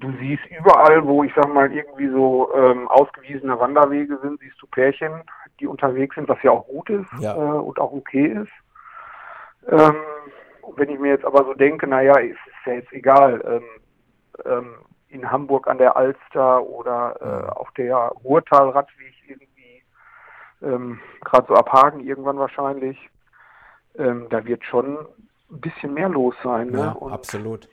du 0.00 0.12
siehst 0.18 0.42
überall, 0.46 1.04
wo 1.04 1.24
ich 1.24 1.32
sag 1.34 1.52
mal 1.52 1.72
irgendwie 1.72 2.08
so 2.08 2.52
ähm, 2.54 2.88
ausgewiesene 2.88 3.58
Wanderwege 3.58 4.18
sind, 4.22 4.40
siehst 4.40 4.60
du 4.60 4.66
Pärchen, 4.66 5.22
die 5.60 5.66
unterwegs 5.66 6.14
sind, 6.14 6.28
was 6.28 6.42
ja 6.42 6.50
auch 6.50 6.66
gut 6.66 6.90
ist 6.90 7.08
ja. 7.20 7.34
äh, 7.34 7.58
und 7.58 7.78
auch 7.80 7.92
okay 7.92 8.26
ist. 8.26 8.52
Ähm, 9.68 9.96
wenn 10.76 10.90
ich 10.90 10.98
mir 10.98 11.10
jetzt 11.10 11.24
aber 11.24 11.44
so 11.44 11.54
denke, 11.54 11.86
naja, 11.86 12.16
ist, 12.18 12.38
ist 12.46 12.66
ja 12.66 12.72
jetzt 12.74 12.92
egal, 12.92 13.42
ähm, 13.46 13.64
ähm, 14.44 14.74
in 15.08 15.30
Hamburg 15.30 15.66
an 15.68 15.78
der 15.78 15.96
Alster 15.96 16.62
oder 16.62 17.16
äh, 17.20 17.50
auf 17.52 17.70
der 17.72 17.96
Ruhrtalradweg 17.96 19.14
irgendwie 19.26 19.82
ähm, 20.62 21.00
gerade 21.24 21.46
so 21.48 21.54
ab 21.54 21.72
Hagen 21.72 22.00
irgendwann 22.00 22.38
wahrscheinlich. 22.38 22.98
Da 23.94 24.44
wird 24.44 24.64
schon 24.64 24.96
ein 25.50 25.60
bisschen 25.60 25.92
mehr 25.92 26.08
los 26.08 26.36
sein. 26.44 26.68
Ne? 26.68 26.78
Ja, 26.78 27.06
absolut. 27.10 27.68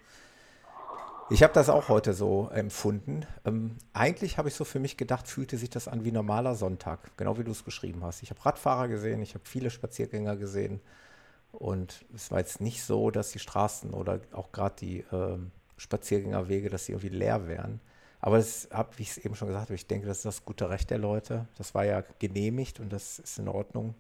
Ich 1.32 1.42
habe 1.42 1.54
das 1.54 1.70
auch 1.70 1.90
heute 1.90 2.14
so 2.14 2.50
empfunden. 2.54 3.26
Ähm, 3.46 3.78
eigentlich 3.94 4.38
habe 4.38 4.48
ich 4.48 4.54
so 4.54 4.64
für 4.64 4.80
mich 4.80 4.96
gedacht, 4.96 5.28
fühlte 5.28 5.58
sich 5.58 5.72
das 5.72 5.88
an 5.88 6.06
wie 6.06 6.12
normaler 6.12 6.54
Sonntag, 6.54 7.18
genau 7.18 7.40
wie 7.40 7.44
du 7.44 7.52
es 7.52 7.64
beschrieben 7.64 8.04
hast. 8.04 8.22
Ich 8.22 8.30
habe 8.30 8.46
Radfahrer 8.46 8.88
gesehen, 8.88 9.24
ich 9.24 9.34
habe 9.34 9.44
viele 9.44 9.72
Spaziergänger 9.72 10.36
gesehen 10.36 10.82
und 11.52 12.06
es 12.14 12.30
war 12.30 12.40
jetzt 12.40 12.62
nicht 12.62 12.84
so, 12.84 13.10
dass 13.10 13.32
die 13.32 13.40
Straßen 13.40 13.92
oder 13.92 14.20
auch 14.34 14.52
gerade 14.52 14.76
die 14.80 15.00
äh, 15.00 15.38
Spaziergängerwege, 15.78 16.70
dass 16.70 16.86
sie 16.86 16.92
irgendwie 16.92 17.10
leer 17.10 17.48
wären. 17.48 17.80
Aber 18.22 18.38
das 18.38 18.70
habe, 18.72 18.98
wie 18.98 19.04
ich 19.04 19.12
es 19.12 19.18
eben 19.18 19.36
schon 19.36 19.48
gesagt 19.48 19.66
habe, 19.66 19.76
ich 19.76 19.88
denke, 19.88 20.06
das 20.06 20.18
ist 20.18 20.26
das 20.26 20.46
gute 20.46 20.70
Recht 20.70 20.92
der 20.92 21.00
Leute. 21.00 21.48
Das 21.58 21.74
war 21.74 21.86
ja 21.86 22.04
genehmigt 22.20 22.80
und 22.80 22.94
das 22.94 23.18
ist 23.18 23.40
in 23.40 23.48
Ordnung. 23.48 23.96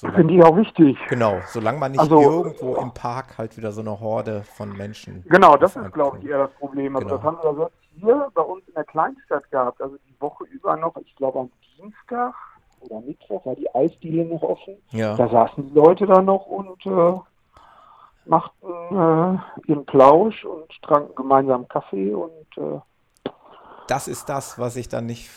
Finde 0.00 0.34
ich 0.34 0.42
auch 0.42 0.56
wichtig. 0.56 0.98
Genau, 1.08 1.40
solange 1.46 1.78
man 1.78 1.92
nicht 1.92 2.00
also, 2.00 2.20
irgendwo 2.20 2.76
im 2.76 2.92
Park 2.92 3.38
halt 3.38 3.56
wieder 3.56 3.72
so 3.72 3.80
eine 3.80 3.98
Horde 3.98 4.42
von 4.42 4.76
Menschen. 4.76 5.24
Genau, 5.28 5.56
das 5.56 5.74
ist, 5.74 5.92
glaube 5.92 6.18
ich, 6.18 6.26
eher 6.26 6.38
das 6.38 6.50
Problem. 6.52 6.96
Also 6.96 7.08
genau. 7.08 7.16
das 7.16 7.24
haben 7.24 7.38
wir 7.42 7.54
selbst 7.54 7.78
hier 7.94 8.30
bei 8.34 8.42
uns 8.42 8.68
in 8.68 8.74
der 8.74 8.84
Kleinstadt 8.84 9.50
gehabt. 9.50 9.80
Also 9.80 9.96
die 9.96 10.20
Woche 10.20 10.44
über 10.44 10.76
noch, 10.76 10.96
ich 10.96 11.16
glaube 11.16 11.40
am 11.40 11.50
Dienstag 11.76 12.34
oder 12.80 13.00
Mittwoch 13.00 13.46
war 13.46 13.54
die 13.54 13.74
Eisdiele 13.74 14.26
noch 14.26 14.42
offen. 14.42 14.76
Ja. 14.90 15.16
Da 15.16 15.28
saßen 15.28 15.68
die 15.68 15.74
Leute 15.74 16.06
da 16.06 16.20
noch 16.20 16.46
und 16.46 16.84
äh, 16.84 17.18
machten 18.26 18.66
äh, 18.66 19.70
ihren 19.70 19.86
Plausch 19.86 20.44
und 20.44 20.70
tranken 20.82 21.14
gemeinsam 21.14 21.68
Kaffee 21.68 22.12
und 22.12 22.58
äh, 22.58 22.80
das 23.88 24.08
ist 24.08 24.28
das, 24.28 24.58
was 24.58 24.76
ich 24.76 24.88
dann 24.88 25.06
nicht 25.06 25.30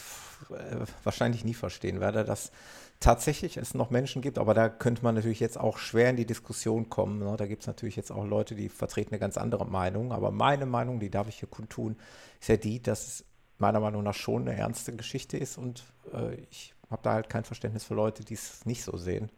äh, 0.49 0.85
wahrscheinlich 1.03 1.45
nie 1.45 1.53
verstehen 1.53 1.99
werde, 1.99 2.23
dass 2.23 2.51
tatsächlich 2.99 3.57
es 3.57 3.73
noch 3.73 3.89
Menschen 3.89 4.21
gibt, 4.21 4.37
aber 4.37 4.53
da 4.53 4.69
könnte 4.69 5.03
man 5.03 5.15
natürlich 5.15 5.39
jetzt 5.39 5.59
auch 5.59 5.77
schwer 5.77 6.09
in 6.09 6.17
die 6.17 6.25
Diskussion 6.25 6.89
kommen. 6.89 7.19
Ne? 7.19 7.35
Da 7.37 7.45
gibt 7.45 7.61
es 7.61 7.67
natürlich 7.67 7.95
jetzt 7.95 8.11
auch 8.11 8.25
Leute, 8.25 8.55
die 8.55 8.69
vertreten 8.69 9.11
eine 9.11 9.19
ganz 9.19 9.37
andere 9.37 9.65
Meinung, 9.65 10.11
aber 10.11 10.31
meine 10.31 10.65
Meinung, 10.65 10.99
die 10.99 11.09
darf 11.09 11.27
ich 11.27 11.39
hier 11.39 11.49
kundtun, 11.49 11.97
ist 12.39 12.49
ja 12.49 12.57
die, 12.57 12.81
dass 12.81 13.07
es 13.07 13.25
meiner 13.57 13.79
Meinung 13.79 14.03
nach 14.03 14.13
schon 14.13 14.47
eine 14.47 14.57
ernste 14.57 14.95
Geschichte 14.95 15.37
ist 15.37 15.57
und 15.57 15.83
äh, 16.13 16.35
ich 16.49 16.73
habe 16.89 17.01
da 17.03 17.13
halt 17.13 17.29
kein 17.29 17.43
Verständnis 17.43 17.83
für 17.83 17.93
Leute, 17.93 18.25
die 18.25 18.33
es 18.33 18.65
nicht 18.65 18.83
so 18.83 18.97
sehen. 18.97 19.31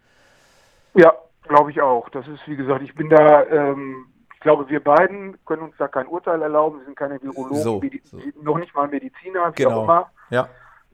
Ja, 0.94 1.14
glaube 1.44 1.72
ich 1.72 1.82
auch. 1.82 2.10
Das 2.10 2.28
ist, 2.28 2.40
wie 2.48 2.56
gesagt, 2.56 2.84
ich 2.84 2.96
bin 2.96 3.10
da 3.10 3.46
ähm, 3.46 4.08
ich 4.42 4.44
glaube, 4.44 4.68
wir 4.70 4.84
beiden 4.84 5.38
können 5.46 5.62
uns 5.62 5.76
da 5.78 5.88
kein 5.88 6.08
Urteil 6.08 6.42
erlauben. 6.42 6.80
Wir 6.80 6.86
sind 6.86 6.96
keine 6.98 7.22
Virologen, 7.22 7.58
so, 7.58 7.80
so. 8.04 8.20
noch 8.42 8.58
nicht 8.58 8.74
mal 8.74 8.88
Mediziner, 8.88 9.52
wie 9.52 9.64
genau. 9.64 9.82
auch 9.82 9.84
immer. 9.84 10.12
Ja. 10.32 10.50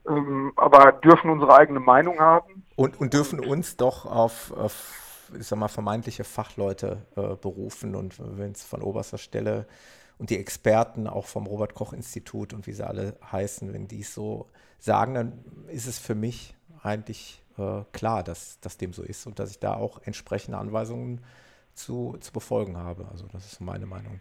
Ähm, 0.06 0.52
aber 0.56 0.92
dürfen 0.92 1.30
unsere 1.30 1.56
eigene 1.56 1.80
Meinung 1.80 2.18
haben. 2.18 2.64
Und, 2.76 3.00
und 3.00 3.14
dürfen 3.14 3.40
uns 3.40 3.76
doch 3.76 4.06
auf, 4.06 4.52
auf 4.52 5.30
ich 5.38 5.46
sag 5.46 5.58
mal, 5.58 5.68
vermeintliche 5.68 6.24
Fachleute 6.24 7.02
äh, 7.16 7.34
berufen 7.34 7.94
und 7.94 8.16
wenn 8.38 8.52
es 8.52 8.64
von 8.64 8.82
oberster 8.82 9.18
Stelle 9.18 9.66
und 10.18 10.30
die 10.30 10.38
Experten 10.38 11.06
auch 11.06 11.26
vom 11.26 11.46
Robert 11.46 11.74
Koch 11.74 11.92
Institut 11.92 12.52
und 12.52 12.66
wie 12.66 12.72
sie 12.72 12.86
alle 12.86 13.16
heißen, 13.30 13.72
wenn 13.72 13.88
die 13.88 14.00
es 14.00 14.14
so 14.14 14.46
sagen, 14.78 15.14
dann 15.14 15.44
ist 15.68 15.86
es 15.86 15.98
für 15.98 16.14
mich 16.14 16.54
eigentlich 16.82 17.42
äh, 17.58 17.82
klar, 17.92 18.22
dass, 18.22 18.60
dass 18.60 18.78
dem 18.78 18.92
so 18.92 19.02
ist 19.02 19.26
und 19.26 19.38
dass 19.38 19.50
ich 19.50 19.58
da 19.58 19.74
auch 19.74 20.00
entsprechende 20.04 20.58
Anweisungen 20.58 21.20
zu, 21.74 22.16
zu 22.20 22.32
befolgen 22.32 22.76
habe. 22.76 23.06
Also 23.10 23.26
das 23.32 23.52
ist 23.52 23.60
meine 23.60 23.86
Meinung. 23.86 24.20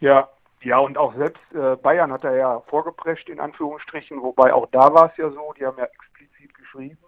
Ja, 0.00 0.28
ja, 0.64 0.78
und 0.78 0.96
auch 0.98 1.14
selbst 1.14 1.42
äh, 1.54 1.76
Bayern 1.76 2.12
hat 2.12 2.24
er 2.24 2.36
ja 2.36 2.60
vorgeprescht, 2.68 3.28
in 3.28 3.40
Anführungsstrichen, 3.40 4.22
wobei 4.22 4.52
auch 4.52 4.66
da 4.72 4.92
war 4.92 5.10
es 5.10 5.16
ja 5.16 5.30
so, 5.30 5.52
die 5.58 5.66
haben 5.66 5.78
ja 5.78 5.84
explizit 5.84 6.54
geschrieben, 6.54 6.98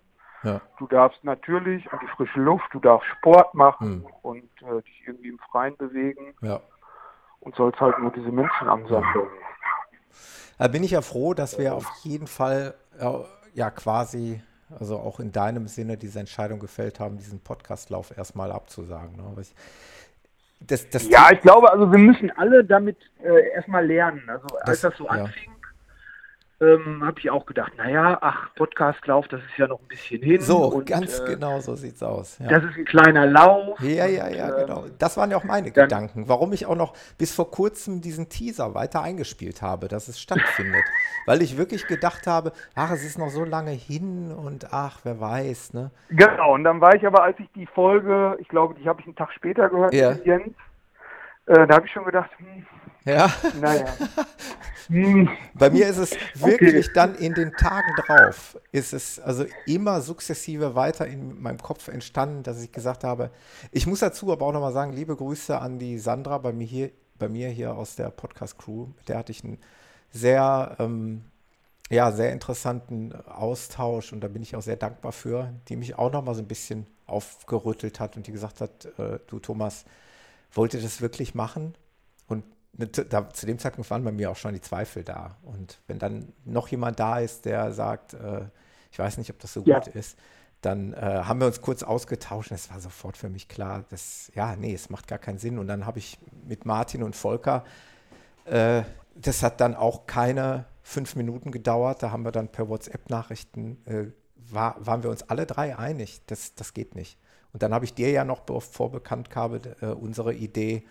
ja. 0.42 0.60
du 0.78 0.86
darfst 0.86 1.22
natürlich 1.24 1.90
an 1.92 1.98
die 2.02 2.08
frische 2.08 2.38
Luft, 2.38 2.66
du 2.72 2.80
darfst 2.80 3.08
Sport 3.18 3.54
machen 3.54 4.04
hm. 4.04 4.06
und 4.22 4.50
äh, 4.62 4.82
dich 4.82 5.02
irgendwie 5.06 5.28
im 5.28 5.38
Freien 5.50 5.76
bewegen 5.76 6.34
ja. 6.42 6.60
und 7.40 7.54
sollst 7.56 7.80
halt 7.80 7.98
nur 7.98 8.12
diese 8.12 8.30
Menschen 8.30 8.68
ansammeln. 8.68 9.28
Da 10.58 10.68
bin 10.68 10.84
ich 10.84 10.92
ja 10.92 11.02
froh, 11.02 11.34
dass 11.34 11.58
wir 11.58 11.74
auf 11.74 11.86
jeden 12.02 12.26
Fall 12.26 12.74
äh, 12.98 13.10
ja 13.54 13.70
quasi, 13.70 14.42
also 14.78 14.98
auch 14.98 15.20
in 15.20 15.32
deinem 15.32 15.66
Sinne, 15.66 15.96
diese 15.96 16.20
Entscheidung 16.20 16.60
gefällt 16.60 17.00
haben, 17.00 17.18
diesen 17.18 17.40
Podcastlauf 17.40 18.16
erstmal 18.16 18.52
abzusagen. 18.52 19.16
Ne? 19.16 19.44
Das, 20.60 20.88
das 20.90 21.08
ja, 21.08 21.28
ich 21.32 21.40
glaube, 21.40 21.70
also 21.70 21.90
wir 21.90 21.98
müssen 21.98 22.30
alle 22.32 22.64
damit 22.64 22.96
äh, 23.22 23.50
erstmal 23.54 23.86
lernen. 23.86 24.22
Also 24.28 24.46
als 24.58 24.80
das, 24.80 24.90
das 24.90 24.96
so 24.98 25.04
ja. 25.04 25.10
anfing, 25.10 25.50
ähm, 26.58 27.04
habe 27.04 27.20
ich 27.20 27.30
auch 27.30 27.44
gedacht, 27.44 27.72
naja, 27.76 28.16
ach, 28.22 28.48
Podcastlauf, 28.54 29.28
das 29.28 29.40
ist 29.42 29.58
ja 29.58 29.66
noch 29.66 29.80
ein 29.80 29.88
bisschen 29.88 30.22
hin. 30.22 30.40
So, 30.40 30.64
und, 30.64 30.86
ganz 30.86 31.20
äh, 31.20 31.26
genau 31.26 31.60
so 31.60 31.74
sieht 31.74 31.96
es 31.96 32.02
aus. 32.02 32.38
Ja. 32.38 32.48
Das 32.48 32.64
ist 32.64 32.78
ein 32.78 32.86
kleiner 32.86 33.26
Lauf. 33.26 33.78
Ja, 33.80 34.06
ja, 34.06 34.28
ja, 34.28 34.48
und, 34.48 34.66
genau. 34.66 34.84
Das 34.98 35.18
waren 35.18 35.30
ja 35.30 35.36
auch 35.36 35.44
meine 35.44 35.70
dann, 35.70 35.84
Gedanken, 35.84 36.28
warum 36.28 36.54
ich 36.54 36.64
auch 36.64 36.76
noch 36.76 36.94
bis 37.18 37.34
vor 37.34 37.50
kurzem 37.50 38.00
diesen 38.00 38.30
Teaser 38.30 38.74
weiter 38.74 39.02
eingespielt 39.02 39.60
habe, 39.60 39.88
dass 39.88 40.08
es 40.08 40.18
stattfindet. 40.18 40.84
Weil 41.26 41.42
ich 41.42 41.58
wirklich 41.58 41.86
gedacht 41.86 42.26
habe, 42.26 42.52
ach, 42.74 42.90
es 42.90 43.04
ist 43.04 43.18
noch 43.18 43.28
so 43.28 43.44
lange 43.44 43.72
hin 43.72 44.32
und 44.32 44.72
ach, 44.72 45.00
wer 45.02 45.20
weiß, 45.20 45.74
ne? 45.74 45.90
Genau, 46.08 46.54
und 46.54 46.64
dann 46.64 46.80
war 46.80 46.94
ich 46.94 47.06
aber, 47.06 47.22
als 47.22 47.38
ich 47.38 47.50
die 47.54 47.66
Folge, 47.66 48.36
ich 48.40 48.48
glaube, 48.48 48.74
die 48.74 48.88
habe 48.88 49.00
ich 49.00 49.06
einen 49.06 49.16
Tag 49.16 49.32
später 49.34 49.68
gehört, 49.68 49.92
ja. 49.92 50.12
Jens, 50.24 50.54
äh, 51.46 51.66
da 51.66 51.74
habe 51.74 51.86
ich 51.86 51.92
schon 51.92 52.04
gedacht, 52.04 52.30
hm, 52.38 52.66
ja. 53.06 53.32
Naja. 53.60 53.86
Hm. 54.88 55.28
Bei 55.54 55.70
mir 55.70 55.88
ist 55.88 55.96
es 55.96 56.10
wirklich 56.34 56.86
okay. 56.86 56.94
dann 56.94 57.14
in 57.16 57.34
den 57.34 57.52
Tagen 57.52 57.92
drauf, 58.06 58.56
ist 58.70 58.92
es 58.92 59.18
also 59.18 59.44
immer 59.66 60.00
sukzessive 60.00 60.74
weiter 60.74 61.06
in 61.06 61.40
meinem 61.42 61.58
Kopf 61.58 61.88
entstanden, 61.88 62.42
dass 62.42 62.62
ich 62.62 62.70
gesagt 62.70 63.02
habe, 63.02 63.30
ich 63.72 63.86
muss 63.86 64.00
dazu 64.00 64.30
aber 64.32 64.46
auch 64.46 64.52
nochmal 64.52 64.72
sagen, 64.72 64.92
liebe 64.92 65.16
Grüße 65.16 65.58
an 65.58 65.78
die 65.78 65.98
Sandra 65.98 66.38
bei 66.38 66.52
mir 66.52 66.66
hier, 66.66 66.90
bei 67.18 67.28
mir 67.28 67.48
hier 67.48 67.74
aus 67.74 67.96
der 67.96 68.10
Podcast-Crew. 68.10 68.88
Mit 68.96 69.08
der 69.08 69.18
hatte 69.18 69.32
ich 69.32 69.42
einen 69.42 69.58
sehr, 70.12 70.76
ähm, 70.78 71.24
ja, 71.90 72.12
sehr 72.12 72.32
interessanten 72.32 73.12
Austausch 73.26 74.12
und 74.12 74.20
da 74.20 74.28
bin 74.28 74.42
ich 74.42 74.54
auch 74.54 74.62
sehr 74.62 74.76
dankbar 74.76 75.12
für, 75.12 75.52
die 75.68 75.76
mich 75.76 75.98
auch 75.98 76.12
nochmal 76.12 76.34
so 76.34 76.42
ein 76.42 76.48
bisschen 76.48 76.86
aufgerüttelt 77.06 77.98
hat 78.00 78.16
und 78.16 78.26
die 78.26 78.32
gesagt 78.32 78.60
hat, 78.60 78.86
äh, 78.98 79.18
du 79.26 79.38
Thomas, 79.38 79.84
wollt 80.52 80.74
ihr 80.74 80.80
das 80.80 81.00
wirklich 81.00 81.34
machen? 81.34 81.74
Da, 82.78 83.30
zu 83.30 83.46
dem 83.46 83.58
Zeitpunkt 83.58 83.90
waren 83.90 84.04
bei 84.04 84.12
mir 84.12 84.30
auch 84.30 84.36
schon 84.36 84.52
die 84.52 84.60
Zweifel 84.60 85.02
da. 85.02 85.36
Und 85.42 85.78
wenn 85.86 85.98
dann 85.98 86.32
noch 86.44 86.68
jemand 86.68 87.00
da 87.00 87.18
ist, 87.20 87.46
der 87.46 87.72
sagt, 87.72 88.14
äh, 88.14 88.42
ich 88.92 88.98
weiß 88.98 89.16
nicht, 89.16 89.30
ob 89.30 89.38
das 89.38 89.54
so 89.54 89.62
ja. 89.64 89.78
gut 89.78 89.88
ist, 89.94 90.18
dann 90.60 90.92
äh, 90.92 90.96
haben 90.96 91.40
wir 91.40 91.46
uns 91.46 91.62
kurz 91.62 91.82
ausgetauscht 91.82 92.50
und 92.50 92.56
es 92.56 92.70
war 92.70 92.80
sofort 92.80 93.16
für 93.16 93.28
mich 93.28 93.48
klar, 93.48 93.84
dass, 93.88 94.30
ja, 94.34 94.56
nee, 94.56 94.74
es 94.74 94.90
macht 94.90 95.06
gar 95.06 95.18
keinen 95.18 95.38
Sinn. 95.38 95.58
Und 95.58 95.68
dann 95.68 95.86
habe 95.86 95.98
ich 95.98 96.18
mit 96.46 96.66
Martin 96.66 97.02
und 97.02 97.16
Volker, 97.16 97.64
äh, 98.44 98.82
das 99.14 99.42
hat 99.42 99.60
dann 99.60 99.74
auch 99.74 100.06
keine 100.06 100.66
fünf 100.82 101.16
Minuten 101.16 101.52
gedauert, 101.52 102.02
da 102.02 102.10
haben 102.10 102.24
wir 102.24 102.32
dann 102.32 102.48
per 102.48 102.68
WhatsApp-Nachrichten, 102.68 103.78
äh, 103.86 104.06
war, 104.50 104.76
waren 104.84 105.02
wir 105.02 105.10
uns 105.10 105.22
alle 105.22 105.46
drei 105.46 105.78
einig, 105.78 106.20
das, 106.26 106.54
das 106.54 106.74
geht 106.74 106.94
nicht. 106.94 107.18
Und 107.52 107.62
dann 107.62 107.72
habe 107.72 107.86
ich 107.86 107.94
dir 107.94 108.10
ja 108.10 108.24
noch, 108.24 108.40
bevor 108.40 108.92
bekannt 108.92 109.34
habe, 109.34 109.60
äh, 109.80 109.86
unsere 109.86 110.34
Idee 110.34 110.76
äh, 110.76 110.82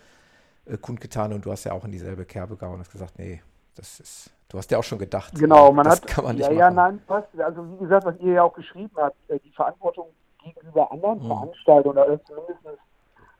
kundgetan 0.80 1.32
und 1.32 1.44
du 1.44 1.52
hast 1.52 1.64
ja 1.64 1.72
auch 1.72 1.84
in 1.84 1.92
dieselbe 1.92 2.24
Kerbe 2.24 2.56
gehauen 2.56 2.74
und 2.74 2.80
hast 2.80 2.92
gesagt, 2.92 3.18
nee, 3.18 3.42
das 3.76 4.00
ist, 4.00 4.30
du 4.48 4.58
hast 4.58 4.70
ja 4.70 4.78
auch 4.78 4.84
schon 4.84 4.98
gedacht. 4.98 5.34
Genau, 5.38 5.72
man 5.72 5.84
das 5.84 6.00
hat, 6.00 6.06
kann 6.06 6.24
man 6.24 6.36
nicht 6.36 6.44
ja, 6.44 6.50
machen. 6.50 6.58
ja, 6.58 6.70
nein, 6.70 7.00
passt. 7.06 7.28
Also 7.38 7.64
wie 7.72 7.84
gesagt, 7.84 8.06
was 8.06 8.18
ihr 8.20 8.32
ja 8.34 8.42
auch 8.42 8.54
geschrieben 8.54 8.92
habt, 8.96 9.16
äh, 9.28 9.38
die 9.40 9.52
Verantwortung 9.52 10.08
gegenüber 10.42 10.90
anderen 10.90 11.20
hm. 11.20 11.26
Veranstaltern 11.26 11.92
oder 11.92 12.24
zumindest, 12.24 12.60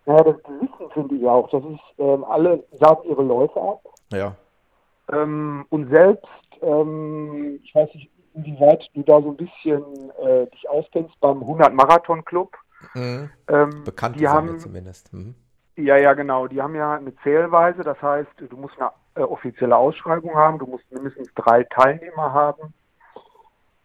naja, 0.04 0.22
das 0.22 0.42
Gewissen 0.44 0.90
finde 0.92 1.14
ich 1.16 1.26
auch. 1.26 1.48
Das 1.50 1.64
ist, 1.64 1.98
ähm, 1.98 2.24
alle 2.24 2.62
sagen 2.72 3.08
ihre 3.08 3.22
Läufe 3.22 3.60
ab. 3.60 3.82
Ja. 4.12 4.36
Ähm, 5.12 5.66
und 5.70 5.90
selbst, 5.90 6.26
ähm, 6.62 7.60
ich 7.62 7.74
weiß 7.74 7.92
nicht, 7.94 8.10
inwieweit 8.34 8.88
du 8.94 9.02
da 9.02 9.20
so 9.20 9.30
ein 9.30 9.36
bisschen 9.36 10.10
äh, 10.20 10.46
dich 10.48 10.68
auskennst 10.68 11.18
beim 11.20 11.40
100 11.40 11.72
Marathon 11.74 12.24
Club. 12.24 12.56
Mhm. 12.94 13.30
Ähm, 13.48 13.84
Bekannt 13.84 14.20
die 14.20 14.28
haben, 14.28 14.60
zumindest. 14.60 15.12
Mhm. 15.12 15.34
Ja, 15.76 15.96
ja, 15.96 16.14
genau. 16.14 16.46
Die 16.46 16.60
haben 16.60 16.74
ja 16.74 16.94
eine 16.94 17.14
Zählweise, 17.16 17.82
das 17.82 18.00
heißt, 18.00 18.30
du 18.38 18.56
musst 18.56 18.80
eine 18.80 18.90
äh, 19.14 19.20
offizielle 19.20 19.76
Ausschreibung 19.76 20.34
haben, 20.34 20.58
du 20.58 20.66
musst 20.66 20.90
mindestens 20.90 21.28
drei 21.34 21.64
Teilnehmer 21.64 22.32
haben 22.32 22.72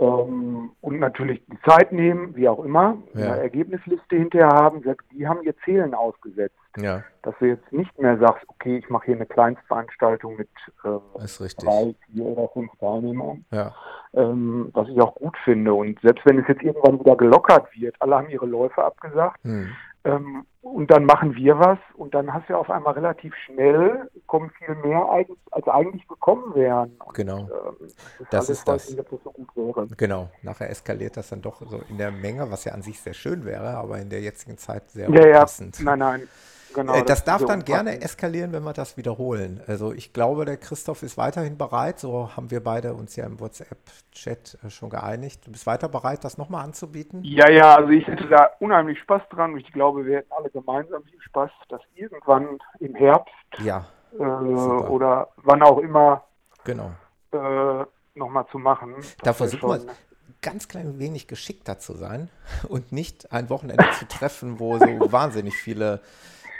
ähm, 0.02 0.72
und 0.82 1.00
natürlich 1.00 1.44
die 1.46 1.60
Zeit 1.62 1.92
nehmen, 1.92 2.36
wie 2.36 2.50
auch 2.50 2.64
immer, 2.64 2.98
ja. 3.14 3.34
eine 3.34 3.42
Ergebnisliste 3.44 4.16
hinterher 4.16 4.50
haben. 4.50 4.82
Die 5.12 5.28
haben 5.28 5.44
ihr 5.44 5.56
Zählen 5.64 5.94
ausgesetzt. 5.94 6.56
Ja. 6.78 7.04
Dass 7.22 7.36
du 7.40 7.46
jetzt 7.46 7.72
nicht 7.72 8.00
mehr 8.00 8.18
sagst, 8.18 8.44
okay, 8.48 8.78
ich 8.78 8.90
mache 8.90 9.06
hier 9.06 9.16
eine 9.16 9.28
Kleinstveranstaltung 9.28 10.38
mit 10.38 10.50
ähm, 10.84 11.02
drei, 11.14 11.94
vier 12.08 12.26
oder 12.26 12.48
fünf 12.50 12.72
Teilnehmern. 12.80 13.46
Ja. 13.52 13.76
Ähm, 14.14 14.70
was 14.74 14.90
ich 14.90 15.00
auch 15.00 15.14
gut 15.16 15.38
finde. 15.44 15.74
Und 15.74 16.00
selbst 16.02 16.26
wenn 16.26 16.40
es 16.40 16.48
jetzt 16.48 16.64
irgendwann 16.64 17.00
wieder 17.00 17.16
gelockert 17.16 17.68
wird, 17.76 17.96
alle 18.00 18.18
haben 18.18 18.30
ihre 18.30 18.48
Läufe 18.48 18.84
abgesagt, 18.84 19.44
hm. 19.44 19.70
Ähm, 20.04 20.46
und 20.62 20.90
dann 20.90 21.06
machen 21.06 21.36
wir 21.36 21.60
was 21.60 21.80
und 21.96 22.14
dann 22.14 22.34
hast 22.34 22.48
du 22.48 22.54
ja 22.54 22.60
auf 22.60 22.70
einmal 22.70 22.94
relativ 22.94 23.34
schnell, 23.46 24.10
kommen 24.28 24.52
viel 24.52 24.76
mehr 24.76 25.06
als, 25.06 25.28
als 25.52 25.68
eigentlich 25.68 26.08
gekommen 26.08 26.56
wären. 26.56 26.92
Und, 27.06 27.14
genau. 27.14 27.40
Ähm, 27.40 27.88
das, 28.30 28.50
ist 28.50 28.68
das. 28.68 28.90
Nicht, 28.90 29.12
das 29.12 29.20
so 29.24 29.32
gut 29.32 29.56
wäre. 29.56 29.88
Genau. 29.98 30.30
Nachher 30.44 30.70
eskaliert 30.70 31.18
das 31.18 31.30
dann 31.30 31.42
doch 31.42 31.62
so 31.68 31.82
in 31.90 31.98
der 31.98 32.12
Menge, 32.12 32.50
was 32.50 32.66
ja 32.66 32.74
an 32.74 32.82
sich 32.82 33.00
sehr 33.00 33.14
schön 33.14 33.46
wäre, 33.46 33.76
aber 33.78 34.00
in 34.00 34.10
der 34.10 34.22
jetzigen 34.22 34.58
Zeit 34.58 34.90
sehr 34.90 35.10
ja, 35.10 35.40
passend. 35.40 35.78
Ja. 35.80 35.86
Nein, 35.86 36.00
nein. 36.00 36.28
Genau, 36.74 36.94
äh, 36.94 37.00
das, 37.00 37.24
das 37.24 37.24
darf 37.24 37.46
dann 37.46 37.64
gerne 37.64 38.02
eskalieren, 38.02 38.54
wenn 38.54 38.64
wir 38.64 38.74
das 38.74 38.98
wiederholen. 38.98 39.62
Also 39.68 39.94
ich 39.94 40.14
glaube, 40.14 40.46
der 40.46 40.58
Christoph 40.58 41.04
ist 41.04 41.18
weiterhin 41.18 41.58
bereit. 41.58 42.00
So 42.00 42.36
haben 42.36 42.52
wir 42.52 42.64
beide 42.64 42.94
uns 42.94 43.16
ja 43.16 43.26
im 43.26 43.40
WhatsApp-Chat 43.40 44.58
äh, 44.64 44.70
schon 44.70 44.90
geeinigt. 44.90 45.46
Du 45.46 45.52
bist 45.52 45.66
weiter 45.68 45.90
bereit, 45.90 46.24
das 46.24 46.38
nochmal 46.38 46.64
anzubieten? 46.64 47.22
Ja, 47.24 47.50
ja, 47.50 47.76
also 47.76 47.90
ich 47.90 48.08
hätte 48.08 48.28
da 48.28 48.52
unheimlich 48.60 49.00
Spaß 49.00 49.24
dran. 49.30 49.58
Ich 49.58 49.72
glaube, 49.72 50.06
wir 50.06 50.18
hätten 50.18 50.32
alle 50.32 50.50
gemeinsam 50.50 51.04
viel 51.04 51.22
Spaß, 51.22 51.52
das 51.70 51.82
irgendwann 51.96 52.60
im 52.80 52.96
Herbst 52.96 53.34
ja, 53.64 53.86
äh, 54.18 54.24
oder 54.24 55.30
wann 55.38 55.62
auch 55.62 55.80
immer 55.80 56.24
genau. 56.64 56.92
äh, 57.32 57.86
nochmal 58.16 58.46
zu 58.52 58.60
machen. 58.60 58.96
Da 59.24 59.34
versuchen 59.34 59.70
wir 59.70 59.94
ganz 60.42 60.68
klein 60.68 61.00
wenig 61.00 61.28
geschickter 61.28 61.80
zu 61.80 61.94
sein 61.94 62.30
und 62.68 62.92
nicht 62.92 63.32
ein 63.32 63.50
Wochenende 63.50 63.86
zu 63.98 64.08
treffen, 64.08 64.60
wo 64.60 64.78
so 64.78 64.86
wahnsinnig 65.12 65.56
viele 65.56 66.02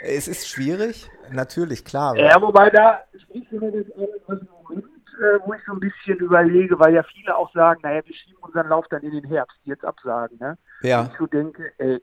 es 0.02 0.28
ist 0.28 0.48
schwierig, 0.48 1.10
natürlich, 1.30 1.84
klar. 1.84 2.16
Ja, 2.16 2.40
wobei 2.40 2.70
da 2.70 3.00
sprichst 3.16 3.52
du 3.52 3.60
mir 3.60 3.72
das 3.72 3.86
an, 4.28 4.48
Moment, 4.68 4.84
äh, 4.84 5.38
wo 5.44 5.54
ich 5.54 5.60
so 5.64 5.72
ein 5.72 5.80
bisschen 5.80 6.18
überlege, 6.18 6.78
weil 6.78 6.94
ja 6.94 7.02
viele 7.02 7.36
auch 7.36 7.52
sagen, 7.52 7.80
naja, 7.82 8.02
wir 8.04 8.14
schieben 8.14 8.38
unseren 8.42 8.68
Lauf 8.68 8.86
dann 8.90 9.02
in 9.02 9.12
den 9.12 9.24
Herbst, 9.24 9.56
jetzt 9.64 9.84
absagen. 9.84 10.38
Ne? 10.40 10.58
Ja. 10.82 11.02
Und 11.02 11.12
ich 11.12 11.18
so 11.18 11.26
denke, 11.26 11.72
ey, 11.78 12.02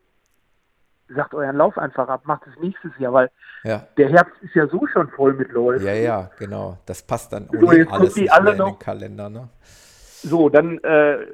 sagt 1.10 1.34
euren 1.34 1.58
Lauf 1.58 1.78
einfach 1.78 2.08
ab, 2.08 2.22
macht 2.26 2.44
es 2.48 2.62
nächstes 2.62 2.92
Jahr, 3.00 3.14
weil 3.14 3.32
ja. 3.64 3.88
der 3.98 4.10
Herbst 4.10 4.36
ist 4.42 4.56
ja 4.56 4.68
so 4.68 4.86
schon 4.88 5.10
voll 5.10 5.34
mit 5.34 5.52
Läufen. 5.52 5.86
Ja, 5.86 5.94
ja, 5.94 6.30
genau. 6.38 6.78
Das 6.86 7.02
passt 7.02 7.34
dann 7.34 7.50
so, 7.52 7.68
alles 7.68 8.14
die 8.14 8.30
alle 8.30 8.56
noch, 8.56 8.68
in 8.68 8.74
den 8.74 8.80
Kalender. 8.80 9.30
Ne? 9.30 9.50
So, 9.64 10.50
dann 10.50 10.78
äh, 10.80 11.26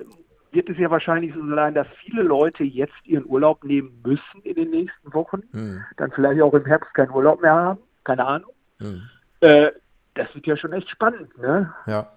wird 0.56 0.69
es 0.69 0.77
ja 0.77 0.90
wahrscheinlich 0.90 1.34
so 1.34 1.45
sein, 1.53 1.76
dass 1.76 1.88
viele 2.03 2.23
Leute 2.23 2.64
jetzt 2.64 2.95
ihren 3.03 3.26
Urlaub 3.26 3.64
nehmen 3.64 4.02
müssen 4.03 4.41
in 4.44 4.56
den 4.56 4.72
nächsten 4.72 5.14
Wochen, 5.14 5.44
hm. 5.52 5.84
dann 5.98 6.11
vielleicht 6.11 6.41
auch 6.41 6.53
im 6.53 6.65
Herbst 6.65 6.94
keinen 6.94 7.11
Urlaub 7.11 7.41
mehr 7.41 7.53
haben, 7.53 7.80
keine 8.03 8.26
Ahnung. 8.26 8.52
Hm. 8.80 9.02
Äh, 9.41 9.72
das 10.15 10.34
wird 10.34 10.48
ja 10.48 10.57
schon 10.57 10.73
echt 10.73 10.90
spannend, 10.90 11.38
ne? 11.38 11.73
Ja. 11.86 12.10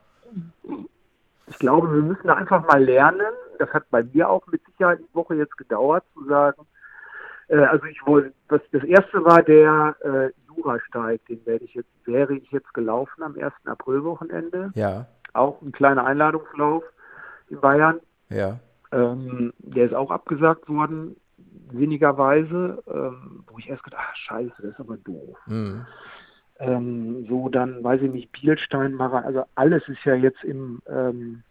Ich 1.48 1.58
glaube, 1.58 1.92
wir 1.92 2.02
müssen 2.02 2.30
einfach 2.30 2.66
mal 2.66 2.82
lernen. 2.82 3.32
Das 3.58 3.72
hat 3.72 3.90
bei 3.90 4.04
mir 4.04 4.28
auch 4.28 4.46
mit 4.46 4.64
Sicherheit 4.66 5.00
die 5.00 5.14
Woche 5.14 5.34
jetzt 5.34 5.56
gedauert, 5.56 6.04
zu 6.14 6.24
sagen. 6.26 6.62
Äh, 7.48 7.58
also 7.58 7.84
ich 7.86 8.06
wollte, 8.06 8.32
das, 8.48 8.60
das 8.72 8.84
erste 8.84 9.24
war 9.24 9.42
der 9.42 9.96
äh, 10.00 10.30
Jurasteig, 10.56 11.24
den 11.26 11.44
werde 11.46 11.64
ich 11.64 11.74
jetzt, 11.74 11.88
wäre 12.04 12.34
ich 12.34 12.50
jetzt 12.50 12.72
gelaufen 12.74 13.22
am 13.22 13.34
1. 13.36 13.52
Aprilwochenende. 13.64 14.70
Ja. 14.74 15.06
Auch 15.32 15.60
ein 15.62 15.72
kleiner 15.72 16.04
Einladungslauf 16.04 16.84
in 17.48 17.60
Bayern. 17.60 18.00
Ja. 18.30 18.58
Ähm, 18.92 19.52
der 19.58 19.86
ist 19.86 19.94
auch 19.94 20.10
abgesagt 20.10 20.68
worden, 20.68 21.16
sinnigerweise, 21.72 22.82
ähm, 22.86 23.44
wo 23.46 23.58
ich 23.58 23.68
erst 23.68 23.84
gedacht, 23.84 24.04
ach 24.08 24.16
scheiße, 24.16 24.54
das 24.58 24.72
ist 24.72 24.80
aber 24.80 24.96
doof. 24.96 25.38
Mhm. 25.46 25.86
ähm, 26.58 27.26
so 27.28 27.48
dann, 27.48 27.84
weiß 27.84 28.02
ich 28.02 28.10
nicht, 28.10 28.32
Bielstein, 28.32 28.94
Mara, 28.94 29.20
also 29.20 29.44
alles 29.54 29.86
ist 29.88 30.04
ja 30.04 30.14
jetzt 30.14 30.42
im 30.44 30.80
ähm, 30.88 31.42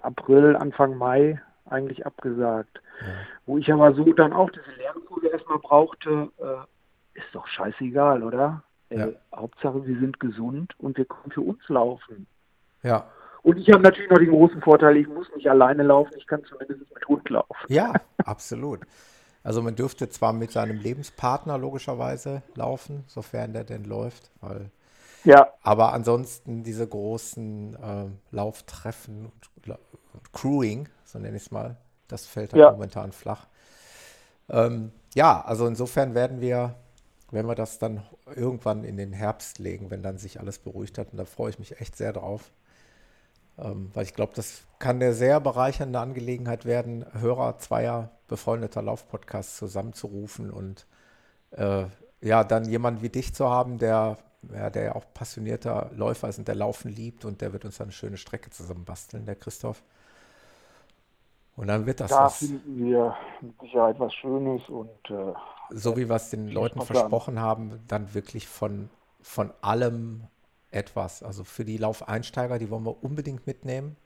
April, 0.00 0.56
Anfang 0.56 0.96
Mai 0.96 1.40
eigentlich 1.66 2.06
abgesagt. 2.06 2.80
Ja. 3.00 3.06
Wo 3.44 3.58
ich 3.58 3.72
aber 3.72 3.92
so 3.94 4.12
dann 4.12 4.32
auch 4.32 4.50
diese 4.50 4.70
Lernkurve 4.78 5.28
erstmal 5.28 5.58
brauchte, 5.58 6.30
äh, 6.38 7.18
ist 7.18 7.26
doch 7.32 7.46
scheißegal, 7.46 8.22
oder? 8.22 8.62
Ja. 8.90 9.08
Äh, 9.08 9.14
Hauptsache, 9.34 9.84
wir 9.86 9.98
sind 9.98 10.20
gesund 10.20 10.74
und 10.78 10.96
wir 10.96 11.04
können 11.04 11.32
für 11.32 11.40
uns 11.40 11.60
laufen. 11.68 12.26
Ja. 12.82 13.06
Und 13.42 13.58
ich 13.58 13.70
habe 13.70 13.82
natürlich 13.82 14.10
noch 14.10 14.18
den 14.18 14.30
großen 14.30 14.60
Vorteil, 14.60 14.96
ich 14.96 15.08
muss 15.08 15.28
nicht 15.34 15.48
alleine 15.48 15.82
laufen, 15.82 16.12
ich 16.16 16.26
kann 16.26 16.44
zumindest 16.44 16.92
mit 16.92 17.08
Hund 17.08 17.28
laufen. 17.28 17.54
Ja, 17.68 17.92
absolut. 18.24 18.80
Also 19.42 19.62
man 19.62 19.76
dürfte 19.76 20.08
zwar 20.08 20.32
mit 20.32 20.50
seinem 20.50 20.78
Lebenspartner 20.78 21.56
logischerweise 21.56 22.42
laufen, 22.54 23.04
sofern 23.06 23.52
der 23.52 23.62
denn 23.64 23.84
läuft, 23.84 24.30
weil 24.40 24.70
ja. 25.26 25.48
Aber 25.62 25.92
ansonsten 25.92 26.62
diese 26.62 26.86
großen 26.86 27.74
äh, 27.74 28.34
Lauftreffen 28.34 29.26
und, 29.26 29.78
und 30.14 30.32
Crewing, 30.32 30.88
so 31.04 31.18
nenne 31.18 31.36
ich 31.36 31.44
es 31.44 31.50
mal, 31.50 31.76
das 32.06 32.26
fällt 32.26 32.52
halt 32.52 32.60
ja. 32.60 32.70
momentan 32.70 33.10
flach. 33.10 33.46
Ähm, 34.48 34.92
ja, 35.14 35.44
also 35.44 35.66
insofern 35.66 36.14
werden 36.14 36.40
wir, 36.40 36.76
wenn 37.32 37.46
wir 37.46 37.56
das 37.56 37.78
dann 37.78 38.04
irgendwann 38.36 38.84
in 38.84 38.96
den 38.96 39.12
Herbst 39.12 39.58
legen, 39.58 39.90
wenn 39.90 40.02
dann 40.02 40.18
sich 40.18 40.38
alles 40.38 40.60
beruhigt 40.60 40.96
hat, 40.96 41.08
und 41.10 41.18
da 41.18 41.24
freue 41.24 41.50
ich 41.50 41.58
mich 41.58 41.80
echt 41.80 41.96
sehr 41.96 42.12
drauf. 42.12 42.52
Ähm, 43.58 43.90
weil 43.94 44.04
ich 44.04 44.14
glaube, 44.14 44.32
das 44.34 44.64
kann 44.78 44.96
eine 44.96 45.14
sehr 45.14 45.40
bereichernde 45.40 45.98
Angelegenheit 45.98 46.64
werden, 46.64 47.06
Hörer 47.12 47.58
zweier 47.58 48.10
befreundeter 48.28 48.82
Laufpodcasts 48.82 49.56
zusammenzurufen 49.56 50.50
und 50.50 50.86
äh, 51.52 51.84
ja, 52.20 52.44
dann 52.44 52.64
jemanden 52.68 53.02
wie 53.02 53.08
dich 53.08 53.34
zu 53.34 53.48
haben, 53.48 53.78
der 53.78 54.18
ja, 54.54 54.70
der 54.70 54.82
ja 54.84 54.94
auch 54.94 55.04
passionierter 55.12 55.90
Läufer 55.94 56.28
ist 56.28 56.38
und 56.38 56.48
der 56.48 56.54
Laufen 56.54 56.90
liebt 56.90 57.24
und 57.24 57.40
der 57.40 57.52
wird 57.52 57.64
uns 57.64 57.78
dann 57.78 57.86
eine 57.86 57.92
schöne 57.92 58.16
Strecke 58.16 58.50
zusammen 58.50 58.84
basteln, 58.84 59.24
der 59.24 59.36
Christoph. 59.36 59.82
Und 61.56 61.68
dann 61.68 61.86
wird 61.86 62.00
das 62.00 62.10
da 62.10 62.24
was. 62.24 62.40
Da 62.40 62.46
finden 62.46 62.84
wir 62.84 63.16
mit 63.40 63.58
Sicherheit 63.60 63.98
was 63.98 64.14
Schönes 64.14 64.62
und 64.68 65.10
äh, 65.10 65.32
so 65.70 65.96
wie 65.96 66.08
wir 66.08 66.16
es 66.16 66.30
den 66.30 66.48
Leuten 66.48 66.80
versprochen 66.82 67.40
haben, 67.40 67.80
dann 67.88 68.14
wirklich 68.14 68.46
von, 68.46 68.90
von 69.22 69.52
allem 69.62 70.24
etwas. 70.76 71.22
Also 71.22 71.44
für 71.44 71.64
die 71.64 71.78
Laufeinsteiger, 71.78 72.58
die 72.58 72.70
wollen 72.70 72.84
wir 72.84 73.02
unbedingt 73.02 73.46
mitnehmen. 73.46 73.96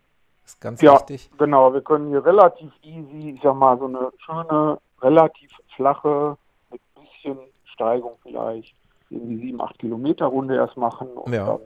Das 0.43 0.55
ist 0.55 0.61
ganz 0.61 0.81
ja, 0.81 0.95
wichtig. 0.95 1.31
Genau, 1.39 1.73
wir 1.73 1.83
können 1.83 2.09
hier 2.09 2.25
relativ 2.25 2.73
easy, 2.83 3.35
ich 3.35 3.41
sag 3.43 3.55
mal, 3.55 3.79
so 3.79 3.87
eine 3.87 4.11
schöne, 4.25 4.79
relativ 5.03 5.51
flache, 5.77 6.37
mit 6.71 6.81
bisschen 6.95 7.39
Steigung 7.65 8.13
vielleicht, 8.23 8.75
irgendwie 9.11 9.37
sieben, 9.37 9.61
acht 9.61 9.79
Kilometer 9.79 10.27
Runde 10.27 10.57
erst 10.57 10.77
machen 10.77 11.09
und 11.09 11.33
ja. 11.33 11.47
dann 11.47 11.61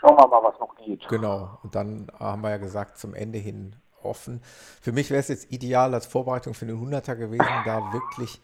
schauen 0.00 0.16
wir 0.16 0.28
mal, 0.28 0.42
was 0.42 0.58
noch 0.60 0.74
geht. 0.76 1.06
Genau, 1.08 1.58
und 1.62 1.74
dann 1.74 2.06
haben 2.18 2.42
wir 2.42 2.50
ja 2.50 2.58
gesagt, 2.58 2.98
zum 2.98 3.14
Ende 3.14 3.38
hin 3.38 3.74
offen. 4.02 4.40
Für 4.80 4.92
mich 4.92 5.10
wäre 5.10 5.20
es 5.20 5.28
jetzt 5.28 5.52
ideal 5.52 5.94
als 5.94 6.06
Vorbereitung 6.06 6.54
für 6.54 6.66
den 6.66 6.76
100er 6.76 7.16
gewesen, 7.16 7.46
da 7.64 7.92
wirklich 7.92 8.40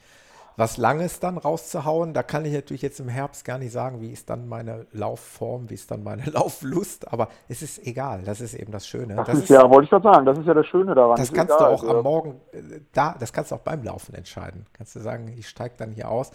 was 0.57 0.77
Langes 0.77 1.21
dann 1.21 1.39
rauszuhauen. 1.39 2.15
Da 2.15 2.23
kann 2.23 2.45
ich 2.45 2.53
natürlich 2.53 2.83
jetzt 2.83 3.01
im 3.01 3.09
Herbst 3.09 3.45
gar 3.45 3.59
nicht 3.59 3.73
sagen, 3.73 4.01
wie 4.01 4.11
ist 4.11 4.31
dann 4.31 4.49
meine 4.49 4.87
Laufform, 4.93 5.71
wie 5.71 5.75
ist 5.75 5.91
dann 5.91 6.03
meine 6.03 6.25
Lauflust, 6.31 7.13
aber 7.13 7.29
es 7.49 7.63
ist 7.63 7.87
egal. 7.87 8.23
Das 8.25 8.41
ist 8.41 8.55
eben 8.55 8.73
das 8.73 8.87
Schöne. 8.87 9.17
Das, 9.17 9.27
das 9.27 9.39
ist, 9.39 9.49
ja, 9.49 9.69
wollte 9.69 9.85
ich 9.85 9.91
gerade 9.91 10.05
sagen, 10.05 10.27
das 10.27 10.39
ist 10.39 10.47
ja 10.47 10.55
das 10.55 10.67
Schöne 10.67 10.95
daran. 10.95 11.17
Das 11.17 11.33
kannst 11.33 11.55
egal, 11.55 11.69
du 11.71 11.75
auch 11.75 11.83
also. 11.83 11.99
am 11.99 12.03
Morgen, 12.03 12.41
äh, 12.53 12.81
da, 12.93 13.17
das 13.19 13.33
kannst 13.33 13.51
du 13.51 13.57
auch 13.57 13.61
beim 13.61 13.83
Laufen 13.83 14.15
entscheiden. 14.15 14.67
Kannst 14.73 14.95
du 14.97 15.01
sagen, 15.01 15.35
ich 15.37 15.49
steige 15.49 15.75
dann 15.77 15.93
hier 15.93 16.11
aus. 16.11 16.31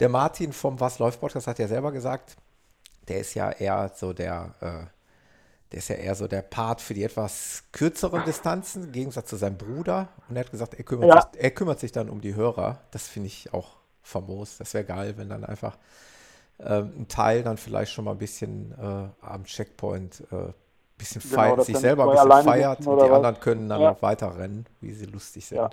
Der 0.00 0.08
Martin 0.08 0.52
vom 0.52 0.78
Was 0.80 0.98
läuft 0.98 1.20
Podcast 1.20 1.46
hat 1.46 1.58
ja 1.58 1.68
selber 1.68 1.92
gesagt, 1.92 2.36
der 3.08 3.20
ist 3.20 3.34
ja 3.34 3.50
eher 3.50 3.90
so 3.94 4.12
der, 4.12 4.54
äh, 4.60 4.95
der 5.76 5.80
ist 5.80 5.88
ja 5.88 5.96
eher 5.96 6.14
so 6.14 6.26
der 6.26 6.40
Part 6.40 6.80
für 6.80 6.94
die 6.94 7.04
etwas 7.04 7.64
kürzeren 7.70 8.24
Distanzen, 8.24 8.84
im 8.84 8.92
Gegensatz 8.92 9.28
zu 9.28 9.36
seinem 9.36 9.58
Bruder. 9.58 10.08
Und 10.26 10.36
er 10.36 10.40
hat 10.40 10.50
gesagt, 10.50 10.72
er 10.72 10.84
kümmert, 10.84 11.08
ja. 11.10 11.20
sich, 11.20 11.42
er 11.42 11.50
kümmert 11.50 11.80
sich 11.80 11.92
dann 11.92 12.08
um 12.08 12.22
die 12.22 12.34
Hörer. 12.34 12.80
Das 12.92 13.06
finde 13.06 13.26
ich 13.26 13.52
auch 13.52 13.76
famos. 14.02 14.56
Das 14.56 14.72
wäre 14.72 14.84
geil, 14.84 15.18
wenn 15.18 15.28
dann 15.28 15.44
einfach 15.44 15.76
äh, 16.56 16.78
ein 16.80 17.08
Teil 17.08 17.42
dann 17.42 17.58
vielleicht 17.58 17.92
schon 17.92 18.06
mal 18.06 18.12
ein 18.12 18.18
bisschen 18.18 18.72
äh, 18.72 19.08
am 19.20 19.44
Checkpoint 19.44 20.22
äh, 20.32 20.54
bisschen 20.96 21.20
genau, 21.20 21.34
feiert, 21.34 21.64
sich 21.66 21.76
selber 21.76 22.04
ein 22.04 22.10
bisschen 22.10 22.42
feiert 22.42 22.78
und 22.86 22.96
die 22.96 23.02
was? 23.02 23.10
anderen 23.10 23.40
können 23.40 23.68
dann 23.68 23.82
ja. 23.82 23.90
noch 23.90 24.00
weiter 24.00 24.34
rennen, 24.34 24.64
wie 24.80 24.92
sie 24.92 25.04
lustig 25.04 25.44
sind. 25.44 25.58
Ja. 25.58 25.68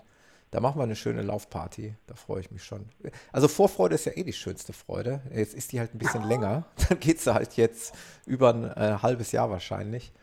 Da 0.53 0.59
machen 0.59 0.77
wir 0.77 0.83
eine 0.83 0.95
schöne 0.95 1.23
Laufparty. 1.23 1.95
Da 2.05 2.13
freue 2.13 2.41
ich 2.41 2.51
mich 2.51 2.63
schon. 2.63 2.85
Also 3.31 3.47
Vorfreude 3.47 3.95
ist 3.95 4.05
ja 4.05 4.11
eh 4.15 4.23
die 4.23 4.33
schönste 4.33 4.71
Freude. 4.71 5.21
Jetzt 5.33 5.55
ist 5.55 5.71
die 5.71 5.79
halt 5.79 5.95
ein 5.95 5.97
bisschen 5.97 6.21
länger. 6.29 6.65
Dann 6.87 6.99
geht 6.99 7.17
es 7.17 7.25
halt 7.25 7.57
jetzt 7.57 7.95
über 8.27 8.53
ein 8.53 8.65
äh, 8.65 8.99
halbes 9.01 9.31
Jahr 9.31 9.49
wahrscheinlich. 9.49 10.13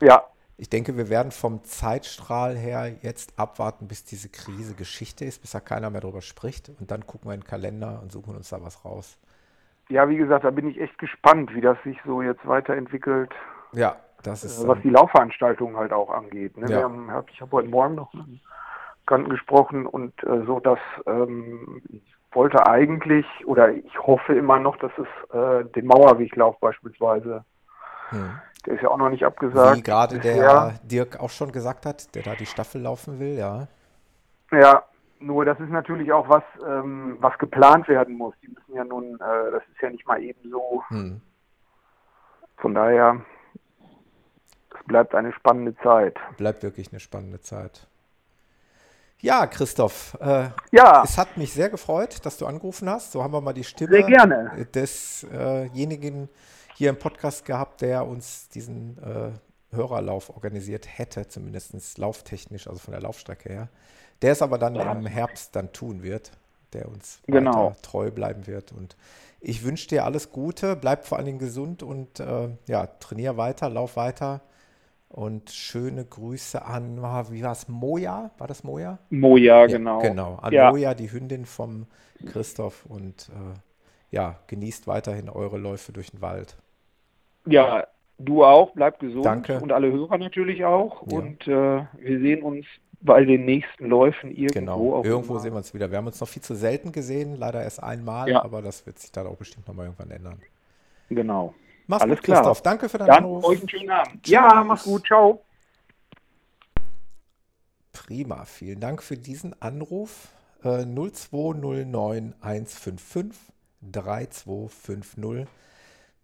Ja. 0.00 0.24
Ich 0.56 0.70
denke, 0.70 0.96
wir 0.96 1.10
werden 1.10 1.32
vom 1.32 1.64
Zeitstrahl 1.64 2.56
her 2.56 2.96
jetzt 3.02 3.38
abwarten, 3.38 3.88
bis 3.88 4.04
diese 4.04 4.30
Krise 4.30 4.74
Geschichte 4.74 5.26
ist, 5.26 5.42
bis 5.42 5.50
da 5.50 5.60
keiner 5.60 5.90
mehr 5.90 6.00
drüber 6.00 6.22
spricht. 6.22 6.70
Und 6.80 6.90
dann 6.90 7.06
gucken 7.06 7.28
wir 7.28 7.34
in 7.34 7.40
den 7.40 7.46
Kalender 7.46 8.00
und 8.02 8.10
suchen 8.10 8.34
uns 8.34 8.48
da 8.48 8.62
was 8.62 8.86
raus. 8.86 9.18
Ja, 9.90 10.08
wie 10.08 10.16
gesagt, 10.16 10.46
da 10.46 10.50
bin 10.50 10.66
ich 10.66 10.80
echt 10.80 10.96
gespannt, 10.96 11.54
wie 11.54 11.60
das 11.60 11.76
sich 11.84 11.98
so 12.06 12.22
jetzt 12.22 12.46
weiterentwickelt. 12.46 13.34
Ja, 13.72 13.96
das 14.22 14.44
ist. 14.44 14.66
Was 14.66 14.80
die 14.80 14.88
Laufveranstaltungen 14.88 15.76
halt 15.76 15.92
auch 15.92 16.08
angeht. 16.08 16.56
Ne? 16.56 16.70
Ja. 16.70 16.84
Haben, 16.84 17.10
ich 17.30 17.42
habe 17.42 17.52
heute 17.52 17.68
Morgen 17.68 17.96
noch 17.96 18.14
einen 18.14 18.40
Kanten 19.06 19.30
gesprochen 19.30 19.86
und 19.86 20.12
äh, 20.24 20.44
so, 20.46 20.60
dass 20.60 20.78
ähm, 21.06 21.82
ich 21.90 22.14
wollte 22.32 22.66
eigentlich 22.66 23.26
oder 23.46 23.70
ich 23.72 23.98
hoffe 23.98 24.34
immer 24.34 24.58
noch, 24.58 24.76
dass 24.78 24.92
es 24.96 25.34
äh, 25.34 25.64
den 25.72 25.86
Mauerweglauf 25.86 26.58
beispielsweise, 26.60 27.44
hm. 28.10 28.30
der 28.66 28.74
ist 28.74 28.82
ja 28.82 28.88
auch 28.88 28.96
noch 28.96 29.10
nicht 29.10 29.24
abgesagt. 29.24 29.76
Wie 29.76 29.82
gerade 29.82 30.18
der 30.18 30.74
Dirk 30.84 31.20
auch 31.20 31.30
schon 31.30 31.52
gesagt 31.52 31.84
hat, 31.86 32.14
der 32.14 32.22
da 32.22 32.34
die 32.34 32.46
Staffel 32.46 32.80
laufen 32.80 33.18
will, 33.18 33.36
ja. 33.36 33.66
Ja, 34.50 34.84
nur 35.18 35.44
das 35.44 35.58
ist 35.60 35.70
natürlich 35.70 36.12
auch 36.12 36.28
was, 36.28 36.44
ähm, 36.66 37.16
was 37.20 37.36
geplant 37.38 37.88
werden 37.88 38.16
muss. 38.16 38.34
Die 38.42 38.48
müssen 38.48 38.74
ja 38.74 38.84
nun, 38.84 39.14
äh, 39.14 39.50
das 39.50 39.62
ist 39.72 39.80
ja 39.80 39.90
nicht 39.90 40.06
mal 40.06 40.22
eben 40.22 40.50
so. 40.50 40.82
Hm. 40.88 41.20
Von 42.58 42.74
daher, 42.74 43.20
es 44.78 44.86
bleibt 44.86 45.14
eine 45.14 45.32
spannende 45.32 45.76
Zeit. 45.78 46.16
Bleibt 46.36 46.62
wirklich 46.62 46.92
eine 46.92 47.00
spannende 47.00 47.40
Zeit. 47.40 47.88
Ja, 49.22 49.46
Christoph. 49.46 50.18
Äh, 50.20 50.48
ja. 50.72 51.04
Es 51.04 51.16
hat 51.16 51.36
mich 51.36 51.52
sehr 51.52 51.70
gefreut, 51.70 52.26
dass 52.26 52.38
du 52.38 52.46
angerufen 52.46 52.90
hast. 52.90 53.12
So 53.12 53.22
haben 53.22 53.32
wir 53.32 53.40
mal 53.40 53.52
die 53.52 53.62
Stimme 53.62 54.04
desjenigen 54.74 56.24
äh 56.24 56.28
hier 56.74 56.90
im 56.90 56.98
Podcast 56.98 57.44
gehabt, 57.44 57.82
der 57.82 58.04
uns 58.04 58.48
diesen 58.48 58.98
äh, 58.98 59.30
Hörerlauf 59.74 60.28
organisiert 60.30 60.88
hätte, 60.98 61.28
zumindest 61.28 61.98
lauftechnisch, 61.98 62.66
also 62.66 62.80
von 62.80 62.92
der 62.92 63.00
Laufstrecke 63.00 63.48
her. 63.48 63.68
Der 64.22 64.32
es 64.32 64.42
aber 64.42 64.58
dann 64.58 64.74
ja. 64.74 64.90
im 64.90 65.06
Herbst 65.06 65.54
dann 65.54 65.72
tun 65.72 66.02
wird, 66.02 66.32
der 66.72 66.88
uns 66.88 67.20
genau. 67.28 67.76
treu 67.80 68.10
bleiben 68.10 68.48
wird. 68.48 68.72
Und 68.72 68.96
ich 69.40 69.62
wünsche 69.62 69.86
dir 69.86 70.04
alles 70.04 70.32
Gute, 70.32 70.74
bleib 70.74 71.06
vor 71.06 71.18
allen 71.18 71.26
Dingen 71.26 71.38
gesund 71.38 71.84
und 71.84 72.18
äh, 72.18 72.48
ja, 72.66 72.86
trainier 72.98 73.36
weiter, 73.36 73.68
lauf 73.68 73.94
weiter 73.94 74.40
und 75.12 75.50
schöne 75.50 76.04
Grüße 76.04 76.64
an, 76.64 76.96
wie 77.30 77.42
war 77.42 77.52
es, 77.52 77.68
Moja? 77.68 78.30
War 78.38 78.46
das 78.46 78.64
Moja? 78.64 78.98
Moja, 79.10 79.60
ja, 79.60 79.66
genau. 79.66 79.98
Genau, 80.00 80.36
an 80.36 80.52
ja. 80.52 80.70
Moja, 80.70 80.94
die 80.94 81.12
Hündin 81.12 81.44
vom 81.44 81.86
Christoph. 82.26 82.86
Und 82.86 83.28
äh, 83.28 83.58
ja, 84.10 84.38
genießt 84.46 84.86
weiterhin 84.86 85.28
eure 85.28 85.58
Läufe 85.58 85.92
durch 85.92 86.10
den 86.10 86.22
Wald. 86.22 86.56
Ja, 87.44 87.86
du 88.18 88.44
auch, 88.44 88.72
bleib 88.72 89.00
gesund. 89.00 89.26
Danke. 89.26 89.60
Und 89.60 89.70
alle 89.70 89.92
Hörer 89.92 90.16
natürlich 90.16 90.64
auch. 90.64 91.06
Ja. 91.06 91.18
Und 91.18 91.46
äh, 91.46 91.84
wir 91.98 92.20
sehen 92.20 92.42
uns 92.42 92.64
bei 93.02 93.24
den 93.24 93.44
nächsten 93.44 93.88
Läufen 93.88 94.30
irgendwo. 94.30 94.60
Genau, 94.60 95.04
irgendwo 95.04 95.38
sehen 95.38 95.52
wir 95.52 95.58
uns 95.58 95.74
wieder. 95.74 95.90
Wir 95.90 95.98
haben 95.98 96.06
uns 96.06 96.20
noch 96.20 96.28
viel 96.28 96.42
zu 96.42 96.54
selten 96.54 96.92
gesehen, 96.92 97.36
leider 97.36 97.62
erst 97.62 97.82
einmal, 97.82 98.32
aber 98.36 98.62
das 98.62 98.86
wird 98.86 98.98
sich 98.98 99.12
dann 99.12 99.26
auch 99.26 99.36
bestimmt 99.36 99.66
nochmal 99.66 99.86
irgendwann 99.86 100.10
ändern. 100.10 100.38
Genau. 101.10 101.54
Mach's 101.92 102.04
Alles 102.04 102.20
gut, 102.20 102.24
klar. 102.24 102.38
Christoph. 102.38 102.62
Danke 102.62 102.88
für 102.88 102.96
deinen 102.96 103.08
Dann 103.08 103.16
Anruf. 103.18 103.44
euch 103.44 103.58
einen 103.60 103.68
schönen 103.68 103.90
Abend. 103.90 104.26
Ja, 104.26 104.64
mach's 104.64 104.84
gut. 104.84 105.06
Ciao. 105.06 105.44
Prima. 107.92 108.46
Vielen 108.46 108.80
Dank 108.80 109.02
für 109.02 109.18
diesen 109.18 109.60
Anruf. 109.60 110.28
Äh, 110.64 110.86
0209 110.86 112.34
155 112.40 113.38
3250. 113.82 115.46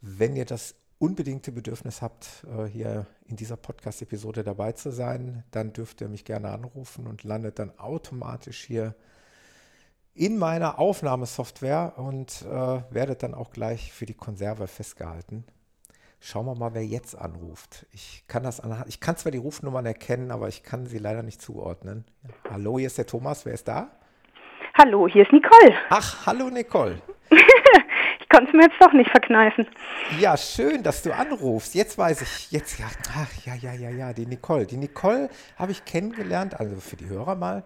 Wenn 0.00 0.36
ihr 0.36 0.46
das 0.46 0.74
unbedingte 0.98 1.52
Bedürfnis 1.52 2.00
habt, 2.00 2.46
äh, 2.56 2.64
hier 2.64 3.04
in 3.26 3.36
dieser 3.36 3.58
Podcast-Episode 3.58 4.44
dabei 4.44 4.72
zu 4.72 4.90
sein, 4.90 5.44
dann 5.50 5.74
dürft 5.74 6.00
ihr 6.00 6.08
mich 6.08 6.24
gerne 6.24 6.48
anrufen 6.48 7.06
und 7.06 7.24
landet 7.24 7.58
dann 7.58 7.78
automatisch 7.78 8.64
hier 8.64 8.94
in 10.14 10.38
meiner 10.38 10.78
Aufnahmesoftware 10.78 11.92
und 11.98 12.40
äh, 12.40 12.80
werdet 12.90 13.22
dann 13.22 13.34
auch 13.34 13.50
gleich 13.50 13.92
für 13.92 14.06
die 14.06 14.14
Konserve 14.14 14.66
festgehalten. 14.66 15.44
Schauen 16.20 16.46
wir 16.46 16.54
mal, 16.54 16.74
wer 16.74 16.84
jetzt 16.84 17.14
anruft. 17.14 17.86
Ich 17.92 18.24
kann 18.26 18.42
das 18.42 18.60
anhand, 18.60 18.88
ich 18.88 19.00
kann 19.00 19.16
zwar 19.16 19.32
die 19.32 19.38
Rufnummern 19.38 19.86
erkennen, 19.86 20.30
aber 20.30 20.48
ich 20.48 20.62
kann 20.62 20.86
sie 20.86 20.98
leider 20.98 21.22
nicht 21.22 21.40
zuordnen. 21.40 22.04
Hallo, 22.50 22.78
hier 22.78 22.88
ist 22.88 22.98
der 22.98 23.06
Thomas. 23.06 23.46
Wer 23.46 23.54
ist 23.54 23.68
da? 23.68 23.90
Hallo, 24.76 25.08
hier 25.08 25.22
ist 25.22 25.32
Nicole. 25.32 25.74
Ach, 25.90 26.26
hallo 26.26 26.50
Nicole. 26.50 27.00
konnte 28.28 28.50
es 28.50 28.56
mir 28.56 28.62
jetzt 28.64 28.80
doch 28.80 28.92
nicht 28.92 29.10
verkneifen. 29.10 29.66
Ja, 30.20 30.36
schön, 30.36 30.82
dass 30.82 31.02
du 31.02 31.12
anrufst. 31.12 31.74
Jetzt 31.74 31.98
weiß 31.98 32.22
ich, 32.22 32.52
jetzt, 32.52 32.78
ja, 32.78 32.86
ach, 33.16 33.32
ja, 33.44 33.54
ja, 33.54 33.72
ja, 33.72 33.90
ja, 33.90 34.12
die 34.12 34.26
Nicole. 34.26 34.66
Die 34.66 34.76
Nicole 34.76 35.28
habe 35.58 35.72
ich 35.72 35.84
kennengelernt, 35.84 36.58
also 36.58 36.76
für 36.80 36.96
die 36.96 37.08
Hörer 37.08 37.34
mal, 37.34 37.64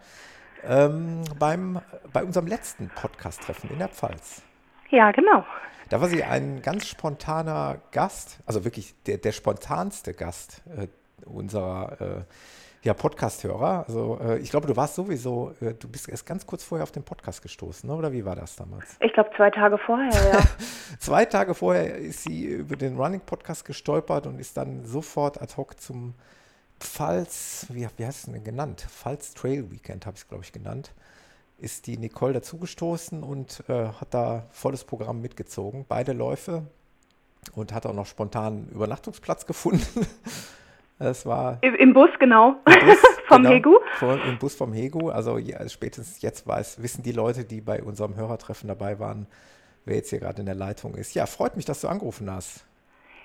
ähm, 0.65 1.25
beim, 1.39 1.81
bei 2.13 2.23
unserem 2.23 2.47
letzten 2.47 2.89
Podcast-Treffen 2.89 3.71
in 3.71 3.79
der 3.79 3.89
Pfalz. 3.89 4.43
Ja, 4.91 5.11
genau. 5.11 5.45
Da 5.93 6.01
war 6.01 6.09
sie 6.09 6.25
ein 6.25 6.63
ganz 6.63 6.87
spontaner 6.87 7.77
Gast, 7.91 8.39
also 8.47 8.65
wirklich 8.65 8.95
der, 9.05 9.19
der 9.19 9.33
spontanste 9.33 10.15
Gast 10.15 10.63
äh, 10.75 10.87
unserer 11.27 12.01
äh, 12.01 12.07
ja, 12.81 12.95
Podcast-Hörer. 12.95 13.85
Also 13.87 14.19
äh, 14.25 14.39
ich 14.39 14.49
glaube, 14.49 14.67
du 14.67 14.75
warst 14.75 14.95
sowieso, 14.95 15.53
äh, 15.61 15.75
du 15.75 15.91
bist 15.91 16.09
erst 16.09 16.25
ganz 16.25 16.47
kurz 16.47 16.65
vorher 16.65 16.85
auf 16.85 16.93
den 16.93 17.03
Podcast 17.03 17.43
gestoßen, 17.43 17.91
ne? 17.91 17.95
oder 17.95 18.11
wie 18.11 18.25
war 18.25 18.35
das 18.35 18.57
damals? 18.57 18.97
Ich 19.01 19.13
glaube, 19.13 19.33
zwei 19.37 19.51
Tage 19.51 19.77
vorher, 19.77 20.09
ja. 20.33 20.41
zwei 20.99 21.27
Tage 21.27 21.55
vorher 21.55 21.99
ist 21.99 22.23
sie 22.23 22.47
über 22.47 22.77
den 22.77 22.97
Running-Podcast 22.97 23.67
gestolpert 23.67 24.27
und 24.27 24.41
ist 24.41 24.57
dann 24.57 24.87
sofort 24.87 25.43
ad 25.43 25.53
hoc 25.59 25.79
zum 25.79 26.15
Pfalz, 26.81 27.67
wie, 27.69 27.87
wie 27.99 28.07
heißt 28.07 28.29
es 28.29 28.33
denn 28.33 28.43
genannt? 28.43 28.87
Pfalz 28.89 29.35
Trail 29.35 29.71
Weekend 29.71 30.07
habe 30.07 30.15
ich 30.15 30.23
es, 30.23 30.29
glaube 30.29 30.43
ich, 30.43 30.53
genannt 30.53 30.95
ist 31.63 31.87
die 31.87 31.97
Nicole 31.97 32.33
dazugestoßen 32.35 33.23
und 33.23 33.63
äh, 33.69 33.89
hat 34.01 34.13
da 34.13 34.47
volles 34.51 34.85
Programm 34.85 35.21
mitgezogen, 35.21 35.87
beide 35.89 36.13
Läufe 36.13 36.67
und 37.55 37.73
hat 37.73 37.87
auch 37.87 37.95
noch 37.95 38.07
spontan 38.07 38.53
einen 38.53 38.69
Übernachtungsplatz 38.71 39.47
gefunden. 39.47 40.07
Es 40.99 41.27
war 41.27 41.59
im 41.63 41.95
Bus 41.95 42.11
genau 42.21 42.57
Bus, 42.65 42.75
vom 43.27 43.43
genau, 43.43 43.55
Hegu. 43.55 43.79
Vor, 43.99 44.23
Im 44.25 44.39
Bus 44.39 44.55
vom 44.55 44.73
Hegu. 44.73 45.11
Also 45.11 45.39
ja, 45.39 45.69
spätestens 45.69 46.23
jetzt 46.23 46.47
weiß, 46.47 46.83
wissen 46.83 47.03
die 47.03 47.13
Leute, 47.13 47.45
die 47.45 47.61
bei 47.61 47.83
unserem 47.83 48.15
Hörertreffen 48.15 48.69
dabei 48.69 48.99
waren, 48.99 49.27
wer 49.85 49.97
jetzt 49.97 50.11
hier 50.11 50.21
gerade 50.21 50.41
in 50.41 50.47
der 50.47 50.55
Leitung 50.55 50.95
ist. 50.95 51.15
Ja, 51.15 51.27
freut 51.27 51.57
mich, 51.57 51.65
dass 51.65 51.81
du 51.81 51.89
angerufen 51.89 52.31
hast. 52.31 52.65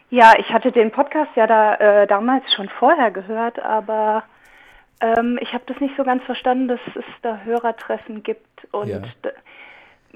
Ja, 0.10 0.34
ich 0.40 0.50
hatte 0.50 0.72
den 0.72 0.92
Podcast 0.92 1.32
ja 1.36 1.48
da 1.48 1.76
äh, 1.76 2.08
damals 2.08 2.44
schon 2.56 2.70
vorher 2.80 3.12
gehört, 3.12 3.60
aber 3.60 4.24
ähm, 5.02 5.38
ich 5.42 5.54
habe 5.54 5.64
das 5.68 5.80
nicht 5.80 5.96
so 5.98 6.04
ganz 6.04 6.24
verstanden, 6.24 6.68
dass 6.68 6.80
es 6.96 7.06
da 7.22 7.40
Hörertreffen 7.40 8.24
gibt 8.24 8.68
und 8.72 8.88
ja 8.88 9.02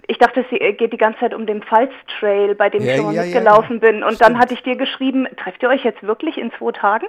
ich 0.08 0.18
dachte, 0.18 0.42
es 0.42 0.78
geht 0.78 0.94
die 0.94 0.98
ganze 0.98 1.20
Zeit 1.20 1.34
um 1.34 1.46
den 1.46 1.62
Pfalz-Trail, 1.62 2.56
bei 2.56 2.70
dem 2.70 2.84
ja, 2.84 2.92
ich 2.92 2.98
schon 2.98 3.06
mal 3.06 3.16
ja, 3.16 3.24
mitgelaufen 3.24 3.80
ja. 3.82 3.92
bin. 3.92 4.04
Und 4.04 4.16
Stimmt. 4.16 4.22
dann 4.22 4.40
hatte 4.40 4.54
ich 4.54 4.64
dir 4.64 4.76
geschrieben, 4.76 5.28
trefft 5.38 5.62
ihr 5.64 5.70
euch 5.70 5.84
jetzt 5.84 6.02
wirklich 6.04 6.38
in 6.38 6.52
zwei 6.58 6.72
Tagen? 6.72 7.08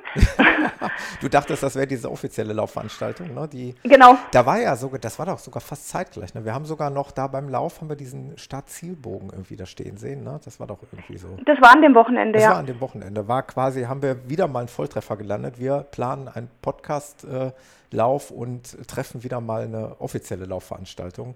du 1.21 1.29
dachtest, 1.29 1.63
das 1.63 1.75
wäre 1.75 1.87
diese 1.87 2.11
offizielle 2.11 2.53
Laufveranstaltung, 2.53 3.35
ne? 3.35 3.49
Die, 3.49 3.75
genau. 3.83 4.17
Da 4.31 4.45
war 4.47 4.61
ja 4.61 4.77
sogar, 4.77 4.99
das 4.99 5.19
war 5.19 5.27
doch 5.27 5.39
sogar 5.39 5.61
fast 5.61 5.89
zeitgleich. 5.89 6.35
Ne? 6.35 6.45
Wir 6.45 6.55
haben 6.55 6.65
sogar 6.65 6.91
noch 6.91 7.11
da 7.11 7.27
beim 7.27 7.49
Lauf 7.49 7.81
haben 7.81 7.89
wir 7.89 7.97
diesen 7.97 8.37
Start-Zielbogen 8.37 9.31
irgendwie 9.31 9.57
da 9.57 9.67
stehen 9.67 9.97
sehen. 9.97 10.23
Ne? 10.23 10.41
Das 10.45 10.61
war 10.61 10.67
doch 10.67 10.79
irgendwie 10.93 11.19
so. 11.19 11.39
Das 11.45 11.61
war 11.61 11.73
an 11.73 11.83
dem 11.83 11.95
Wochenende, 11.95 12.35
das 12.35 12.43
ja. 12.43 12.49
Das 12.49 12.55
war 12.55 12.61
an 12.61 12.67
dem 12.67 12.81
Wochenende. 12.81 13.29
War 13.29 13.43
quasi, 13.43 13.83
haben 13.85 14.03
wir 14.03 14.29
wieder 14.29 14.49
mal 14.49 14.61
einen 14.61 14.69
Volltreffer 14.69 15.17
gelandet. 15.17 15.59
Wir 15.59 15.87
planen 15.91 16.29
einen 16.29 16.51
Podcast-Lauf 16.61 18.31
äh, 18.31 18.35
und 18.35 18.89
treffen 18.89 19.25
wieder 19.25 19.41
mal 19.41 19.63
eine 19.63 20.01
offizielle 20.01 20.45
Laufveranstaltung. 20.45 21.35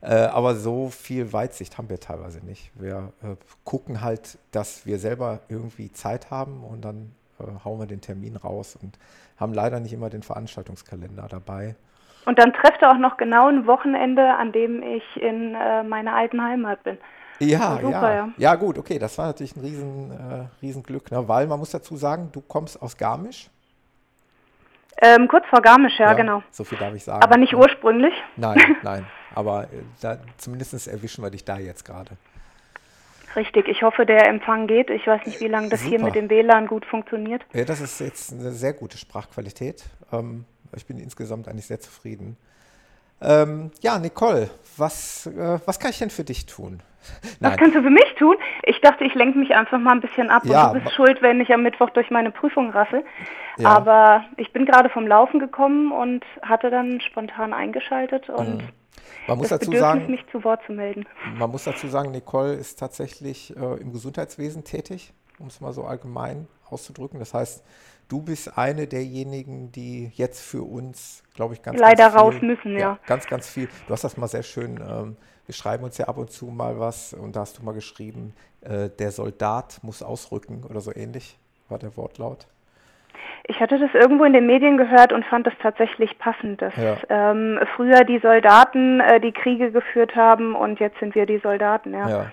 Äh, 0.00 0.14
aber 0.14 0.54
so 0.54 0.90
viel 0.90 1.32
Weitsicht 1.32 1.76
haben 1.76 1.90
wir 1.90 1.98
teilweise 1.98 2.44
nicht. 2.44 2.70
Wir 2.74 3.12
äh, 3.22 3.34
gucken 3.64 4.00
halt, 4.00 4.38
dass 4.52 4.86
wir 4.86 4.98
selber 4.98 5.40
irgendwie 5.48 5.92
Zeit 5.92 6.30
haben 6.30 6.62
und 6.62 6.84
dann 6.84 7.12
äh, 7.40 7.44
hauen 7.64 7.80
wir 7.80 7.86
den 7.86 8.00
Termin 8.00 8.36
raus 8.36 8.78
und 8.80 8.98
haben 9.36 9.52
leider 9.52 9.80
nicht 9.80 9.92
immer 9.92 10.08
den 10.08 10.22
Veranstaltungskalender 10.22 11.26
dabei. 11.28 11.74
Und 12.26 12.38
dann 12.38 12.52
trefft 12.52 12.82
er 12.82 12.92
auch 12.92 12.98
noch 12.98 13.16
genau 13.16 13.48
ein 13.48 13.66
Wochenende, 13.66 14.34
an 14.34 14.52
dem 14.52 14.82
ich 14.82 15.02
in 15.16 15.54
äh, 15.54 15.82
meiner 15.82 16.14
alten 16.14 16.42
Heimat 16.42 16.82
bin. 16.84 16.98
Ja, 17.40 17.78
super, 17.80 17.90
ja. 17.90 18.14
ja. 18.14 18.28
Ja, 18.36 18.54
gut, 18.56 18.78
okay, 18.78 18.98
das 18.98 19.16
war 19.18 19.26
natürlich 19.26 19.56
ein 19.56 19.60
riesen, 19.60 20.10
äh, 20.10 20.46
Riesenglück, 20.60 21.10
ne? 21.10 21.26
weil 21.26 21.46
man 21.46 21.58
muss 21.58 21.70
dazu 21.70 21.96
sagen, 21.96 22.30
du 22.32 22.40
kommst 22.40 22.80
aus 22.82 22.96
Garmisch. 22.96 23.48
Ähm, 25.00 25.28
kurz 25.28 25.46
vor 25.46 25.62
Garmisch, 25.62 25.98
ja, 25.98 26.06
ja, 26.06 26.14
genau. 26.14 26.42
So 26.50 26.64
viel 26.64 26.78
darf 26.78 26.94
ich 26.94 27.04
sagen. 27.04 27.22
Aber 27.22 27.36
nicht 27.36 27.54
ursprünglich. 27.54 28.14
Nein, 28.36 28.58
nein. 28.82 29.06
Aber 29.34 29.64
äh, 29.64 29.82
da, 30.00 30.18
zumindest 30.36 30.88
erwischen 30.88 31.22
wir 31.22 31.30
dich 31.30 31.44
da 31.44 31.58
jetzt 31.58 31.84
gerade. 31.84 32.16
Richtig, 33.36 33.68
ich 33.68 33.82
hoffe, 33.82 34.06
der 34.06 34.26
Empfang 34.26 34.66
geht. 34.66 34.90
Ich 34.90 35.06
weiß 35.06 35.24
nicht, 35.26 35.40
wie 35.40 35.46
lange 35.46 35.68
das 35.68 35.80
Super. 35.80 35.90
hier 35.90 36.04
mit 36.04 36.14
dem 36.14 36.30
WLAN 36.30 36.66
gut 36.66 36.84
funktioniert. 36.84 37.44
Ja, 37.52 37.64
das 37.64 37.80
ist 37.80 38.00
jetzt 38.00 38.32
eine 38.32 38.50
sehr 38.50 38.72
gute 38.72 38.98
Sprachqualität. 38.98 39.84
Ähm, 40.12 40.44
ich 40.74 40.86
bin 40.86 40.98
insgesamt 40.98 41.46
eigentlich 41.46 41.66
sehr 41.66 41.78
zufrieden. 41.78 42.36
Ähm, 43.20 43.70
ja, 43.80 43.98
Nicole, 43.98 44.50
was, 44.76 45.26
äh, 45.26 45.58
was 45.64 45.78
kann 45.78 45.90
ich 45.90 45.98
denn 45.98 46.10
für 46.10 46.24
dich 46.24 46.46
tun? 46.46 46.82
Was 47.40 47.56
kannst 47.56 47.74
du 47.74 47.82
für 47.82 47.90
mich 47.90 48.14
tun? 48.18 48.36
Ich 48.64 48.80
dachte, 48.80 49.04
ich 49.04 49.14
lenke 49.14 49.38
mich 49.38 49.54
einfach 49.54 49.78
mal 49.78 49.92
ein 49.92 50.00
bisschen 50.00 50.30
ab 50.30 50.44
ja, 50.44 50.68
und 50.68 50.74
du 50.74 50.80
bist 50.80 50.94
schuld, 50.94 51.22
wenn 51.22 51.40
ich 51.40 51.52
am 51.52 51.62
Mittwoch 51.62 51.90
durch 51.90 52.10
meine 52.10 52.30
Prüfung 52.30 52.70
rassel. 52.70 53.04
Ja. 53.56 53.70
Aber 53.70 54.24
ich 54.36 54.52
bin 54.52 54.66
gerade 54.66 54.88
vom 54.88 55.06
Laufen 55.06 55.40
gekommen 55.40 55.92
und 55.92 56.24
hatte 56.42 56.70
dann 56.70 57.00
spontan 57.00 57.52
eingeschaltet 57.52 58.28
und 58.28 58.58
mhm. 58.58 58.68
man 59.26 59.38
muss 59.38 59.48
das 59.48 59.60
dazu 59.60 59.72
sagen, 59.72 60.10
mich 60.10 60.24
zu 60.30 60.44
Wort 60.44 60.60
zu 60.66 60.72
melden. 60.72 61.06
Man 61.36 61.50
muss 61.50 61.64
dazu 61.64 61.88
sagen, 61.88 62.10
Nicole 62.10 62.54
ist 62.54 62.78
tatsächlich 62.78 63.56
äh, 63.56 63.80
im 63.80 63.92
Gesundheitswesen 63.92 64.64
tätig, 64.64 65.12
um 65.38 65.46
es 65.46 65.60
mal 65.60 65.72
so 65.72 65.84
allgemein 65.84 66.46
auszudrücken. 66.70 67.18
Das 67.18 67.34
heißt, 67.34 67.64
du 68.08 68.22
bist 68.22 68.56
eine 68.58 68.86
derjenigen, 68.86 69.70
die 69.72 70.10
jetzt 70.14 70.40
für 70.40 70.62
uns, 70.62 71.22
glaube 71.34 71.54
ich, 71.54 71.62
ganz, 71.62 71.78
leider 71.78 72.10
ganz 72.10 72.14
viel, 72.14 72.20
raus 72.20 72.42
müssen, 72.42 72.72
ja. 72.72 72.78
ja. 72.78 72.98
Ganz, 73.06 73.26
ganz 73.26 73.48
viel. 73.48 73.68
Du 73.86 73.92
hast 73.92 74.04
das 74.04 74.16
mal 74.16 74.28
sehr 74.28 74.42
schön. 74.42 74.80
Ähm, 74.80 75.16
wir 75.46 75.54
schreiben 75.54 75.84
uns 75.84 75.96
ja 75.96 76.06
ab 76.08 76.18
und 76.18 76.30
zu 76.30 76.46
mal 76.46 76.78
was 76.78 77.14
und 77.14 77.36
da 77.36 77.40
hast 77.40 77.58
du 77.58 77.62
mal 77.62 77.72
geschrieben, 77.72 78.34
äh, 78.60 78.90
der 78.90 79.12
Soldat 79.12 79.78
muss 79.82 80.02
ausrücken 80.02 80.64
oder 80.68 80.80
so 80.80 80.94
ähnlich 80.94 81.38
war 81.68 81.78
der 81.78 81.96
Wortlaut. 81.96 82.46
Ich 83.44 83.60
hatte 83.60 83.78
das 83.78 83.88
irgendwo 83.94 84.24
in 84.24 84.34
den 84.34 84.46
Medien 84.46 84.76
gehört 84.76 85.12
und 85.12 85.24
fand 85.24 85.46
das 85.46 85.54
tatsächlich 85.62 86.18
passend, 86.18 86.60
dass 86.60 86.74
ja. 86.76 86.98
ähm, 87.08 87.58
früher 87.76 88.04
die 88.04 88.18
Soldaten 88.18 89.00
äh, 89.00 89.20
die 89.20 89.32
Kriege 89.32 89.72
geführt 89.72 90.14
haben 90.14 90.54
und 90.54 90.80
jetzt 90.80 90.98
sind 90.98 91.14
wir 91.14 91.24
die 91.24 91.38
Soldaten. 91.38 91.94
Ja, 91.94 92.08
ja. 92.08 92.32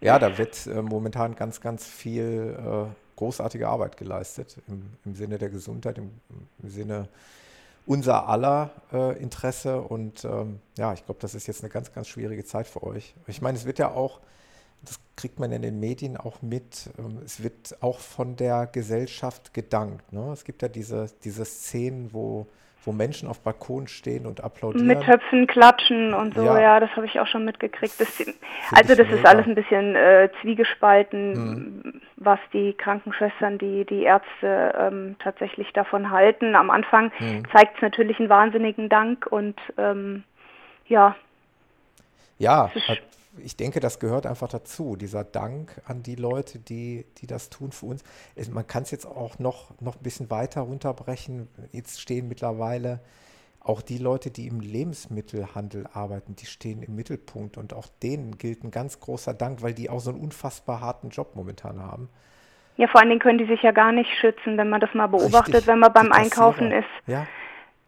ja 0.00 0.18
da 0.18 0.36
wird 0.36 0.66
äh, 0.66 0.82
momentan 0.82 1.36
ganz, 1.36 1.60
ganz 1.60 1.86
viel 1.86 2.56
äh, 2.58 3.07
großartige 3.18 3.68
Arbeit 3.68 3.96
geleistet 3.96 4.56
im, 4.68 4.82
im 5.04 5.14
Sinne 5.14 5.38
der 5.38 5.50
Gesundheit, 5.50 5.98
im, 5.98 6.10
im 6.62 6.70
Sinne 6.70 7.08
unser 7.84 8.28
aller 8.28 8.70
äh, 8.92 9.20
Interesse. 9.20 9.80
Und 9.80 10.24
ähm, 10.24 10.60
ja, 10.76 10.92
ich 10.92 11.04
glaube, 11.04 11.20
das 11.20 11.34
ist 11.34 11.46
jetzt 11.46 11.62
eine 11.62 11.70
ganz, 11.70 11.92
ganz 11.92 12.06
schwierige 12.06 12.44
Zeit 12.44 12.68
für 12.68 12.82
euch. 12.82 13.14
Ich 13.26 13.42
meine, 13.42 13.58
es 13.58 13.64
wird 13.64 13.78
ja 13.78 13.90
auch, 13.90 14.20
das 14.84 15.00
kriegt 15.16 15.40
man 15.40 15.50
in 15.50 15.62
den 15.62 15.80
Medien 15.80 16.16
auch 16.16 16.42
mit, 16.42 16.90
ähm, 16.98 17.18
es 17.24 17.42
wird 17.42 17.82
auch 17.82 17.98
von 17.98 18.36
der 18.36 18.66
Gesellschaft 18.66 19.52
gedankt. 19.52 20.12
Ne? 20.12 20.30
Es 20.32 20.44
gibt 20.44 20.62
ja 20.62 20.68
diese, 20.68 21.10
diese 21.24 21.44
Szenen, 21.44 22.12
wo 22.12 22.46
wo 22.84 22.92
Menschen 22.92 23.28
auf 23.28 23.40
Balkonen 23.40 23.88
stehen 23.88 24.26
und 24.26 24.42
applaudieren. 24.42 24.86
Mit 24.86 25.02
Töpfen 25.02 25.46
klatschen 25.46 26.14
und 26.14 26.34
so, 26.34 26.44
ja, 26.44 26.60
ja 26.60 26.80
das 26.80 26.90
habe 26.96 27.06
ich 27.06 27.18
auch 27.20 27.26
schon 27.26 27.44
mitgekriegt. 27.44 28.00
Das, 28.00 28.18
also 28.72 28.94
das 28.94 29.06
mega. 29.06 29.14
ist 29.14 29.26
alles 29.26 29.46
ein 29.46 29.54
bisschen 29.54 29.96
äh, 29.96 30.30
zwiegespalten, 30.40 31.32
mhm. 31.32 32.00
was 32.16 32.38
die 32.52 32.72
Krankenschwestern, 32.74 33.58
die, 33.58 33.84
die 33.84 34.04
Ärzte 34.04 34.74
ähm, 34.78 35.16
tatsächlich 35.18 35.72
davon 35.72 36.10
halten. 36.10 36.54
Am 36.54 36.70
Anfang 36.70 37.12
mhm. 37.18 37.42
zeigt 37.52 37.76
es 37.76 37.82
natürlich 37.82 38.18
einen 38.20 38.28
wahnsinnigen 38.28 38.88
Dank 38.88 39.26
und 39.26 39.58
ähm, 39.76 40.24
ja. 40.86 41.16
Ja, 42.38 42.70
ich 43.42 43.56
denke, 43.56 43.80
das 43.80 43.98
gehört 43.98 44.26
einfach 44.26 44.48
dazu, 44.48 44.96
dieser 44.96 45.24
Dank 45.24 45.80
an 45.86 46.02
die 46.02 46.14
Leute, 46.14 46.58
die, 46.58 47.06
die 47.18 47.26
das 47.26 47.50
tun 47.50 47.72
für 47.72 47.86
uns. 47.86 48.04
Man 48.50 48.66
kann 48.66 48.82
es 48.82 48.90
jetzt 48.90 49.06
auch 49.06 49.38
noch, 49.38 49.72
noch 49.80 49.96
ein 49.96 50.02
bisschen 50.02 50.30
weiter 50.30 50.62
runterbrechen. 50.62 51.48
Jetzt 51.72 52.00
stehen 52.00 52.28
mittlerweile 52.28 53.00
auch 53.60 53.82
die 53.82 53.98
Leute, 53.98 54.30
die 54.30 54.46
im 54.46 54.60
Lebensmittelhandel 54.60 55.86
arbeiten, 55.92 56.36
die 56.36 56.46
stehen 56.46 56.82
im 56.82 56.94
Mittelpunkt 56.94 57.58
und 57.58 57.74
auch 57.74 57.86
denen 58.02 58.38
gilt 58.38 58.64
ein 58.64 58.70
ganz 58.70 59.00
großer 59.00 59.34
Dank, 59.34 59.62
weil 59.62 59.74
die 59.74 59.90
auch 59.90 60.00
so 60.00 60.10
einen 60.10 60.20
unfassbar 60.20 60.80
harten 60.80 61.10
Job 61.10 61.34
momentan 61.34 61.80
haben. 61.80 62.08
Ja, 62.76 62.86
vor 62.86 63.00
allen 63.00 63.10
Dingen 63.10 63.20
können 63.20 63.38
die 63.38 63.46
sich 63.46 63.60
ja 63.62 63.72
gar 63.72 63.92
nicht 63.92 64.08
schützen, 64.20 64.56
wenn 64.56 64.70
man 64.70 64.80
das 64.80 64.94
mal 64.94 65.08
beobachtet, 65.08 65.54
Richtig, 65.54 65.66
wenn 65.66 65.80
man 65.80 65.92
beim 65.92 66.12
Einkaufen 66.12 66.70
ist. 66.70 66.88
Ja, 67.06 67.26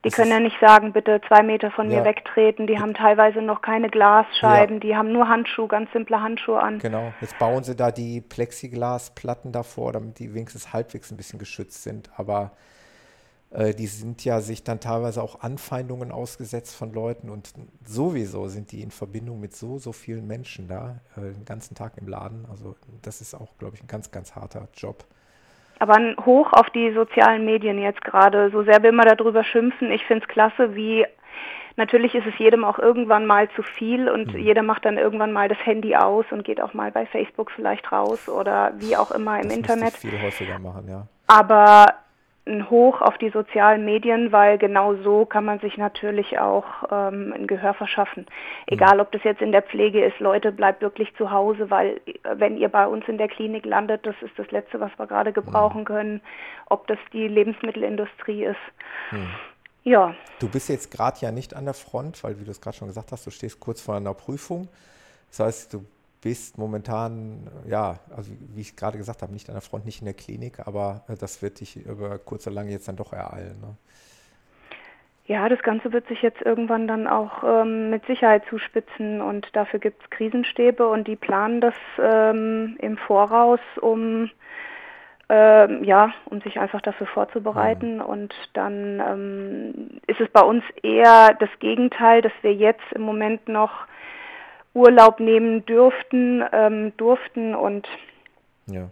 die 0.05 0.09
das 0.09 0.17
können 0.17 0.31
ja 0.31 0.41
nicht 0.41 0.57
sagen, 0.61 0.93
bitte 0.93 1.21
zwei 1.29 1.43
Meter 1.43 1.71
von 1.71 1.91
ja. 1.91 1.99
mir 1.99 2.05
wegtreten. 2.07 2.67
Die 2.67 2.79
haben 2.79 2.95
teilweise 2.95 3.43
noch 3.43 3.61
keine 3.61 3.91
Glasscheiben, 3.91 4.77
ja. 4.77 4.81
die 4.81 4.97
haben 4.97 5.13
nur 5.13 5.29
Handschuhe, 5.29 5.69
ganz 5.69 5.93
simple 5.93 6.23
Handschuhe 6.23 6.61
an. 6.61 6.79
Genau, 6.79 7.13
jetzt 7.21 7.39
bauen 7.39 7.65
sie 7.65 7.77
da 7.77 7.91
die 7.91 8.21
Plexiglasplatten 8.21 9.53
davor, 9.53 9.93
damit 9.93 10.19
die 10.19 10.33
wenigstens 10.33 10.73
halbwegs 10.73 11.11
ein 11.11 11.19
bisschen 11.19 11.39
geschützt 11.39 11.83
sind. 11.83 12.11
Aber 12.17 12.53
äh, 13.51 13.75
die 13.75 13.89
sind 13.89 14.25
ja 14.25 14.41
sich 14.41 14.65
dann 14.65 14.81
teilweise 14.81 15.23
auch 15.23 15.41
Anfeindungen 15.41 16.13
ausgesetzt 16.13 16.75
von 16.75 16.93
Leuten 16.93 17.29
und 17.29 17.53
sowieso 17.85 18.49
sind 18.49 18.73
die 18.73 18.83
in 18.83 18.91
Verbindung 18.91 19.41
mit 19.41 19.55
so, 19.55 19.79
so 19.79 19.93
vielen 19.93 20.27
Menschen 20.27 20.69
da, 20.69 21.01
äh, 21.17 21.33
den 21.33 21.45
ganzen 21.45 21.75
Tag 21.75 21.99
im 21.99 22.09
Laden. 22.09 22.47
Also 22.51 22.77
das 23.03 23.21
ist 23.21 23.35
auch, 23.35 23.59
glaube 23.59 23.77
ich, 23.77 23.83
ein 23.83 23.89
ganz, 23.89 24.11
ganz 24.11 24.35
harter 24.35 24.69
Job. 24.75 25.05
Aber 25.81 25.95
ein 25.97 26.15
Hoch 26.25 26.53
auf 26.53 26.71
die 26.71 26.93
sozialen 26.93 27.45
Medien 27.45 27.81
jetzt 27.81 28.03
gerade. 28.03 28.51
So 28.51 28.63
sehr 28.63 28.83
wir 28.83 28.91
immer 28.91 29.05
darüber 29.05 29.43
schimpfen. 29.43 29.91
Ich 29.91 30.05
finde 30.05 30.25
es 30.25 30.29
klasse, 30.29 30.77
wie 30.77 31.07
natürlich 31.77 32.15
ist 32.15 32.27
es 32.27 32.39
jedem 32.39 32.65
auch 32.65 32.79
irgendwann 32.79 33.27
mal 33.27 33.49
zu 33.57 33.63
viel 33.63 34.09
und 34.09 34.35
mhm. 34.35 34.41
jeder 34.41 34.63
macht 34.63 34.85
dann 34.85 34.99
irgendwann 34.99 35.33
mal 35.33 35.49
das 35.49 35.59
Handy 35.65 35.97
aus 35.97 36.27
und 36.31 36.45
geht 36.45 36.61
auch 36.61 36.75
mal 36.75 36.93
bei 36.93 37.07
Facebook 37.07 37.51
vielleicht 37.51 37.91
raus 37.91 38.29
oder 38.29 38.73
wie 38.77 38.97
auch 38.97 39.11
immer 39.11 39.41
im 39.41 39.49
das 39.49 39.57
Internet. 39.57 39.95
Viel 39.95 40.21
häufiger 40.21 40.59
machen, 40.59 40.87
ja. 40.89 41.07
Aber 41.27 41.87
ein 42.51 42.69
Hoch 42.69 43.01
auf 43.01 43.17
die 43.19 43.31
sozialen 43.31 43.85
Medien, 43.85 44.33
weil 44.33 44.59
genau 44.59 44.95
so 44.97 45.25
kann 45.25 45.45
man 45.45 45.61
sich 45.61 45.77
natürlich 45.77 46.39
auch 46.39 46.65
ähm, 46.91 47.33
ein 47.35 47.47
Gehör 47.47 47.75
verschaffen. 47.75 48.27
Egal, 48.67 49.01
ob 49.01 49.13
das 49.13 49.23
jetzt 49.25 49.41
in 49.41 49.53
der 49.53 49.63
Pflege 49.63 50.05
ist, 50.05 50.19
Leute, 50.19 50.53
bleibt 50.53 50.83
wirklich 50.83 51.15
zu 51.17 51.31
Hause, 51.31 51.71
weil 51.71 52.01
äh, 52.07 52.13
wenn 52.35 52.57
ihr 52.57 52.69
bei 52.69 52.87
uns 52.87 53.07
in 53.09 53.19
der 53.19 53.29
Klinik 53.29 53.65
landet, 53.65 54.05
das 54.05 54.17
ist 54.21 54.37
das 54.37 54.51
Letzte, 54.51 54.81
was 54.81 54.91
wir 54.99 55.07
gerade 55.07 55.33
gebrauchen 55.33 55.85
können. 55.85 56.21
Ob 56.67 56.87
das 56.87 56.99
die 57.13 57.29
Lebensmittelindustrie 57.29 58.45
ist. 58.45 58.57
Hm. 59.11 59.29
Ja. 59.83 60.15
Du 60.41 60.49
bist 60.49 60.69
jetzt 60.69 60.91
gerade 60.91 61.19
ja 61.21 61.33
nicht 61.33 61.55
an 61.55 61.65
der 61.65 61.75
Front, 61.75 62.23
weil, 62.23 62.39
wie 62.39 62.45
du 62.45 62.51
es 62.51 62.61
gerade 62.61 62.77
schon 62.77 62.89
gesagt 62.89 63.13
hast, 63.13 63.27
du 63.27 63.31
stehst 63.31 63.61
kurz 63.61 63.81
vor 63.81 63.97
einer 63.97 64.15
Prüfung. 64.15 64.69
Das 65.31 65.41
heißt, 65.41 65.75
du 65.75 65.85
bist 66.23 66.59
momentan, 66.59 67.51
ja, 67.67 67.99
also 68.15 68.33
wie 68.55 68.61
ich 68.61 68.77
gerade 68.77 68.99
gesagt 68.99 69.23
habe, 69.23 69.33
nicht 69.33 69.49
an 69.49 69.55
der 69.55 69.63
Front, 69.63 69.87
nicht 69.87 70.01
in 70.01 70.05
der 70.05 70.15
Klinik, 70.15 70.67
aber 70.67 71.05
äh, 71.09 71.17
das 71.17 71.43
wird 71.43 71.61
dich 71.61 71.77
über 71.77 72.19
kurz 72.19 72.47
oder 72.47 72.57
lang 72.57 72.69
jetzt 72.69 72.89
dann 72.89 72.97
doch 72.97 73.13
ereilen. 73.13 73.61
Ne? 73.61 73.77
Ja, 75.27 75.49
das 75.49 75.63
Ganze 75.63 75.93
wird 75.93 76.09
sich 76.09 76.23
jetzt 76.23 76.43
irgendwann 76.43 76.89
dann 76.89 77.07
auch 77.07 77.45
ähm, 77.45 77.91
mit 77.91 78.05
Sicherheit 78.07 78.43
zuspitzen 78.51 79.21
und 79.21 79.47
dafür 79.55 79.79
gibt 79.79 80.03
es 80.03 80.11
Krisenstäbe 80.11 80.89
und 80.89 81.07
die 81.07 81.17
planen 81.17 81.61
das 81.61 81.75
ähm, 81.99 82.77
im 82.81 82.97
Voraus, 82.99 83.61
um 83.81 84.29
ähm, 85.29 85.85
ja, 85.85 86.13
um 86.25 86.41
sich 86.41 86.59
einfach 86.59 86.81
dafür 86.81 87.07
vorzubereiten. 87.07 87.97
Mhm. 87.97 88.01
Und 88.01 88.35
dann 88.55 89.01
ähm, 89.01 90.01
ist 90.09 90.21
es 90.21 90.29
bei 90.31 90.41
uns 90.41 90.65
eher 90.83 91.37
das 91.39 91.51
Gegenteil, 91.61 92.21
dass 92.21 92.33
wir 92.43 92.53
jetzt 92.53 92.93
im 92.93 93.03
Moment 93.03 93.49
noch 93.49 93.71
Urlaub 94.75 95.21
nehmen 95.21 95.65
dürften, 95.67 96.45
ähm, 96.53 96.93
durften 96.97 97.55
und 97.55 97.89
ja. 98.67 98.89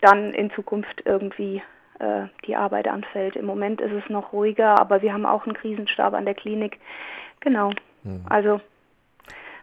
dann 0.00 0.32
in 0.32 0.50
Zukunft 0.52 1.02
irgendwie 1.04 1.62
äh, 1.98 2.26
die 2.46 2.56
Arbeit 2.56 2.86
anfällt. 2.88 3.36
Im 3.36 3.46
Moment 3.46 3.80
ist 3.80 3.92
es 3.92 4.08
noch 4.08 4.32
ruhiger, 4.32 4.78
aber 4.78 5.02
wir 5.02 5.12
haben 5.12 5.26
auch 5.26 5.44
einen 5.44 5.56
Krisenstab 5.56 6.14
an 6.14 6.24
der 6.24 6.34
Klinik. 6.34 6.78
Genau. 7.40 7.72
Mhm. 8.04 8.24
Also 8.28 8.60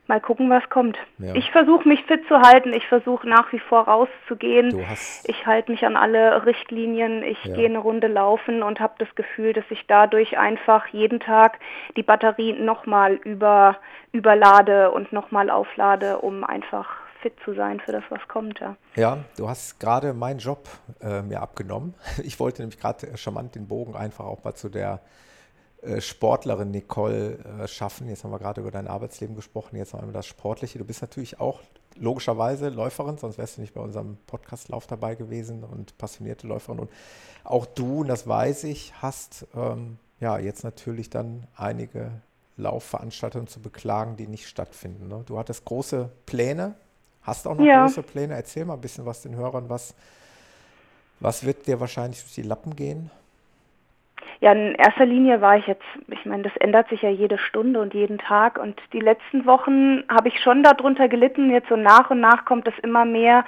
mal 0.07 0.21
gucken, 0.21 0.49
was 0.49 0.67
kommt. 0.69 0.97
Ja. 1.17 1.33
Ich 1.35 1.51
versuche 1.51 1.87
mich 1.87 2.03
fit 2.03 2.27
zu 2.27 2.39
halten. 2.39 2.73
Ich 2.73 2.87
versuche 2.87 3.27
nach 3.27 3.51
wie 3.51 3.59
vor 3.59 3.87
rauszugehen. 3.87 4.85
Ich 5.23 5.45
halte 5.45 5.71
mich 5.71 5.85
an 5.85 5.95
alle 5.95 6.45
Richtlinien. 6.45 7.23
Ich 7.23 7.43
ja. 7.43 7.55
gehe 7.55 7.65
eine 7.65 7.79
Runde 7.79 8.07
laufen 8.07 8.63
und 8.63 8.79
habe 8.79 8.93
das 8.99 9.13
Gefühl, 9.15 9.53
dass 9.53 9.65
ich 9.69 9.85
dadurch 9.87 10.37
einfach 10.37 10.87
jeden 10.87 11.19
Tag 11.19 11.59
die 11.95 12.03
Batterie 12.03 12.53
nochmal 12.53 13.13
über, 13.13 13.77
überlade 14.11 14.91
und 14.91 15.11
nochmal 15.11 15.49
auflade, 15.49 16.19
um 16.19 16.43
einfach 16.43 16.87
fit 17.21 17.33
zu 17.43 17.55
sein 17.55 17.79
für 17.79 17.91
das, 17.91 18.03
was 18.09 18.19
kommt. 18.27 18.59
Ja, 18.59 18.75
ja 18.95 19.17
du 19.37 19.49
hast 19.49 19.79
gerade 19.79 20.13
meinen 20.13 20.39
Job 20.39 20.67
äh, 21.01 21.21
mir 21.21 21.41
abgenommen. 21.41 21.95
Ich 22.23 22.39
wollte 22.39 22.61
nämlich 22.61 22.79
gerade 22.79 23.17
charmant 23.17 23.55
den 23.55 23.67
Bogen 23.67 23.95
einfach 23.95 24.25
auch 24.25 24.43
mal 24.43 24.53
zu 24.53 24.69
der 24.69 24.95
äh, 24.95 24.99
Sportlerin 26.01 26.71
Nicole 26.71 27.37
äh, 27.37 27.67
schaffen. 27.67 28.07
Jetzt 28.09 28.23
haben 28.23 28.31
wir 28.31 28.39
gerade 28.39 28.61
über 28.61 28.71
dein 28.71 28.87
Arbeitsleben 28.87 29.35
gesprochen, 29.35 29.75
jetzt 29.77 29.93
haben 29.93 30.07
wir 30.07 30.13
das 30.13 30.25
Sportliche. 30.25 30.79
Du 30.79 30.85
bist 30.85 31.01
natürlich 31.01 31.39
auch 31.39 31.61
logischerweise 31.97 32.69
Läuferin, 32.69 33.17
sonst 33.17 33.37
wärst 33.37 33.57
du 33.57 33.61
nicht 33.61 33.73
bei 33.73 33.81
unserem 33.81 34.17
Podcastlauf 34.27 34.87
dabei 34.87 35.15
gewesen 35.15 35.63
und 35.63 35.97
passionierte 35.97 36.47
Läuferin. 36.47 36.79
Und 36.79 36.91
auch 37.43 37.65
du, 37.65 38.01
und 38.01 38.07
das 38.07 38.27
weiß 38.27 38.65
ich, 38.65 38.93
hast 39.01 39.47
ähm, 39.55 39.97
ja 40.19 40.37
jetzt 40.37 40.63
natürlich 40.63 41.09
dann 41.09 41.47
einige 41.55 42.11
Laufveranstaltungen 42.57 43.47
zu 43.47 43.61
beklagen, 43.61 44.15
die 44.15 44.27
nicht 44.27 44.47
stattfinden. 44.47 45.07
Ne? 45.07 45.23
Du 45.25 45.37
hattest 45.37 45.65
große 45.65 46.09
Pläne, 46.25 46.75
hast 47.21 47.47
auch 47.47 47.55
noch 47.55 47.65
ja. 47.65 47.85
große 47.85 48.03
Pläne. 48.03 48.33
Erzähl 48.33 48.65
mal 48.65 48.75
ein 48.75 48.81
bisschen 48.81 49.05
was 49.05 49.21
den 49.21 49.35
Hörern, 49.35 49.69
was, 49.69 49.93
was 51.19 51.43
wird 51.43 51.67
dir 51.67 51.79
wahrscheinlich 51.79 52.21
durch 52.21 52.35
die 52.35 52.43
Lappen 52.43 52.75
gehen? 52.75 53.11
Ja, 54.41 54.51
in 54.51 54.75
erster 54.75 55.05
Linie 55.05 55.41
war 55.41 55.57
ich 55.57 55.65
jetzt, 55.67 55.85
ich 56.07 56.25
meine, 56.25 56.43
das 56.43 56.55
ändert 56.57 56.89
sich 56.89 57.01
ja 57.01 57.09
jede 57.09 57.37
Stunde 57.37 57.79
und 57.79 57.93
jeden 57.93 58.17
Tag 58.17 58.59
und 58.59 58.79
die 58.93 58.99
letzten 58.99 59.45
Wochen 59.45 60.03
habe 60.09 60.27
ich 60.27 60.39
schon 60.41 60.63
darunter 60.63 61.07
gelitten. 61.07 61.49
Jetzt 61.49 61.69
so 61.69 61.75
nach 61.75 62.09
und 62.09 62.19
nach 62.19 62.45
kommt 62.45 62.67
das 62.67 62.77
immer 62.81 63.05
mehr 63.05 63.45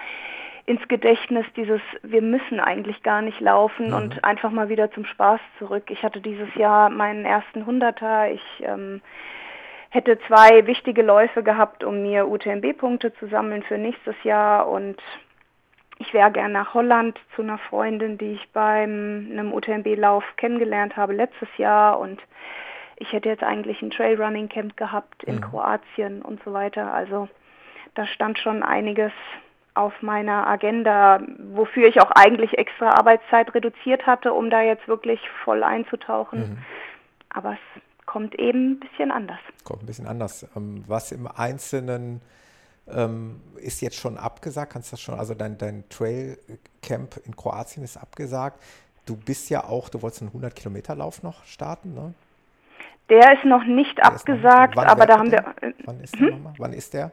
ins 0.68 0.86
Gedächtnis, 0.90 1.46
dieses, 1.56 1.80
wir 2.04 2.22
müssen 2.22 2.60
eigentlich 2.60 3.02
gar 3.02 3.22
nicht 3.22 3.40
laufen 3.40 3.88
mhm. 3.88 3.94
und 3.94 4.24
einfach 4.26 4.52
mal 4.52 4.68
wieder 4.68 4.92
zum 4.92 5.06
Spaß 5.06 5.40
zurück. 5.60 5.90
Ich 5.90 6.04
hatte 6.04 6.20
dieses 6.20 6.54
Jahr 6.56 6.90
meinen 6.90 7.24
ersten 7.24 7.66
Hunderter. 7.66 8.30
Ich 8.32 8.44
ähm, 8.62 9.02
hätte 9.90 10.20
zwei 10.28 10.68
wichtige 10.68 11.04
Läufe 11.04 11.42
gehabt, 11.42 11.86
um 11.86 12.02
mir 12.02 12.28
UTMB-Punkte 12.28 13.14
zu 13.14 13.28
sammeln 13.28 13.64
für 13.64 13.78
nächstes 13.78 14.16
Jahr 14.24 14.68
und 14.68 14.98
ich 16.00 16.14
wäre 16.14 16.32
gern 16.32 16.52
nach 16.52 16.74
Holland 16.74 17.20
zu 17.36 17.42
einer 17.42 17.58
Freundin, 17.58 18.18
die 18.18 18.34
ich 18.34 18.50
beim 18.54 19.28
einem 19.32 19.54
UTMB-Lauf 19.54 20.24
kennengelernt 20.38 20.96
habe 20.96 21.14
letztes 21.14 21.50
Jahr 21.58 22.00
und 22.00 22.22
ich 22.98 23.12
hätte 23.14 23.30
jetzt 23.30 23.44
eigentlich 23.44 23.82
ein 23.82 23.92
Trailrunning-Camp 23.92 24.76
gehabt 24.76 25.24
in 25.24 25.36
mhm. 25.36 25.42
Kroatien 25.42 26.22
und 26.22 26.44
so 26.44 26.54
weiter. 26.54 26.94
Also 26.94 27.28
da 27.96 28.08
stand 28.08 28.40
schon 28.40 28.64
einiges 28.64 29.12
auf 29.76 29.94
meiner 30.02 30.48
Agenda, 30.48 31.22
wofür 31.54 31.88
ich 31.88 32.02
auch 32.02 32.10
eigentlich 32.12 32.58
extra 32.58 32.92
Arbeitszeit 32.92 33.54
reduziert 33.54 34.08
hatte, 34.08 34.34
um 34.34 34.50
da 34.50 34.62
jetzt 34.62 34.88
wirklich 34.88 35.20
voll 35.44 35.64
einzutauchen. 35.64 36.40
Mhm. 36.40 36.58
Aber 37.30 37.54
es 37.54 37.82
kommt 38.08 38.34
eben 38.40 38.72
ein 38.72 38.80
bisschen 38.80 39.12
anders. 39.12 39.40
Kommt 39.64 39.84
ein 39.84 39.86
bisschen 39.86 40.08
anders. 40.08 40.48
Ähm, 40.56 40.84
was 40.88 41.12
im 41.12 41.28
Einzelnen 41.28 42.22
ähm, 42.94 43.42
ist 43.58 43.82
jetzt 43.82 43.98
schon 43.98 44.18
abgesagt, 44.18 44.74
kannst 44.74 44.92
du 44.92 44.94
das 44.94 45.02
schon, 45.02 45.20
also 45.20 45.34
dein, 45.34 45.58
dein 45.58 45.84
Trailcamp 45.90 47.20
in 47.26 47.36
Kroatien 47.36 47.84
ist 47.84 47.98
abgesagt. 47.98 48.62
Du 49.06 49.16
bist 49.16 49.50
ja 49.50 49.64
auch, 49.64 49.90
du 49.90 50.02
wolltest 50.02 50.22
einen 50.22 50.32
100-Kilometer-Lauf 50.32 51.24
noch 51.24 51.44
starten, 51.46 51.94
ne? 51.94 52.14
Der 53.10 53.34
ist 53.34 53.46
noch 53.46 53.64
nicht 53.64 53.98
der 53.98 54.08
abgesagt, 54.08 54.76
noch, 54.76 54.86
aber 54.86 55.06
da 55.06 55.18
haben 55.18 55.30
der? 55.30 55.54
wir. 55.62 55.70
Äh, 55.70 55.74
wann 55.86 56.02
ist 56.02 56.20
der 56.20 56.28
hm? 56.28 56.48
Wann 56.58 56.74
ist 56.74 56.94
der? 56.94 57.12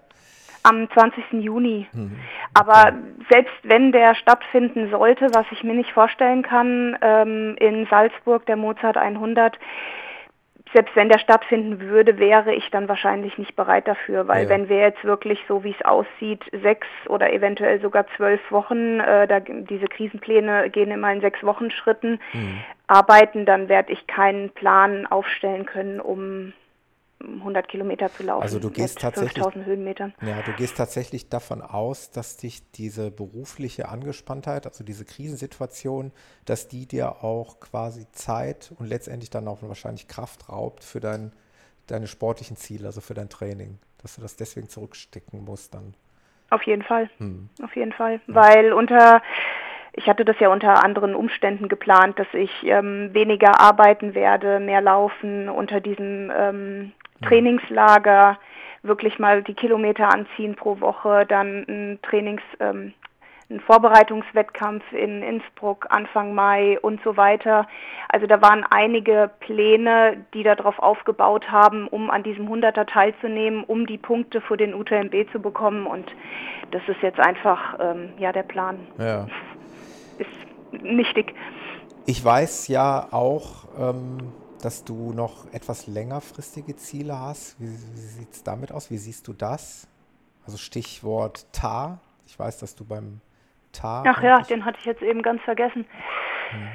Am 0.64 0.88
20. 0.90 1.24
Juni. 1.34 1.86
Mhm. 1.92 2.04
Okay. 2.04 2.14
Aber 2.54 2.92
selbst 3.30 3.54
wenn 3.62 3.92
der 3.92 4.14
stattfinden 4.14 4.90
sollte, 4.90 5.28
was 5.34 5.46
ich 5.52 5.62
mir 5.62 5.74
nicht 5.74 5.92
vorstellen 5.92 6.42
kann, 6.42 6.96
ähm, 7.00 7.54
in 7.58 7.86
Salzburg, 7.90 8.44
der 8.46 8.56
Mozart 8.56 8.96
100, 8.96 9.58
selbst 10.74 10.96
wenn 10.96 11.08
der 11.08 11.20
stattfinden 11.20 11.80
würde, 11.80 12.18
wäre 12.18 12.52
ich 12.52 12.68
dann 12.70 12.88
wahrscheinlich 12.88 13.38
nicht 13.38 13.54
bereit 13.54 13.86
dafür, 13.86 14.26
weil 14.26 14.44
ja. 14.44 14.48
wenn 14.48 14.68
wir 14.68 14.78
jetzt 14.78 15.04
wirklich 15.04 15.38
so 15.46 15.62
wie 15.62 15.70
es 15.70 15.84
aussieht, 15.84 16.42
sechs 16.62 16.88
oder 17.08 17.32
eventuell 17.32 17.80
sogar 17.80 18.06
zwölf 18.16 18.40
Wochen, 18.50 18.98
äh, 18.98 19.28
da, 19.28 19.38
diese 19.38 19.86
Krisenpläne 19.86 20.68
gehen 20.70 20.90
immer 20.90 21.12
in 21.12 21.20
sechs 21.20 21.42
Wochen 21.44 21.70
Schritten, 21.70 22.18
mhm. 22.32 22.58
arbeiten, 22.88 23.46
dann 23.46 23.68
werde 23.68 23.92
ich 23.92 24.06
keinen 24.08 24.50
Plan 24.50 25.06
aufstellen 25.06 25.64
können, 25.64 26.00
um 26.00 26.52
100 27.40 27.68
Kilometer 27.68 28.12
zu 28.12 28.22
laufen. 28.22 28.42
Also 28.42 28.58
du 28.58 28.70
gehst 28.70 28.98
tatsächlich, 28.98 29.44
Höhenmetern. 29.54 30.14
Ja, 30.20 30.42
du 30.42 30.52
gehst 30.52 30.76
tatsächlich 30.76 31.28
davon 31.28 31.62
aus, 31.62 32.10
dass 32.10 32.36
dich 32.36 32.70
diese 32.72 33.10
berufliche 33.10 33.88
Angespanntheit, 33.88 34.66
also 34.66 34.84
diese 34.84 35.04
Krisensituation, 35.04 36.12
dass 36.44 36.68
die 36.68 36.86
dir 36.86 37.24
auch 37.24 37.60
quasi 37.60 38.06
Zeit 38.12 38.72
und 38.78 38.86
letztendlich 38.86 39.30
dann 39.30 39.48
auch 39.48 39.62
wahrscheinlich 39.62 40.08
Kraft 40.08 40.48
raubt 40.48 40.84
für 40.84 41.00
dein, 41.00 41.32
deine 41.86 42.06
sportlichen 42.06 42.56
Ziele, 42.56 42.86
also 42.86 43.00
für 43.00 43.14
dein 43.14 43.28
Training, 43.28 43.78
dass 44.02 44.16
du 44.16 44.22
das 44.22 44.36
deswegen 44.36 44.68
zurückstecken 44.68 45.44
musst 45.44 45.74
dann. 45.74 45.94
Auf 46.50 46.62
jeden 46.62 46.82
Fall, 46.82 47.10
hm. 47.18 47.48
auf 47.62 47.74
jeden 47.74 47.92
Fall, 47.92 48.20
ja. 48.26 48.34
weil 48.34 48.72
unter 48.72 49.22
ich 49.96 50.08
hatte 50.08 50.24
das 50.24 50.38
ja 50.40 50.48
unter 50.48 50.84
anderen 50.84 51.14
Umständen 51.14 51.68
geplant, 51.68 52.18
dass 52.18 52.26
ich 52.32 52.50
ähm, 52.64 53.14
weniger 53.14 53.60
arbeiten 53.60 54.14
werde, 54.14 54.58
mehr 54.58 54.80
laufen 54.80 55.48
unter 55.48 55.80
diesem 55.80 56.32
ähm, 56.36 56.92
Trainingslager, 57.22 58.38
wirklich 58.82 59.18
mal 59.18 59.42
die 59.42 59.54
Kilometer 59.54 60.12
anziehen 60.12 60.56
pro 60.56 60.80
Woche, 60.80 61.24
dann 61.26 61.64
ein 61.68 61.98
Trainings, 62.02 62.42
ähm, 62.58 62.92
ein 63.50 63.60
Vorbereitungswettkampf 63.60 64.82
in 64.92 65.22
Innsbruck 65.22 65.86
Anfang 65.90 66.34
Mai 66.34 66.78
und 66.80 67.00
so 67.04 67.16
weiter. 67.16 67.68
Also 68.08 68.26
da 68.26 68.42
waren 68.42 68.64
einige 68.70 69.30
Pläne, 69.40 70.24
die 70.32 70.42
darauf 70.42 70.78
aufgebaut 70.78 71.50
haben, 71.50 71.86
um 71.88 72.10
an 72.10 72.22
diesem 72.22 72.48
Hunderter 72.48 72.86
teilzunehmen, 72.86 73.62
um 73.64 73.86
die 73.86 73.98
Punkte 73.98 74.40
für 74.40 74.56
den 74.56 74.74
UTMB 74.74 75.30
zu 75.30 75.40
bekommen. 75.40 75.86
Und 75.86 76.10
das 76.70 76.82
ist 76.88 77.00
jetzt 77.02 77.20
einfach 77.20 77.78
ähm, 77.78 78.14
ja 78.18 78.32
der 78.32 78.42
Plan. 78.42 78.78
Ja. 78.98 79.26
Ist 80.18 80.82
nichtig. 80.82 81.34
Ich 82.06 82.24
weiß 82.24 82.68
ja 82.68 83.08
auch, 83.12 83.68
ähm, 83.78 84.32
dass 84.62 84.84
du 84.84 85.12
noch 85.12 85.52
etwas 85.52 85.86
längerfristige 85.86 86.76
Ziele 86.76 87.18
hast. 87.18 87.60
Wie, 87.60 87.68
wie 87.68 88.00
sieht 88.00 88.32
es 88.32 88.42
damit 88.42 88.72
aus? 88.72 88.90
Wie 88.90 88.98
siehst 88.98 89.28
du 89.28 89.32
das? 89.32 89.88
Also 90.46 90.58
Stichwort 90.58 91.46
TAR. 91.52 92.00
Ich 92.26 92.38
weiß, 92.38 92.58
dass 92.58 92.74
du 92.74 92.84
beim 92.84 93.20
TAR. 93.72 94.04
Ach 94.06 94.22
ja, 94.22 94.40
den 94.42 94.64
hatte 94.64 94.78
ich 94.80 94.86
jetzt 94.86 95.02
eben 95.02 95.22
ganz 95.22 95.42
vergessen. 95.42 95.86
Hm. 96.50 96.68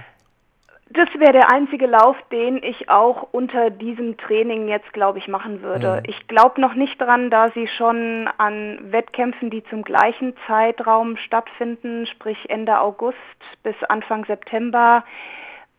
Das 0.92 1.08
wäre 1.20 1.34
der 1.34 1.52
einzige 1.52 1.86
Lauf, 1.86 2.18
den 2.32 2.64
ich 2.64 2.90
auch 2.90 3.28
unter 3.32 3.70
diesem 3.70 4.18
Training 4.18 4.68
jetzt, 4.68 4.92
glaube 4.92 5.20
ich, 5.20 5.28
machen 5.28 5.62
würde. 5.62 5.98
Mhm. 5.98 6.10
Ich 6.10 6.28
glaube 6.28 6.60
noch 6.60 6.74
nicht 6.74 7.00
dran, 7.00 7.30
da 7.30 7.50
sie 7.52 7.68
schon 7.68 8.28
an 8.38 8.80
Wettkämpfen, 8.92 9.52
die 9.52 9.64
zum 9.66 9.84
gleichen 9.84 10.34
Zeitraum 10.48 11.16
stattfinden, 11.18 12.08
sprich 12.08 12.50
Ende 12.50 12.80
August 12.80 13.18
bis 13.62 13.76
Anfang 13.88 14.26
September, 14.26 15.04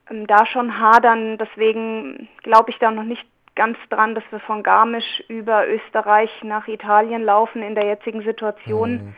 ähm, 0.09 0.29
da 0.29 0.47
schon 0.47 0.79
hadern. 0.79 1.39
Deswegen 1.39 2.29
glaube 2.45 2.71
ich 2.71 2.79
da 2.79 2.93
noch 2.93 3.03
nicht 3.03 3.27
ganz 3.57 3.79
dran, 3.89 4.15
dass 4.15 4.25
wir 4.31 4.39
von 4.39 4.63
Garmisch 4.63 5.25
über 5.27 5.67
Österreich 5.67 6.31
nach 6.45 6.69
Italien 6.69 7.25
laufen 7.25 7.63
in 7.63 7.75
der 7.75 7.87
jetzigen 7.87 8.23
Situation. 8.23 8.93
Mhm 8.93 9.15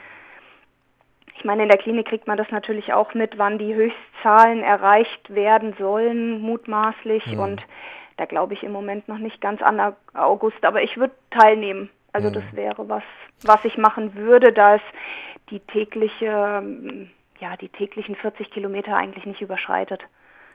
ich 1.43 1.44
meine, 1.44 1.64
in 1.64 1.69
der 1.69 1.78
Klinik 1.78 2.06
kriegt 2.06 2.28
man 2.28 2.39
das 2.39 2.48
natürlich 2.52 2.93
auch 2.93 3.14
mit, 3.14 3.36
wann 3.36 3.59
die 3.59 3.74
Höchstzahlen 3.74 4.62
erreicht 4.62 5.35
werden 5.35 5.74
sollen, 5.77 6.40
mutmaßlich. 6.40 7.27
Mhm. 7.27 7.39
Und 7.40 7.62
da 8.16 8.27
glaube 8.27 8.55
ich 8.55 8.62
im 8.62 8.70
Moment 8.70 9.09
noch 9.09 9.19
nicht 9.19 9.40
ganz 9.40 9.60
an 9.60 9.93
August, 10.14 10.64
aber 10.64 10.85
ich 10.85 10.97
würde 10.98 11.14
teilnehmen. 11.32 11.90
Also 12.12 12.28
mhm. 12.28 12.35
das 12.35 12.44
wäre 12.52 12.89
was, 12.89 13.02
was 13.43 13.64
ich 13.64 13.77
machen 13.77 14.14
würde, 14.14 14.52
da 14.52 14.77
es 14.77 14.82
die 15.51 15.59
tägliche, 15.59 16.62
ja, 17.40 17.56
die 17.60 17.70
täglichen 17.70 18.14
40 18.14 18.52
Kilometer 18.52 18.97
eigentlich 18.97 19.27
nicht 19.27 19.40
überschreitet. 19.40 20.01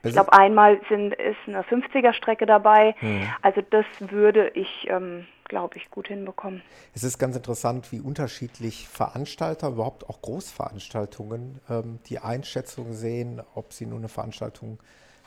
Ich 0.04 0.14
glaube, 0.14 0.32
einmal 0.32 0.80
sind, 0.88 1.16
ist 1.16 1.36
eine 1.48 1.64
50er-Strecke 1.64 2.46
dabei. 2.46 2.96
Mhm. 3.02 3.28
Also 3.42 3.62
das 3.70 3.86
würde 4.00 4.52
ich, 4.54 4.88
ähm, 4.90 5.28
glaube 5.48 5.78
ich, 5.78 5.90
gut 5.90 6.07
hinbekommen. 6.07 6.61
Es 6.94 7.03
ist 7.03 7.18
ganz 7.18 7.36
interessant, 7.36 7.91
wie 7.91 7.99
unterschiedlich 7.99 8.88
Veranstalter, 8.88 9.69
überhaupt 9.69 10.10
auch 10.10 10.22
Großveranstaltungen, 10.22 11.60
ähm, 11.69 11.99
die 12.07 12.19
Einschätzung 12.19 12.94
sehen, 12.94 13.41
ob 13.56 13.74
sie 13.74 13.86
nur 13.86 13.99
eine 13.99 14.10
Veranstaltung 14.10 14.80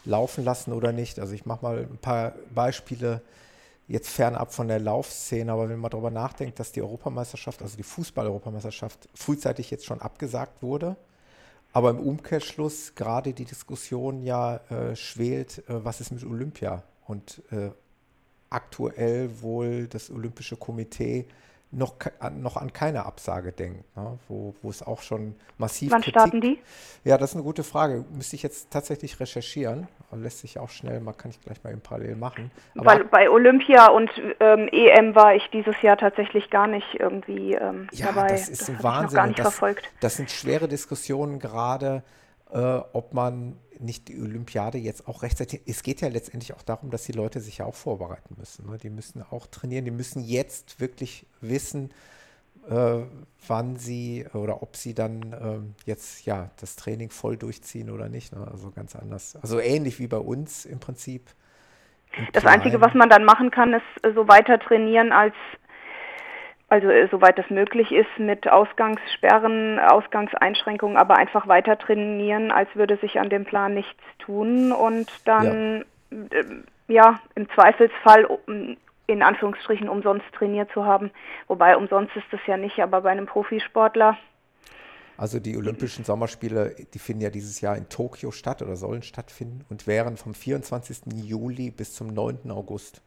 laufen 0.04 0.44
lassen 0.44 0.72
oder 0.72 0.92
nicht. 0.92 1.18
Also 1.18 1.34
ich 1.34 1.46
mache 1.46 1.64
mal 1.64 1.78
ein 1.78 1.98
paar 1.98 2.34
Beispiele 2.54 3.22
jetzt 3.88 4.10
fernab 4.10 4.54
von 4.54 4.68
der 4.68 4.78
Laufszene, 4.78 5.50
aber 5.50 5.68
wenn 5.68 5.78
man 5.78 5.90
darüber 5.90 6.10
nachdenkt, 6.10 6.60
dass 6.60 6.72
die 6.72 6.80
Europameisterschaft, 6.80 7.60
also 7.60 7.76
die 7.76 7.82
Fußball-Europameisterschaft, 7.82 9.08
frühzeitig 9.14 9.70
jetzt 9.70 9.84
schon 9.84 10.00
abgesagt 10.00 10.62
wurde, 10.62 10.96
aber 11.72 11.90
im 11.90 11.98
Umkehrschluss 11.98 12.94
gerade 12.94 13.32
die 13.32 13.44
Diskussion 13.44 14.22
ja 14.22 14.56
äh, 14.70 14.96
schwelt, 14.96 15.68
äh, 15.68 15.84
was 15.84 16.00
ist 16.00 16.12
mit 16.12 16.24
Olympia? 16.24 16.82
Und 17.06 17.42
äh, 17.50 17.70
aktuell 18.50 19.30
wohl 19.40 19.86
das 19.86 20.10
Olympische 20.10 20.56
Komitee 20.56 21.26
noch, 21.72 21.94
noch 22.32 22.56
an 22.56 22.72
keine 22.72 23.06
Absage 23.06 23.52
denkt, 23.52 23.84
ne? 23.96 24.18
wo, 24.28 24.54
wo 24.60 24.70
es 24.70 24.82
auch 24.82 25.02
schon 25.02 25.36
massiv. 25.56 25.92
Wann 25.92 26.02
Kritik, 26.02 26.20
starten 26.20 26.40
die? 26.40 26.58
Ja, 27.04 27.16
das 27.16 27.30
ist 27.30 27.36
eine 27.36 27.44
gute 27.44 27.62
Frage. 27.62 28.04
Müsste 28.12 28.36
ich 28.36 28.42
jetzt 28.42 28.70
tatsächlich 28.70 29.20
recherchieren. 29.20 29.86
Lässt 30.12 30.40
sich 30.40 30.58
auch 30.58 30.68
schnell, 30.68 30.98
mal 30.98 31.12
kann 31.12 31.30
ich 31.30 31.40
gleich 31.40 31.62
mal 31.62 31.70
eben 31.70 31.80
parallel 31.80 32.16
machen. 32.16 32.50
Aber 32.76 32.86
Weil 32.86 33.04
bei 33.04 33.30
Olympia 33.30 33.86
und 33.90 34.10
ähm, 34.40 34.68
EM 34.72 35.14
war 35.14 35.36
ich 35.36 35.48
dieses 35.52 35.80
Jahr 35.82 35.96
tatsächlich 35.96 36.50
gar 36.50 36.66
nicht 36.66 36.96
irgendwie 36.98 37.54
ähm, 37.54 37.86
ja, 37.92 38.06
dabei. 38.06 38.28
Das 38.28 38.48
ist 38.48 38.62
das 38.62 38.70
ein 38.70 38.82
Wahnsinn. 38.82 39.16
gar 39.16 39.26
nicht 39.28 39.38
das, 39.38 39.46
verfolgt. 39.46 39.88
das 40.00 40.16
sind 40.16 40.32
schwere 40.32 40.66
Diskussionen 40.66 41.38
gerade, 41.38 42.02
äh, 42.52 42.80
ob 42.92 43.14
man 43.14 43.56
nicht 43.78 44.08
die 44.08 44.20
Olympiade 44.20 44.78
jetzt 44.78 45.08
auch 45.08 45.22
rechtzeitig. 45.22 45.62
Es 45.66 45.82
geht 45.82 46.00
ja 46.00 46.08
letztendlich 46.08 46.54
auch 46.54 46.62
darum, 46.62 46.90
dass 46.90 47.04
die 47.04 47.12
Leute 47.12 47.40
sich 47.40 47.58
ja 47.58 47.64
auch 47.64 47.74
vorbereiten 47.74 48.36
müssen. 48.38 48.68
Ne? 48.68 48.78
Die 48.78 48.90
müssen 48.90 49.22
auch 49.22 49.46
trainieren, 49.46 49.84
die 49.84 49.90
müssen 49.90 50.22
jetzt 50.22 50.80
wirklich 50.80 51.26
wissen, 51.40 51.90
äh, 52.68 52.98
wann 53.46 53.76
sie 53.76 54.26
oder 54.34 54.62
ob 54.62 54.76
sie 54.76 54.94
dann 54.94 55.32
äh, 55.32 55.88
jetzt 55.88 56.26
ja 56.26 56.50
das 56.60 56.76
Training 56.76 57.10
voll 57.10 57.36
durchziehen 57.36 57.90
oder 57.90 58.08
nicht. 58.08 58.34
Ne? 58.34 58.46
Also 58.50 58.70
ganz 58.70 58.94
anders. 58.94 59.36
Also 59.40 59.60
ähnlich 59.60 59.98
wie 59.98 60.06
bei 60.06 60.18
uns 60.18 60.66
im 60.66 60.78
Prinzip. 60.78 61.30
Das 62.32 62.44
Einzige, 62.44 62.80
was 62.80 62.92
man 62.94 63.08
dann 63.08 63.24
machen 63.24 63.50
kann, 63.50 63.72
ist 63.72 64.14
so 64.14 64.26
weiter 64.26 64.58
trainieren 64.58 65.12
als 65.12 65.34
also 66.70 66.88
äh, 66.88 67.08
soweit 67.10 67.36
das 67.36 67.50
möglich 67.50 67.92
ist, 67.92 68.18
mit 68.18 68.48
Ausgangssperren, 68.48 69.78
Ausgangseinschränkungen, 69.80 70.96
aber 70.96 71.16
einfach 71.16 71.48
weiter 71.48 71.76
trainieren, 71.76 72.52
als 72.52 72.68
würde 72.74 72.96
sich 72.96 73.18
an 73.18 73.28
dem 73.28 73.44
Plan 73.44 73.74
nichts 73.74 74.00
tun 74.20 74.72
und 74.72 75.10
dann 75.24 75.84
ja, 76.10 76.38
äh, 76.38 76.44
ja 76.86 77.20
im 77.34 77.48
Zweifelsfall 77.50 78.26
in 79.06 79.22
Anführungsstrichen 79.22 79.88
umsonst 79.88 80.24
trainiert 80.32 80.70
zu 80.72 80.84
haben. 80.84 81.10
Wobei 81.48 81.76
umsonst 81.76 82.14
ist 82.14 82.26
das 82.30 82.40
ja 82.46 82.56
nicht, 82.56 82.78
aber 82.78 83.00
bei 83.00 83.10
einem 83.10 83.26
Profisportler. 83.26 84.16
Also 85.16 85.40
die 85.40 85.56
Olympischen 85.56 86.04
Sommerspiele, 86.04 86.76
die 86.94 86.98
finden 87.00 87.22
ja 87.22 87.30
dieses 87.30 87.60
Jahr 87.60 87.76
in 87.76 87.88
Tokio 87.88 88.30
statt 88.30 88.62
oder 88.62 88.76
sollen 88.76 89.02
stattfinden 89.02 89.64
und 89.68 89.88
wären 89.88 90.16
vom 90.16 90.34
24. 90.34 91.12
Juli 91.14 91.70
bis 91.70 91.94
zum 91.94 92.06
9. 92.06 92.50
August. 92.50 93.02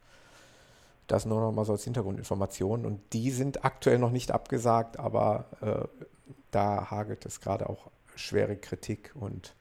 Das 1.08 1.26
nur 1.26 1.42
noch 1.42 1.52
mal 1.52 1.66
so 1.66 1.74
als 1.74 1.84
Hintergrundinformation. 1.84 2.86
Und 2.86 3.02
die 3.14 3.32
sind 3.32 3.66
aktuell 3.66 4.00
noch 4.00 4.12
nicht 4.12 4.32
abgesagt, 4.32 5.00
aber 5.00 5.46
äh, 5.62 6.04
da 6.52 6.90
hagelt 6.90 7.26
es 7.26 7.42
gerade 7.42 7.70
auch 7.70 7.92
schwere 8.16 8.56
Kritik. 8.56 9.12
Und 9.16 9.56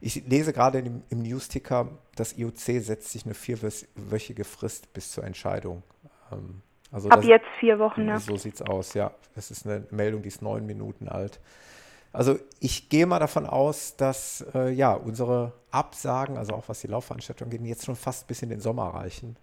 ich 0.00 0.26
lese 0.26 0.52
gerade 0.52 0.78
im, 0.78 1.02
im 1.10 1.22
Newsticker, 1.22 1.88
das 2.16 2.38
IOC 2.38 2.82
setzt 2.82 3.10
sich 3.10 3.24
eine 3.24 3.34
vierwöchige 3.34 4.44
Frist 4.44 4.92
bis 4.92 5.12
zur 5.12 5.24
Entscheidung. 5.24 5.82
Ähm, 6.32 6.62
also 6.90 7.10
Ab 7.10 7.20
das, 7.20 7.28
jetzt 7.28 7.46
vier 7.60 7.78
Wochen, 7.78 8.06
ja. 8.08 8.18
So 8.18 8.36
sieht 8.36 8.54
es 8.54 8.62
aus, 8.62 8.94
ja. 8.94 9.10
Das 9.34 9.50
ist 9.50 9.66
eine 9.66 9.86
Meldung, 9.90 10.22
die 10.22 10.28
ist 10.28 10.40
neun 10.40 10.64
Minuten 10.64 11.08
alt. 11.08 11.40
Also 12.12 12.38
ich 12.60 12.88
gehe 12.88 13.06
mal 13.06 13.18
davon 13.18 13.44
aus, 13.44 13.96
dass 13.96 14.44
äh, 14.54 14.70
ja 14.70 14.94
unsere 14.94 15.52
Absagen, 15.70 16.38
also 16.38 16.54
auch 16.54 16.68
was 16.68 16.80
die 16.80 16.86
Laufveranstaltung 16.86 17.50
geht, 17.50 17.60
jetzt 17.62 17.84
schon 17.84 17.96
fast 17.96 18.26
bis 18.26 18.42
in 18.42 18.48
den 18.48 18.60
Sommer 18.60 18.94
reichen. 18.94 19.36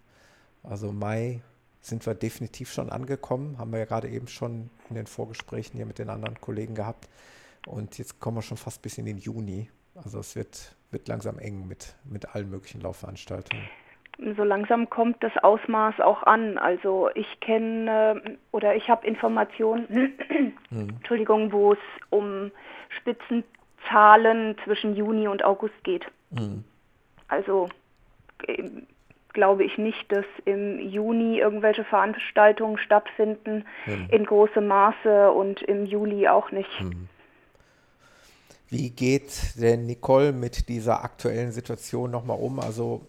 Also 0.68 0.92
Mai 0.92 1.40
sind 1.80 2.04
wir 2.04 2.14
definitiv 2.14 2.72
schon 2.72 2.90
angekommen, 2.90 3.58
haben 3.58 3.72
wir 3.72 3.78
ja 3.78 3.84
gerade 3.84 4.08
eben 4.08 4.26
schon 4.26 4.70
in 4.90 4.96
den 4.96 5.06
Vorgesprächen 5.06 5.76
hier 5.76 5.86
mit 5.86 5.98
den 5.98 6.10
anderen 6.10 6.40
Kollegen 6.40 6.74
gehabt. 6.74 7.08
Und 7.66 7.98
jetzt 7.98 8.20
kommen 8.20 8.38
wir 8.38 8.42
schon 8.42 8.56
fast 8.56 8.82
bis 8.82 8.98
in 8.98 9.06
den 9.06 9.18
Juni. 9.18 9.70
Also 9.94 10.18
es 10.18 10.36
wird, 10.36 10.76
wird 10.90 11.08
langsam 11.08 11.38
eng 11.38 11.66
mit, 11.66 11.94
mit 12.04 12.34
allen 12.34 12.50
möglichen 12.50 12.80
Laufveranstaltungen. 12.80 13.68
So 14.36 14.44
langsam 14.44 14.88
kommt 14.88 15.22
das 15.22 15.32
Ausmaß 15.42 16.00
auch 16.00 16.22
an. 16.22 16.58
Also 16.58 17.10
ich 17.14 17.40
kenne 17.40 18.38
oder 18.50 18.74
ich 18.74 18.88
habe 18.88 19.06
Informationen, 19.06 19.86
mhm. 20.70 20.88
Entschuldigung, 20.96 21.52
wo 21.52 21.74
es 21.74 21.78
um 22.10 22.50
Spitzenzahlen 22.88 24.56
zwischen 24.64 24.96
Juni 24.96 25.28
und 25.28 25.44
August 25.44 25.74
geht. 25.84 26.06
Mhm. 26.30 26.64
Also 27.28 27.68
glaube 29.36 29.64
ich 29.64 29.76
nicht, 29.76 30.10
dass 30.10 30.24
im 30.46 30.80
Juni 30.80 31.38
irgendwelche 31.38 31.84
Veranstaltungen 31.84 32.78
stattfinden 32.78 33.64
hm. 33.84 34.08
in 34.10 34.24
großem 34.24 34.66
Maße 34.66 35.30
und 35.30 35.62
im 35.62 35.84
Juli 35.84 36.26
auch 36.26 36.50
nicht. 36.50 36.80
Hm. 36.80 37.08
Wie 38.68 38.90
geht 38.90 39.60
denn 39.60 39.86
Nicole 39.86 40.32
mit 40.32 40.68
dieser 40.68 41.04
aktuellen 41.04 41.52
Situation 41.52 42.10
nochmal 42.10 42.38
um? 42.40 42.58
Also 42.58 43.06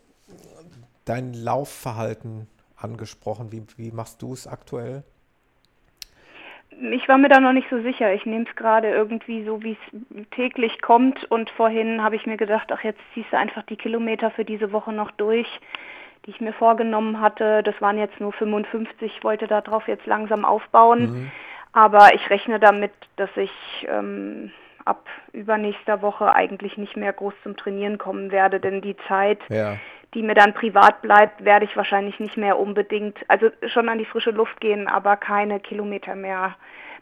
dein 1.06 1.34
Laufverhalten 1.34 2.48
angesprochen, 2.76 3.52
wie, 3.52 3.64
wie 3.78 3.92
machst 3.92 4.22
du 4.22 4.34
es 4.34 4.46
aktuell? 4.46 5.04
Ich 6.92 7.08
war 7.08 7.18
mir 7.18 7.30
da 7.30 7.40
noch 7.40 7.54
nicht 7.54 7.70
so 7.72 7.82
sicher. 7.82 8.14
Ich 8.14 8.26
nehme 8.26 8.46
es 8.48 8.56
gerade 8.56 8.90
irgendwie 8.90 9.44
so, 9.46 9.64
wie 9.64 9.72
es 9.72 10.30
täglich 10.32 10.80
kommt. 10.82 11.24
Und 11.32 11.50
vorhin 11.52 12.04
habe 12.04 12.16
ich 12.16 12.28
mir 12.28 12.38
gedacht, 12.38 12.72
ach, 12.72 12.84
jetzt 12.84 13.00
ziehst 13.14 13.32
du 13.32 13.38
einfach 13.38 13.64
die 13.64 13.78
Kilometer 13.78 14.30
für 14.30 14.46
diese 14.46 14.72
Woche 14.72 14.92
noch 14.92 15.10
durch 15.12 15.48
die 16.28 16.32
ich 16.32 16.42
mir 16.42 16.54
vorgenommen 16.54 17.22
hatte. 17.22 17.64
Das 17.64 17.82
waren 17.82 17.98
jetzt 17.98 18.20
nur 18.20 18.34
55, 18.34 19.16
ich 19.18 19.24
wollte 19.24 19.48
darauf 19.48 19.88
jetzt 19.88 20.06
langsam 20.06 20.44
aufbauen. 20.44 21.00
Mhm. 21.00 21.32
Aber 21.72 22.14
ich 22.14 22.30
rechne 22.30 22.60
damit, 22.60 22.92
dass 23.16 23.30
ich 23.36 23.52
ähm, 23.88 24.52
ab 24.84 25.06
übernächster 25.32 26.02
Woche 26.02 26.34
eigentlich 26.34 26.78
nicht 26.78 26.98
mehr 26.98 27.14
groß 27.14 27.34
zum 27.44 27.56
Trainieren 27.56 27.98
kommen 27.98 28.32
werde, 28.32 28.60
denn 28.60 28.82
die 28.82 28.98
Zeit, 29.08 29.40
ja. 29.50 29.78
die 30.14 30.22
mir 30.22 30.34
dann 30.34 30.54
privat 30.54 31.02
bleibt, 31.02 31.46
werde 31.46 31.66
ich 31.66 31.78
wahrscheinlich 31.78 32.20
nicht 32.20 32.36
mehr 32.36 32.60
unbedingt, 32.60 33.18
also 33.30 33.50
schon 33.68 33.90
an 33.90 33.98
die 33.98 34.06
frische 34.06 34.32
Luft 34.32 34.60
gehen, 34.60 34.88
aber 34.88 35.16
keine 35.16 35.60
Kilometer 35.60 36.16
mehr 36.16 36.56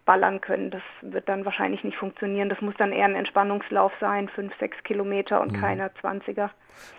ballern 0.06 0.40
können. 0.40 0.72
Das 0.72 0.82
wird 1.02 1.28
dann 1.28 1.46
wahrscheinlich 1.46 1.84
nicht 1.84 1.98
funktionieren. 1.98 2.50
Das 2.50 2.62
muss 2.62 2.76
dann 2.78 2.92
eher 2.92 3.06
ein 3.06 3.16
Entspannungslauf 3.16 3.92
sein, 4.00 4.30
fünf, 4.30 4.54
sechs 4.60 4.78
Kilometer 4.84 5.42
und 5.42 5.54
mhm. 5.54 5.60
keine 5.60 5.88
20er. 6.02 6.50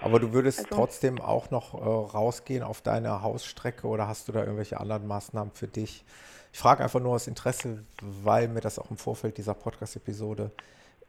Aber 0.03 0.19
du 0.19 0.33
würdest 0.33 0.59
also, 0.59 0.75
trotzdem 0.75 1.21
auch 1.21 1.51
noch 1.51 1.75
äh, 1.75 1.79
rausgehen 2.17 2.63
auf 2.63 2.83
deine 2.83 3.23
Hausstrecke 3.23 3.87
oder 3.87 4.09
hast 4.09 4.29
du 4.29 4.33
da 4.33 4.41
irgendwelche 4.41 4.81
anderen 4.81 5.07
Maßnahmen 5.07 5.53
für 5.53 5.69
dich? 5.69 6.05
Ich 6.53 6.59
frage 6.59 6.83
einfach 6.83 7.01
nur 7.01 7.15
aus 7.15 7.27
Interesse, 7.27 7.85
weil 8.01 8.49
mir 8.49 8.61
das 8.61 8.79
auch 8.79 8.91
im 8.91 8.97
Vorfeld 8.97 9.37
dieser 9.37 9.55
Podcast-Episode 9.55 10.51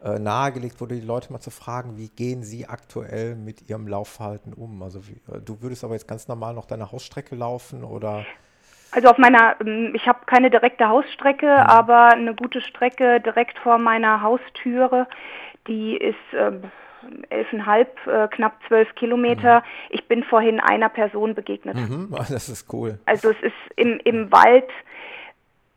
äh, 0.03 0.19
nahegelegt 0.19 0.79
wurde, 0.81 0.95
die 0.95 1.05
Leute 1.05 1.31
mal 1.31 1.39
zu 1.39 1.49
fragen, 1.49 1.97
wie 1.97 2.09
gehen 2.09 2.43
sie 2.43 2.67
aktuell 2.67 3.35
mit 3.35 3.69
ihrem 3.69 3.87
Laufverhalten 3.87 4.53
um? 4.53 4.83
Also 4.83 5.07
wie, 5.07 5.21
äh, 5.31 5.39
du 5.43 5.61
würdest 5.61 5.83
aber 5.83 5.93
jetzt 5.93 6.07
ganz 6.07 6.27
normal 6.27 6.53
noch 6.53 6.65
deine 6.65 6.91
Hausstrecke 6.91 7.35
laufen 7.35 7.83
oder? 7.83 8.25
Also 8.91 9.09
auf 9.09 9.17
meiner, 9.17 9.55
ähm, 9.61 9.93
ich 9.95 10.07
habe 10.07 10.19
keine 10.25 10.49
direkte 10.49 10.87
Hausstrecke, 10.87 11.47
mhm. 11.47 11.69
aber 11.69 12.07
eine 12.09 12.33
gute 12.33 12.61
Strecke 12.61 13.19
direkt 13.21 13.59
vor 13.59 13.77
meiner 13.77 14.21
Haustüre, 14.21 15.07
die 15.67 15.97
ist, 15.97 16.33
äh, 16.33 16.51
elfeinhalb, 17.29 17.95
äh, 18.07 18.27
knapp 18.27 18.59
zwölf 18.67 18.93
Kilometer. 18.95 19.59
Mhm. 19.59 19.63
Ich 19.89 20.07
bin 20.07 20.23
vorhin 20.23 20.59
einer 20.59 20.89
Person 20.89 21.35
begegnet. 21.35 21.75
Mhm, 21.75 22.09
das 22.29 22.49
ist 22.49 22.71
cool. 22.73 22.99
Also 23.05 23.29
es 23.29 23.41
ist 23.41 23.53
im, 23.75 23.99
im 24.03 24.31
Wald 24.31 24.69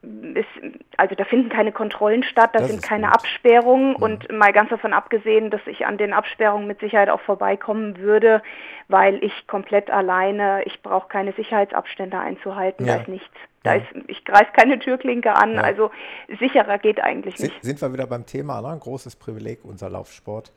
ist, 0.03 0.49
also 0.97 1.15
da 1.15 1.25
finden 1.25 1.51
keine 1.51 1.73
Kontrollen 1.73 2.23
statt, 2.23 2.51
da 2.55 2.61
das 2.61 2.71
sind 2.71 2.83
keine 2.83 3.09
gut. 3.09 3.17
Absperrungen 3.17 3.91
mhm. 3.91 4.03
und 4.03 4.33
mal 4.33 4.53
ganz 4.53 4.71
davon 4.71 4.95
abgesehen, 4.95 5.51
dass 5.51 5.61
ich 5.67 5.87
an 5.87 5.99
den 5.99 6.15
Absperrungen 6.15 6.67
mit 6.67 6.81
Sicherheit 6.81 7.11
auch 7.11 7.21
vorbeikommen 7.21 7.99
würde, 7.99 8.43
weil 8.89 9.23
ich 9.23 9.47
komplett 9.47 9.91
alleine, 9.91 10.63
ich 10.65 10.83
brauche 10.83 11.09
keine 11.09 11.33
Sicherheitsabstände 11.33 12.19
einzuhalten, 12.19 12.87
ja. 12.87 12.95
da 12.95 13.01
ist 13.03 13.09
nichts. 13.09 13.37
Da 13.63 13.75
ja. 13.75 13.83
ist, 13.83 14.09
ich 14.09 14.25
greife 14.25 14.53
keine 14.55 14.79
Türklinke 14.79 15.35
an, 15.35 15.55
ja. 15.55 15.61
also 15.61 15.91
sicherer 16.39 16.79
geht 16.79 17.01
eigentlich 17.03 17.39
nicht. 17.39 17.63
Sind, 17.63 17.79
sind 17.79 17.83
wir 17.83 17.93
wieder 17.93 18.07
beim 18.07 18.25
Thema, 18.25 18.63
ne? 18.63 18.69
ein 18.69 18.81
großes 18.81 19.17
Privileg, 19.17 19.65
unser 19.65 19.91
Laufsport. 19.91 20.51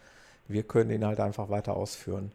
Wir 0.47 0.63
können 0.63 0.89
ihn 0.89 1.05
halt 1.05 1.19
einfach 1.19 1.49
weiter 1.49 1.75
ausführen. 1.75 2.31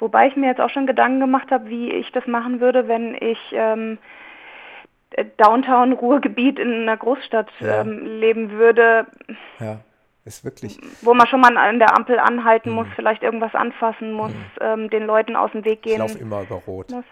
Wobei 0.00 0.26
ich 0.26 0.36
mir 0.36 0.46
jetzt 0.46 0.60
auch 0.60 0.70
schon 0.70 0.86
Gedanken 0.86 1.20
gemacht 1.20 1.50
habe, 1.50 1.68
wie 1.68 1.90
ich 1.92 2.10
das 2.12 2.26
machen 2.26 2.60
würde, 2.60 2.88
wenn 2.88 3.14
ich 3.14 3.38
ähm, 3.52 3.98
Downtown-Ruhrgebiet 5.38 6.58
in 6.58 6.82
einer 6.82 6.96
Großstadt 6.96 7.48
ja. 7.60 7.80
ähm, 7.80 8.04
leben 8.20 8.50
würde. 8.50 9.06
Ja, 9.60 9.80
ist 10.24 10.44
wirklich. 10.44 10.78
Wo 11.02 11.14
man 11.14 11.26
schon 11.26 11.40
mal 11.40 11.56
an 11.56 11.78
der 11.78 11.96
Ampel 11.96 12.18
anhalten 12.18 12.70
mhm. 12.70 12.76
muss, 12.76 12.86
vielleicht 12.96 13.22
irgendwas 13.22 13.54
anfassen 13.54 14.12
muss, 14.12 14.32
mhm. 14.32 14.44
ähm, 14.60 14.90
den 14.90 15.06
Leuten 15.06 15.36
aus 15.36 15.52
dem 15.52 15.64
Weg 15.64 15.82
gehen. 15.82 15.94
Ich 15.94 15.98
laufe 15.98 16.18
immer 16.18 16.42
über 16.42 16.56
Rot. 16.66 16.90
Muss. 16.90 17.04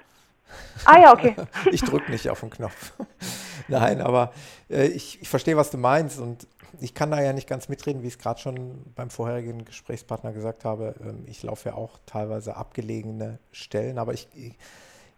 Ah 0.84 1.00
ja, 1.00 1.12
okay. 1.12 1.34
ich 1.70 1.82
drücke 1.82 2.10
nicht 2.10 2.28
auf 2.28 2.40
den 2.40 2.50
Knopf. 2.50 2.92
Nein, 3.68 4.00
aber 4.00 4.32
äh, 4.68 4.86
ich, 4.86 5.22
ich 5.22 5.28
verstehe, 5.28 5.56
was 5.56 5.70
du 5.70 5.78
meinst 5.78 6.20
und 6.20 6.46
ich 6.80 6.94
kann 6.94 7.10
da 7.10 7.22
ja 7.22 7.32
nicht 7.32 7.48
ganz 7.48 7.68
mitreden, 7.68 8.02
wie 8.02 8.08
ich 8.08 8.14
es 8.14 8.18
gerade 8.18 8.40
schon 8.40 8.82
beim 8.94 9.10
vorherigen 9.10 9.64
Gesprächspartner 9.64 10.32
gesagt 10.32 10.64
habe. 10.64 10.94
Ähm, 11.00 11.24
ich 11.26 11.42
laufe 11.42 11.70
ja 11.70 11.74
auch 11.76 11.98
teilweise 12.06 12.56
abgelegene 12.56 13.38
Stellen, 13.52 13.98
aber 13.98 14.12
ich, 14.12 14.28
ich 14.34 14.58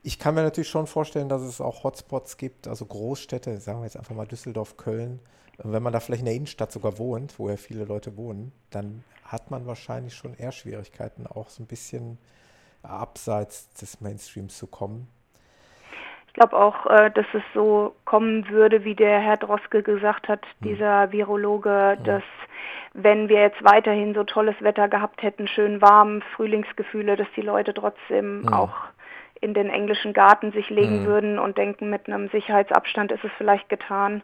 ich 0.06 0.20
kann 0.20 0.36
mir 0.36 0.44
natürlich 0.44 0.68
schon 0.68 0.86
vorstellen, 0.86 1.28
dass 1.28 1.42
es 1.42 1.60
auch 1.60 1.82
Hotspots 1.82 2.36
gibt, 2.36 2.68
also 2.68 2.86
Großstädte, 2.86 3.58
sagen 3.58 3.80
wir 3.80 3.86
jetzt 3.86 3.96
einfach 3.96 4.14
mal 4.14 4.24
Düsseldorf, 4.24 4.76
Köln. 4.76 5.18
Wenn 5.58 5.82
man 5.82 5.92
da 5.92 5.98
vielleicht 5.98 6.20
in 6.20 6.26
der 6.26 6.34
Innenstadt 6.34 6.70
sogar 6.70 6.96
wohnt, 6.98 7.40
wo 7.40 7.50
ja 7.50 7.56
viele 7.56 7.84
Leute 7.84 8.16
wohnen, 8.16 8.52
dann 8.70 9.02
hat 9.24 9.50
man 9.50 9.66
wahrscheinlich 9.66 10.14
schon 10.14 10.34
eher 10.34 10.52
Schwierigkeiten, 10.52 11.26
auch 11.26 11.48
so 11.48 11.64
ein 11.64 11.66
bisschen 11.66 12.18
abseits 12.84 13.68
des 13.70 14.00
Mainstreams 14.00 14.56
zu 14.56 14.68
kommen. 14.68 15.08
Ich 16.28 16.34
glaube 16.34 16.56
auch, 16.56 16.86
äh, 16.86 17.10
dass 17.10 17.26
es 17.32 17.42
so 17.52 17.96
kommen 18.04 18.48
würde, 18.48 18.84
wie 18.84 18.94
der 18.94 19.18
Herr 19.18 19.38
Droske 19.38 19.82
gesagt 19.82 20.28
hat, 20.28 20.42
hm. 20.60 20.68
dieser 20.68 21.10
Virologe, 21.10 21.96
hm. 21.96 22.04
dass 22.04 22.22
wenn 22.92 23.28
wir 23.28 23.40
jetzt 23.40 23.64
weiterhin 23.64 24.14
so 24.14 24.22
tolles 24.22 24.54
Wetter 24.60 24.88
gehabt 24.88 25.22
hätten, 25.22 25.48
schön 25.48 25.82
warm, 25.82 26.22
Frühlingsgefühle, 26.36 27.16
dass 27.16 27.26
die 27.34 27.42
Leute 27.42 27.74
trotzdem 27.74 28.44
hm. 28.44 28.52
auch 28.52 28.72
in 29.40 29.54
den 29.54 29.70
englischen 29.70 30.12
Garten 30.12 30.52
sich 30.52 30.70
legen 30.70 31.02
mhm. 31.02 31.06
würden 31.06 31.38
und 31.38 31.58
denken, 31.58 31.90
mit 31.90 32.06
einem 32.06 32.28
Sicherheitsabstand 32.30 33.12
ist 33.12 33.24
es 33.24 33.30
vielleicht 33.36 33.68
getan. 33.68 34.22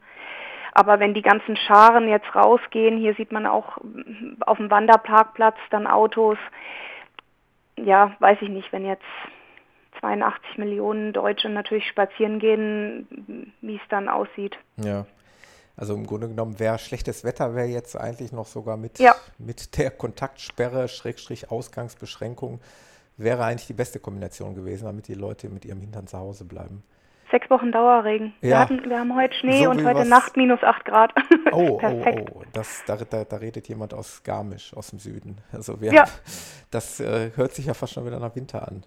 Aber 0.72 1.01
wenn 1.01 1.12
die 1.12 1.22
ganzen 1.22 1.56
Scharen 1.56 2.09
jetzt 2.09 2.34
rausgehen, 2.34 2.98
hier 2.98 3.14
sieht 3.14 3.30
man 3.30 3.47
auch 3.47 3.78
auf 4.40 4.56
dem 4.56 4.70
Wanderparkplatz 4.70 5.56
dann 5.70 5.86
Autos, 5.86 6.39
ja, 7.76 8.16
weiß 8.20 8.39
ich 8.40 8.48
nicht, 8.48 8.72
wenn 8.72 8.86
jetzt 8.86 9.05
82 10.01 10.59
Millionen 10.59 11.12
Deutsche 11.12 11.48
natürlich 11.48 11.86
spazieren 11.86 12.39
gehen, 12.39 13.52
wie 13.60 13.76
es 13.76 13.82
dann 13.90 14.09
aussieht. 14.09 14.56
Ja. 14.76 15.06
Also 15.76 15.94
im 15.94 16.06
Grunde 16.06 16.28
genommen 16.28 16.59
wäre 16.59 16.78
schlechtes 16.78 17.24
Wetter 17.24 17.55
wäre 17.55 17.66
jetzt 17.66 17.97
eigentlich 17.97 18.32
noch 18.32 18.47
sogar 18.47 18.76
mit, 18.76 18.98
ja. 18.98 19.14
mit 19.39 19.78
der 19.78 19.90
Kontaktsperre, 19.90 20.89
Schrägstrich 20.89 21.51
Ausgangsbeschränkung 21.51 22.60
wäre 23.23 23.44
eigentlich 23.44 23.66
die 23.66 23.73
beste 23.73 23.99
Kombination 23.99 24.55
gewesen, 24.55 24.85
damit 24.86 25.09
die 25.09 25.15
Leute 25.15 25.49
mit 25.49 25.65
ihrem 25.65 25.81
Hintern 25.81 26.07
zu 26.07 26.19
Hause 26.19 26.44
bleiben. 26.44 26.82
Sechs 27.31 27.49
Wochen 27.49 27.73
Dauerregen. 27.73 28.35
Ja. 28.43 28.49
Wir, 28.49 28.59
hatten, 28.59 28.90
wir 28.90 28.99
haben 28.99 29.16
heute 29.16 29.35
Schnee 29.35 29.65
so 29.65 29.70
und 29.70 29.85
heute 29.85 30.05
Nacht 30.05 30.36
minus 30.36 30.62
acht 30.62 30.85
Grad. 30.85 31.12
Oh, 31.51 31.78
oh, 31.82 32.05
oh. 32.35 32.43
Das, 32.53 32.82
da, 32.86 32.97
da, 32.97 33.24
da, 33.24 33.36
redet 33.36 33.69
jemand 33.69 33.93
aus 33.93 34.23
Garmisch, 34.23 34.74
aus 34.74 34.89
dem 34.89 34.99
Süden. 34.99 35.36
Also 35.53 35.81
wir, 35.82 35.93
ja. 35.93 36.05
das 36.70 36.99
äh, 37.01 37.31
hört 37.36 37.53
sich 37.53 37.66
ja 37.66 37.74
fast 37.74 37.93
schon 37.93 38.07
wieder 38.07 38.19
nach 38.19 38.35
Winter 38.35 38.66
an. 38.66 38.85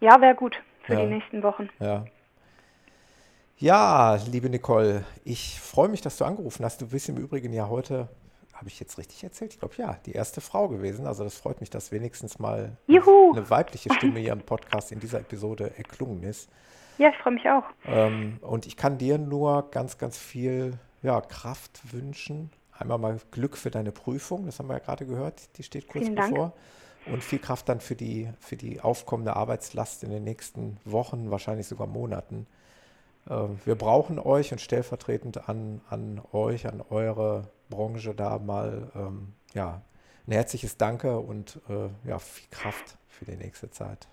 Ja, 0.00 0.20
wäre 0.20 0.34
gut 0.34 0.60
für 0.82 0.94
ja. 0.94 1.00
die 1.00 1.06
nächsten 1.06 1.42
Wochen. 1.42 1.70
Ja. 1.78 2.04
Ja, 3.58 4.18
liebe 4.30 4.50
Nicole, 4.50 5.04
ich 5.24 5.58
freue 5.60 5.88
mich, 5.88 6.02
dass 6.02 6.18
du 6.18 6.26
angerufen 6.26 6.62
hast. 6.64 6.82
Du 6.82 6.88
bist 6.88 7.08
im 7.08 7.16
Übrigen 7.16 7.54
ja 7.54 7.68
heute 7.68 8.08
habe 8.56 8.68
ich 8.68 8.80
jetzt 8.80 8.96
richtig 8.98 9.22
erzählt? 9.22 9.52
Ich 9.52 9.60
glaube, 9.60 9.74
ja, 9.76 9.98
die 10.06 10.12
erste 10.12 10.40
Frau 10.40 10.68
gewesen. 10.68 11.06
Also 11.06 11.24
das 11.24 11.36
freut 11.36 11.60
mich, 11.60 11.70
dass 11.70 11.92
wenigstens 11.92 12.38
mal 12.38 12.76
Juhu. 12.86 13.32
eine 13.32 13.48
weibliche 13.50 13.92
Stimme 13.92 14.20
hier 14.20 14.32
im 14.32 14.40
Podcast 14.40 14.92
in 14.92 15.00
dieser 15.00 15.20
Episode 15.20 15.76
erklungen 15.76 16.22
ist. 16.22 16.48
Ja, 16.98 17.10
ich 17.10 17.16
freue 17.18 17.34
mich 17.34 17.48
auch. 17.48 17.64
Ähm, 17.84 18.38
und 18.40 18.66
ich 18.66 18.76
kann 18.76 18.96
dir 18.96 19.18
nur 19.18 19.70
ganz, 19.70 19.98
ganz 19.98 20.16
viel 20.16 20.78
ja, 21.02 21.20
Kraft 21.20 21.92
wünschen. 21.92 22.50
Einmal 22.72 22.98
mal 22.98 23.18
Glück 23.30 23.56
für 23.56 23.70
deine 23.70 23.92
Prüfung, 23.92 24.46
das 24.46 24.58
haben 24.58 24.68
wir 24.68 24.74
ja 24.74 24.80
gerade 24.80 25.06
gehört, 25.06 25.56
die 25.56 25.62
steht 25.62 25.88
kurz 25.88 26.04
Vielen 26.04 26.16
bevor. 26.16 26.38
Dank. 26.38 27.14
Und 27.14 27.22
viel 27.22 27.38
Kraft 27.38 27.68
dann 27.68 27.80
für 27.80 27.94
die, 27.94 28.28
für 28.40 28.56
die 28.56 28.80
aufkommende 28.80 29.36
Arbeitslast 29.36 30.02
in 30.02 30.10
den 30.10 30.24
nächsten 30.24 30.78
Wochen, 30.84 31.30
wahrscheinlich 31.30 31.68
sogar 31.68 31.86
Monaten. 31.86 32.46
Äh, 33.28 33.48
wir 33.64 33.74
brauchen 33.74 34.18
euch 34.18 34.52
und 34.52 34.60
stellvertretend 34.60 35.48
an, 35.48 35.80
an 35.88 36.20
euch, 36.32 36.66
an 36.66 36.82
eure 36.88 37.50
Branche 37.68 38.14
da 38.14 38.38
mal 38.38 38.90
ähm, 38.94 39.34
ja, 39.54 39.82
ein 40.26 40.32
herzliches 40.32 40.76
Danke 40.76 41.18
und 41.18 41.60
äh, 41.68 41.88
ja, 42.08 42.18
viel 42.18 42.48
Kraft 42.50 42.98
für 43.08 43.24
die 43.24 43.36
nächste 43.36 43.70
Zeit. 43.70 44.08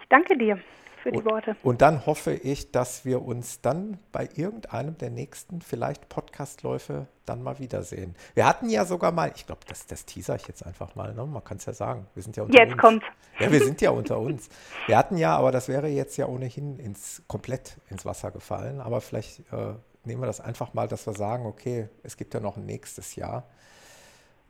Ich 0.00 0.08
danke 0.08 0.36
dir 0.36 0.58
für 1.06 1.12
die 1.12 1.24
Worte. 1.24 1.56
Und 1.62 1.82
dann 1.82 2.04
hoffe 2.06 2.32
ich, 2.32 2.72
dass 2.72 3.04
wir 3.04 3.22
uns 3.22 3.60
dann 3.60 3.98
bei 4.12 4.28
irgendeinem 4.34 4.98
der 4.98 5.10
nächsten 5.10 5.60
vielleicht 5.60 6.08
Podcastläufe 6.08 7.06
dann 7.24 7.42
mal 7.42 7.58
wiedersehen. 7.58 8.14
Wir 8.34 8.46
hatten 8.46 8.68
ja 8.68 8.84
sogar 8.84 9.12
mal, 9.12 9.32
ich 9.34 9.46
glaube, 9.46 9.62
das, 9.68 9.86
das 9.86 10.04
teaser 10.04 10.36
ich 10.36 10.48
jetzt 10.48 10.64
einfach 10.64 10.94
mal, 10.94 11.14
ne? 11.14 11.24
man 11.26 11.44
kann 11.44 11.58
es 11.58 11.66
ja 11.66 11.72
sagen, 11.72 12.06
wir 12.14 12.22
sind 12.22 12.36
ja 12.36 12.42
unter 12.42 12.58
jetzt 12.58 12.72
uns. 12.72 12.80
kommt. 12.80 13.02
Ja, 13.38 13.52
wir 13.52 13.62
sind 13.62 13.80
ja 13.80 13.90
unter 13.90 14.18
uns. 14.18 14.48
Wir 14.86 14.96
hatten 14.96 15.16
ja, 15.16 15.36
aber 15.36 15.52
das 15.52 15.68
wäre 15.68 15.88
jetzt 15.88 16.16
ja 16.16 16.26
ohnehin 16.26 16.78
ins, 16.78 17.22
komplett 17.26 17.76
ins 17.90 18.04
Wasser 18.04 18.30
gefallen, 18.30 18.80
aber 18.80 19.00
vielleicht 19.00 19.40
äh, 19.52 19.74
nehmen 20.04 20.22
wir 20.22 20.26
das 20.26 20.40
einfach 20.40 20.74
mal, 20.74 20.88
dass 20.88 21.06
wir 21.06 21.14
sagen, 21.14 21.46
okay, 21.46 21.88
es 22.02 22.16
gibt 22.16 22.34
ja 22.34 22.40
noch 22.40 22.56
ein 22.56 22.66
nächstes 22.66 23.16
Jahr. 23.16 23.44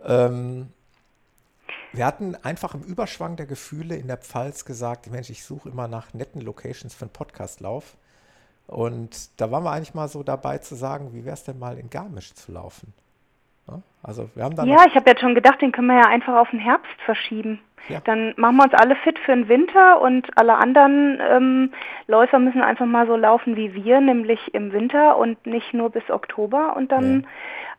Ähm, 0.04 0.72
wir 1.92 2.06
hatten 2.06 2.34
einfach 2.36 2.74
im 2.74 2.82
Überschwang 2.82 3.36
der 3.36 3.46
Gefühle 3.46 3.96
in 3.96 4.06
der 4.06 4.18
Pfalz 4.18 4.64
gesagt, 4.64 5.10
Mensch, 5.10 5.30
ich 5.30 5.44
suche 5.44 5.68
immer 5.68 5.88
nach 5.88 6.14
netten 6.14 6.40
Locations 6.40 6.94
für 6.94 7.06
einen 7.06 7.12
Podcastlauf. 7.12 7.96
Und 8.66 9.40
da 9.40 9.50
waren 9.50 9.64
wir 9.64 9.70
eigentlich 9.70 9.94
mal 9.94 10.08
so 10.08 10.22
dabei 10.22 10.58
zu 10.58 10.74
sagen, 10.74 11.12
wie 11.12 11.24
wäre 11.24 11.34
es 11.34 11.44
denn 11.44 11.58
mal 11.58 11.78
in 11.78 11.88
Garmisch 11.90 12.34
zu 12.34 12.52
laufen? 12.52 12.92
Also 14.02 14.30
wir 14.34 14.44
haben 14.44 14.54
dann 14.54 14.68
ja, 14.68 14.84
ich 14.86 14.94
habe 14.94 15.10
jetzt 15.10 15.20
schon 15.20 15.34
gedacht, 15.34 15.60
den 15.60 15.72
können 15.72 15.88
wir 15.88 15.96
ja 15.96 16.06
einfach 16.06 16.36
auf 16.36 16.50
den 16.50 16.60
Herbst 16.60 17.00
verschieben. 17.04 17.60
Ja. 17.88 18.00
Dann 18.04 18.34
machen 18.36 18.56
wir 18.56 18.64
uns 18.64 18.74
alle 18.74 18.96
fit 18.96 19.18
für 19.18 19.32
den 19.32 19.48
Winter 19.48 20.00
und 20.00 20.26
alle 20.36 20.54
anderen 20.54 21.20
ähm, 21.20 21.72
Läufer 22.06 22.38
müssen 22.38 22.62
einfach 22.62 22.86
mal 22.86 23.06
so 23.06 23.16
laufen 23.16 23.56
wie 23.56 23.74
wir, 23.74 24.00
nämlich 24.00 24.54
im 24.54 24.72
Winter 24.72 25.16
und 25.16 25.44
nicht 25.46 25.72
nur 25.72 25.90
bis 25.90 26.08
Oktober. 26.10 26.76
Und 26.76 26.90
dann, 26.90 27.22
ja. 27.22 27.28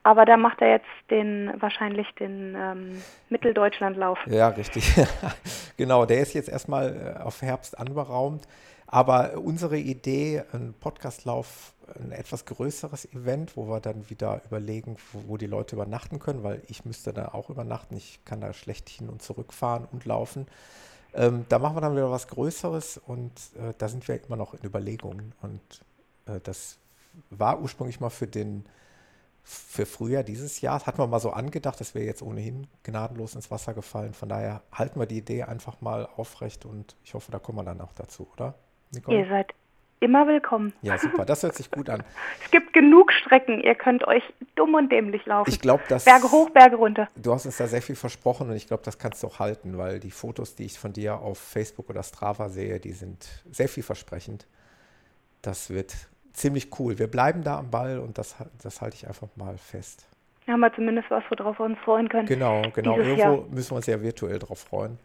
aber 0.04 0.26
da 0.26 0.38
macht 0.38 0.62
er 0.62 0.70
jetzt 0.70 0.86
den 1.10 1.52
wahrscheinlich 1.60 2.14
den 2.16 2.56
ähm, 2.58 3.02
Mitteldeutschlandlauf. 3.30 4.20
Ja, 4.28 4.50
richtig. 4.50 4.94
genau, 5.78 6.06
der 6.06 6.20
ist 6.20 6.34
jetzt 6.34 6.50
erstmal 6.50 7.18
äh, 7.18 7.24
auf 7.24 7.42
Herbst 7.42 7.78
anberaumt. 7.78 8.44
Aber 8.88 9.38
unsere 9.38 9.78
Idee, 9.78 10.44
ein 10.54 10.74
Podcastlauf, 10.80 11.74
ein 12.00 12.14
etwas 12.14 12.46
größeres 12.46 13.06
Event, 13.14 13.58
wo 13.58 13.68
wir 13.68 13.82
dann 13.82 14.10
wieder 14.10 14.42
überlegen, 14.46 14.96
wo, 15.12 15.36
die 15.36 15.46
Leute 15.46 15.76
übernachten 15.76 16.20
können, 16.20 16.44
weil 16.44 16.64
ich 16.68 16.86
müsste 16.86 17.12
da 17.12 17.30
auch 17.30 17.50
übernachten. 17.50 17.98
Ich 17.98 18.24
kann 18.24 18.40
da 18.40 18.54
schlecht 18.54 18.88
hin 18.88 19.10
und 19.10 19.22
zurück 19.22 19.54
fahren 19.54 19.88
und 19.92 20.06
laufen. 20.06 20.48
Ähm, 21.14 21.46
da 21.50 21.60
machen 21.60 21.76
wir 21.76 21.82
dann 21.82 21.96
wieder 21.96 22.12
was 22.12 22.30
Größeres 22.30 22.98
und 22.98 23.32
äh, 23.58 23.74
da 23.78 23.90
sind 23.90 24.08
wir 24.08 24.24
immer 24.24 24.38
noch 24.38 24.54
in 24.54 24.64
Überlegungen. 24.64 25.34
Und 25.42 25.62
äh, 26.26 26.40
das 26.42 26.78
war 27.30 27.62
ursprünglich 27.62 28.00
mal 28.00 28.10
für 28.10 28.28
den 28.28 28.66
für 29.44 29.86
Frühjahr 29.86 30.24
dieses 30.24 30.60
Jahr. 30.60 30.86
Hatten 30.86 30.98
wir 30.98 31.08
mal 31.08 31.22
so 31.22 31.32
angedacht, 31.32 31.80
das 31.80 31.96
wäre 31.96 32.06
jetzt 32.06 32.22
ohnehin 32.22 32.68
gnadenlos 32.84 33.36
ins 33.36 33.50
Wasser 33.50 33.74
gefallen. 33.74 34.14
Von 34.14 34.28
daher 34.28 34.62
halten 34.74 35.00
wir 35.00 35.06
die 35.08 35.18
Idee 35.18 35.44
einfach 35.44 35.80
mal 35.82 36.06
aufrecht 36.06 36.66
und 36.66 36.98
ich 37.04 37.14
hoffe, 37.14 37.32
da 37.32 37.40
kommen 37.40 37.58
wir 37.58 37.64
dann 37.64 37.80
auch 37.80 37.94
dazu, 37.94 38.28
oder? 38.34 38.56
Nicole? 38.92 39.20
Ihr 39.20 39.28
seid 39.28 39.54
immer 40.00 40.28
willkommen. 40.28 40.74
Ja, 40.82 40.98
super, 40.98 41.26
das 41.26 41.44
hört 41.44 41.56
sich 41.56 41.72
gut 41.72 41.90
an. 41.90 42.04
es 42.44 42.52
gibt 42.52 42.74
genug 42.74 43.12
Strecken, 43.12 43.62
ihr 43.62 43.76
könnt 43.76 44.06
euch 44.08 44.24
dumm 44.56 44.76
und 44.76 44.92
dämlich 44.92 45.26
laufen. 45.26 45.50
Ich 45.50 45.60
glaube, 45.60 45.84
dass. 45.90 46.06
Berge 46.06 46.32
hoch, 46.32 46.50
Berge 46.50 46.76
runter. 46.76 47.08
Du 47.16 47.34
hast 47.34 47.46
uns 47.46 47.58
da 47.58 47.68
sehr 47.68 47.82
viel 47.82 47.96
versprochen 47.96 48.50
und 48.50 48.56
ich 48.56 48.68
glaube, 48.68 48.84
das 48.84 48.98
kannst 48.98 49.24
du 49.24 49.28
auch 49.28 49.40
halten, 49.40 49.78
weil 49.78 50.00
die 50.00 50.12
Fotos, 50.12 50.56
die 50.56 50.66
ich 50.66 50.78
von 50.78 50.94
dir 50.94 51.20
auf 51.20 51.40
Facebook 51.40 51.90
oder 51.90 52.04
Strava 52.04 52.50
sehe, 52.50 52.80
die 52.80 52.92
sind 52.92 53.28
sehr 53.52 53.70
vielversprechend. 53.70 54.46
Das 55.42 55.70
wird 55.70 55.96
ziemlich 56.34 56.80
cool. 56.80 57.00
Wir 57.00 57.08
bleiben 57.08 57.44
da 57.44 57.60
am 57.60 57.70
Ball 57.70 58.00
und 58.00 58.18
das, 58.18 58.36
das 58.62 58.82
halte 58.82 58.96
ich 58.96 59.08
einfach 59.08 59.28
mal 59.36 59.58
fest. 59.58 60.06
haben 60.48 60.60
wir 60.60 60.74
zumindest 60.74 61.10
was, 61.10 61.24
worauf 61.30 61.60
wir 61.60 61.66
uns 61.66 61.80
freuen 61.80 62.10
können. 62.10 62.28
Genau, 62.28 62.62
genau. 62.74 62.98
Irgendwo 62.98 63.20
Jahr. 63.20 63.44
müssen 63.50 63.72
wir 63.72 63.78
uns 63.78 63.88
ja 63.88 64.02
virtuell 64.02 64.40
drauf 64.40 64.60
freuen, 64.60 65.00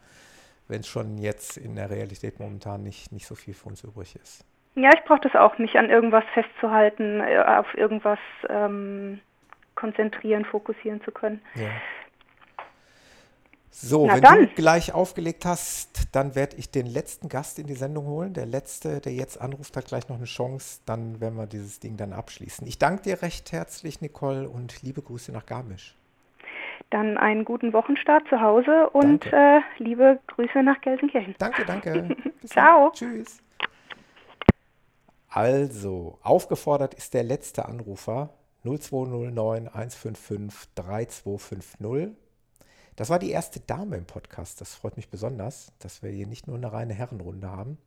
wenn 0.72 0.80
es 0.80 0.88
schon 0.88 1.18
jetzt 1.18 1.58
in 1.58 1.76
der 1.76 1.90
Realität 1.90 2.40
momentan 2.40 2.82
nicht, 2.82 3.12
nicht 3.12 3.26
so 3.26 3.34
viel 3.34 3.54
für 3.54 3.68
uns 3.68 3.84
übrig 3.84 4.16
ist. 4.16 4.44
Ja, 4.74 4.90
ich 4.96 5.04
brauche 5.04 5.20
das 5.20 5.34
auch, 5.34 5.58
mich 5.58 5.76
an 5.76 5.90
irgendwas 5.90 6.24
festzuhalten, 6.32 7.20
äh, 7.20 7.38
auf 7.38 7.66
irgendwas 7.74 8.18
ähm, 8.48 9.20
konzentrieren, 9.74 10.46
fokussieren 10.46 11.02
zu 11.04 11.12
können. 11.12 11.42
Ja. 11.54 11.68
So, 13.68 14.06
Na 14.06 14.14
wenn 14.14 14.22
dann. 14.22 14.38
du 14.38 14.46
gleich 14.48 14.92
aufgelegt 14.94 15.44
hast, 15.44 16.14
dann 16.14 16.34
werde 16.34 16.56
ich 16.56 16.70
den 16.70 16.86
letzten 16.86 17.28
Gast 17.28 17.58
in 17.58 17.66
die 17.66 17.74
Sendung 17.74 18.06
holen. 18.06 18.32
Der 18.32 18.46
letzte, 18.46 19.00
der 19.00 19.12
jetzt 19.12 19.40
anruft, 19.40 19.76
hat 19.76 19.86
gleich 19.86 20.08
noch 20.08 20.16
eine 20.16 20.26
Chance. 20.26 20.80
Dann 20.86 21.20
werden 21.20 21.36
wir 21.36 21.46
dieses 21.46 21.80
Ding 21.80 21.96
dann 21.96 22.12
abschließen. 22.12 22.66
Ich 22.66 22.78
danke 22.78 23.02
dir 23.02 23.22
recht 23.22 23.52
herzlich, 23.52 24.00
Nicole, 24.00 24.48
und 24.48 24.82
liebe 24.82 25.02
Grüße 25.02 25.32
nach 25.32 25.44
Garmisch. 25.44 25.96
Dann 26.92 27.16
einen 27.16 27.46
guten 27.46 27.72
Wochenstart 27.72 28.28
zu 28.28 28.42
Hause 28.42 28.90
und 28.90 29.24
äh, 29.32 29.60
liebe 29.78 30.20
Grüße 30.26 30.62
nach 30.62 30.78
Gelsenkirchen. 30.82 31.34
Danke, 31.38 31.64
danke. 31.64 32.14
Ciao. 32.44 32.90
Tschüss. 32.92 33.42
Also, 35.30 36.18
aufgefordert 36.22 36.92
ist 36.92 37.14
der 37.14 37.22
letzte 37.22 37.64
Anrufer 37.64 38.28
0209 38.64 39.68
155 39.68 40.74
3250. 40.74 42.14
Das 42.96 43.08
war 43.08 43.18
die 43.18 43.30
erste 43.30 43.60
Dame 43.60 43.96
im 43.96 44.04
Podcast. 44.04 44.60
Das 44.60 44.74
freut 44.74 44.98
mich 44.98 45.08
besonders, 45.08 45.72
dass 45.78 46.02
wir 46.02 46.10
hier 46.10 46.26
nicht 46.26 46.46
nur 46.46 46.56
eine 46.56 46.74
reine 46.74 46.92
Herrenrunde 46.92 47.50
haben. 47.50 47.78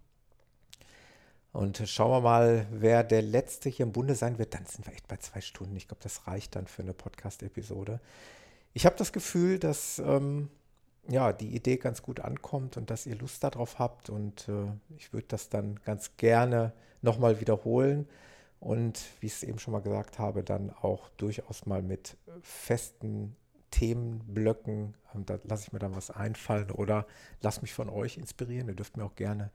Und 1.53 1.77
schauen 1.85 2.09
wir 2.09 2.21
mal, 2.21 2.65
wer 2.71 3.03
der 3.03 3.21
Letzte 3.21 3.69
hier 3.69 3.85
im 3.85 3.91
Bunde 3.91 4.15
sein 4.15 4.39
wird. 4.39 4.55
Dann 4.55 4.65
sind 4.65 4.87
wir 4.87 4.93
echt 4.93 5.07
bei 5.07 5.17
zwei 5.17 5.41
Stunden. 5.41 5.75
Ich 5.75 5.87
glaube, 5.87 6.01
das 6.01 6.25
reicht 6.25 6.55
dann 6.55 6.65
für 6.65 6.81
eine 6.81 6.93
Podcast-Episode. 6.93 7.99
Ich 8.75 8.85
habe 8.85 8.97
das 8.97 9.13
Gefühl, 9.13 9.57
dass 9.57 9.99
ähm, 9.99 10.49
ja, 11.07 11.31
die 11.31 11.55
Idee 11.55 11.77
ganz 11.77 12.01
gut 12.01 12.19
ankommt 12.19 12.75
und 12.75 12.89
dass 12.89 13.05
ihr 13.05 13.15
Lust 13.15 13.41
darauf 13.41 13.79
habt. 13.79 14.09
Und 14.09 14.49
äh, 14.49 14.65
ich 14.97 15.13
würde 15.13 15.27
das 15.29 15.47
dann 15.47 15.79
ganz 15.85 16.17
gerne 16.17 16.73
nochmal 17.01 17.39
wiederholen. 17.39 18.05
Und 18.59 18.99
wie 19.21 19.27
ich 19.27 19.33
es 19.33 19.43
eben 19.43 19.59
schon 19.59 19.71
mal 19.71 19.81
gesagt 19.81 20.19
habe, 20.19 20.43
dann 20.43 20.71
auch 20.71 21.07
durchaus 21.11 21.65
mal 21.65 21.81
mit 21.83 22.17
festen 22.41 23.37
Themenblöcken. 23.71 24.93
Ähm, 25.13 25.25
da 25.25 25.39
lasse 25.45 25.67
ich 25.67 25.71
mir 25.71 25.79
dann 25.79 25.95
was 25.95 26.11
einfallen 26.11 26.69
oder 26.69 27.07
lasse 27.39 27.61
mich 27.61 27.73
von 27.73 27.87
euch 27.87 28.17
inspirieren. 28.17 28.67
Ihr 28.67 28.75
dürft 28.75 28.97
mir 28.97 29.05
auch 29.05 29.15
gerne 29.15 29.51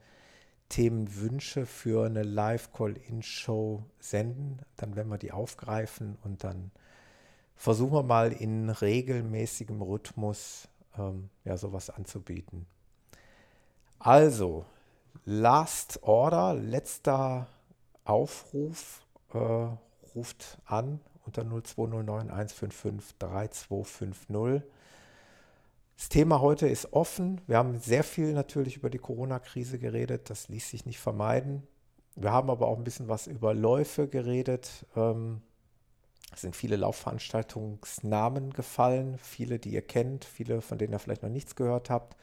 Themenwünsche 0.71 1.67
für 1.67 2.07
eine 2.07 2.23
Live-Call-In-Show 2.23 3.85
senden. 3.99 4.63
Dann 4.79 4.97
werden 4.97 5.11
wir 5.11 5.19
die 5.19 5.33
aufgreifen 5.33 6.17
und 6.23 6.43
dann 6.43 6.71
versuchen 7.61 7.93
wir 7.93 8.03
mal 8.03 8.33
in 8.33 8.71
regelmäßigem 8.71 9.83
Rhythmus 9.83 10.67
ähm, 10.97 11.29
ja, 11.45 11.59
sowas 11.59 11.91
anzubieten. 11.91 12.65
Also, 13.99 14.65
Last 15.27 16.03
Order, 16.03 16.55
letzter 16.55 17.49
Aufruf, 18.05 19.03
äh, 19.35 19.67
ruft 20.15 20.57
an 20.65 21.01
unter 21.27 21.45
0209 21.45 22.31
155 22.31 23.19
3250. 23.19 24.63
Das 25.99 26.09
Thema 26.09 26.41
heute 26.41 26.67
ist 26.67 26.95
offen. 26.95 27.43
Wir 27.47 27.59
haben 27.59 27.79
sehr 27.79 28.05
viel 28.05 28.33
natürlich 28.33 28.79
über 28.79 28.89
die 28.89 28.97
Corona-Krise 28.97 29.79
geredet. 29.79 30.31
Das 30.31 30.49
ließ 30.49 30.71
sich 30.71 30.87
nicht 30.87 30.99
vermeiden. 30.99 31.67
Wir 32.17 32.33
haben 32.33 32.49
aber 32.49 32.69
auch 32.69 32.79
ein 32.79 32.85
bisschen 32.85 33.09
was 33.09 33.27
über 33.27 33.53
Läufe 33.53 34.09
geredet. 34.09 34.87
Ähm, 34.97 35.43
es 36.33 36.43
sind 36.43 36.55
viele 36.55 36.77
Laufveranstaltungsnamen 36.77 38.53
gefallen, 38.53 39.19
viele, 39.19 39.59
die 39.59 39.71
ihr 39.71 39.83
kennt, 39.83 40.25
viele, 40.25 40.61
von 40.61 40.79
denen 40.79 40.93
ihr 40.93 40.99
vielleicht 40.99 41.23
noch 41.23 41.31
nichts 41.31 41.57
gehört 41.57 41.91
habt. 41.91 42.17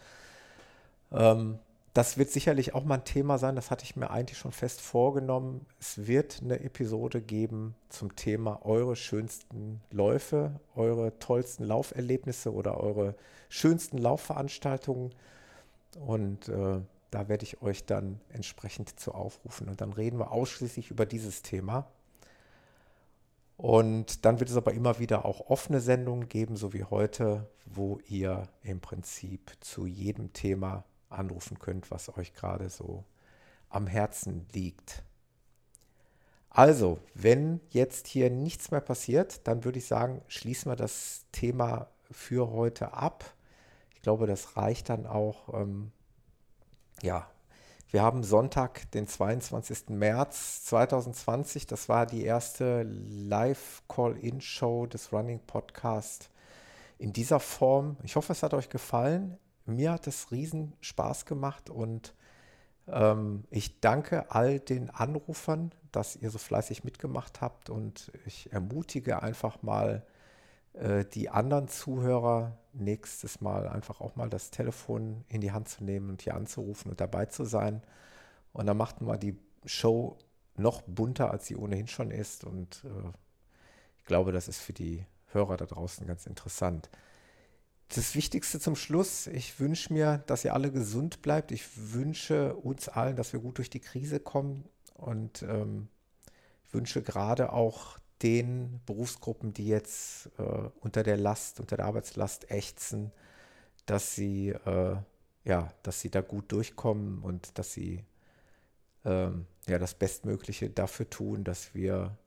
Ähm, 1.12 1.60
das 1.94 2.18
wird 2.18 2.30
sicherlich 2.30 2.76
auch 2.76 2.84
mal 2.84 3.00
ein 3.00 3.06
Thema 3.06 3.40
sein, 3.40 3.56
das 3.56 3.72
hatte 3.72 3.84
ich 3.84 3.96
mir 3.96 4.12
eigentlich 4.12 4.38
schon 4.38 4.52
fest 4.52 4.82
vorgenommen. 4.82 5.66
Es 5.80 6.06
wird 6.06 6.42
eine 6.44 6.60
Episode 6.60 7.22
geben 7.22 7.74
zum 7.90 8.16
Thema 8.16 8.64
eure 8.64 8.96
schönsten 8.96 9.82
Läufe, 9.90 10.60
eure 10.76 11.18
tollsten 11.18 11.64
Lauferlebnisse 11.64 12.54
oder 12.54 12.80
eure 12.80 13.16
schönsten 13.50 13.98
Laufveranstaltungen. 13.98 15.12
Und 16.06 16.50
äh, 16.50 16.82
da 17.10 17.30
werde 17.30 17.44
ich 17.46 17.64
euch 17.64 17.86
dann 17.86 18.22
entsprechend 18.30 19.00
zu 19.00 19.14
aufrufen. 19.16 19.68
Und 19.68 19.82
dann 19.82 19.92
reden 19.92 20.20
wir 20.20 20.32
ausschließlich 20.32 20.92
über 20.92 21.08
dieses 21.08 21.42
Thema. 21.42 21.88
Und 23.58 24.24
dann 24.24 24.40
wird 24.40 24.52
es 24.52 24.56
aber 24.56 24.74
immer 24.74 25.00
wieder 25.00 25.26
auch 25.26 25.50
offene 25.50 25.82
Sendungen 25.82 26.30
geben, 26.30 26.56
so 26.56 26.74
wie 26.74 26.84
heute, 26.84 27.50
wo 27.66 28.00
ihr 28.08 28.48
im 28.62 28.80
Prinzip 28.80 29.52
zu 29.60 29.88
jedem 29.88 30.32
Thema 30.32 30.84
anrufen 31.10 31.58
könnt, 31.58 31.90
was 31.90 32.16
euch 32.18 32.34
gerade 32.34 32.70
so 32.70 33.04
am 33.70 33.88
Herzen 33.88 34.48
liegt. 34.54 35.04
Also, 36.50 37.00
wenn 37.14 37.60
jetzt 37.70 38.08
hier 38.08 38.30
nichts 38.30 38.72
mehr 38.72 38.82
passiert, 38.82 39.48
dann 39.48 39.64
würde 39.64 39.80
ich 39.80 39.86
sagen, 39.86 40.22
schließen 40.28 40.72
wir 40.72 40.76
das 40.76 41.26
Thema 41.32 41.88
für 42.12 42.52
heute 42.52 42.94
ab. 42.94 43.34
Ich 43.96 44.02
glaube, 44.02 44.28
das 44.28 44.56
reicht 44.56 44.90
dann 44.90 45.06
auch. 45.08 45.54
Ähm, 45.54 45.92
ja, 47.02 47.30
wir 47.90 48.02
haben 48.02 48.24
Sonntag, 48.24 48.90
den 48.92 49.08
22. 49.08 49.90
März 49.90 50.66
2020. 50.66 51.68
Das 51.68 51.90
war 51.90 52.06
die 52.06 52.24
erste 52.24 52.84
Live-Call-In-Show 52.84 54.88
des 54.88 55.14
Running 55.14 55.40
Podcast 55.46 56.30
in 56.98 57.14
dieser 57.14 57.40
Form. 57.40 57.98
Ich 58.04 58.16
hoffe, 58.16 58.34
es 58.34 58.44
hat 58.44 58.54
euch 58.54 58.70
gefallen 58.70 59.38
mir 59.68 59.92
hat 59.92 60.08
es 60.08 60.32
riesen 60.32 60.74
Spaß 60.80 61.26
gemacht 61.26 61.70
und 61.70 62.16
ähm, 62.88 63.44
ich 63.50 63.82
danke 63.82 64.32
all 64.32 64.60
den 64.60 64.90
Anrufern, 64.90 65.74
dass 65.92 66.16
ihr 66.16 66.32
so 66.32 66.38
fleißig 66.38 66.84
mitgemacht 66.84 67.42
habt 67.42 67.70
und 67.70 68.12
ich 68.26 68.52
ermutige 68.52 69.22
einfach 69.22 69.62
mal 69.62 70.06
äh, 70.80 71.06
die 71.06 71.30
anderen 71.30 71.68
Zuhörer 71.68 72.58
nächstes 72.74 73.42
Mal 73.42 73.68
einfach 73.68 74.02
auch 74.02 74.16
mal 74.16 74.30
das 74.30 74.52
Telefon 74.52 75.24
in 75.28 75.42
die 75.42 75.52
Hand 75.52 75.70
zu 75.70 75.84
nehmen 75.84 76.10
und 76.10 76.22
hier 76.22 76.36
anzurufen 76.36 76.92
und 76.92 77.02
dabei 77.02 77.26
zu 77.26 77.46
sein. 77.46 77.82
Und 78.54 78.68
dann 78.68 78.78
macht 78.78 79.02
man 79.02 79.20
die 79.20 79.38
Show 79.66 80.18
noch 80.56 80.82
bunter, 80.84 81.32
als 81.32 81.48
sie 81.48 81.56
ohnehin 81.56 81.88
schon 81.88 82.12
ist. 82.12 82.44
Und 82.44 82.84
äh, 82.86 83.10
ich 84.00 84.06
glaube, 84.06 84.32
das 84.32 84.48
ist 84.48 84.60
für 84.60 84.74
die 84.74 85.06
Hörer 85.28 85.58
da 85.58 85.66
draußen 85.66 86.08
ganz 86.08 86.26
interessant 86.26 86.90
das 87.90 88.16
Wichtigste 88.16 88.60
zum 88.60 88.76
Schluss. 88.76 89.28
Ich 89.28 89.60
wünsche 89.60 89.94
mir, 89.94 90.24
dass 90.28 90.44
ihr 90.44 90.54
alle 90.54 90.72
gesund 90.72 91.22
bleibt. 91.22 91.52
Ich 91.52 91.94
wünsche 91.94 92.56
uns 92.56 92.90
allen, 92.90 93.16
dass 93.16 93.34
wir 93.34 93.40
gut 93.40 93.58
durch 93.58 93.70
die 93.70 93.80
Krise 93.80 94.20
kommen. 94.20 94.66
Und 94.94 95.44
ähm, 95.44 95.88
ich 96.66 96.74
wünsche 96.74 97.02
gerade 97.02 97.54
auch 97.54 97.98
den 98.24 98.82
Berufsgruppen, 98.86 99.54
die 99.54 99.68
jetzt 99.68 100.30
äh, 100.38 100.70
unter 100.80 101.04
der 101.04 101.18
Last, 101.18 101.60
unter 101.60 101.78
der 101.78 101.86
Arbeitslast 101.86 102.50
ächzen, 102.50 103.12
dass 103.86 104.16
sie, 104.16 104.50
äh, 104.50 104.96
ja, 105.44 105.72
dass 105.84 106.02
sie 106.02 106.10
da 106.10 106.22
gut 106.22 106.52
durchkommen 106.52 107.20
und 107.22 107.58
dass 107.58 107.74
sie 107.74 108.04
ähm, 109.06 109.46
ja, 109.68 109.80
das 109.80 109.94
Bestmögliche 109.94 110.70
dafür 110.70 111.10
tun, 111.10 111.44
dass 111.44 111.74
wir 111.74 112.18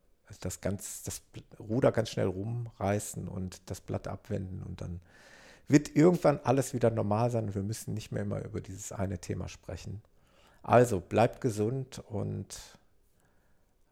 das, 0.40 0.60
ganz, 0.60 1.02
das 1.02 1.22
Ruder 1.58 1.92
ganz 1.92 2.10
schnell 2.10 2.28
rumreißen 2.28 3.28
und 3.28 3.68
das 3.68 3.80
Blatt 3.80 4.06
abwenden 4.06 4.62
und 4.62 4.80
dann 4.80 5.00
wird 5.68 5.94
irgendwann 5.94 6.40
alles 6.42 6.72
wieder 6.74 6.90
normal 6.90 7.30
sein 7.30 7.46
und 7.46 7.54
wir 7.54 7.62
müssen 7.62 7.94
nicht 7.94 8.10
mehr 8.10 8.22
immer 8.22 8.44
über 8.44 8.60
dieses 8.60 8.92
eine 8.92 9.18
Thema 9.18 9.48
sprechen. 9.48 10.02
Also 10.62 11.00
bleibt 11.00 11.40
gesund 11.40 12.02
und 12.08 12.78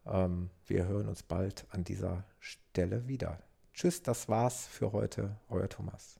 ähm, 0.05 0.49
wir 0.65 0.85
hören 0.87 1.07
uns 1.07 1.23
bald 1.23 1.65
an 1.69 1.83
dieser 1.83 2.25
Stelle 2.39 3.07
wieder. 3.07 3.39
Tschüss, 3.73 4.01
das 4.01 4.27
war's 4.27 4.67
für 4.67 4.91
heute, 4.91 5.37
euer 5.49 5.69
Thomas. 5.69 6.18